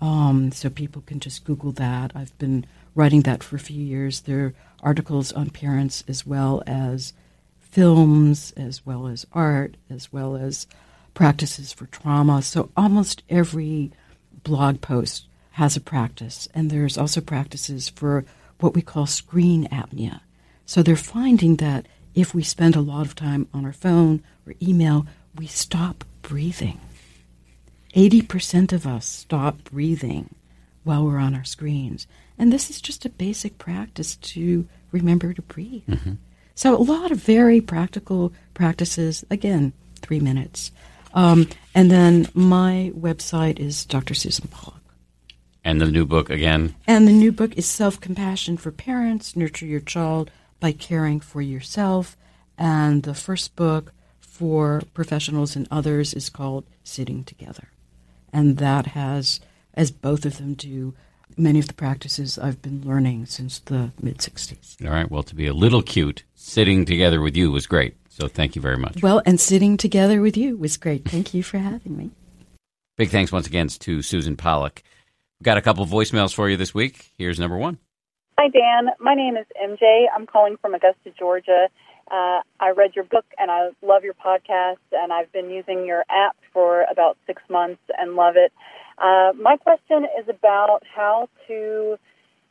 Um, 0.00 0.50
so 0.50 0.68
people 0.68 1.02
can 1.06 1.20
just 1.20 1.44
Google 1.44 1.70
that. 1.72 2.10
I've 2.14 2.36
been 2.38 2.66
writing 2.96 3.20
that 3.22 3.44
for 3.44 3.54
a 3.54 3.60
few 3.60 3.80
years. 3.80 4.22
There 4.22 4.46
are 4.46 4.54
articles 4.82 5.32
on 5.32 5.50
parents 5.50 6.02
as 6.08 6.26
well 6.26 6.62
as 6.66 7.12
films, 7.72 8.52
as 8.56 8.84
well 8.86 9.06
as 9.06 9.26
art, 9.32 9.76
as 9.90 10.12
well 10.12 10.36
as 10.36 10.66
practices 11.14 11.72
for 11.72 11.86
trauma. 11.86 12.42
So 12.42 12.70
almost 12.76 13.22
every 13.28 13.90
blog 14.44 14.80
post 14.80 15.26
has 15.52 15.76
a 15.76 15.80
practice. 15.80 16.48
And 16.54 16.70
there's 16.70 16.98
also 16.98 17.20
practices 17.20 17.88
for 17.88 18.24
what 18.60 18.74
we 18.74 18.82
call 18.82 19.06
screen 19.06 19.66
apnea. 19.68 20.20
So 20.66 20.82
they're 20.82 20.96
finding 20.96 21.56
that 21.56 21.86
if 22.14 22.34
we 22.34 22.42
spend 22.42 22.76
a 22.76 22.80
lot 22.80 23.06
of 23.06 23.14
time 23.14 23.48
on 23.54 23.64
our 23.64 23.72
phone 23.72 24.22
or 24.46 24.54
email, 24.62 25.06
we 25.36 25.46
stop 25.46 26.04
breathing. 26.20 26.78
80% 27.96 28.72
of 28.72 28.86
us 28.86 29.06
stop 29.06 29.64
breathing 29.64 30.34
while 30.84 31.04
we're 31.04 31.18
on 31.18 31.34
our 31.34 31.44
screens. 31.44 32.06
And 32.38 32.52
this 32.52 32.70
is 32.70 32.80
just 32.80 33.04
a 33.04 33.10
basic 33.10 33.58
practice 33.58 34.16
to 34.16 34.66
remember 34.90 35.32
to 35.32 35.42
breathe. 35.42 35.86
Mm-hmm. 35.88 36.12
So, 36.54 36.76
a 36.76 36.82
lot 36.82 37.10
of 37.10 37.18
very 37.18 37.60
practical 37.60 38.32
practices. 38.54 39.24
Again, 39.30 39.72
three 40.00 40.20
minutes. 40.20 40.70
Um, 41.14 41.48
and 41.74 41.90
then 41.90 42.28
my 42.34 42.92
website 42.96 43.58
is 43.58 43.84
Dr. 43.84 44.14
Susan 44.14 44.48
Pollak. 44.48 44.80
And 45.64 45.80
the 45.80 45.86
new 45.86 46.04
book 46.04 46.28
again? 46.28 46.74
And 46.86 47.06
the 47.06 47.12
new 47.12 47.30
book 47.30 47.56
is 47.56 47.66
Self 47.66 48.00
Compassion 48.00 48.56
for 48.56 48.72
Parents 48.72 49.36
Nurture 49.36 49.66
Your 49.66 49.80
Child 49.80 50.30
by 50.58 50.72
Caring 50.72 51.20
for 51.20 51.40
Yourself. 51.40 52.16
And 52.58 53.04
the 53.04 53.14
first 53.14 53.54
book 53.54 53.92
for 54.18 54.82
professionals 54.92 55.54
and 55.54 55.68
others 55.70 56.14
is 56.14 56.28
called 56.28 56.64
Sitting 56.82 57.22
Together. 57.22 57.68
And 58.32 58.58
that 58.58 58.86
has, 58.88 59.40
as 59.74 59.90
both 59.90 60.24
of 60.24 60.38
them 60.38 60.54
do, 60.54 60.94
many 61.36 61.58
of 61.58 61.66
the 61.66 61.74
practices 61.74 62.38
I've 62.38 62.62
been 62.62 62.82
learning 62.84 63.26
since 63.26 63.58
the 63.58 63.92
mid 64.00 64.18
60s. 64.18 64.84
All 64.84 64.92
right. 64.92 65.10
Well, 65.10 65.22
to 65.24 65.34
be 65.34 65.46
a 65.46 65.54
little 65.54 65.82
cute, 65.82 66.24
sitting 66.34 66.84
together 66.84 67.20
with 67.20 67.36
you 67.36 67.50
was 67.50 67.66
great. 67.66 67.96
So 68.08 68.28
thank 68.28 68.54
you 68.56 68.62
very 68.62 68.76
much. 68.76 69.02
Well, 69.02 69.22
and 69.24 69.40
sitting 69.40 69.76
together 69.76 70.20
with 70.20 70.36
you 70.36 70.56
was 70.56 70.76
great. 70.76 71.08
Thank 71.08 71.32
you 71.32 71.42
for 71.42 71.58
having 71.58 71.96
me. 71.96 72.10
Big 72.96 73.08
thanks 73.08 73.32
once 73.32 73.46
again 73.46 73.68
to 73.68 74.02
Susan 74.02 74.36
Pollak. 74.36 74.82
We've 75.40 75.44
got 75.44 75.56
a 75.56 75.62
couple 75.62 75.86
voicemails 75.86 76.34
for 76.34 76.48
you 76.48 76.56
this 76.56 76.74
week. 76.74 77.10
Here's 77.16 77.40
number 77.40 77.56
one. 77.56 77.78
Hi, 78.38 78.48
Dan. 78.48 78.92
My 79.00 79.14
name 79.14 79.36
is 79.36 79.46
MJ. 79.62 80.06
I'm 80.14 80.26
calling 80.26 80.56
from 80.60 80.74
Augusta, 80.74 81.10
Georgia. 81.18 81.68
Uh, 82.10 82.40
I 82.60 82.70
read 82.76 82.94
your 82.94 83.04
book 83.04 83.24
and 83.38 83.50
I 83.50 83.70
love 83.80 84.04
your 84.04 84.14
podcast, 84.14 84.76
and 84.92 85.12
I've 85.12 85.32
been 85.32 85.48
using 85.48 85.86
your 85.86 86.04
app 86.10 86.36
for 86.52 86.84
about 86.90 87.16
six 87.26 87.40
months 87.48 87.80
and 87.98 88.14
love 88.14 88.34
it. 88.36 88.52
Uh, 89.02 89.32
my 89.34 89.56
question 89.56 90.06
is 90.18 90.28
about 90.28 90.80
how 90.94 91.28
to 91.48 91.98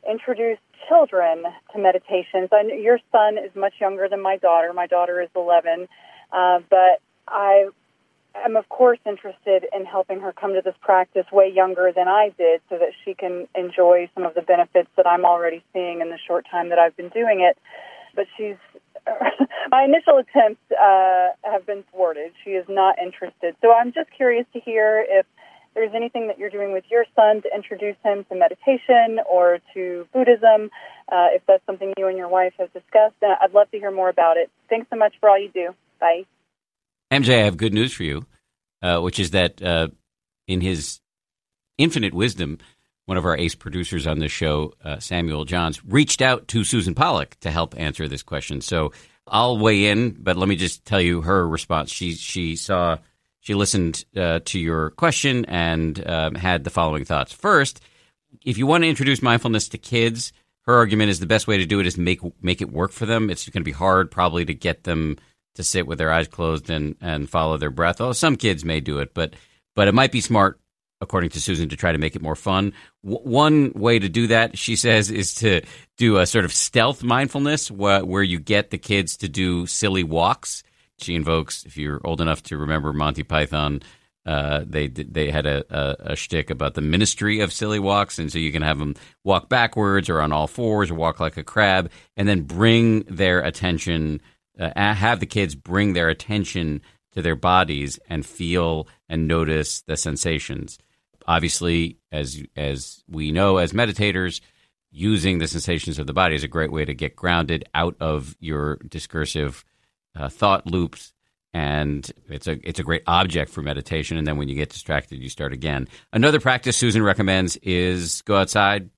introduce 0.08 0.58
children 0.86 1.44
to 1.72 1.78
meditations. 1.78 2.50
I, 2.52 2.62
your 2.78 2.98
son 3.10 3.38
is 3.38 3.50
much 3.56 3.74
younger 3.80 4.06
than 4.08 4.20
my 4.20 4.36
daughter. 4.36 4.72
My 4.74 4.86
daughter 4.86 5.22
is 5.22 5.30
11, 5.34 5.88
uh, 6.30 6.58
but 6.68 7.00
I 7.26 7.68
am, 8.44 8.56
of 8.56 8.68
course, 8.68 8.98
interested 9.06 9.64
in 9.74 9.86
helping 9.86 10.20
her 10.20 10.32
come 10.32 10.52
to 10.52 10.60
this 10.62 10.74
practice 10.82 11.24
way 11.32 11.50
younger 11.50 11.90
than 11.94 12.08
I 12.08 12.32
did 12.36 12.60
so 12.68 12.76
that 12.76 12.90
she 13.02 13.14
can 13.14 13.48
enjoy 13.54 14.10
some 14.14 14.24
of 14.24 14.34
the 14.34 14.42
benefits 14.42 14.90
that 14.98 15.06
I'm 15.06 15.24
already 15.24 15.64
seeing 15.72 16.02
in 16.02 16.10
the 16.10 16.18
short 16.26 16.44
time 16.50 16.68
that 16.68 16.78
I've 16.78 16.96
been 16.96 17.10
doing 17.10 17.40
it. 17.40 17.56
But 18.14 18.26
she's 18.36 18.56
my 19.70 19.84
initial 19.84 20.18
attempts 20.18 20.60
uh, 20.70 21.28
have 21.42 21.66
been 21.66 21.84
thwarted. 21.92 22.32
She 22.44 22.50
is 22.50 22.66
not 22.68 22.98
interested. 22.98 23.56
So 23.62 23.72
I'm 23.72 23.92
just 23.92 24.10
curious 24.14 24.46
to 24.52 24.60
hear 24.60 25.04
if 25.08 25.26
there's 25.74 25.92
anything 25.94 26.28
that 26.28 26.38
you're 26.38 26.50
doing 26.50 26.72
with 26.72 26.84
your 26.90 27.04
son 27.16 27.42
to 27.42 27.48
introduce 27.54 27.96
him 28.04 28.24
to 28.30 28.34
meditation 28.34 29.18
or 29.30 29.58
to 29.74 30.06
Buddhism, 30.12 30.70
uh, 31.10 31.28
if 31.32 31.42
that's 31.46 31.64
something 31.66 31.92
you 31.96 32.08
and 32.08 32.16
your 32.16 32.28
wife 32.28 32.52
have 32.58 32.72
discussed. 32.72 33.14
I'd 33.22 33.52
love 33.54 33.70
to 33.70 33.78
hear 33.78 33.90
more 33.90 34.08
about 34.08 34.36
it. 34.36 34.50
Thanks 34.68 34.88
so 34.90 34.96
much 34.96 35.14
for 35.20 35.28
all 35.28 35.38
you 35.38 35.50
do. 35.52 35.70
Bye. 36.00 36.24
MJ, 37.12 37.40
I 37.40 37.44
have 37.44 37.56
good 37.56 37.74
news 37.74 37.92
for 37.92 38.04
you, 38.04 38.26
uh, 38.82 39.00
which 39.00 39.18
is 39.18 39.30
that 39.30 39.62
uh, 39.62 39.88
in 40.46 40.60
his 40.60 41.00
infinite 41.78 42.14
wisdom, 42.14 42.58
one 43.06 43.18
of 43.18 43.24
our 43.24 43.36
ace 43.36 43.54
producers 43.54 44.06
on 44.06 44.18
this 44.18 44.32
show, 44.32 44.74
uh, 44.84 44.98
Samuel 44.98 45.44
Johns, 45.44 45.84
reached 45.84 46.22
out 46.22 46.48
to 46.48 46.64
Susan 46.64 46.94
Pollak 46.94 47.34
to 47.40 47.50
help 47.50 47.78
answer 47.78 48.08
this 48.08 48.22
question. 48.22 48.60
So 48.60 48.92
I'll 49.26 49.58
weigh 49.58 49.86
in, 49.86 50.16
but 50.18 50.36
let 50.36 50.48
me 50.48 50.56
just 50.56 50.84
tell 50.84 51.00
you 51.00 51.22
her 51.22 51.46
response. 51.46 51.90
She 51.90 52.14
she 52.14 52.56
saw 52.56 52.98
she 53.42 53.54
listened 53.54 54.04
uh, 54.16 54.40
to 54.46 54.58
your 54.58 54.90
question 54.92 55.44
and 55.44 56.08
um, 56.08 56.34
had 56.34 56.64
the 56.64 56.70
following 56.70 57.04
thoughts. 57.04 57.32
First, 57.32 57.80
if 58.44 58.56
you 58.56 58.66
want 58.66 58.84
to 58.84 58.88
introduce 58.88 59.20
mindfulness 59.20 59.68
to 59.68 59.78
kids, 59.78 60.32
her 60.62 60.74
argument 60.74 61.10
is 61.10 61.20
the 61.20 61.26
best 61.26 61.46
way 61.46 61.58
to 61.58 61.66
do 61.66 61.80
it 61.80 61.86
is 61.86 61.98
make 61.98 62.20
make 62.42 62.62
it 62.62 62.72
work 62.72 62.92
for 62.92 63.04
them. 63.04 63.28
It's 63.28 63.46
going 63.48 63.60
to 63.60 63.64
be 63.64 63.72
hard 63.72 64.10
probably 64.10 64.44
to 64.46 64.54
get 64.54 64.84
them 64.84 65.18
to 65.56 65.62
sit 65.62 65.86
with 65.86 65.98
their 65.98 66.10
eyes 66.10 66.28
closed 66.28 66.70
and 66.70 66.96
and 67.00 67.28
follow 67.28 67.58
their 67.58 67.70
breath. 67.70 68.00
Oh, 68.00 68.12
some 68.12 68.36
kids 68.36 68.64
may 68.64 68.80
do 68.80 68.98
it, 69.00 69.12
but 69.12 69.34
but 69.74 69.88
it 69.88 69.94
might 69.94 70.12
be 70.12 70.20
smart 70.20 70.58
according 71.02 71.30
to 71.30 71.40
Susan, 71.40 71.68
to 71.68 71.76
try 71.76 71.90
to 71.90 71.98
make 71.98 72.14
it 72.14 72.22
more 72.22 72.36
fun. 72.36 72.72
W- 73.04 73.28
one 73.28 73.72
way 73.74 73.98
to 73.98 74.08
do 74.08 74.28
that, 74.28 74.56
she 74.56 74.76
says, 74.76 75.10
is 75.10 75.34
to 75.34 75.60
do 75.98 76.18
a 76.18 76.26
sort 76.26 76.44
of 76.44 76.52
stealth 76.52 77.02
mindfulness 77.02 77.68
wh- 77.68 78.06
where 78.06 78.22
you 78.22 78.38
get 78.38 78.70
the 78.70 78.78
kids 78.78 79.16
to 79.16 79.28
do 79.28 79.66
silly 79.66 80.04
walks. 80.04 80.62
She 81.02 81.14
invokes, 81.14 81.64
if 81.64 81.76
you're 81.76 82.00
old 82.04 82.20
enough 82.20 82.42
to 82.44 82.56
remember 82.56 82.92
Monty 82.92 83.22
Python, 83.22 83.82
uh, 84.24 84.64
they 84.64 84.86
they 84.86 85.30
had 85.30 85.46
a, 85.46 85.64
a, 85.68 86.12
a 86.12 86.16
shtick 86.16 86.50
about 86.50 86.74
the 86.74 86.80
ministry 86.80 87.40
of 87.40 87.52
silly 87.52 87.80
walks, 87.80 88.18
and 88.18 88.30
so 88.30 88.38
you 88.38 88.52
can 88.52 88.62
have 88.62 88.78
them 88.78 88.94
walk 89.24 89.48
backwards 89.48 90.08
or 90.08 90.20
on 90.20 90.32
all 90.32 90.46
fours 90.46 90.90
or 90.90 90.94
walk 90.94 91.18
like 91.18 91.36
a 91.36 91.42
crab, 91.42 91.90
and 92.16 92.28
then 92.28 92.42
bring 92.42 93.00
their 93.00 93.40
attention, 93.40 94.20
uh, 94.60 94.70
have 94.76 95.18
the 95.18 95.26
kids 95.26 95.54
bring 95.56 95.92
their 95.92 96.08
attention 96.08 96.80
to 97.12 97.22
their 97.22 97.36
bodies 97.36 97.98
and 98.08 98.24
feel 98.24 98.86
and 99.08 99.26
notice 99.26 99.82
the 99.82 99.96
sensations. 99.96 100.78
Obviously, 101.26 101.98
as 102.12 102.42
as 102.54 103.02
we 103.08 103.32
know 103.32 103.56
as 103.56 103.72
meditators, 103.72 104.40
using 104.92 105.38
the 105.38 105.48
sensations 105.48 105.98
of 105.98 106.06
the 106.06 106.12
body 106.12 106.36
is 106.36 106.44
a 106.44 106.48
great 106.48 106.70
way 106.70 106.84
to 106.84 106.94
get 106.94 107.16
grounded 107.16 107.64
out 107.74 107.96
of 107.98 108.36
your 108.38 108.76
discursive 108.88 109.64
uh, 110.16 110.28
thought 110.28 110.66
loops 110.66 111.12
and 111.54 112.10
it's 112.28 112.46
a 112.46 112.58
it's 112.66 112.78
a 112.78 112.82
great 112.82 113.02
object 113.06 113.50
for 113.50 113.62
meditation 113.62 114.16
and 114.16 114.26
then 114.26 114.36
when 114.36 114.48
you 114.48 114.54
get 114.54 114.70
distracted 114.70 115.18
you 115.18 115.28
start 115.28 115.52
again. 115.52 115.88
Another 116.12 116.40
practice 116.40 116.76
susan 116.76 117.02
recommends 117.02 117.56
is 117.56 118.22
go 118.22 118.36
outside 118.36 118.90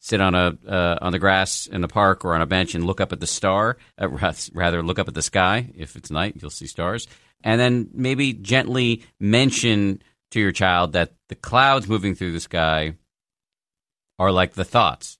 sit 0.00 0.20
on 0.20 0.34
a 0.34 0.56
uh, 0.68 0.98
on 1.00 1.12
the 1.12 1.18
grass 1.18 1.66
in 1.66 1.80
the 1.80 1.88
park 1.88 2.24
or 2.24 2.34
on 2.34 2.42
a 2.42 2.46
bench 2.46 2.74
and 2.74 2.84
look 2.84 3.00
up 3.00 3.12
at 3.12 3.20
the 3.20 3.26
star 3.26 3.76
uh, 4.00 4.08
rather 4.52 4.82
look 4.82 4.98
up 4.98 5.08
at 5.08 5.14
the 5.14 5.22
sky. 5.22 5.70
If 5.76 5.96
it's 5.96 6.10
night 6.10 6.36
you'll 6.40 6.50
see 6.50 6.66
stars. 6.66 7.08
And 7.42 7.60
then 7.60 7.90
maybe 7.92 8.32
gently 8.32 9.02
mention 9.20 10.02
to 10.30 10.40
your 10.40 10.52
child 10.52 10.92
that 10.92 11.14
the 11.28 11.34
clouds 11.34 11.88
moving 11.88 12.14
through 12.14 12.32
the 12.32 12.40
sky 12.40 12.94
are 14.18 14.32
like 14.32 14.54
the 14.54 14.64
thoughts 14.64 15.18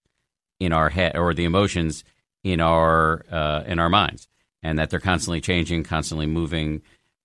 in 0.59 0.73
our 0.73 0.89
head 0.89 1.16
or 1.16 1.35
the 1.35 1.44
emotions 1.44 2.05
in 2.43 2.60
our 2.60 3.24
uh, 3.31 3.62
in 3.66 3.78
our 3.78 3.89
minds, 3.89 4.28
and 4.66 4.78
that 4.78 4.90
they're 4.90 5.01
constantly 5.01 5.40
changing, 5.40 5.84
constantly 5.84 6.26
moving. 6.26 6.82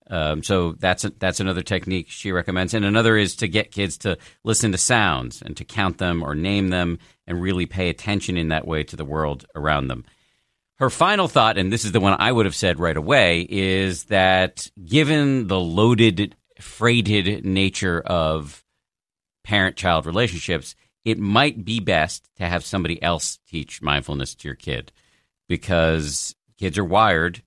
Um, 0.08 0.42
so 0.42 0.72
that's 0.72 1.04
a, 1.04 1.10
that's 1.10 1.40
another 1.40 1.62
technique 1.62 2.06
she 2.08 2.32
recommends, 2.32 2.72
and 2.72 2.84
another 2.84 3.16
is 3.16 3.36
to 3.36 3.48
get 3.48 3.72
kids 3.72 3.98
to 3.98 4.16
listen 4.44 4.72
to 4.72 4.78
sounds 4.78 5.42
and 5.42 5.56
to 5.56 5.64
count 5.64 5.98
them 5.98 6.22
or 6.22 6.34
name 6.34 6.68
them, 6.68 6.98
and 7.26 7.42
really 7.42 7.66
pay 7.66 7.88
attention 7.88 8.36
in 8.36 8.48
that 8.48 8.66
way 8.66 8.84
to 8.84 8.96
the 8.96 9.04
world 9.04 9.44
around 9.54 9.88
them. 9.88 10.04
Her 10.78 10.90
final 10.90 11.28
thought, 11.28 11.58
and 11.58 11.72
this 11.72 11.84
is 11.84 11.92
the 11.92 12.00
one 12.00 12.16
I 12.18 12.32
would 12.32 12.46
have 12.46 12.54
said 12.54 12.78
right 12.78 12.96
away, 12.96 13.46
is 13.48 14.04
that 14.04 14.70
given 14.84 15.46
the 15.46 15.60
loaded 15.60 16.36
freighted 16.60 17.44
nature 17.44 18.00
of 18.00 18.64
parent 19.44 19.76
child 19.76 20.06
relationships, 20.06 20.74
it 21.04 21.18
might 21.18 21.64
be 21.64 21.80
best 21.80 22.28
to 22.36 22.48
have 22.48 22.64
somebody 22.64 23.02
else 23.02 23.38
teach 23.48 23.82
mindfulness 23.82 24.34
to 24.36 24.48
your 24.48 24.54
kid 24.54 24.92
because 25.48 26.34
kids 26.62 26.78
are 26.78 26.84
wired 26.84 27.42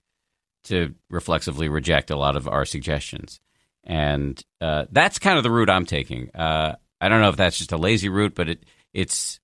to 0.66 0.94
reflexively 1.10 1.70
reject 1.70 2.12
a 2.12 2.18
lot 2.18 2.36
of 2.36 2.50
our 2.50 2.66
suggestions. 2.66 3.40
And 3.86 4.44
uh, 4.60 4.86
that's 4.92 5.20
kind 5.20 5.38
of 5.38 5.44
the 5.44 5.52
route 5.52 5.70
I'm 5.70 5.86
taking. 5.86 6.32
Uh, 6.36 6.76
I 7.00 7.08
don't 7.08 7.22
know 7.22 7.30
if 7.30 7.38
that's 7.38 7.58
just 7.58 7.72
a 7.72 7.78
lazy 7.78 8.10
route, 8.10 8.36
but 8.36 8.50
it, 8.50 8.66
it's. 8.94 9.40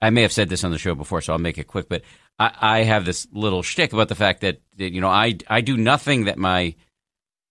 I 0.00 0.10
may 0.10 0.22
have 0.22 0.32
said 0.32 0.48
this 0.48 0.62
on 0.62 0.70
the 0.70 0.78
show 0.78 0.94
before, 0.94 1.22
so 1.22 1.32
I'll 1.32 1.40
make 1.40 1.58
it 1.58 1.66
quick. 1.66 1.88
But 1.88 2.02
I, 2.38 2.52
I 2.60 2.82
have 2.84 3.04
this 3.04 3.26
little 3.32 3.64
shtick 3.64 3.92
about 3.92 4.08
the 4.08 4.14
fact 4.14 4.42
that, 4.42 4.60
that 4.76 4.92
you 4.92 5.00
know 5.00 5.08
I 5.08 5.38
I 5.48 5.60
do 5.60 5.76
nothing 5.76 6.26
that 6.26 6.38
my 6.38 6.76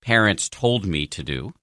parents 0.01 0.47
told 0.47 0.85
me 0.85 1.07
to 1.07 1.23
do. 1.23 1.53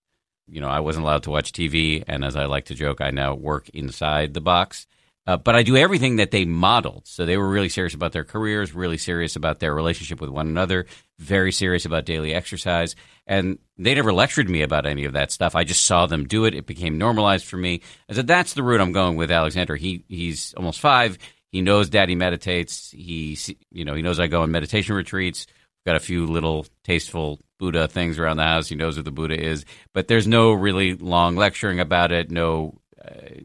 You 0.47 0.61
know, 0.61 0.69
I 0.69 0.81
wasn't 0.81 1.05
allowed 1.05 1.23
to 1.23 1.31
watch 1.31 1.53
TV, 1.53 2.05
and 2.07 2.23
as 2.23 2.37
I 2.37 2.45
like 2.45 2.67
to 2.67 2.75
joke, 2.75 3.01
I 3.01 3.13
now 3.13 3.35
work 3.35 3.71
inside 3.71 4.35
the 4.35 4.43
box. 4.43 4.87
Uh, 5.31 5.37
but 5.37 5.55
I 5.55 5.63
do 5.63 5.77
everything 5.77 6.17
that 6.17 6.33
they 6.33 6.45
modeled. 6.45 7.07
So 7.07 7.25
they 7.25 7.37
were 7.37 7.49
really 7.49 7.69
serious 7.69 7.95
about 7.95 8.11
their 8.11 8.25
careers, 8.25 8.75
really 8.75 8.99
serious 8.99 9.37
about 9.37 9.61
their 9.61 9.73
relationship 9.73 10.21
with 10.21 10.29
one 10.29 10.49
another, 10.49 10.87
very 11.21 11.53
serious 11.53 11.85
about 11.85 12.05
daily 12.05 12.35
exercise. 12.35 12.97
And 13.29 13.61
they 13.79 13.95
never 13.95 14.13
lectured 14.13 14.51
me 14.51 14.63
about 14.63 14.87
any 14.87 15.05
of 15.05 15.13
that 15.13 15.31
stuff. 15.31 15.55
I 15.55 15.63
just 15.63 15.87
saw 15.87 16.07
them 16.07 16.27
do 16.27 16.47
it. 16.47 16.55
It 16.57 16.67
became 16.67 16.99
normalized 16.99 17.47
for 17.47 17.57
me. 17.57 17.83
I 18.09 18.15
said, 18.15 18.27
that's 18.27 18.55
the 18.55 18.65
route 18.65 18.81
I'm 18.81 18.91
going 18.91 19.15
with 19.15 19.31
Alexander. 19.31 19.77
He 19.77 20.05
he's 20.09 20.53
almost 20.55 20.81
five. 20.81 21.17
He 21.53 21.63
knows 21.63 21.89
daddy 21.89 22.17
meditates. 22.17 22.91
He 22.91 23.39
you 23.71 23.85
know, 23.85 23.95
he 23.95 24.03
knows 24.03 24.19
I 24.19 24.27
go 24.27 24.43
on 24.43 24.51
meditation 24.51 24.97
retreats. 24.97 25.47
Got 25.87 25.95
a 25.95 26.01
few 26.01 26.27
little 26.27 26.67
tasteful 26.83 27.39
Buddha 27.61 27.87
things 27.87 28.19
around 28.19 28.39
the 28.39 28.43
house. 28.43 28.69
He 28.69 28.75
knows 28.75 28.97
what 28.97 29.05
the 29.05 29.13
Buddha 29.13 29.41
is, 29.41 29.65
but 29.95 30.09
there's 30.09 30.27
no 30.27 30.51
really 30.51 30.95
long 30.95 31.37
lecturing 31.37 31.79
about 31.79 32.11
it. 32.11 32.33
No, 32.33 32.80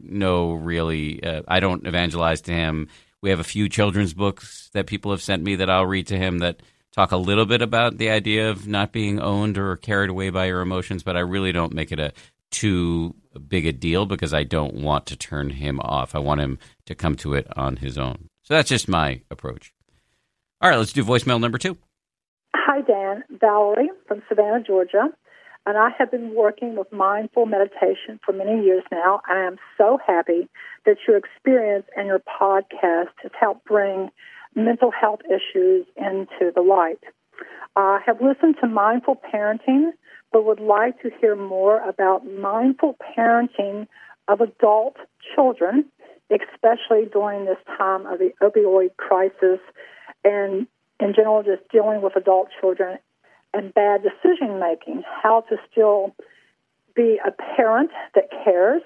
no 0.02 0.52
really. 0.52 1.22
Uh, 1.22 1.42
I 1.48 1.60
don't 1.60 1.86
evangelize 1.86 2.42
to 2.42 2.52
him. 2.52 2.88
We 3.22 3.30
have 3.30 3.40
a 3.40 3.44
few 3.44 3.68
children's 3.68 4.14
books 4.14 4.70
that 4.72 4.86
people 4.86 5.10
have 5.10 5.22
sent 5.22 5.42
me 5.42 5.56
that 5.56 5.70
I'll 5.70 5.86
read 5.86 6.08
to 6.08 6.18
him 6.18 6.38
that 6.38 6.60
talk 6.92 7.12
a 7.12 7.16
little 7.16 7.46
bit 7.46 7.62
about 7.62 7.98
the 7.98 8.10
idea 8.10 8.50
of 8.50 8.66
not 8.66 8.92
being 8.92 9.20
owned 9.20 9.58
or 9.58 9.76
carried 9.76 10.10
away 10.10 10.30
by 10.30 10.46
your 10.46 10.60
emotions, 10.60 11.02
but 11.02 11.16
I 11.16 11.20
really 11.20 11.52
don't 11.52 11.74
make 11.74 11.92
it 11.92 11.98
a 11.98 12.12
too 12.50 13.14
big 13.48 13.66
a 13.66 13.72
deal 13.72 14.06
because 14.06 14.32
I 14.32 14.44
don't 14.44 14.74
want 14.74 15.06
to 15.06 15.16
turn 15.16 15.50
him 15.50 15.80
off. 15.80 16.14
I 16.14 16.18
want 16.18 16.40
him 16.40 16.58
to 16.86 16.94
come 16.94 17.16
to 17.16 17.34
it 17.34 17.46
on 17.56 17.76
his 17.76 17.98
own. 17.98 18.28
So 18.42 18.54
that's 18.54 18.68
just 18.68 18.88
my 18.88 19.20
approach. 19.30 19.74
All 20.60 20.70
right, 20.70 20.78
let's 20.78 20.92
do 20.92 21.04
voicemail 21.04 21.40
number 21.40 21.58
two. 21.58 21.76
Hi, 22.54 22.80
Dan. 22.80 23.24
Valerie 23.40 23.90
from 24.08 24.22
Savannah, 24.28 24.62
Georgia. 24.62 25.08
And 25.66 25.76
I 25.76 25.90
have 25.98 26.12
been 26.12 26.32
working 26.32 26.76
with 26.76 26.92
mindful 26.92 27.44
meditation 27.44 28.20
for 28.24 28.32
many 28.32 28.64
years 28.64 28.84
now. 28.92 29.20
I 29.28 29.40
am 29.40 29.56
so 29.76 29.98
happy 30.06 30.48
that 30.84 30.96
your 31.08 31.16
experience 31.16 31.86
and 31.96 32.06
your 32.06 32.20
podcast 32.20 33.10
has 33.20 33.32
helped 33.38 33.64
bring 33.64 34.10
mental 34.54 34.92
health 34.92 35.20
issues 35.26 35.84
into 35.96 36.52
the 36.54 36.60
light. 36.62 37.00
I 37.74 37.98
have 38.06 38.20
listened 38.20 38.56
to 38.60 38.68
mindful 38.68 39.20
parenting, 39.34 39.90
but 40.32 40.44
would 40.44 40.60
like 40.60 41.02
to 41.02 41.10
hear 41.20 41.34
more 41.34 41.80
about 41.80 42.24
mindful 42.24 42.96
parenting 43.16 43.88
of 44.28 44.40
adult 44.40 44.96
children, 45.34 45.84
especially 46.30 47.06
during 47.12 47.44
this 47.44 47.58
time 47.76 48.06
of 48.06 48.20
the 48.20 48.32
opioid 48.40 48.96
crisis 48.98 49.58
and 50.24 50.68
in 51.00 51.12
general 51.14 51.42
just 51.42 51.68
dealing 51.72 52.02
with 52.02 52.14
adult 52.14 52.48
children 52.60 52.98
and 53.56 53.72
bad 53.72 54.02
decision 54.02 54.60
making, 54.60 55.02
how 55.22 55.42
to 55.48 55.56
still 55.70 56.14
be 56.94 57.18
a 57.26 57.30
parent 57.30 57.90
that 58.14 58.24
cares 58.44 58.82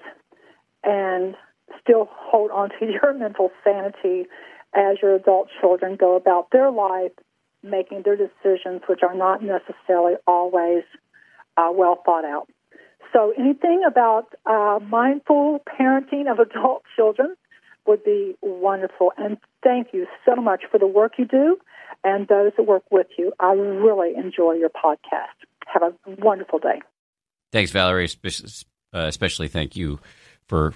and 0.83 1.35
still 1.81 2.09
hold 2.11 2.51
on 2.51 2.69
to 2.79 2.85
your 3.01 3.13
mental 3.13 3.51
sanity 3.63 4.27
as 4.73 4.97
your 5.01 5.15
adult 5.15 5.49
children 5.59 5.97
go 5.99 6.15
about 6.15 6.47
their 6.51 6.71
life 6.71 7.11
making 7.63 8.01
their 8.03 8.15
decisions, 8.15 8.81
which 8.87 9.01
are 9.03 9.13
not 9.13 9.43
necessarily 9.43 10.13
always 10.25 10.83
uh, 11.57 11.69
well 11.71 12.01
thought 12.05 12.25
out. 12.25 12.47
So, 13.13 13.33
anything 13.37 13.83
about 13.85 14.33
uh, 14.45 14.79
mindful 14.81 15.61
parenting 15.67 16.31
of 16.31 16.39
adult 16.39 16.83
children 16.95 17.35
would 17.87 18.03
be 18.03 18.35
wonderful. 18.41 19.11
And 19.17 19.37
thank 19.63 19.87
you 19.93 20.07
so 20.25 20.35
much 20.35 20.63
for 20.71 20.77
the 20.77 20.87
work 20.87 21.13
you 21.17 21.25
do 21.25 21.57
and 22.03 22.27
those 22.27 22.51
that 22.57 22.63
work 22.63 22.83
with 22.91 23.07
you. 23.17 23.31
I 23.39 23.53
really 23.53 24.15
enjoy 24.15 24.53
your 24.53 24.69
podcast. 24.69 25.35
Have 25.65 25.83
a 25.83 25.93
wonderful 26.19 26.59
day. 26.59 26.81
Thanks, 27.51 27.71
Valerie. 27.71 28.09
Uh, 28.93 29.05
especially 29.07 29.47
thank 29.47 29.75
you 29.75 29.99
for 30.47 30.73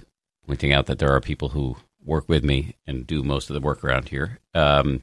pointing 0.47 0.71
out 0.71 0.85
that 0.85 0.99
there 0.99 1.11
are 1.11 1.19
people 1.19 1.49
who 1.49 1.75
work 2.03 2.29
with 2.29 2.43
me 2.43 2.75
and 2.85 3.05
do 3.05 3.23
most 3.23 3.49
of 3.49 3.53
the 3.55 3.59
work 3.59 3.83
around 3.83 4.09
here. 4.09 4.39
Um, 4.53 5.01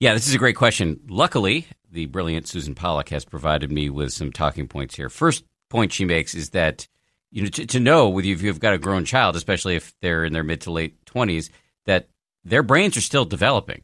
yeah, 0.00 0.12
this 0.12 0.26
is 0.28 0.34
a 0.34 0.38
great 0.38 0.56
question. 0.56 1.00
Luckily, 1.08 1.66
the 1.90 2.06
brilliant 2.06 2.48
Susan 2.48 2.74
Pollak 2.74 3.08
has 3.10 3.24
provided 3.24 3.70
me 3.70 3.88
with 3.88 4.12
some 4.12 4.32
talking 4.32 4.66
points 4.66 4.96
here. 4.96 5.08
First 5.08 5.44
point 5.70 5.92
she 5.92 6.04
makes 6.04 6.34
is 6.34 6.50
that 6.50 6.88
you 7.34 7.42
know 7.42 7.48
to, 7.48 7.66
to 7.66 7.80
know 7.80 8.08
with 8.08 8.24
you 8.24 8.32
if 8.32 8.42
you've 8.42 8.60
got 8.60 8.74
a 8.74 8.78
grown 8.78 9.04
child, 9.04 9.34
especially 9.34 9.74
if 9.74 9.92
they're 10.00 10.24
in 10.24 10.32
their 10.32 10.44
mid 10.44 10.60
to 10.62 10.70
late 10.70 11.04
twenties, 11.04 11.50
that 11.84 12.08
their 12.44 12.62
brains 12.62 12.96
are 12.96 13.02
still 13.02 13.24
developing, 13.24 13.82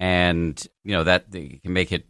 and 0.00 0.66
you 0.82 0.92
know 0.92 1.04
that 1.04 1.30
can 1.30 1.72
make 1.72 1.92
it 1.92 2.06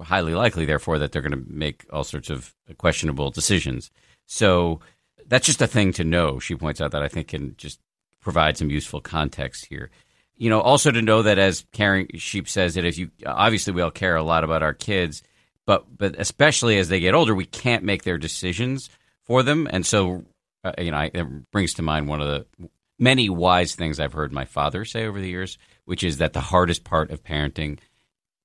highly 0.00 0.34
likely, 0.34 0.64
therefore, 0.64 0.98
that 0.98 1.12
they're 1.12 1.22
going 1.22 1.32
to 1.32 1.52
make 1.52 1.84
all 1.92 2.04
sorts 2.04 2.30
of 2.30 2.54
questionable 2.78 3.30
decisions. 3.30 3.90
So 4.24 4.80
that's 5.26 5.46
just 5.46 5.60
a 5.60 5.66
thing 5.66 5.92
to 5.94 6.04
know. 6.04 6.38
She 6.38 6.54
points 6.54 6.80
out 6.80 6.92
that 6.92 7.02
I 7.02 7.08
think 7.08 7.28
can 7.28 7.54
just 7.58 7.78
provide 8.20 8.56
some 8.56 8.70
useful 8.70 9.02
context 9.02 9.66
here. 9.66 9.90
You 10.36 10.48
know, 10.48 10.60
also 10.60 10.90
to 10.90 11.02
know 11.02 11.22
that 11.22 11.38
as 11.38 11.66
Caring 11.72 12.08
Sheep 12.14 12.48
says 12.48 12.74
that 12.74 12.86
if 12.86 12.96
you 12.96 13.10
obviously 13.26 13.74
we 13.74 13.82
all 13.82 13.90
care 13.90 14.16
a 14.16 14.22
lot 14.22 14.42
about 14.42 14.62
our 14.62 14.72
kids, 14.72 15.22
but 15.66 15.84
but 15.98 16.14
especially 16.18 16.78
as 16.78 16.88
they 16.88 17.00
get 17.00 17.14
older, 17.14 17.34
we 17.34 17.44
can't 17.44 17.84
make 17.84 18.04
their 18.04 18.16
decisions 18.16 18.88
for 19.28 19.44
them, 19.44 19.68
and 19.70 19.86
so 19.86 20.24
uh, 20.64 20.72
you 20.78 20.90
know, 20.90 21.08
it 21.12 21.50
brings 21.52 21.74
to 21.74 21.82
mind 21.82 22.08
one 22.08 22.20
of 22.20 22.28
the 22.28 22.68
many 22.98 23.30
wise 23.30 23.74
things 23.74 24.00
I've 24.00 24.12
heard 24.12 24.32
my 24.32 24.44
father 24.44 24.84
say 24.84 25.06
over 25.06 25.20
the 25.20 25.28
years, 25.28 25.56
which 25.84 26.02
is 26.02 26.18
that 26.18 26.32
the 26.32 26.40
hardest 26.40 26.84
part 26.84 27.10
of 27.10 27.22
parenting 27.22 27.78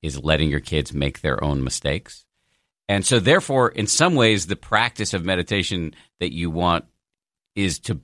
is 0.02 0.24
letting 0.24 0.50
your 0.50 0.60
kids 0.60 0.94
make 0.94 1.22
their 1.22 1.44
own 1.44 1.64
mistakes. 1.64 2.26
And 2.88 3.06
so, 3.06 3.20
therefore, 3.20 3.70
in 3.70 3.88
some 3.88 4.16
ways, 4.16 4.46
the 4.46 4.56
practice 4.56 5.14
of 5.14 5.26
meditation 5.26 5.96
that 6.20 6.34
you 6.34 6.52
want 6.52 6.86
is 7.56 7.80
to 7.80 8.00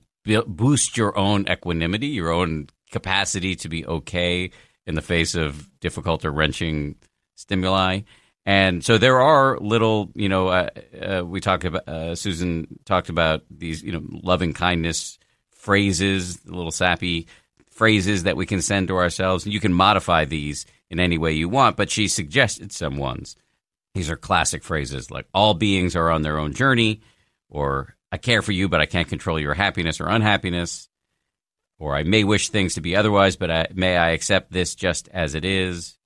boost 0.46 0.96
your 0.96 1.16
own 1.16 1.46
equanimity, 1.48 2.08
your 2.08 2.30
own 2.30 2.68
capacity 2.90 3.54
to 3.56 3.68
be 3.68 3.86
okay 3.86 4.50
in 4.86 4.94
the 4.94 5.02
face 5.02 5.34
of 5.34 5.68
difficult 5.80 6.24
or 6.24 6.32
wrenching 6.32 6.96
stimuli. 7.36 8.00
And 8.46 8.84
so 8.84 8.98
there 8.98 9.20
are 9.20 9.58
little, 9.58 10.10
you 10.14 10.28
know, 10.28 10.48
uh, 10.48 10.70
uh, 11.00 11.22
we 11.24 11.40
talked 11.40 11.64
about, 11.64 11.88
uh, 11.88 12.14
Susan 12.14 12.78
talked 12.84 13.08
about 13.08 13.42
these, 13.50 13.82
you 13.82 13.92
know, 13.92 14.02
loving 14.22 14.54
kindness 14.54 15.18
phrases, 15.50 16.44
little 16.46 16.70
sappy 16.70 17.26
phrases 17.70 18.22
that 18.24 18.36
we 18.36 18.46
can 18.46 18.62
send 18.62 18.88
to 18.88 18.96
ourselves. 18.96 19.44
And 19.44 19.52
you 19.52 19.60
can 19.60 19.72
modify 19.72 20.24
these 20.24 20.66
in 20.88 20.98
any 20.98 21.18
way 21.18 21.32
you 21.32 21.48
want, 21.48 21.76
but 21.76 21.90
she 21.90 22.08
suggested 22.08 22.72
some 22.72 22.96
ones. 22.96 23.36
These 23.94 24.10
are 24.10 24.16
classic 24.16 24.64
phrases 24.64 25.10
like 25.10 25.26
all 25.34 25.54
beings 25.54 25.94
are 25.96 26.10
on 26.10 26.22
their 26.22 26.38
own 26.38 26.54
journey, 26.54 27.00
or 27.48 27.96
I 28.12 28.18
care 28.18 28.42
for 28.42 28.52
you, 28.52 28.68
but 28.68 28.80
I 28.80 28.86
can't 28.86 29.08
control 29.08 29.38
your 29.38 29.54
happiness 29.54 30.00
or 30.00 30.08
unhappiness. 30.08 30.88
Or 31.78 31.96
I 31.96 32.02
may 32.02 32.24
wish 32.24 32.50
things 32.50 32.74
to 32.74 32.80
be 32.80 32.94
otherwise, 32.94 33.36
but 33.36 33.50
I, 33.50 33.66
may 33.72 33.96
I 33.96 34.10
accept 34.10 34.52
this 34.52 34.74
just 34.74 35.08
as 35.08 35.34
it 35.34 35.44
is. 35.44 35.96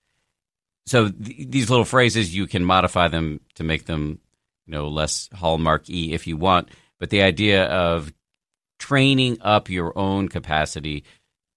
So 0.87 1.09
th- 1.09 1.49
these 1.49 1.71
little 1.71 1.85
phrases, 1.85 2.35
you 2.35 2.47
can 2.47 2.65
modify 2.65 3.09
them 3.09 3.41
to 3.55 3.65
make 3.65 3.87
them, 3.87 4.21
you 4.67 4.73
know, 4.73 4.89
less 4.89 5.29
hallmark 5.35 5.85
y 5.89 6.09
if 6.13 6.27
you 6.27 6.37
want. 6.37 6.71
But 6.99 7.11
the 7.11 7.23
idea 7.23 7.65
of 7.67 8.13
training 8.79 9.39
up 9.41 9.71
your 9.71 9.97
own 9.97 10.29
capacity 10.29 11.05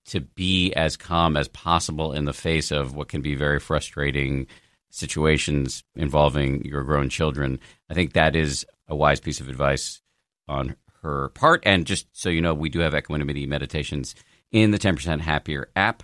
to 0.05 0.21
be 0.21 0.73
as 0.73 0.95
calm 0.95 1.35
as 1.35 1.49
possible 1.49 2.13
in 2.13 2.25
the 2.25 2.33
face 2.33 2.71
of 2.71 2.95
what 2.95 3.09
can 3.09 3.21
be 3.21 3.35
very 3.35 3.59
frustrating 3.59 4.47
situations 4.89 5.83
involving 5.95 6.63
your 6.63 6.83
grown 6.83 7.09
children, 7.09 7.59
I 7.89 7.93
think 7.93 8.13
that 8.13 8.35
is 8.35 8.65
a 8.87 8.95
wise 8.95 9.19
piece 9.19 9.41
of 9.41 9.49
advice 9.49 10.01
on 10.47 10.75
her 11.01 11.29
part. 11.29 11.63
And 11.65 11.85
just 11.85 12.07
so 12.13 12.29
you 12.29 12.41
know, 12.41 12.53
we 12.53 12.69
do 12.69 12.79
have 12.79 12.95
equanimity 12.95 13.45
meditations 13.45 14.15
in 14.51 14.71
the 14.71 14.79
10% 14.79 15.21
Happier 15.21 15.69
app. 15.75 16.03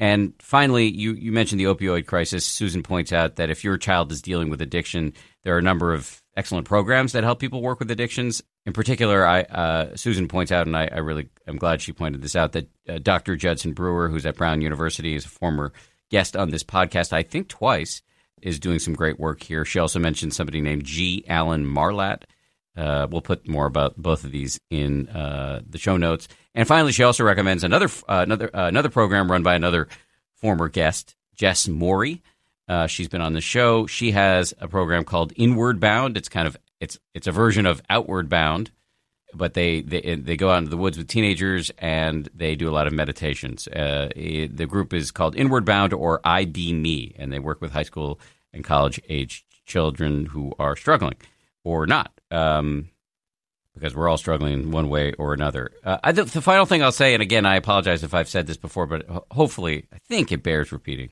And 0.00 0.32
finally, 0.38 0.86
you, 0.86 1.12
you 1.12 1.30
mentioned 1.30 1.60
the 1.60 1.66
opioid 1.66 2.06
crisis. 2.06 2.46
Susan 2.46 2.82
points 2.82 3.12
out 3.12 3.36
that 3.36 3.50
if 3.50 3.62
your 3.62 3.76
child 3.76 4.10
is 4.10 4.22
dealing 4.22 4.48
with 4.48 4.62
addiction, 4.62 5.12
there 5.44 5.54
are 5.54 5.58
a 5.58 5.62
number 5.62 5.92
of 5.92 6.22
excellent 6.34 6.66
programs 6.66 7.12
that 7.12 7.22
help 7.22 7.38
people 7.38 7.60
work 7.60 7.78
with 7.80 7.90
addictions. 7.90 8.42
In 8.64 8.72
particular, 8.72 9.26
I, 9.26 9.42
uh, 9.42 9.96
Susan 9.96 10.26
points 10.26 10.52
out, 10.52 10.66
and 10.66 10.74
I, 10.74 10.86
I, 10.90 10.98
really 11.00 11.28
am 11.46 11.56
glad 11.56 11.82
she 11.82 11.92
pointed 11.92 12.22
this 12.22 12.34
out, 12.34 12.52
that 12.52 12.68
uh, 12.88 12.98
Dr. 13.02 13.36
Judson 13.36 13.74
Brewer, 13.74 14.08
who's 14.08 14.24
at 14.24 14.36
Brown 14.36 14.62
University, 14.62 15.14
is 15.14 15.26
a 15.26 15.28
former 15.28 15.70
guest 16.10 16.34
on 16.34 16.48
this 16.48 16.64
podcast, 16.64 17.12
I 17.12 17.22
think 17.22 17.48
twice, 17.48 18.00
is 18.40 18.58
doing 18.58 18.78
some 18.78 18.94
great 18.94 19.20
work 19.20 19.42
here. 19.42 19.66
She 19.66 19.78
also 19.78 19.98
mentioned 19.98 20.32
somebody 20.32 20.62
named 20.62 20.84
G. 20.84 21.26
Alan 21.28 21.66
Marlatt 21.66 22.22
uh, 22.76 23.06
we'll 23.10 23.20
put 23.20 23.48
more 23.48 23.66
about 23.66 23.96
both 23.96 24.24
of 24.24 24.32
these 24.32 24.60
in 24.70 25.08
uh, 25.08 25.60
the 25.68 25.78
show 25.78 25.96
notes. 25.96 26.28
And 26.54 26.66
finally, 26.66 26.92
she 26.92 27.02
also 27.02 27.24
recommends 27.24 27.64
another 27.64 27.88
uh, 28.08 28.22
another 28.22 28.54
uh, 28.54 28.68
another 28.68 28.88
program 28.88 29.30
run 29.30 29.42
by 29.42 29.54
another 29.54 29.88
former 30.34 30.68
guest, 30.68 31.14
Jess 31.34 31.68
Morey. 31.68 32.22
Uh, 32.68 32.86
she's 32.86 33.08
been 33.08 33.20
on 33.20 33.32
the 33.32 33.40
show. 33.40 33.86
She 33.86 34.12
has 34.12 34.54
a 34.60 34.68
program 34.68 35.04
called 35.04 35.32
Inward 35.36 35.80
Bound. 35.80 36.16
It's 36.16 36.28
kind 36.28 36.46
of 36.46 36.56
it's 36.80 36.98
it's 37.14 37.26
a 37.26 37.32
version 37.32 37.66
of 37.66 37.82
Outward 37.90 38.28
Bound, 38.28 38.70
but 39.34 39.54
they 39.54 39.80
they 39.80 40.14
they 40.14 40.36
go 40.36 40.50
out 40.50 40.58
into 40.58 40.70
the 40.70 40.76
woods 40.76 40.96
with 40.96 41.08
teenagers 41.08 41.70
and 41.78 42.28
they 42.34 42.54
do 42.54 42.68
a 42.68 42.72
lot 42.72 42.86
of 42.86 42.92
meditations. 42.92 43.66
Uh, 43.68 44.10
it, 44.14 44.56
the 44.56 44.66
group 44.66 44.92
is 44.92 45.10
called 45.10 45.36
Inward 45.36 45.64
Bound 45.64 45.92
or 45.92 46.20
I 46.24 46.44
Be 46.44 46.72
Me, 46.72 47.14
and 47.18 47.32
they 47.32 47.40
work 47.40 47.60
with 47.60 47.72
high 47.72 47.82
school 47.82 48.20
and 48.52 48.64
college 48.64 49.00
age 49.08 49.44
children 49.66 50.26
who 50.26 50.52
are 50.58 50.74
struggling 50.76 51.16
or 51.62 51.86
not 51.86 52.19
um, 52.30 52.90
because 53.74 53.94
we're 53.94 54.08
all 54.08 54.16
struggling 54.16 54.70
one 54.70 54.88
way 54.88 55.12
or 55.12 55.32
another. 55.32 55.70
Uh, 55.84 56.12
the, 56.12 56.26
final 56.26 56.66
thing 56.66 56.82
I'll 56.82 56.92
say, 56.92 57.14
and 57.14 57.22
again, 57.22 57.46
I 57.46 57.56
apologize 57.56 58.02
if 58.02 58.14
I've 58.14 58.28
said 58.28 58.46
this 58.46 58.56
before, 58.56 58.86
but 58.86 59.06
hopefully, 59.30 59.86
I 59.92 59.98
think 60.08 60.32
it 60.32 60.42
bears 60.42 60.72
repeating. 60.72 61.10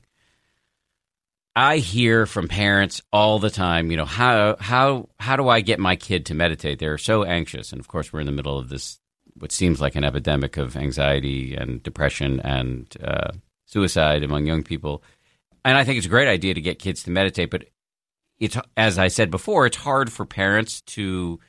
I 1.55 1.77
hear 1.77 2.25
from 2.25 2.47
parents 2.47 3.01
all 3.11 3.39
the 3.39 3.49
time, 3.49 3.91
you 3.91 3.97
know, 3.97 4.05
how 4.05 4.55
how 4.59 5.09
how 5.19 5.35
do 5.35 5.49
I 5.49 5.61
get 5.61 5.79
my 5.79 5.95
kid 5.95 6.27
to 6.27 6.33
meditate? 6.33 6.79
They're 6.79 6.97
so 6.97 7.23
anxious, 7.23 7.71
and 7.71 7.79
of 7.79 7.87
course, 7.87 8.13
we're 8.13 8.21
in 8.21 8.27
the 8.27 8.31
middle 8.31 8.57
of 8.57 8.69
this 8.69 8.99
what 9.39 9.51
seems 9.51 9.81
like 9.81 9.95
an 9.95 10.03
epidemic 10.03 10.57
of 10.57 10.75
anxiety 10.75 11.55
and 11.55 11.81
depression 11.81 12.39
and 12.41 12.95
uh, 13.03 13.31
suicide 13.65 14.23
among 14.23 14.45
young 14.45 14.63
people. 14.63 15.03
And 15.65 15.77
I 15.77 15.83
think 15.83 15.97
it's 15.97 16.07
a 16.07 16.09
great 16.09 16.27
idea 16.27 16.53
to 16.53 16.61
get 16.61 16.79
kids 16.79 17.03
to 17.03 17.11
meditate, 17.11 17.49
but 17.49 17.65
it's 18.39 18.57
as 18.77 18.97
I 18.97 19.07
said 19.07 19.31
before, 19.31 19.65
it's 19.65 19.77
hard 19.77 20.11
for 20.11 20.25
parents 20.25 20.81
to 20.81 21.39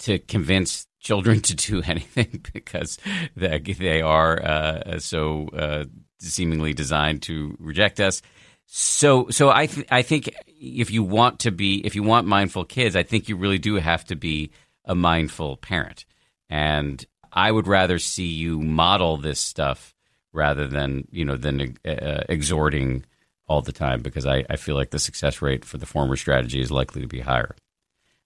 to 0.00 0.18
convince 0.18 0.86
children 1.00 1.40
to 1.42 1.54
do 1.54 1.82
anything 1.84 2.44
because 2.52 2.98
they, 3.36 3.58
they 3.60 4.02
are 4.02 4.42
uh, 4.42 4.98
so 4.98 5.48
uh, 5.48 5.84
seemingly 6.18 6.72
designed 6.72 7.22
to 7.22 7.56
reject 7.60 8.00
us. 8.00 8.22
So, 8.66 9.28
so 9.28 9.50
I 9.50 9.66
th- 9.66 9.86
I 9.90 10.02
think 10.02 10.30
if 10.46 10.90
you 10.90 11.02
want 11.02 11.40
to 11.40 11.50
be, 11.50 11.84
if 11.84 11.94
you 11.94 12.02
want 12.02 12.26
mindful 12.26 12.64
kids, 12.64 12.96
I 12.96 13.02
think 13.02 13.28
you 13.28 13.36
really 13.36 13.58
do 13.58 13.76
have 13.76 14.04
to 14.06 14.16
be 14.16 14.50
a 14.86 14.94
mindful 14.94 15.58
parent. 15.58 16.06
And 16.48 17.04
I 17.32 17.52
would 17.52 17.66
rather 17.66 17.98
see 17.98 18.26
you 18.26 18.60
model 18.60 19.18
this 19.18 19.38
stuff 19.38 19.94
rather 20.32 20.66
than 20.66 21.06
you 21.10 21.24
know 21.24 21.36
than 21.36 21.76
uh, 21.86 22.22
exhorting 22.28 23.04
all 23.46 23.62
the 23.62 23.72
time 23.72 24.02
because 24.02 24.26
I, 24.26 24.44
I 24.48 24.56
feel 24.56 24.74
like 24.74 24.90
the 24.90 24.98
success 24.98 25.42
rate 25.42 25.64
for 25.64 25.78
the 25.78 25.86
former 25.86 26.16
strategy 26.16 26.60
is 26.60 26.70
likely 26.70 27.02
to 27.02 27.08
be 27.08 27.20
higher. 27.20 27.54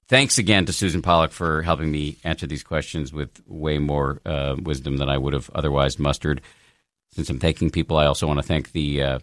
Thanks 0.08 0.38
again 0.38 0.64
to 0.66 0.72
Susan 0.72 1.02
Pollak 1.02 1.32
for 1.32 1.62
helping 1.62 1.90
me 1.90 2.16
answer 2.24 2.46
these 2.46 2.62
questions 2.62 3.12
with 3.12 3.42
way 3.46 3.78
more 3.78 4.22
uh, 4.24 4.56
wisdom 4.58 4.96
than 4.96 5.10
I 5.10 5.18
would 5.18 5.34
have 5.34 5.50
otherwise 5.54 5.98
mustered. 5.98 6.40
Since 7.10 7.28
I'm 7.28 7.38
thanking 7.38 7.70
people, 7.70 7.98
I 7.98 8.06
also 8.06 8.26
want 8.26 8.38
to 8.38 8.46
thank 8.46 8.72
the 8.72 9.02
uh, 9.02 9.18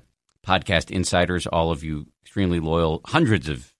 podcast 0.45 0.91
insiders, 0.91 1.47
all 1.47 1.71
of 1.71 1.83
you 1.83 2.05
extremely 2.23 2.59
loyal, 2.59 3.01
hundreds 3.05 3.49
of 3.49 3.73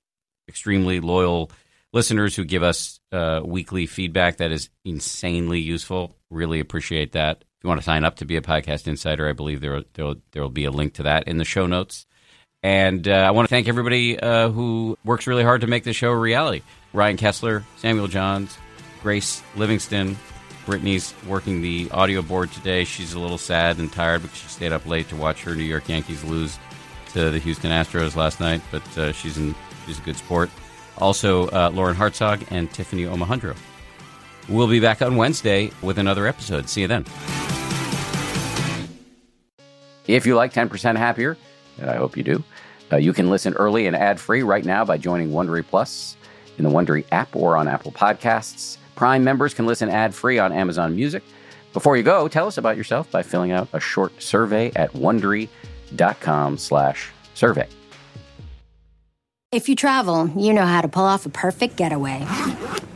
extremely 0.48 1.00
loyal 1.00 1.52
listeners 1.94 2.36
who 2.36 2.44
give 2.44 2.64
us 2.64 3.00
uh, 3.12 3.42
weekly 3.44 3.86
feedback. 3.86 4.38
That 4.38 4.52
is 4.52 4.70
insanely 4.84 5.60
useful. 5.60 6.16
Really 6.30 6.60
appreciate 6.60 7.12
that. 7.14 7.44
You 7.66 7.70
want 7.70 7.82
to 7.82 7.86
sign 7.86 8.04
up 8.04 8.18
to 8.18 8.26
be 8.26 8.38
a 8.38 8.42
podcast 8.42 8.88
insider, 8.88 9.28
I 9.28 9.34
believe 9.34 9.60
there 9.60 9.82
there 9.96 10.14
will 10.36 10.50
be 10.52 10.66
a 10.66 10.72
link 10.72 10.94
to 10.94 11.04
that 11.04 11.28
in 11.28 11.40
the 11.40 11.46
show 11.46 11.66
notes. 11.66 12.06
And 12.62 13.08
uh, 13.08 13.12
I 13.12 13.32
want 13.32 13.48
to 13.48 13.50
thank 13.50 13.68
everybody 13.68 14.20
uh, 14.20 14.50
who 14.50 15.00
works 15.04 15.26
really 15.26 15.42
hard 15.42 15.62
to 15.62 15.68
make 15.68 15.84
this 15.84 15.96
show 15.96 16.12
a 16.12 16.16
reality. 16.16 16.62
Ryan 16.94 17.18
Kessler, 17.18 17.64
Samuel 17.78 18.06
Johns, 18.06 18.56
Grace 19.02 19.42
Livingston, 19.56 20.16
Brittany's 20.68 21.16
working 21.28 21.64
the 21.64 21.90
audio 21.90 22.22
board 22.22 22.52
today. 22.52 22.84
She's 22.84 23.14
a 23.14 23.20
little 23.20 23.40
sad 23.40 23.80
and 23.80 23.92
tired 23.92 24.22
because 24.22 24.38
she 24.38 24.48
stayed 24.48 24.72
up 24.72 24.86
late 24.86 25.10
to 25.10 25.16
watch 25.16 25.42
her 25.42 25.56
New 25.56 25.64
York 25.64 25.90
Yankees 25.90 26.24
lose 26.24 26.60
to 27.14 27.32
the 27.32 27.40
Houston 27.40 27.72
Astros 27.72 28.16
last 28.16 28.40
night, 28.40 28.62
but 28.70 28.96
uh, 28.96 29.12
she's 29.12 29.40
in 29.40 29.56
she's 29.88 29.98
a 29.98 30.04
good 30.04 30.18
sport. 30.18 30.52
Also, 31.00 31.48
uh, 31.48 31.72
Lauren 31.74 31.96
Hartzog 31.96 32.46
and 32.52 32.72
Tiffany 32.72 33.06
Omohundro. 33.06 33.58
We'll 34.48 34.68
be 34.68 34.80
back 34.80 35.02
on 35.02 35.16
Wednesday 35.16 35.72
with 35.82 35.98
another 35.98 36.28
episode. 36.28 36.70
See 36.70 36.82
you 36.82 36.88
then. 36.88 37.06
If 40.08 40.26
you 40.26 40.36
like 40.36 40.54
10% 40.54 40.98
Happier, 40.98 41.38
and 41.80 41.90
I 41.90 41.96
hope 41.96 42.16
you 42.16 42.24
do, 42.24 42.44
uh, 42.92 42.98
you 42.98 43.14
can 43.14 43.32
listen 43.32 43.56
early 43.56 43.88
and 43.88 43.96
ad 43.96 44.20
free 44.20 44.44
right 44.44 44.64
now 44.64 44.86
by 44.86 44.98
joining 44.98 45.32
Wondery 45.32 45.66
Plus 45.66 46.16
in 46.58 46.64
the 46.64 46.70
Wondery 46.70 47.04
app 47.12 47.36
or 47.36 47.58
on 47.58 47.68
Apple 47.68 47.92
Podcasts. 47.92 48.78
Prime 48.96 49.24
members 49.24 49.56
can 49.56 49.66
listen 49.66 49.90
ad 49.90 50.14
free 50.14 50.38
on 50.40 50.54
Amazon 50.54 50.96
Music. 50.96 51.24
Before 51.74 51.98
you 51.98 52.04
go, 52.04 52.28
tell 52.28 52.46
us 52.48 52.58
about 52.58 52.78
yourself 52.78 53.10
by 53.12 53.24
filling 53.24 53.52
out 53.52 53.68
a 53.74 53.80
short 53.80 54.22
survey 54.22 54.72
at 54.76 54.94
wondery.com/slash 54.94 57.10
survey. 57.34 57.68
If 59.52 59.68
you 59.68 59.76
travel, 59.76 60.30
you 60.38 60.54
know 60.54 60.66
how 60.66 60.82
to 60.82 60.88
pull 60.88 61.04
off 61.04 61.26
a 61.26 61.30
perfect 61.30 61.76
getaway. 61.76 62.26